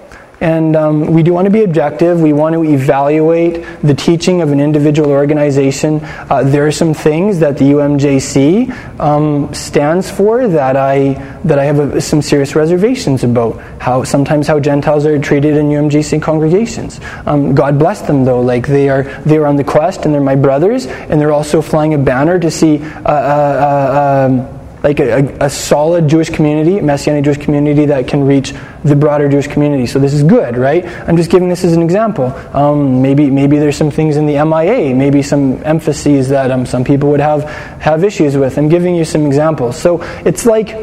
And 0.43 0.75
um, 0.75 1.05
we 1.05 1.23
do 1.23 1.31
want 1.31 1.45
to 1.45 1.51
be 1.51 1.63
objective. 1.63 2.19
We 2.19 2.33
want 2.33 2.51
to 2.51 2.65
evaluate 2.65 3.65
the 3.81 3.93
teaching 3.93 4.41
of 4.41 4.51
an 4.51 4.59
individual 4.59 5.09
organization. 5.09 6.01
Uh, 6.03 6.43
there 6.43 6.67
are 6.67 6.71
some 6.71 6.93
things 6.93 7.39
that 7.39 7.57
the 7.57 7.63
UMJC 7.71 8.99
um, 8.99 9.53
stands 9.53 10.11
for 10.11 10.49
that 10.49 10.75
I 10.75 11.13
that 11.45 11.59
I 11.59 11.63
have 11.63 11.79
a, 11.79 12.01
some 12.01 12.21
serious 12.21 12.55
reservations 12.55 13.23
about. 13.23 13.61
How 13.79 14.03
sometimes 14.03 14.45
how 14.45 14.59
Gentiles 14.59 15.05
are 15.05 15.17
treated 15.17 15.55
in 15.55 15.67
UMJC 15.67 16.21
congregations. 16.21 16.99
Um, 17.25 17.55
God 17.55 17.79
bless 17.79 18.01
them 18.01 18.25
though. 18.25 18.41
Like 18.41 18.67
they 18.67 18.89
are 18.89 19.03
they 19.23 19.37
are 19.37 19.45
on 19.45 19.55
the 19.55 19.63
quest 19.63 20.03
and 20.03 20.13
they're 20.13 20.19
my 20.19 20.35
brothers 20.35 20.87
and 20.87 21.21
they're 21.21 21.31
also 21.31 21.61
flying 21.61 21.93
a 21.93 21.97
banner 21.97 22.37
to 22.37 22.51
see. 22.51 22.83
Uh, 22.83 23.13
uh, 23.13 24.27
um, 24.29 24.62
like 24.83 24.99
a, 24.99 25.37
a, 25.39 25.49
solid 25.49 26.09
Jewish 26.09 26.29
community, 26.29 26.81
Messianic 26.81 27.23
Jewish 27.23 27.37
community 27.37 27.85
that 27.85 28.05
can 28.05 28.25
reach 28.25 28.53
the 28.83 28.97
broader 28.97 29.29
Jewish 29.29 29.47
community. 29.47 29.85
So 29.85 29.97
this 29.97 30.13
is 30.13 30.23
good, 30.23 30.57
right? 30.57 30.85
I'm 30.85 31.15
just 31.15 31.31
giving 31.31 31.47
this 31.47 31.63
as 31.63 31.71
an 31.71 31.81
example. 31.81 32.25
Um, 32.53 33.01
maybe 33.01 33.29
maybe 33.29 33.57
there's 33.57 33.77
some 33.77 33.91
things 33.91 34.17
in 34.17 34.25
the 34.25 34.43
MIA, 34.43 34.93
maybe 34.93 35.21
some 35.21 35.63
emphases 35.63 36.27
that 36.29 36.51
um, 36.51 36.65
some 36.65 36.83
people 36.83 37.09
would 37.11 37.21
have 37.21 37.45
have 37.79 38.03
issues 38.03 38.35
with. 38.35 38.57
I'm 38.57 38.67
giving 38.67 38.93
you 38.93 39.05
some 39.05 39.25
examples. 39.25 39.77
So 39.77 40.01
it's 40.25 40.45
like 40.45 40.75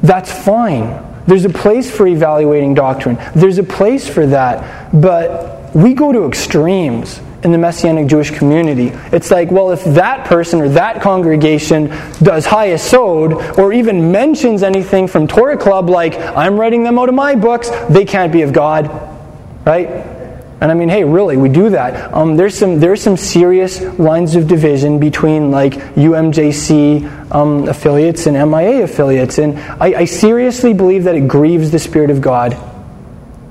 that's 0.00 0.32
fine. 0.32 1.02
There's 1.26 1.44
a 1.44 1.50
place 1.50 1.94
for 1.94 2.06
evaluating 2.06 2.74
doctrine. 2.74 3.18
There's 3.34 3.58
a 3.58 3.62
place 3.62 4.08
for 4.08 4.26
that, 4.26 4.90
but 4.98 5.74
we 5.74 5.92
go 5.92 6.12
to 6.12 6.26
extremes 6.26 7.20
in 7.44 7.52
the 7.52 7.58
Messianic 7.58 8.06
Jewish 8.06 8.30
community. 8.30 8.88
It's 9.12 9.30
like, 9.30 9.50
well, 9.50 9.70
if 9.70 9.84
that 9.84 10.26
person 10.26 10.60
or 10.60 10.68
that 10.70 11.02
congregation 11.02 11.88
does 12.22 12.46
HaYesod 12.46 13.58
or 13.58 13.72
even 13.72 14.10
mentions 14.10 14.62
anything 14.62 15.06
from 15.06 15.28
Torah 15.28 15.58
Club, 15.58 15.90
like, 15.90 16.14
I'm 16.18 16.58
writing 16.58 16.82
them 16.82 16.98
out 16.98 17.08
of 17.08 17.14
my 17.14 17.34
books, 17.34 17.70
they 17.90 18.04
can't 18.04 18.32
be 18.32 18.42
of 18.42 18.52
God. 18.52 18.90
Right? 19.64 19.88
And 20.60 20.70
I 20.70 20.74
mean, 20.74 20.88
hey, 20.88 21.04
really, 21.04 21.36
we 21.36 21.50
do 21.50 21.70
that. 21.70 22.14
Um, 22.14 22.36
there's 22.36 22.56
some 22.56 22.80
there's 22.80 23.02
some 23.02 23.18
serious 23.18 23.80
lines 23.98 24.34
of 24.34 24.46
division 24.46 24.98
between 24.98 25.50
like 25.50 25.74
UMJC 25.74 27.34
um, 27.34 27.68
affiliates 27.68 28.26
and 28.26 28.50
MIA 28.50 28.84
affiliates, 28.84 29.38
and 29.38 29.58
I, 29.58 30.00
I 30.00 30.04
seriously 30.06 30.72
believe 30.72 31.04
that 31.04 31.16
it 31.16 31.28
grieves 31.28 31.70
the 31.70 31.78
Spirit 31.78 32.08
of 32.08 32.22
God 32.22 32.56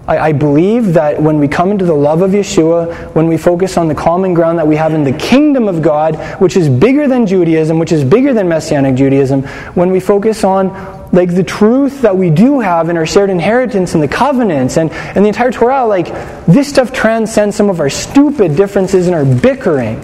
I, 0.07 0.17
I, 0.17 0.31
believe 0.33 0.93
that 0.95 1.21
when 1.21 1.39
we 1.39 1.47
come 1.47 1.71
into 1.71 1.85
the 1.85 1.93
love 1.93 2.21
of 2.21 2.31
Yeshua, 2.31 3.13
when 3.15 3.27
we 3.27 3.37
focus 3.37 3.77
on 3.77 3.87
the 3.87 3.95
common 3.95 4.33
ground 4.33 4.59
that 4.59 4.67
we 4.67 4.75
have 4.75 4.93
in 4.93 5.05
the 5.05 5.13
kingdom 5.13 5.69
of 5.69 5.81
God, 5.81 6.15
which 6.41 6.57
is 6.57 6.67
bigger 6.67 7.07
than 7.07 7.25
Judaism, 7.25 7.79
which 7.79 7.93
is 7.93 8.03
bigger 8.03 8.33
than 8.33 8.49
Messianic 8.49 8.95
Judaism, 8.95 9.43
when 9.75 9.91
we 9.91 10.01
focus 10.01 10.43
on 10.43 10.73
like 11.13 11.33
the 11.33 11.43
truth 11.43 12.01
that 12.01 12.17
we 12.17 12.29
do 12.29 12.59
have 12.59 12.89
in 12.89 12.97
our 12.97 13.05
shared 13.05 13.29
inheritance 13.29 13.93
and 13.93 14.03
the 14.03 14.07
covenants 14.07 14.75
and, 14.75 14.91
and 14.91 15.23
the 15.23 15.29
entire 15.29 15.51
Torah, 15.51 15.85
like 15.85 16.07
this 16.47 16.67
stuff 16.67 16.91
transcends 16.91 17.55
some 17.55 17.69
of 17.69 17.79
our 17.79 17.89
stupid 17.89 18.57
differences 18.57 19.07
and 19.07 19.15
our 19.15 19.23
bickering. 19.23 20.03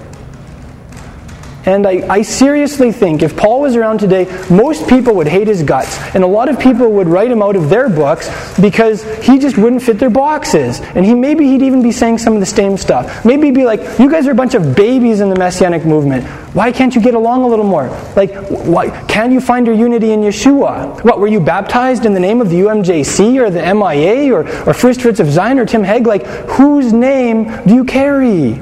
And 1.66 1.86
I, 1.86 2.06
I, 2.10 2.22
seriously 2.22 2.92
think 2.92 3.22
if 3.22 3.36
Paul 3.36 3.62
was 3.62 3.76
around 3.76 4.00
today, 4.00 4.26
most 4.50 4.88
people 4.88 5.14
would 5.16 5.28
hate 5.28 5.48
his 5.48 5.62
guts. 5.62 5.98
And 6.16 6.24
a 6.24 6.28
lot 6.28 6.48
of 6.48 6.58
people 6.58 6.90
would 6.94 7.08
write 7.08 7.30
him 7.30 7.42
out 7.42 7.56
of 7.58 7.70
their 7.70 7.90
books 7.90 8.30
because 8.60 9.04
he 9.24 9.40
just 9.40 9.58
wouldn't 9.58 9.84
fit 9.84 10.00
their 10.00 10.10
boxes. 10.10 10.80
And 10.80 11.06
he 11.06 11.14
maybe 11.14 11.46
he'd 11.48 11.62
even 11.62 11.84
be 11.84 11.92
saying 11.92 12.20
some 12.20 12.34
of 12.34 12.40
the 12.40 12.46
same 12.46 12.78
stuff. 12.78 13.26
Maybe 13.26 13.48
he'd 13.48 13.56
be 13.56 13.66
like, 13.66 14.00
You 14.00 14.10
guys 14.10 14.26
are 14.26 14.32
a 14.32 14.36
bunch 14.36 14.54
of 14.54 14.74
babies 14.74 15.20
in 15.20 15.30
the 15.30 15.36
Messianic 15.36 15.86
movement. 15.86 16.26
Why 16.54 16.72
can't 16.72 16.96
you 16.96 17.02
get 17.02 17.14
along 17.14 17.44
a 17.44 17.48
little 17.48 17.66
more? 17.66 17.90
Like, 18.16 18.34
why 18.50 18.90
can 19.08 19.32
you 19.32 19.42
find 19.42 19.68
your 19.68 19.76
unity 19.76 20.12
in 20.12 20.22
Yeshua? 20.22 21.04
What, 21.04 21.20
were 21.20 21.28
you 21.28 21.40
baptized 21.40 22.06
in 22.06 22.14
the 22.14 22.20
name 22.20 22.42
of 22.42 22.50
the 22.50 22.62
UMJC 22.62 23.40
or 23.40 23.50
the 23.50 23.62
MIA 23.62 24.34
or, 24.34 24.48
or 24.68 24.74
First 24.74 25.02
Fruits 25.02 25.20
of 25.20 25.28
Zion 25.30 25.60
or 25.60 25.66
Tim 25.66 25.84
Hegg? 25.84 26.08
Like, 26.08 26.26
whose 26.26 26.94
name 26.94 27.66
do 27.68 27.76
you 27.76 27.84
carry? 27.84 28.62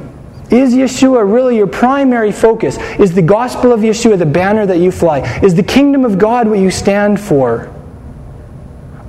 Is 0.50 0.74
Yeshua 0.74 1.30
really 1.32 1.58
your 1.58 1.68
primary 1.68 2.32
focus? 2.32 2.78
Is 3.00 3.14
the 3.14 3.22
gospel 3.22 3.74
of 3.74 3.82
Yeshua 3.82 4.18
the 4.18 4.26
banner 4.26 4.66
that 4.66 4.78
you 4.78 4.91
fly? 4.91 5.20
Is 5.41 5.56
the 5.56 5.64
kingdom 5.64 6.06
of 6.06 6.18
God 6.18 6.48
what 6.48 6.60
you 6.60 6.72
stand 6.72 7.20
for? 7.20 7.74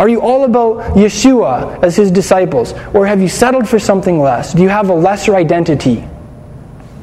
Are 0.01 0.09
you 0.09 0.21
all 0.21 0.45
about 0.45 0.97
Yeshua 0.97 1.83
as 1.83 1.97
his 1.97 2.11
disciples? 2.11 2.73
Or 2.95 3.07
have 3.07 3.21
you 3.21 3.29
settled 3.29 3.69
for 3.69 3.79
something 3.79 4.21
less? 4.21 4.53
Do 4.53 4.63
you 4.63 4.69
have 4.69 4.91
a 4.91 4.95
lesser 4.95 5.35
identity? 5.35 6.05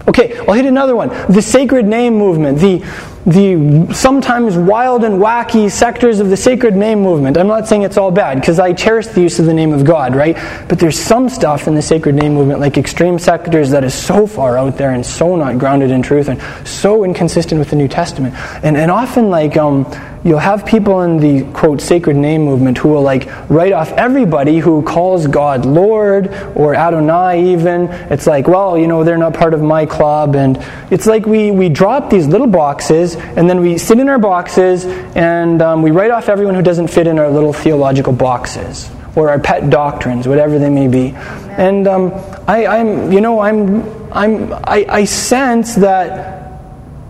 Okay, 0.08 0.38
I'll 0.40 0.54
hit 0.54 0.66
another 0.66 0.96
one. 0.96 1.10
The 1.32 1.42
sacred 1.42 1.86
name 1.86 2.16
movement, 2.16 2.60
the, 2.60 2.86
the 3.26 3.92
sometimes 3.92 4.56
wild 4.56 5.04
and 5.04 5.16
wacky 5.16 5.72
sectors 5.72 6.20
of 6.20 6.30
the 6.30 6.38
sacred 6.38 6.76
name 6.76 7.02
movement. 7.02 7.38
I'm 7.38 7.48
not 7.48 7.68
saying 7.68 7.82
it's 7.82 7.98
all 7.98 8.12
bad, 8.12 8.40
because 8.40 8.60
I 8.60 8.74
cherish 8.74 9.08
the 9.08 9.22
use 9.22 9.40
of 9.40 9.48
the 9.48 9.54
name 9.54 9.74
of 9.74 9.84
God, 9.84 10.16
right? 10.16 10.36
But 10.70 10.80
there's 10.80 11.00
some 11.00 11.28
stuff 11.30 11.68
in 11.68 11.74
the 11.74 11.82
sacred 11.82 12.16
name 12.16 12.36
movement, 12.36 12.60
like 12.60 12.78
extreme 12.78 13.18
sectors, 13.18 13.72
that 13.72 13.84
is 13.84 13.94
so 13.94 14.28
far 14.28 14.58
out 14.58 14.78
there 14.78 14.92
and 14.92 15.04
so 15.04 15.36
not 15.36 15.58
grounded 15.58 15.90
in 15.90 16.04
truth 16.04 16.28
and 16.28 16.40
so 16.68 17.04
inconsistent 17.04 17.58
with 17.58 17.72
the 17.72 17.76
New 17.76 17.88
Testament. 17.88 18.36
And, 18.64 18.78
and 18.78 18.92
often, 18.92 19.30
like, 19.30 19.58
um, 19.58 19.86
you'll 20.26 20.40
have 20.40 20.66
people 20.66 21.04
in 21.04 21.18
the 21.18 21.44
quote 21.54 21.80
sacred 21.80 22.16
name 22.16 22.44
movement 22.44 22.80
who 22.80 22.90
will 22.90 23.04
like 23.04 23.30
write 23.48 23.72
off 23.72 23.92
everybody 23.92 24.58
who 24.58 24.82
calls 24.82 25.28
God 25.28 25.66
Lord 25.66 26.34
or 26.56 26.74
Adonai 26.74 27.54
even. 27.54 27.84
It's 28.10 28.26
like, 28.26 28.48
well, 28.48 28.76
you 28.76 28.88
know, 28.88 29.04
they're 29.04 29.20
not 29.20 29.36
part 29.36 29.54
of 29.54 29.62
my 29.62 29.86
club. 29.86 30.36
And 30.36 30.58
it's 30.90 31.06
like 31.06 31.28
we, 31.28 31.52
we 31.52 31.70
drop 31.70 32.10
these 32.10 32.26
little 32.26 32.48
boxes 32.48 33.16
and 33.16 33.48
then 33.48 33.62
we 33.62 33.78
sit 33.78 34.00
in 34.00 34.10
our 34.10 34.18
boxes 34.18 34.86
and 35.16 35.62
um, 35.62 35.84
we 35.84 35.92
write 35.92 36.10
off 36.10 36.28
everyone 36.28 36.56
who 36.56 36.64
doesn't 36.64 36.88
fit 36.88 37.06
in 37.06 37.20
our 37.20 37.30
little 37.30 37.54
theological 37.54 38.12
boxes 38.12 38.90
or 39.16 39.30
our 39.30 39.40
pet 39.40 39.70
doctrines, 39.70 40.28
whatever 40.28 40.58
they 40.58 40.72
may 40.72 40.88
be. 40.88 41.12
And 41.56 41.88
um, 41.88 42.12
I, 42.48 42.66
I'm, 42.66 43.12
you 43.12 43.22
know, 43.22 43.40
I'm, 43.40 44.12
I'm, 44.12 44.52
I, 44.54 44.86
I 44.90 45.06
sense 45.06 45.76
that 45.76 46.34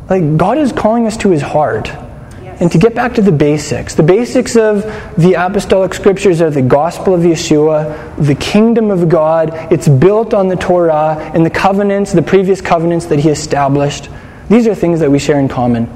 like 0.10 0.36
God 0.36 0.58
is 0.58 0.74
calling 0.74 1.08
us 1.08 1.16
to 1.18 1.30
His 1.30 1.42
heart 1.42 1.90
and 2.60 2.72
to 2.72 2.78
get 2.78 2.96
back 2.96 3.14
to 3.16 3.22
the 3.22 3.32
basics. 3.32 3.96
The 3.96 4.04
basics 4.04 4.56
of 4.56 4.84
the 5.18 5.34
apostolic 5.34 5.94
scriptures 5.94 6.42
are 6.42 6.50
the 6.50 6.62
gospel 6.62 7.14
of 7.14 7.22
Yeshua, 7.22 8.16
the 8.18 8.36
kingdom 8.36 8.92
of 8.92 9.10
God. 9.10 9.52
It's 9.72 9.88
built 9.88 10.34
on 10.34 10.48
the 10.48 10.56
Torah 10.56 11.18
and 11.34 11.46
the 11.46 11.50
covenants, 11.50 12.14
the 12.14 12.22
previous 12.22 12.62
covenants 12.62 13.06
that 13.08 13.20
he 13.20 13.30
established. 13.30 14.10
These 14.50 14.68
are 14.68 14.76
things 14.76 15.00
that 15.00 15.12
we 15.12 15.20
share 15.20 15.40
in 15.40 15.48
common. 15.48 15.90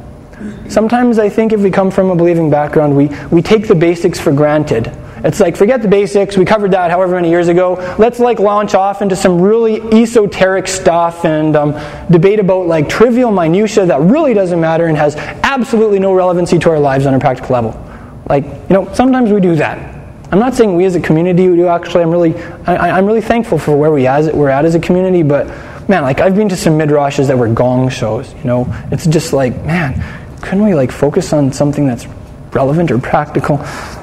Sometimes 0.70 1.20
I 1.20 1.30
think 1.30 1.52
if 1.52 1.62
we 1.62 1.72
come 1.72 1.92
from 1.92 2.10
a 2.10 2.16
believing 2.16 2.50
background, 2.50 2.96
we, 2.96 3.08
we 3.32 3.42
take 3.42 3.68
the 3.68 3.76
basics 3.76 4.20
for 4.20 4.32
granted. 4.32 4.92
It's 5.24 5.40
like, 5.40 5.58
forget 5.58 5.82
the 5.82 5.88
basics. 5.88 6.38
We 6.38 6.46
covered 6.46 6.72
that 6.72 6.92
however 6.92 7.16
many 7.16 7.30
years 7.30 7.48
ago. 7.48 7.74
Let's 7.98 8.20
like 8.20 8.40
launch 8.40 8.74
off 8.74 9.02
into 9.02 9.16
some 9.16 9.42
really 9.42 9.82
esoteric 10.02 10.68
stuff 10.68 11.26
and 11.26 11.56
um, 11.56 11.72
debate 12.10 12.40
about 12.40 12.68
like 12.68 12.88
trivial 12.88 13.32
minutia 13.32 13.86
that 13.86 14.00
really 14.02 14.34
doesn't 14.34 14.60
matter 14.60 14.86
and 14.86 14.98
has 14.98 15.16
absolutely 15.44 16.00
no 16.00 16.14
relevancy 16.14 16.58
to 16.60 16.70
our 16.70 16.80
lives 16.80 17.06
on 17.06 17.14
a 17.14 17.20
practical 17.20 17.54
level. 17.54 17.86
Like, 18.30 18.46
you 18.46 18.70
know, 18.70 18.94
sometimes 18.94 19.32
we 19.32 19.42
do 19.42 19.56
that. 19.56 19.98
I'm 20.32 20.40
not 20.40 20.54
saying 20.54 20.76
we 20.76 20.86
as 20.86 20.96
a 20.96 21.02
community 21.02 21.44
do 21.44 21.68
actually. 21.68 22.04
I'm 22.04 22.12
really, 22.12 22.40
I, 22.68 23.00
am 23.00 23.06
really 23.06 23.22
thankful 23.22 23.58
for 23.58 23.76
where 23.76 23.92
we 23.92 24.06
as, 24.06 24.32
we're 24.32 24.50
at 24.50 24.64
as 24.64 24.76
a 24.76 24.80
community. 24.80 25.24
But 25.24 25.48
man, 25.90 26.04
like 26.04 26.20
I've 26.20 26.36
been 26.36 26.50
to 26.50 26.56
some 26.56 26.78
midrashes 26.78 27.28
that 27.28 27.38
were 27.38 27.52
gong 27.52 27.90
shows. 27.90 28.32
You 28.36 28.44
know, 28.44 28.88
it's 28.92 29.08
just 29.08 29.34
like, 29.34 29.56
man, 29.66 30.02
couldn't 30.42 30.64
we 30.64 30.76
like 30.76 30.92
focus 30.92 31.34
on 31.34 31.52
something 31.52 31.88
that's 31.88 32.06
relevant 32.54 32.92
or 32.92 33.00
practical? 33.00 33.58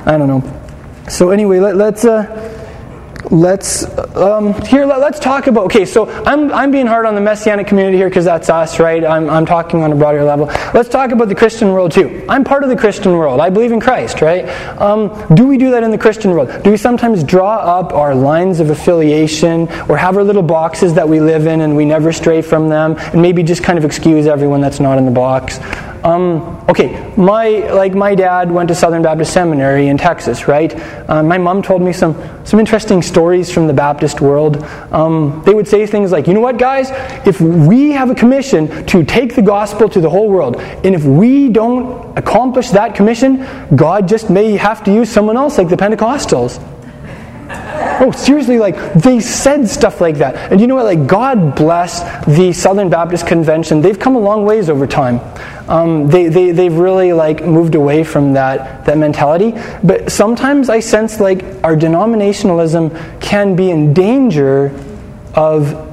I 0.04 0.18
don't 0.18 0.26
know. 0.26 0.65
So 1.08 1.30
anyway, 1.30 1.60
let, 1.60 1.76
us 1.76 2.04
uh, 2.04 2.56
let's 3.30 3.84
um, 4.16 4.54
here 4.62 4.84
let, 4.86 5.02
us 5.02 5.18
talk 5.18 5.46
about 5.46 5.64
okay 5.64 5.84
so 5.84 6.08
I'm, 6.24 6.52
I'm 6.52 6.70
being 6.70 6.86
hard 6.86 7.06
on 7.06 7.14
the 7.14 7.20
messianic 7.20 7.66
community 7.66 7.96
here 7.96 8.08
because 8.08 8.24
that's 8.24 8.48
us 8.48 8.78
right? 8.78 9.04
I'm, 9.04 9.28
I'm 9.28 9.46
talking 9.46 9.82
on 9.82 9.92
a 9.92 9.96
broader 9.96 10.22
level. 10.22 10.46
Let's 10.74 10.88
talk 10.88 11.10
about 11.10 11.28
the 11.28 11.34
christian 11.34 11.72
world 11.72 11.92
too. 11.92 12.24
I'm 12.28 12.44
part 12.44 12.62
of 12.62 12.68
the 12.68 12.76
christian 12.76 13.12
world. 13.12 13.40
I 13.40 13.50
believe 13.50 13.72
in 13.72 13.80
christ 13.80 14.20
right? 14.20 14.48
Um, 14.80 15.08
do 15.34 15.46
we 15.46 15.58
do 15.58 15.70
that 15.72 15.82
in 15.82 15.90
the 15.90 15.98
christian 15.98 16.32
world? 16.32 16.62
Do 16.62 16.70
we 16.70 16.76
sometimes 16.76 17.24
draw 17.24 17.56
up 17.56 17.92
our 17.92 18.14
lines 18.14 18.60
of 18.60 18.70
affiliation 18.70 19.68
or 19.88 19.96
have 19.96 20.16
our 20.16 20.24
little 20.24 20.42
boxes 20.42 20.94
that 20.94 21.08
we 21.08 21.20
live 21.20 21.46
in 21.46 21.62
and 21.62 21.76
we 21.76 21.84
never 21.84 22.12
stray 22.12 22.42
from 22.42 22.68
them 22.68 22.96
and 22.96 23.22
maybe 23.22 23.42
just 23.42 23.62
kind 23.62 23.78
of 23.78 23.84
excuse 23.84 24.26
everyone 24.26 24.60
that's 24.60 24.80
not 24.80 24.98
in 24.98 25.04
the 25.04 25.10
box 25.10 25.58
Um, 26.06 26.64
okay, 26.68 27.12
my 27.16 27.48
like 27.72 27.92
my 27.92 28.14
dad 28.14 28.48
went 28.52 28.68
to 28.68 28.76
Southern 28.76 29.02
Baptist 29.02 29.32
Seminary 29.32 29.88
in 29.88 29.98
Texas, 29.98 30.46
right? 30.46 30.72
Uh, 31.10 31.24
my 31.24 31.36
mom 31.36 31.62
told 31.62 31.82
me 31.82 31.92
some 31.92 32.14
some 32.44 32.60
interesting 32.60 33.02
stories 33.02 33.50
from 33.50 33.66
the 33.66 33.72
Baptist 33.72 34.20
world. 34.20 34.62
Um, 34.92 35.42
they 35.44 35.52
would 35.52 35.66
say 35.66 35.84
things 35.84 36.12
like, 36.12 36.28
"You 36.28 36.34
know 36.34 36.40
what, 36.40 36.58
guys? 36.58 36.90
If 37.26 37.40
we 37.40 37.90
have 37.90 38.08
a 38.08 38.14
commission 38.14 38.86
to 38.86 39.02
take 39.02 39.34
the 39.34 39.42
gospel 39.42 39.88
to 39.88 40.00
the 40.00 40.08
whole 40.08 40.28
world, 40.28 40.60
and 40.60 40.94
if 40.94 41.02
we 41.02 41.48
don't 41.48 42.16
accomplish 42.16 42.70
that 42.70 42.94
commission, 42.94 43.44
God 43.74 44.06
just 44.06 44.30
may 44.30 44.52
have 44.52 44.84
to 44.84 44.92
use 44.92 45.10
someone 45.10 45.36
else, 45.36 45.58
like 45.58 45.68
the 45.68 45.76
Pentecostals." 45.76 46.62
Oh, 47.98 48.12
seriously, 48.12 48.58
like 48.58 48.76
they 48.94 49.20
said 49.20 49.68
stuff 49.68 50.00
like 50.00 50.18
that. 50.18 50.52
And 50.52 50.60
you 50.60 50.66
know 50.66 50.76
what? 50.76 50.84
Like 50.84 51.06
God 51.06 51.56
bless 51.56 52.02
the 52.26 52.52
Southern 52.52 52.90
Baptist 52.90 53.26
Convention. 53.26 53.80
They've 53.80 53.98
come 53.98 54.14
a 54.14 54.20
long 54.20 54.44
ways 54.44 54.68
over 54.68 54.86
time. 54.86 55.18
Um, 55.68 56.08
they, 56.08 56.28
they, 56.28 56.52
they've 56.52 56.72
really 56.72 57.12
like 57.12 57.44
moved 57.44 57.74
away 57.74 58.04
from 58.04 58.34
that, 58.34 58.84
that 58.84 58.98
mentality. 58.98 59.52
But 59.82 60.12
sometimes 60.12 60.68
I 60.68 60.80
sense 60.80 61.18
like 61.20 61.42
our 61.64 61.76
denominationalism 61.76 63.20
can 63.20 63.56
be 63.56 63.70
in 63.70 63.92
danger 63.92 64.72
of 65.34 65.85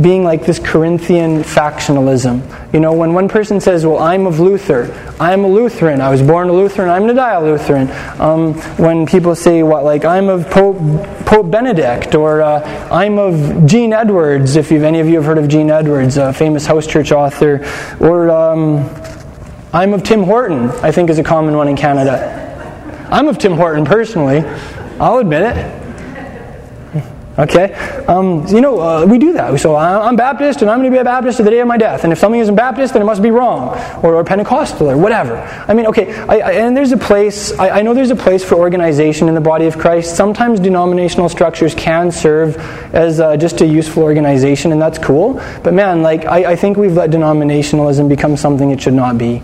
being 0.00 0.24
like 0.24 0.44
this 0.44 0.58
Corinthian 0.58 1.42
factionalism. 1.42 2.42
You 2.72 2.80
know, 2.80 2.92
when 2.92 3.14
one 3.14 3.28
person 3.28 3.60
says, 3.60 3.86
Well, 3.86 3.98
I'm 3.98 4.26
of 4.26 4.40
Luther, 4.40 4.92
I'm 5.18 5.44
a 5.44 5.48
Lutheran, 5.48 6.00
I 6.00 6.10
was 6.10 6.22
born 6.22 6.48
a 6.48 6.52
Lutheran, 6.52 6.88
I'm 6.90 7.02
going 7.02 7.14
to 7.14 7.20
die 7.20 7.32
a 7.32 7.42
Lutheran. 7.42 7.90
Um, 8.20 8.54
when 8.78 9.06
people 9.06 9.34
say, 9.34 9.62
What, 9.62 9.84
like, 9.84 10.04
I'm 10.04 10.28
of 10.28 10.50
Pope, 10.50 10.76
Pope 11.24 11.50
Benedict, 11.50 12.14
or 12.14 12.42
uh, 12.42 12.88
I'm 12.90 13.18
of 13.18 13.66
Gene 13.66 13.92
Edwards, 13.92 14.56
if 14.56 14.70
any 14.70 15.00
of 15.00 15.08
you 15.08 15.16
have 15.16 15.24
heard 15.24 15.38
of 15.38 15.48
Gene 15.48 15.70
Edwards, 15.70 16.16
a 16.16 16.32
famous 16.32 16.66
house 16.66 16.86
church 16.86 17.12
author, 17.12 17.64
or 18.00 18.30
um, 18.30 18.88
I'm 19.72 19.94
of 19.94 20.02
Tim 20.02 20.22
Horton, 20.22 20.70
I 20.82 20.92
think 20.92 21.10
is 21.10 21.18
a 21.18 21.24
common 21.24 21.56
one 21.56 21.68
in 21.68 21.76
Canada. 21.76 22.42
I'm 23.10 23.28
of 23.28 23.38
Tim 23.38 23.52
Horton 23.52 23.84
personally, 23.84 24.40
I'll 24.98 25.18
admit 25.18 25.56
it. 25.56 25.85
Okay? 27.38 27.74
Um, 28.08 28.46
you 28.46 28.60
know, 28.60 28.80
uh, 28.80 29.06
we 29.06 29.18
do 29.18 29.34
that. 29.34 29.58
So 29.60 29.76
I'm 29.76 30.16
Baptist 30.16 30.62
and 30.62 30.70
I'm 30.70 30.78
going 30.78 30.90
to 30.90 30.94
be 30.94 31.00
a 31.00 31.04
Baptist 31.04 31.36
to 31.36 31.42
the 31.42 31.50
day 31.50 31.60
of 31.60 31.68
my 31.68 31.76
death. 31.76 32.04
And 32.04 32.12
if 32.12 32.18
something 32.18 32.40
isn't 32.40 32.54
Baptist, 32.54 32.94
then 32.94 33.02
it 33.02 33.04
must 33.04 33.22
be 33.22 33.30
wrong. 33.30 33.76
Or, 34.02 34.14
or 34.14 34.24
Pentecostal 34.24 34.90
or 34.90 34.96
whatever. 34.96 35.36
I 35.68 35.74
mean, 35.74 35.86
okay, 35.86 36.14
I, 36.14 36.38
I, 36.38 36.52
and 36.52 36.76
there's 36.76 36.92
a 36.92 36.96
place, 36.96 37.56
I, 37.58 37.70
I, 37.70 37.82
know 37.82 37.92
there's 37.92 38.10
a 38.10 38.16
place 38.16 38.42
for 38.42 38.54
organization 38.54 39.28
in 39.28 39.34
the 39.34 39.40
body 39.40 39.66
of 39.66 39.78
Christ. 39.78 40.16
Sometimes 40.16 40.60
denominational 40.60 41.28
structures 41.28 41.74
can 41.74 42.10
serve 42.10 42.56
as 42.94 43.20
uh, 43.20 43.36
just 43.36 43.60
a 43.60 43.66
useful 43.66 44.02
organization, 44.02 44.72
and 44.72 44.80
that's 44.80 44.98
cool. 44.98 45.34
But 45.62 45.74
man, 45.74 46.02
like, 46.02 46.24
I, 46.24 46.52
I 46.52 46.56
think 46.56 46.78
we've 46.78 46.94
let 46.94 47.10
denominationalism 47.10 48.08
become 48.08 48.36
something 48.36 48.70
it 48.70 48.80
should 48.80 48.94
not 48.94 49.18
be. 49.18 49.42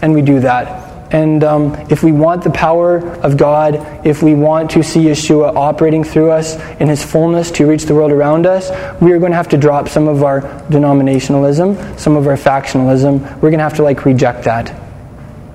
And 0.00 0.14
we 0.14 0.22
do 0.22 0.40
that. 0.40 0.85
And 1.10 1.44
um, 1.44 1.74
if 1.90 2.02
we 2.02 2.12
want 2.12 2.42
the 2.42 2.50
power 2.50 2.98
of 2.98 3.36
God, 3.36 4.06
if 4.06 4.22
we 4.22 4.34
want 4.34 4.70
to 4.72 4.82
see 4.82 5.04
Yeshua 5.04 5.54
operating 5.54 6.04
through 6.04 6.30
us 6.30 6.56
in 6.80 6.88
his 6.88 7.04
fullness 7.04 7.50
to 7.52 7.66
reach 7.66 7.84
the 7.84 7.94
world 7.94 8.12
around 8.12 8.46
us, 8.46 8.70
we 9.00 9.12
are 9.12 9.18
going 9.18 9.32
to 9.32 9.36
have 9.36 9.48
to 9.50 9.56
drop 9.56 9.88
some 9.88 10.08
of 10.08 10.22
our 10.22 10.42
denominationalism, 10.68 11.98
some 11.98 12.16
of 12.16 12.26
our 12.26 12.36
factionalism. 12.36 13.20
We're 13.36 13.50
going 13.50 13.58
to 13.58 13.64
have 13.64 13.76
to 13.76 13.82
like 13.82 14.04
reject 14.04 14.44
that. 14.44 14.85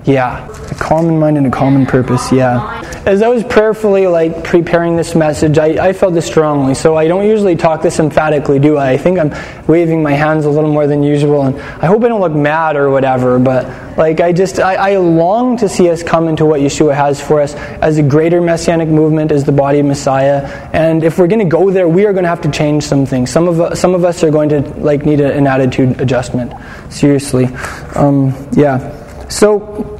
Yeah, 0.04 0.48
a 0.48 0.74
common 0.74 1.20
mind 1.20 1.38
and 1.38 1.46
a 1.46 1.50
common 1.50 1.86
purpose. 1.86 2.32
Yeah. 2.32 2.80
As 3.06 3.22
I 3.22 3.28
was 3.28 3.44
prayerfully 3.44 4.08
like 4.08 4.42
preparing 4.42 4.96
this 4.96 5.14
message, 5.14 5.58
I, 5.58 5.88
I 5.88 5.92
felt 5.92 6.14
this 6.14 6.26
strongly. 6.26 6.74
So 6.74 6.96
I 6.96 7.06
don't 7.06 7.26
usually 7.26 7.54
talk 7.54 7.82
this 7.82 8.00
emphatically, 8.00 8.58
do 8.58 8.76
I? 8.78 8.90
I 8.90 8.96
think 8.96 9.20
I'm 9.20 9.32
waving 9.68 10.02
my 10.02 10.12
hands 10.12 10.44
a 10.44 10.50
little 10.50 10.72
more 10.72 10.88
than 10.88 11.04
usual, 11.04 11.42
and 11.42 11.60
I 11.60 11.86
hope 11.86 12.02
I 12.02 12.08
don't 12.08 12.20
look 12.20 12.32
mad 12.32 12.74
or 12.74 12.90
whatever. 12.90 13.38
But 13.38 13.96
like 13.96 14.20
I 14.20 14.32
just 14.32 14.58
I, 14.58 14.74
I 14.74 14.96
long 14.96 15.56
to 15.58 15.68
see 15.68 15.88
us 15.88 16.02
come 16.02 16.26
into 16.26 16.46
what 16.46 16.60
Yeshua 16.60 16.96
has 16.96 17.20
for 17.20 17.40
us 17.40 17.54
as 17.54 17.98
a 17.98 18.02
greater 18.02 18.40
messianic 18.40 18.88
movement, 18.88 19.30
as 19.30 19.44
the 19.44 19.52
body 19.52 19.78
of 19.78 19.86
Messiah. 19.86 20.48
And 20.72 21.04
if 21.04 21.16
we're 21.16 21.28
going 21.28 21.48
to 21.48 21.56
go 21.56 21.70
there, 21.70 21.88
we 21.88 22.06
are 22.06 22.12
going 22.12 22.24
to 22.24 22.28
have 22.28 22.40
to 22.42 22.50
change 22.50 22.82
some 22.82 23.06
things. 23.06 23.30
Some 23.30 23.46
of 23.46 23.78
some 23.78 23.94
of 23.94 24.04
us 24.04 24.24
are 24.24 24.32
going 24.32 24.48
to 24.48 24.62
like 24.80 25.06
need 25.06 25.20
a, 25.20 25.32
an 25.32 25.46
attitude 25.46 26.00
adjustment. 26.00 26.52
Seriously, 26.92 27.46
um, 27.94 28.34
yeah. 28.52 28.98
So 29.32 29.98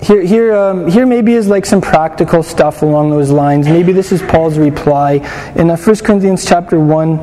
here, 0.00 0.22
here, 0.22 0.56
um, 0.56 0.88
here 0.88 1.04
maybe 1.04 1.34
is 1.34 1.46
like 1.46 1.66
some 1.66 1.82
practical 1.82 2.42
stuff 2.42 2.80
along 2.80 3.10
those 3.10 3.30
lines. 3.30 3.68
Maybe 3.68 3.92
this 3.92 4.12
is 4.12 4.22
Paul's 4.22 4.56
reply 4.56 5.14
in 5.54 5.68
uh, 5.68 5.76
1 5.76 5.96
Corinthians 5.96 6.46
chapter 6.46 6.80
1, 6.80 7.18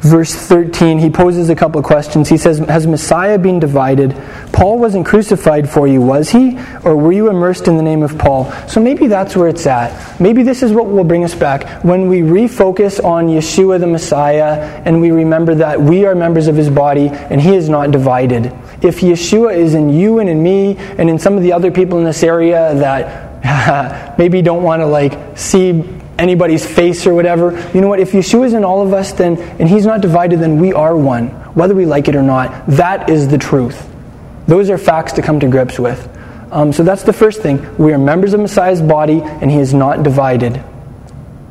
verse 0.00 0.34
13. 0.34 0.98
He 0.98 1.08
poses 1.08 1.48
a 1.48 1.56
couple 1.56 1.78
of 1.78 1.86
questions. 1.86 2.28
He 2.28 2.36
says, 2.36 2.58
Has 2.58 2.86
Messiah 2.86 3.38
been 3.38 3.58
divided? 3.58 4.14
Paul 4.52 4.78
wasn't 4.78 5.06
crucified 5.06 5.70
for 5.70 5.88
you, 5.88 6.02
was 6.02 6.28
he? 6.28 6.58
Or 6.84 6.96
were 6.96 7.12
you 7.12 7.30
immersed 7.30 7.66
in 7.66 7.78
the 7.78 7.82
name 7.82 8.02
of 8.02 8.18
Paul? 8.18 8.52
So 8.68 8.82
maybe 8.82 9.06
that's 9.06 9.34
where 9.34 9.48
it's 9.48 9.66
at. 9.66 10.20
Maybe 10.20 10.42
this 10.42 10.62
is 10.62 10.70
what 10.70 10.86
will 10.86 11.04
bring 11.04 11.24
us 11.24 11.34
back. 11.34 11.82
When 11.82 12.08
we 12.08 12.20
refocus 12.20 13.02
on 13.02 13.28
Yeshua 13.28 13.80
the 13.80 13.86
Messiah 13.86 14.82
and 14.84 15.00
we 15.00 15.12
remember 15.12 15.54
that 15.54 15.80
we 15.80 16.04
are 16.04 16.14
members 16.14 16.46
of 16.46 16.56
his 16.56 16.68
body 16.68 17.08
and 17.08 17.40
he 17.40 17.54
is 17.54 17.70
not 17.70 17.90
divided 17.90 18.52
if 18.84 19.00
Yeshua 19.00 19.56
is 19.56 19.74
in 19.74 19.90
you 19.90 20.18
and 20.18 20.28
in 20.28 20.42
me 20.42 20.76
and 20.76 21.08
in 21.08 21.18
some 21.18 21.36
of 21.36 21.42
the 21.42 21.52
other 21.52 21.70
people 21.70 21.98
in 21.98 22.04
this 22.04 22.22
area 22.22 22.74
that 22.74 24.18
maybe 24.18 24.42
don't 24.42 24.62
want 24.62 24.80
to 24.80 24.86
like 24.86 25.38
see 25.38 25.82
anybody's 26.18 26.64
face 26.66 27.06
or 27.06 27.14
whatever, 27.14 27.52
you 27.74 27.80
know 27.80 27.88
what? 27.88 27.98
If 28.00 28.12
Yeshua 28.12 28.46
is 28.46 28.52
in 28.52 28.64
all 28.64 28.86
of 28.86 28.92
us, 28.92 29.12
then 29.12 29.38
and 29.58 29.68
He's 29.68 29.86
not 29.86 30.00
divided, 30.00 30.40
then 30.40 30.60
we 30.60 30.72
are 30.72 30.96
one, 30.96 31.28
whether 31.54 31.74
we 31.74 31.86
like 31.86 32.08
it 32.08 32.14
or 32.14 32.22
not. 32.22 32.66
That 32.66 33.08
is 33.08 33.28
the 33.28 33.38
truth. 33.38 33.90
Those 34.46 34.68
are 34.68 34.78
facts 34.78 35.14
to 35.14 35.22
come 35.22 35.40
to 35.40 35.48
grips 35.48 35.78
with. 35.78 36.08
Um, 36.52 36.72
so 36.72 36.84
that's 36.84 37.02
the 37.02 37.12
first 37.12 37.42
thing. 37.42 37.76
We 37.78 37.92
are 37.92 37.98
members 37.98 38.34
of 38.34 38.40
Messiah's 38.40 38.82
body, 38.82 39.22
and 39.22 39.50
He 39.50 39.58
is 39.58 39.72
not 39.74 40.02
divided. 40.02 40.62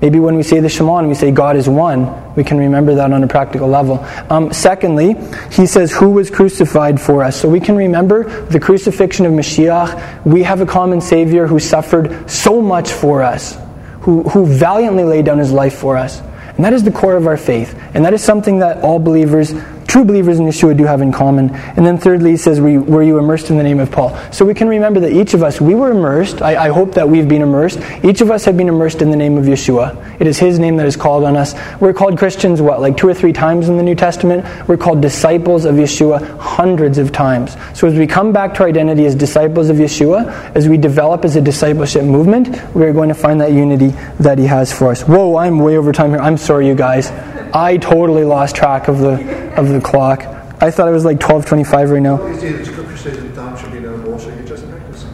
Maybe 0.02 0.20
when 0.20 0.36
we 0.36 0.44
say 0.44 0.60
the 0.60 0.70
Shema 0.70 0.98
and 0.98 1.08
we 1.08 1.16
say 1.16 1.32
God 1.32 1.56
is 1.56 1.68
one, 1.68 2.06
we 2.36 2.44
can 2.44 2.58
remember 2.58 2.96
that 2.96 3.12
on 3.12 3.24
a 3.24 3.28
practical 3.28 3.68
level. 3.68 4.04
Um, 4.30 4.52
secondly, 4.52 5.16
he 5.52 5.66
says, 5.66 5.92
Who 5.92 6.12
was 6.12 6.30
crucified 6.30 7.00
for 7.00 7.24
us? 7.24 7.40
So 7.40 7.50
we 7.50 7.60
can 7.60 7.76
remember 7.76 8.24
the 8.46 8.60
crucifixion 8.60 9.26
of 9.26 9.34
Mashiach. 9.34 10.26
We 10.26 10.44
have 10.44 10.62
a 10.62 10.66
common 10.66 11.02
Savior 11.02 11.48
who 11.48 11.60
suffered 11.60 12.30
so 12.30 12.62
much 12.62 12.92
for 12.92 13.22
us, 13.22 13.58
who, 14.02 14.24
who 14.24 14.46
valiantly 14.46 15.04
laid 15.04 15.26
down 15.26 15.38
his 15.38 15.52
life 15.52 15.76
for 15.76 15.98
us. 15.98 16.22
And 16.56 16.66
that 16.66 16.74
is 16.74 16.84
the 16.84 16.92
core 16.92 17.16
of 17.16 17.26
our 17.26 17.38
faith. 17.38 17.80
And 17.94 18.06
that 18.06 18.14
is 18.14 18.24
something 18.24 18.60
that 18.60 18.84
all 18.84 19.00
believers 19.00 19.54
true 19.94 20.04
believers 20.04 20.39
in 20.39 20.48
Yeshua 20.48 20.76
do 20.76 20.86
have 20.86 21.02
in 21.02 21.12
common. 21.12 21.54
And 21.54 21.86
then 21.86 22.00
thirdly, 22.00 22.32
he 22.32 22.38
says, 22.38 22.60
Were 22.60 23.04
you 23.04 23.20
immersed 23.20 23.52
in 23.52 23.58
the 23.58 23.64
name 23.64 23.80
of 23.80 23.91
Paul? 23.91 24.18
So 24.32 24.44
we 24.44 24.56
can 24.56 24.68
remember 24.68 25.00
that 25.02 25.12
each 25.12 25.36
of 25.36 25.44
us, 25.44 25.62
we 25.62 25.76
were 25.76 25.91
immersed. 25.91 26.41
I, 26.41 26.66
I, 26.66 26.70
hope 26.70 26.96
that 26.96 27.08
we've 27.08 27.28
been 27.28 27.44
immersed. 27.44 27.80
Each 28.04 28.20
of 28.20 28.32
us 28.32 28.44
have 28.46 28.58
been 28.58 28.68
immersed 28.68 29.04
in 29.04 29.12
the 29.12 29.16
name 29.16 29.38
of 29.38 29.46
Yeshua. 29.46 30.20
It 30.20 30.26
is 30.26 30.39
his 30.39 30.58
name 30.58 30.78
that 30.78 30.88
is 30.88 30.96
called 30.96 31.24
on 31.24 31.38
us. 31.38 31.54
We're 31.80 31.94
called 31.94 32.18
Christians, 32.18 32.60
what, 32.60 32.82
like 32.82 32.98
two 32.98 33.08
or 33.08 33.14
three 33.14 33.34
times 33.34 33.70
in 33.70 33.78
the 33.78 33.84
New 33.84 33.94
Testament? 33.94 34.68
We're 34.68 34.78
called 34.78 35.00
disciples 35.00 35.64
of 35.64 35.76
Yeshua 35.76 36.39
hundreds 36.39 36.98
of 36.98 37.12
times. 37.12 37.56
So 37.76 37.86
as 37.86 37.94
we 37.94 38.08
come 38.08 38.34
back 38.34 38.56
to 38.56 38.64
our 38.64 38.70
identity 38.70 39.06
as 39.06 39.14
disciples 39.14 39.70
of 39.70 39.78
Yeshua, 39.78 40.56
as 40.56 40.68
we 40.68 40.76
develop 40.76 41.24
as 41.24 41.36
a 41.36 41.41
discipleship 41.41 42.04
movement, 42.04 42.50
we 42.74 42.84
are 42.84 42.94
going 42.94 43.10
to 43.10 43.16
find 43.16 43.39
that 43.41 43.52
unity 43.52 43.89
that 44.20 44.39
he 44.39 44.48
has 44.48 44.74
for 44.74 44.89
us. 44.89 45.04
Whoa, 45.04 45.38
I'm 45.38 45.60
way 45.60 45.78
over 45.78 45.91
time 45.91 46.10
here. 46.10 46.20
I'm 46.20 46.38
sorry, 46.38 46.66
you 46.66 46.74
guys. 46.74 47.12
I 47.54 47.78
totally 47.78 48.24
lost 48.24 48.56
track 48.56 48.88
of 48.88 48.99
the 48.99 49.54
of 49.56 49.70
the 49.70 49.80
clock. 49.80 50.24
I 50.60 50.72
thought 50.72 50.88
it 50.88 50.91
was 50.91 51.06
like 51.06 51.20
twelve 51.20 51.45
twenty 51.45 51.64
five 51.64 51.91
right 51.91 52.01
now. 52.01 52.18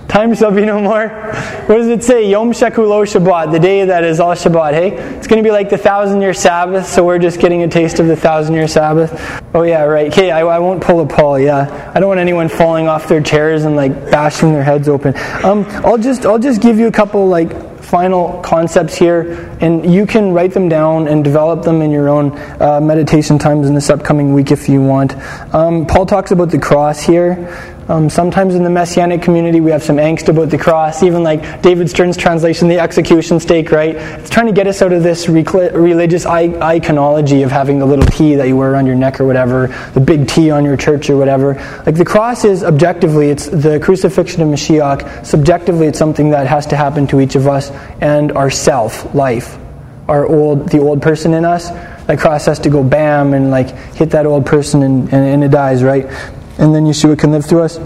Time 0.07 0.33
shall 0.33 0.51
be 0.51 0.65
no 0.65 0.81
more. 0.81 1.07
What 1.07 1.77
does 1.77 1.87
it 1.87 2.03
say? 2.03 2.27
Yom 2.27 2.51
Shekulo 2.51 3.03
Shabbat, 3.05 3.51
the 3.51 3.59
day 3.59 3.85
that 3.85 4.03
is 4.03 4.19
all 4.19 4.33
Shabbat. 4.33 4.73
Hey, 4.73 4.89
it's 5.17 5.27
going 5.27 5.41
to 5.41 5.47
be 5.47 5.51
like 5.51 5.69
the 5.69 5.77
thousand 5.77 6.21
year 6.21 6.33
Sabbath, 6.33 6.87
so 6.87 7.05
we're 7.05 7.19
just 7.19 7.39
getting 7.39 7.61
a 7.61 7.67
taste 7.67 7.99
of 7.99 8.07
the 8.07 8.15
thousand 8.15 8.55
year 8.55 8.67
Sabbath. 8.67 9.43
Oh 9.53 9.61
yeah, 9.61 9.83
right. 9.83 10.11
Okay, 10.11 10.31
I, 10.31 10.39
I 10.41 10.57
won't 10.57 10.81
pull 10.81 11.01
a 11.01 11.05
Paul. 11.05 11.39
Yeah, 11.39 11.91
I 11.93 11.99
don't 11.99 12.09
want 12.09 12.19
anyone 12.19 12.49
falling 12.49 12.87
off 12.87 13.07
their 13.07 13.21
chairs 13.21 13.65
and 13.65 13.75
like 13.75 13.93
bashing 14.09 14.51
their 14.51 14.63
heads 14.63 14.89
open. 14.89 15.15
Um, 15.43 15.63
I'll 15.85 15.97
just 15.99 16.25
I'll 16.25 16.39
just 16.39 16.59
give 16.59 16.79
you 16.79 16.87
a 16.87 16.91
couple 16.91 17.27
like 17.27 17.68
final 17.89 18.39
concepts 18.41 18.95
here, 18.95 19.57
and 19.61 19.91
you 19.91 20.05
can 20.05 20.31
write 20.31 20.53
them 20.53 20.69
down 20.69 21.07
and 21.07 21.23
develop 21.23 21.63
them 21.63 21.81
in 21.81 21.89
your 21.89 22.07
own 22.07 22.37
uh, 22.61 22.79
meditation 22.81 23.39
times 23.39 23.67
in 23.67 23.73
this 23.73 23.89
upcoming 23.89 24.33
week 24.33 24.51
if 24.51 24.69
you 24.69 24.81
want. 24.81 25.15
Um, 25.53 25.87
Paul 25.87 26.05
talks 26.05 26.31
about 26.31 26.51
the 26.51 26.59
cross 26.59 27.01
here. 27.01 27.77
Um, 27.89 28.07
sometimes 28.07 28.53
in 28.53 28.63
the 28.63 28.69
Messianic 28.69 29.23
community, 29.23 29.61
we 29.61 29.71
have 29.71 29.81
some 29.81 29.97
angst 29.97 30.27
about 30.27 30.51
the 30.51 30.59
cross, 30.59 31.01
even 31.01 31.23
like 31.23 31.63
David 31.63 31.89
Stern's 31.89 32.15
translation, 32.15 32.67
the 32.67 32.77
execution 32.77 33.39
stake, 33.39 33.71
right? 33.71 33.95
It's 33.95 34.29
trying 34.29 34.45
to 34.45 34.51
get 34.51 34.67
us 34.67 34.83
out 34.83 34.93
of 34.93 35.01
this 35.01 35.27
religious 35.27 36.23
iconology 36.23 37.43
of 37.43 37.49
having 37.49 37.79
the 37.79 37.87
little 37.87 38.05
T 38.05 38.35
that 38.35 38.47
you 38.47 38.55
wear 38.55 38.71
around 38.71 38.85
your 38.85 38.95
neck 38.95 39.19
or 39.19 39.25
whatever, 39.25 39.75
the 39.95 39.99
big 39.99 40.27
T 40.27 40.51
on 40.51 40.63
your 40.65 40.77
church 40.77 41.09
or 41.09 41.17
whatever. 41.17 41.55
Like 41.83 41.95
the 41.95 42.05
cross 42.05 42.45
is 42.45 42.63
objectively, 42.63 43.31
it's 43.31 43.47
the 43.47 43.79
crucifixion 43.79 44.43
of 44.43 44.49
Mashiach. 44.49 45.25
Subjectively, 45.25 45.87
it's 45.87 45.97
something 45.97 46.29
that 46.29 46.45
has 46.45 46.67
to 46.67 46.75
happen 46.75 47.07
to 47.07 47.19
each 47.19 47.33
of 47.33 47.47
us 47.47 47.71
and 48.01 48.31
our 48.33 48.49
self 48.49 49.13
life, 49.13 49.57
our 50.07 50.25
old, 50.25 50.69
the 50.69 50.79
old 50.79 51.01
person 51.01 51.33
in 51.33 51.45
us. 51.45 51.69
That 52.07 52.17
cross 52.17 52.47
has 52.47 52.57
to 52.59 52.71
go 52.71 52.83
bam 52.83 53.33
and 53.33 53.51
like 53.51 53.69
hit 53.93 54.09
that 54.11 54.25
old 54.25 54.45
person 54.45 54.81
and, 54.81 55.03
and, 55.13 55.25
and 55.25 55.43
it 55.43 55.51
dies, 55.51 55.83
right? 55.83 56.07
and 56.59 56.75
then 56.75 56.83
Yeshua 56.83 57.17
can 57.17 57.31
live 57.31 57.45
through 57.45 57.63
us. 57.63 57.79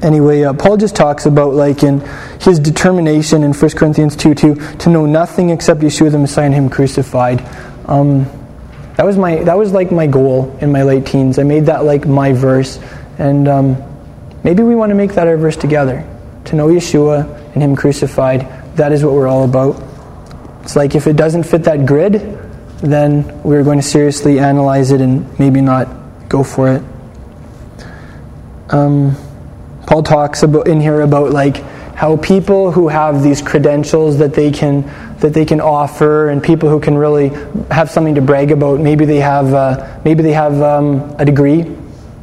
Anyway, 0.00 0.44
uh, 0.44 0.54
Paul 0.54 0.76
just 0.78 0.96
talks 0.96 1.26
about 1.26 1.52
like 1.54 1.82
in 1.82 2.00
his 2.40 2.58
determination 2.58 3.42
in 3.42 3.52
1 3.52 3.70
Corinthians 3.72 4.16
2 4.16 4.34
2 4.34 4.54
to 4.78 4.88
know 4.88 5.04
nothing 5.04 5.50
except 5.50 5.80
Yeshua 5.80 6.10
the 6.10 6.18
Messiah 6.18 6.46
and 6.46 6.54
Him 6.54 6.70
crucified. 6.70 7.44
Um, 7.86 8.24
that 8.96 9.04
was 9.04 9.18
my 9.18 9.42
that 9.42 9.58
was 9.58 9.72
like 9.72 9.90
my 9.90 10.06
goal 10.06 10.56
in 10.60 10.72
my 10.72 10.84
late 10.84 11.04
teens. 11.04 11.38
I 11.38 11.42
made 11.42 11.66
that 11.66 11.84
like 11.84 12.06
my 12.06 12.32
verse, 12.32 12.78
and 13.18 13.48
um, 13.48 13.76
maybe 14.44 14.62
we 14.62 14.74
want 14.74 14.90
to 14.90 14.94
make 14.94 15.12
that 15.14 15.26
our 15.26 15.36
verse 15.36 15.56
together. 15.56 16.06
To 16.46 16.56
know 16.56 16.68
Yeshua 16.68 17.52
and 17.52 17.62
Him 17.62 17.76
crucified. 17.76 18.48
That 18.80 18.92
is 18.92 19.04
what 19.04 19.12
we're 19.12 19.28
all 19.28 19.44
about. 19.44 19.76
It's 20.62 20.74
like 20.74 20.94
if 20.94 21.06
it 21.06 21.14
doesn't 21.14 21.42
fit 21.42 21.64
that 21.64 21.84
grid, 21.84 22.14
then 22.78 23.42
we're 23.42 23.62
going 23.62 23.78
to 23.78 23.84
seriously 23.86 24.38
analyze 24.38 24.90
it 24.90 25.02
and 25.02 25.38
maybe 25.38 25.60
not 25.60 25.86
go 26.30 26.42
for 26.42 26.76
it. 26.76 26.82
Um, 28.70 29.16
Paul 29.86 30.02
talks 30.02 30.42
about 30.44 30.66
in 30.66 30.80
here 30.80 31.02
about 31.02 31.30
like 31.30 31.58
how 31.94 32.16
people 32.16 32.72
who 32.72 32.88
have 32.88 33.22
these 33.22 33.42
credentials 33.42 34.16
that 34.16 34.32
they 34.32 34.50
can 34.50 34.80
that 35.18 35.34
they 35.34 35.44
can 35.44 35.60
offer 35.60 36.30
and 36.30 36.42
people 36.42 36.70
who 36.70 36.80
can 36.80 36.96
really 36.96 37.28
have 37.70 37.90
something 37.90 38.14
to 38.14 38.22
brag 38.22 38.50
about 38.50 38.80
maybe 38.80 39.04
they 39.04 39.20
have 39.20 39.52
uh, 39.52 40.00
maybe 40.06 40.22
they 40.22 40.32
have 40.32 40.62
um, 40.62 41.14
a 41.18 41.24
degree 41.26 41.66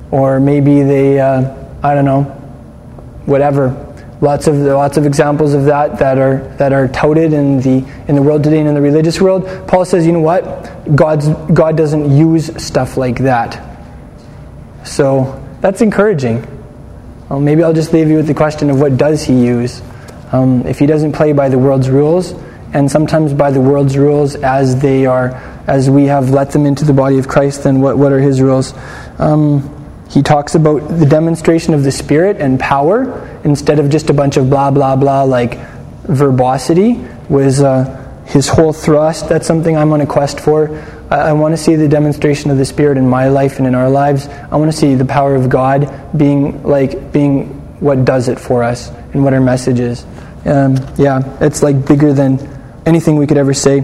or 0.09 0.39
maybe 0.39 0.81
they 0.81 1.19
uh, 1.19 1.53
I 1.83 1.93
don't 1.93 2.05
know 2.05 2.23
whatever 3.27 3.86
lots 4.21 4.47
of 4.47 4.55
lots 4.55 4.97
of 4.97 5.05
examples 5.05 5.53
of 5.53 5.65
that 5.65 5.99
that 5.99 6.17
are 6.17 6.39
that 6.57 6.73
are 6.73 6.87
touted 6.87 7.33
in 7.33 7.59
the 7.61 7.85
in 8.07 8.15
the 8.15 8.21
world 8.21 8.43
today 8.43 8.59
and 8.59 8.67
in 8.67 8.75
the 8.75 8.81
religious 8.81 9.21
world 9.21 9.45
Paul 9.67 9.85
says 9.85 10.05
you 10.05 10.11
know 10.11 10.19
what 10.19 10.95
God's 10.95 11.29
God 11.53 11.77
doesn't 11.77 12.15
use 12.15 12.63
stuff 12.63 12.97
like 12.97 13.19
that 13.19 13.63
so 14.83 15.43
that's 15.61 15.81
encouraging 15.81 16.45
well, 17.29 17.41
maybe 17.41 17.61
I'll 17.61 17.73
just 17.73 17.91
leave 17.91 18.07
you 18.07 18.15
with 18.15 18.27
the 18.27 18.33
question 18.33 18.69
of 18.69 18.79
what 18.79 18.95
does 18.95 19.23
he 19.23 19.45
use? 19.45 19.81
Um, 20.31 20.65
if 20.65 20.79
he 20.79 20.85
doesn't 20.85 21.11
play 21.11 21.33
by 21.33 21.49
the 21.49 21.59
world's 21.59 21.89
rules, 21.89 22.31
and 22.73 22.89
sometimes 22.89 23.33
by 23.33 23.51
the 23.51 23.59
world's 23.59 23.97
rules 23.97 24.35
as 24.35 24.81
they 24.81 25.05
are, 25.05 25.31
as 25.67 25.89
we 25.89 26.05
have 26.05 26.29
let 26.29 26.51
them 26.51 26.65
into 26.65 26.85
the 26.85 26.93
body 26.93 27.17
of 27.17 27.27
Christ, 27.27 27.63
then 27.63 27.81
what, 27.81 27.97
what 27.97 28.13
are 28.13 28.19
his 28.19 28.41
rules? 28.41 28.73
Um, 29.19 29.76
he 30.09 30.21
talks 30.21 30.55
about 30.55 30.87
the 30.87 31.05
demonstration 31.05 31.73
of 31.73 31.83
the 31.83 31.91
Spirit 31.91 32.37
and 32.37 32.59
power 32.59 33.39
instead 33.43 33.79
of 33.79 33.89
just 33.89 34.09
a 34.09 34.13
bunch 34.13 34.37
of 34.37 34.49
blah, 34.49 34.71
blah, 34.71 34.95
blah, 34.95 35.23
like 35.23 35.57
verbosity, 36.03 36.99
was 37.29 37.61
uh, 37.61 38.23
his 38.25 38.47
whole 38.47 38.73
thrust. 38.73 39.27
That's 39.27 39.45
something 39.45 39.75
I'm 39.75 39.91
on 39.91 40.01
a 40.01 40.05
quest 40.05 40.39
for. 40.39 40.77
I, 41.11 41.29
I 41.29 41.33
want 41.33 41.53
to 41.53 41.57
see 41.57 41.75
the 41.75 41.87
demonstration 41.87 42.51
of 42.51 42.57
the 42.57 42.65
Spirit 42.65 42.97
in 42.97 43.07
my 43.07 43.27
life 43.27 43.57
and 43.57 43.67
in 43.67 43.75
our 43.75 43.89
lives. 43.89 44.27
I 44.27 44.55
want 44.55 44.71
to 44.71 44.77
see 44.77 44.95
the 44.95 45.05
power 45.05 45.35
of 45.35 45.49
God 45.49 46.17
being 46.17 46.63
like 46.63 47.11
being 47.11 47.47
what 47.79 48.05
does 48.05 48.27
it 48.27 48.39
for 48.39 48.63
us 48.63 48.89
and 49.13 49.23
what 49.23 49.33
our 49.33 49.41
message 49.41 49.79
is. 49.79 50.05
Um, 50.45 50.77
yeah, 50.97 51.37
it's 51.41 51.61
like 51.61 51.85
bigger 51.85 52.13
than 52.13 52.39
anything 52.85 53.17
we 53.17 53.27
could 53.27 53.37
ever 53.37 53.53
say. 53.53 53.81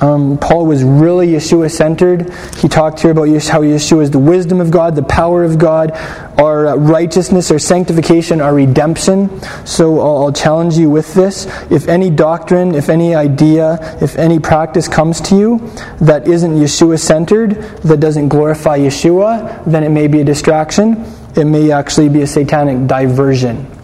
Um, 0.00 0.38
Paul 0.38 0.66
was 0.66 0.82
really 0.82 1.28
Yeshua 1.28 1.70
centered. 1.70 2.32
He 2.56 2.68
talked 2.68 3.00
here 3.00 3.10
about 3.10 3.28
how 3.28 3.62
Yeshua 3.62 4.02
is 4.02 4.10
the 4.10 4.18
wisdom 4.18 4.60
of 4.60 4.70
God, 4.70 4.96
the 4.96 5.02
power 5.02 5.44
of 5.44 5.58
God, 5.58 5.92
our 6.38 6.68
uh, 6.68 6.76
righteousness, 6.76 7.50
our 7.50 7.58
sanctification, 7.58 8.40
our 8.40 8.54
redemption. 8.54 9.40
So 9.66 10.00
I'll, 10.00 10.24
I'll 10.24 10.32
challenge 10.32 10.78
you 10.78 10.88
with 10.88 11.12
this. 11.14 11.46
If 11.70 11.88
any 11.88 12.08
doctrine, 12.08 12.74
if 12.74 12.88
any 12.88 13.14
idea, 13.14 13.98
if 14.00 14.16
any 14.16 14.38
practice 14.38 14.88
comes 14.88 15.20
to 15.22 15.36
you 15.36 15.58
that 16.00 16.26
isn't 16.26 16.52
Yeshua 16.52 16.98
centered, 16.98 17.50
that 17.82 18.00
doesn't 18.00 18.28
glorify 18.28 18.78
Yeshua, 18.78 19.64
then 19.66 19.84
it 19.84 19.90
may 19.90 20.06
be 20.06 20.20
a 20.20 20.24
distraction. 20.24 21.04
It 21.36 21.44
may 21.44 21.70
actually 21.70 22.08
be 22.08 22.22
a 22.22 22.26
satanic 22.26 22.86
diversion. 22.86 23.79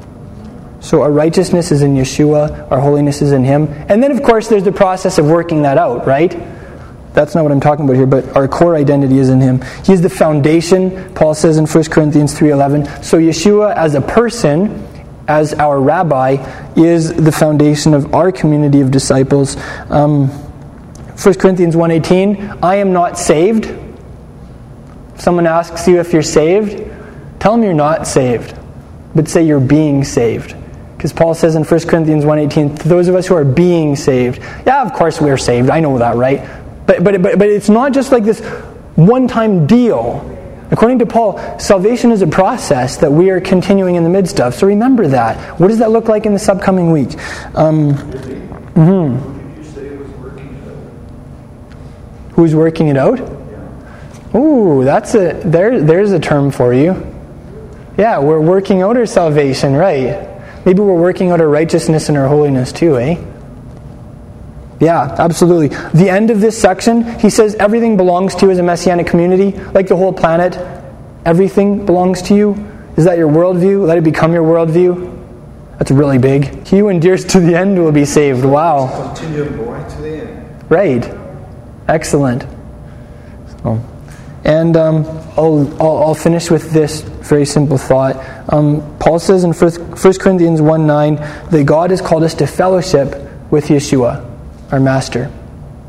So 0.87 1.03
our 1.03 1.11
righteousness 1.11 1.73
is 1.73 1.83
in 1.83 1.97
Yeshua, 1.97 2.71
our 2.71 2.79
holiness 2.79 3.21
is 3.21 3.33
in 3.33 3.43
Him. 3.43 3.67
And 3.89 4.01
then, 4.01 4.13
of 4.13 4.23
course, 4.23 4.47
there's 4.47 4.63
the 4.63 4.71
process 4.71 5.19
of 5.19 5.27
working 5.27 5.63
that 5.63 5.79
out, 5.79 6.07
right? 6.07 6.31
That's 7.13 7.35
not 7.35 7.43
what 7.43 7.51
I'm 7.51 7.59
talking 7.59 7.87
about 7.87 7.97
here, 7.97 8.07
but 8.07 8.37
our 8.37 8.47
core 8.47 8.77
identity 8.77 9.19
is 9.19 9.29
in 9.29 9.41
Him. 9.41 9.65
He 9.85 9.93
is 9.93 10.01
the 10.01 10.09
foundation, 10.09 11.13
Paul 11.15 11.35
says 11.35 11.59
in 11.59 11.67
1 11.67 11.85
Corinthians 11.87 12.39
3.11. 12.39 13.03
So 13.03 13.19
Yeshua 13.19 13.75
as 13.75 13.97
a 13.97 14.01
person, 14.01 14.87
as 15.27 15.55
our 15.55 15.81
rabbi, 15.81 16.37
is 16.77 17.13
the 17.13 17.33
foundation 17.33 17.93
of 17.93 18.15
our 18.15 18.31
community 18.31 18.81
of 18.81 18.93
disciples. 18.93 19.57
Um, 19.91 20.29
1 20.29 21.35
Corinthians 21.35 21.75
1.18, 21.75 22.61
I 22.63 22.77
am 22.77 22.93
not 22.93 23.19
saved. 23.19 23.77
Someone 25.17 25.49
asks 25.49 25.89
you 25.89 25.99
if 25.99 26.13
you're 26.13 26.23
saved, 26.23 26.89
tell 27.41 27.55
them 27.55 27.65
you're 27.65 27.75
not 27.75 28.07
saved, 28.07 28.57
but 29.17 29.27
say 29.27 29.45
you're 29.45 29.59
being 29.59 30.05
saved. 30.05 30.55
Because 31.07 31.17
Paul 31.17 31.35
says 31.35 31.55
in 31.55 31.63
1 31.63 31.81
Corinthians 31.83 32.25
1.18, 32.25 32.83
those 32.83 33.07
of 33.07 33.15
us 33.15 33.29
who 33.29 33.37
are 33.37 33.45
being 33.45 33.95
saved, 33.95 34.41
yeah, 34.67 34.83
of 34.83 34.93
course 34.93 35.21
we're 35.21 35.39
saved. 35.39 35.71
I 35.71 35.79
know 35.79 35.99
that, 35.99 36.17
right? 36.17 36.41
But, 36.85 37.05
but, 37.05 37.23
but, 37.23 37.39
but 37.39 37.49
it's 37.49 37.69
not 37.69 37.93
just 37.93 38.11
like 38.11 38.25
this 38.25 38.41
one-time 38.97 39.69
deal. 39.69 40.29
According 40.73 40.99
to 40.99 41.07
Paul, 41.07 41.61
salvation 41.61 42.11
is 42.11 42.23
a 42.23 42.27
process 42.27 42.97
that 42.97 43.13
we 43.13 43.31
are 43.31 43.41
continuing 43.41 43.95
in 43.95 44.03
the 44.03 44.11
midst 44.11 44.41
of. 44.41 44.57
So 44.57 44.67
remember 44.67 45.07
that. 45.07 45.61
What 45.61 45.69
does 45.69 45.79
that 45.79 45.93
look 45.93 46.09
like 46.09 46.27
in 46.27 46.33
this 46.33 46.49
upcoming 46.49 46.91
week? 46.91 47.13
Um, 47.55 47.95
mm-hmm. 48.75 49.35
Who's 52.31 52.53
working 52.53 52.89
it 52.89 52.97
out? 52.97 53.21
Ooh, 54.35 54.83
that's 54.83 55.15
a 55.15 55.35
there. 55.45 55.81
There's 55.81 56.11
a 56.11 56.19
term 56.19 56.51
for 56.51 56.75
you. 56.75 57.01
Yeah, 57.97 58.19
we're 58.19 58.41
working 58.41 58.83
out 58.83 58.97
our 58.97 59.07
salvation, 59.07 59.77
right? 59.77 60.35
Maybe 60.67 60.81
we're 60.81 61.01
working 61.01 61.31
out 61.31 61.41
our 61.41 61.49
righteousness 61.49 62.09
and 62.09 62.19
our 62.19 62.27
holiness 62.27 62.73
too, 62.73 62.99
eh? 62.99 63.25
Yeah, 64.81 65.15
absolutely. 65.19 65.69
The 65.69 66.11
end 66.11 66.31
of 66.31 66.41
this 66.41 66.61
section, 66.61 67.05
he 67.21 67.31
says 67.31 67.55
everything 67.55 67.97
belongs 67.97 68.35
to 68.35 68.47
you 68.47 68.51
as 68.51 68.59
a 68.59 68.65
messianic 68.65 69.07
community, 69.07 69.53
like 69.71 69.87
the 69.87 69.97
whole 69.97 70.13
planet. 70.13 70.59
Everything 71.25 71.87
belongs 71.87 72.21
to 72.23 72.35
you. 72.35 72.55
Is 72.97 73.05
that 73.05 73.17
your 73.17 73.31
worldview? 73.31 73.87
Let 73.87 73.97
it 73.97 74.05
become 74.05 74.33
your 74.33 74.43
worldview. 74.43 75.15
That's 75.79 75.93
really 75.93 76.19
big. 76.19 76.67
He 76.67 76.79
who 76.79 76.89
endures 76.89 77.25
to 77.27 77.41
the 77.41 77.55
end 77.55 77.79
will 77.79 77.93
be 77.93 78.05
saved. 78.05 78.45
Wow. 78.45 79.13
Continue 79.15 79.45
right 79.63 79.89
to 79.89 79.97
the 80.03 80.09
end. 80.09 80.71
Right. 80.71 81.15
Excellent. 81.89 82.43
So, 83.63 83.81
and 84.47 84.77
um, 84.77 85.05
I'll, 85.37 85.83
I'll, 85.83 85.99
I'll, 86.05 86.15
finish 86.15 86.53
with 86.53 86.71
this 86.71 87.03
very 87.03 87.45
simple 87.45 87.79
thought. 87.79 88.15
Um, 88.53 88.97
Paul 89.01 89.19
says 89.19 89.43
in 89.43 89.53
1 89.53 90.19
Corinthians 90.21 90.63
1 90.63 90.87
9 90.87 91.17
that 91.17 91.65
God 91.67 91.91
has 91.91 92.01
called 92.01 92.23
us 92.23 92.33
to 92.35 92.47
fellowship 92.47 93.29
with 93.51 93.67
Yeshua, 93.67 94.25
our 94.71 94.79
Master. 94.79 95.33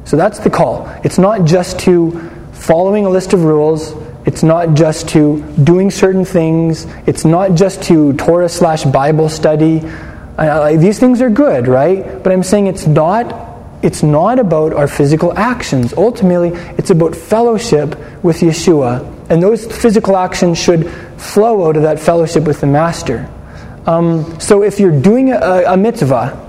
So 0.06 0.18
that's 0.18 0.40
the 0.40 0.50
call. 0.50 0.90
It's 1.04 1.20
not 1.20 1.46
just 1.46 1.80
to 1.82 2.20
following 2.52 3.06
a 3.06 3.10
list 3.10 3.34
of 3.34 3.44
rules. 3.44 3.94
It's 4.26 4.42
not 4.42 4.74
just 4.74 5.10
to 5.10 5.44
doing 5.64 5.92
certain 5.92 6.26
things. 6.26 6.88
It's 7.06 7.26
not 7.26 7.54
just 7.54 7.84
to 7.84 8.14
Torah 8.14 8.50
slash 8.50 8.86
Bible 8.86 9.30
study. 9.30 9.84
These 10.78 10.98
things 10.98 11.22
are 11.22 11.30
good, 11.30 11.68
right? 11.68 12.24
But 12.24 12.32
I'm 12.32 12.42
saying 12.42 12.66
it's 12.66 12.88
not 12.88 13.47
it's 13.82 14.02
not 14.02 14.40
about 14.40 14.74
our 14.74 14.88
physical 14.88 15.38
actions. 15.38 15.94
Ultimately, 15.94 16.50
it's 16.78 16.90
about 16.90 17.16
fellowship 17.16 17.96
with 18.24 18.38
Yeshua. 18.38 19.14
And 19.30 19.42
those 19.44 19.66
physical 19.66 20.18
actions 20.18 20.58
should 20.58 20.90
flow 21.18 21.68
out 21.68 21.78
of 21.78 21.84
that 21.84 22.00
fellowship 22.00 22.46
with 22.46 22.62
the 22.62 22.68
Master. 22.68 23.30
Um, 23.86 24.40
so 24.40 24.64
if 24.64 24.80
you're 24.80 25.00
doing 25.00 25.32
a, 25.32 25.64
a 25.68 25.78
mitzvah 25.78 26.44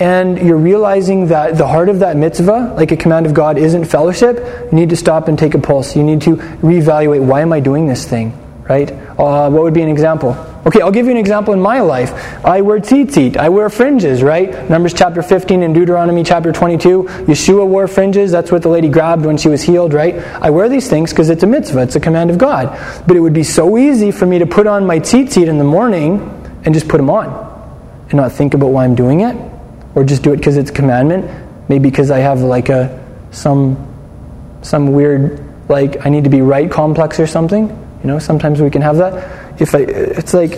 and 0.00 0.38
you're 0.38 0.58
realizing 0.58 1.28
that 1.28 1.56
the 1.56 1.66
heart 1.66 1.88
of 1.88 2.00
that 2.00 2.16
mitzvah, 2.16 2.74
like 2.76 2.90
a 2.90 2.96
command 2.96 3.26
of 3.26 3.34
God, 3.34 3.58
isn't 3.58 3.84
fellowship, 3.84 4.36
you 4.70 4.76
need 4.76 4.90
to 4.90 4.96
stop 4.96 5.28
and 5.28 5.38
take 5.38 5.54
a 5.54 5.58
pulse. 5.58 5.94
You 5.94 6.02
need 6.02 6.22
to 6.22 6.36
reevaluate 6.36 7.24
why 7.24 7.42
am 7.42 7.52
I 7.52 7.60
doing 7.60 7.86
this 7.86 8.06
thing, 8.06 8.36
right? 8.68 8.90
Uh, 8.90 9.48
what 9.50 9.62
would 9.62 9.74
be 9.74 9.82
an 9.82 9.88
example? 9.88 10.51
Okay, 10.64 10.80
I'll 10.80 10.92
give 10.92 11.06
you 11.06 11.10
an 11.10 11.18
example 11.18 11.52
in 11.52 11.60
my 11.60 11.80
life. 11.80 12.12
I 12.44 12.60
wear 12.60 12.78
tzitzit. 12.78 13.36
I 13.36 13.48
wear 13.48 13.68
fringes, 13.68 14.22
right? 14.22 14.70
Numbers 14.70 14.94
chapter 14.94 15.20
15 15.20 15.60
and 15.64 15.74
Deuteronomy 15.74 16.22
chapter 16.22 16.52
22. 16.52 17.02
Yeshua 17.02 17.66
wore 17.66 17.88
fringes. 17.88 18.30
That's 18.30 18.52
what 18.52 18.62
the 18.62 18.68
lady 18.68 18.88
grabbed 18.88 19.26
when 19.26 19.36
she 19.36 19.48
was 19.48 19.60
healed, 19.60 19.92
right? 19.92 20.14
I 20.40 20.50
wear 20.50 20.68
these 20.68 20.88
things 20.88 21.10
because 21.10 21.30
it's 21.30 21.42
a 21.42 21.48
mitzvah. 21.48 21.82
It's 21.82 21.96
a 21.96 22.00
command 22.00 22.30
of 22.30 22.38
God. 22.38 22.68
But 23.08 23.16
it 23.16 23.20
would 23.20 23.32
be 23.32 23.42
so 23.42 23.76
easy 23.76 24.12
for 24.12 24.24
me 24.24 24.38
to 24.38 24.46
put 24.46 24.68
on 24.68 24.86
my 24.86 25.00
tzitzit 25.00 25.48
in 25.48 25.58
the 25.58 25.64
morning 25.64 26.20
and 26.64 26.72
just 26.72 26.86
put 26.86 26.98
them 26.98 27.10
on 27.10 27.26
and 28.10 28.14
not 28.14 28.30
think 28.30 28.54
about 28.54 28.68
why 28.68 28.84
I'm 28.84 28.94
doing 28.94 29.22
it 29.22 29.36
or 29.96 30.04
just 30.04 30.22
do 30.22 30.32
it 30.32 30.36
because 30.36 30.56
it's 30.56 30.70
a 30.70 30.74
commandment. 30.74 31.28
Maybe 31.68 31.90
because 31.90 32.12
I 32.12 32.20
have 32.20 32.40
like 32.40 32.68
a 32.68 33.02
some 33.32 33.88
some 34.62 34.92
weird 34.92 35.42
like 35.68 36.06
I 36.06 36.08
need 36.08 36.22
to 36.22 36.30
be 36.30 36.40
right 36.40 36.70
complex 36.70 37.18
or 37.18 37.26
something. 37.26 37.68
You 37.68 38.06
know, 38.06 38.20
sometimes 38.20 38.60
we 38.60 38.70
can 38.70 38.82
have 38.82 38.98
that 38.98 39.41
if 39.58 39.74
I, 39.74 39.80
it's 39.80 40.34
like, 40.34 40.50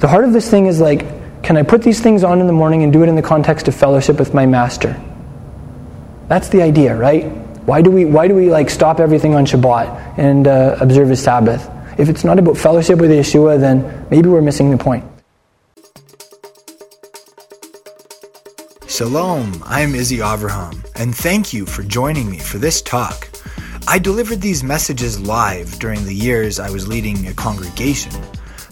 the 0.00 0.08
heart 0.08 0.24
of 0.24 0.32
this 0.32 0.50
thing 0.50 0.66
is 0.66 0.80
like, 0.80 1.42
can 1.42 1.56
I 1.56 1.62
put 1.62 1.82
these 1.82 2.00
things 2.00 2.24
on 2.24 2.40
in 2.40 2.46
the 2.46 2.52
morning 2.52 2.82
and 2.82 2.92
do 2.92 3.02
it 3.02 3.08
in 3.08 3.16
the 3.16 3.22
context 3.22 3.68
of 3.68 3.74
fellowship 3.74 4.18
with 4.18 4.34
my 4.34 4.46
master? 4.46 5.00
That's 6.28 6.48
the 6.48 6.62
idea, 6.62 6.96
right? 6.96 7.24
Why 7.66 7.82
do 7.82 7.90
we, 7.90 8.04
why 8.04 8.28
do 8.28 8.34
we 8.34 8.50
like 8.50 8.70
stop 8.70 9.00
everything 9.00 9.34
on 9.34 9.46
Shabbat 9.46 10.18
and 10.18 10.46
uh, 10.46 10.76
observe 10.80 11.08
his 11.08 11.22
Sabbath? 11.22 11.70
if 11.98 12.08
it's 12.08 12.24
not 12.24 12.38
about 12.38 12.56
fellowship 12.56 12.98
with 12.98 13.10
Yeshua, 13.10 13.58
then 13.58 14.06
maybe 14.10 14.28
we're 14.28 14.42
missing 14.42 14.70
the 14.70 14.76
point. 14.76 15.04
Shalom, 18.88 19.62
I'm 19.66 19.94
Izzy 19.94 20.18
Avraham, 20.18 20.84
and 20.94 21.14
thank 21.14 21.52
you 21.52 21.66
for 21.66 21.82
joining 21.82 22.30
me 22.30 22.38
for 22.38 22.58
this 22.58 22.80
talk. 22.80 23.28
I 23.86 23.98
delivered 23.98 24.40
these 24.40 24.64
messages 24.64 25.20
live 25.20 25.78
during 25.78 26.04
the 26.04 26.14
years 26.14 26.58
I 26.58 26.70
was 26.70 26.88
leading 26.88 27.26
a 27.28 27.34
congregation. 27.34 28.12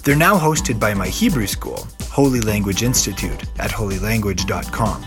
They're 0.02 0.16
now 0.16 0.38
hosted 0.38 0.80
by 0.80 0.94
my 0.94 1.08
Hebrew 1.08 1.46
school, 1.46 1.86
Holy 2.10 2.40
Language 2.40 2.82
Institute, 2.82 3.44
at 3.58 3.70
holylanguage.com. 3.70 5.06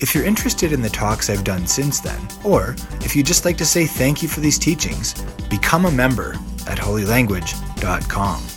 If 0.00 0.14
you're 0.14 0.24
interested 0.24 0.72
in 0.72 0.82
the 0.82 0.90
talks 0.90 1.30
I've 1.30 1.44
done 1.44 1.66
since 1.66 2.00
then, 2.00 2.20
or 2.44 2.74
if 3.00 3.14
you'd 3.14 3.26
just 3.26 3.44
like 3.44 3.56
to 3.58 3.64
say 3.64 3.86
thank 3.86 4.22
you 4.22 4.28
for 4.28 4.40
these 4.40 4.58
teachings, 4.58 5.14
become 5.48 5.86
a 5.86 5.90
member 5.90 6.32
at 6.66 6.78
holylanguage.com. 6.78 8.55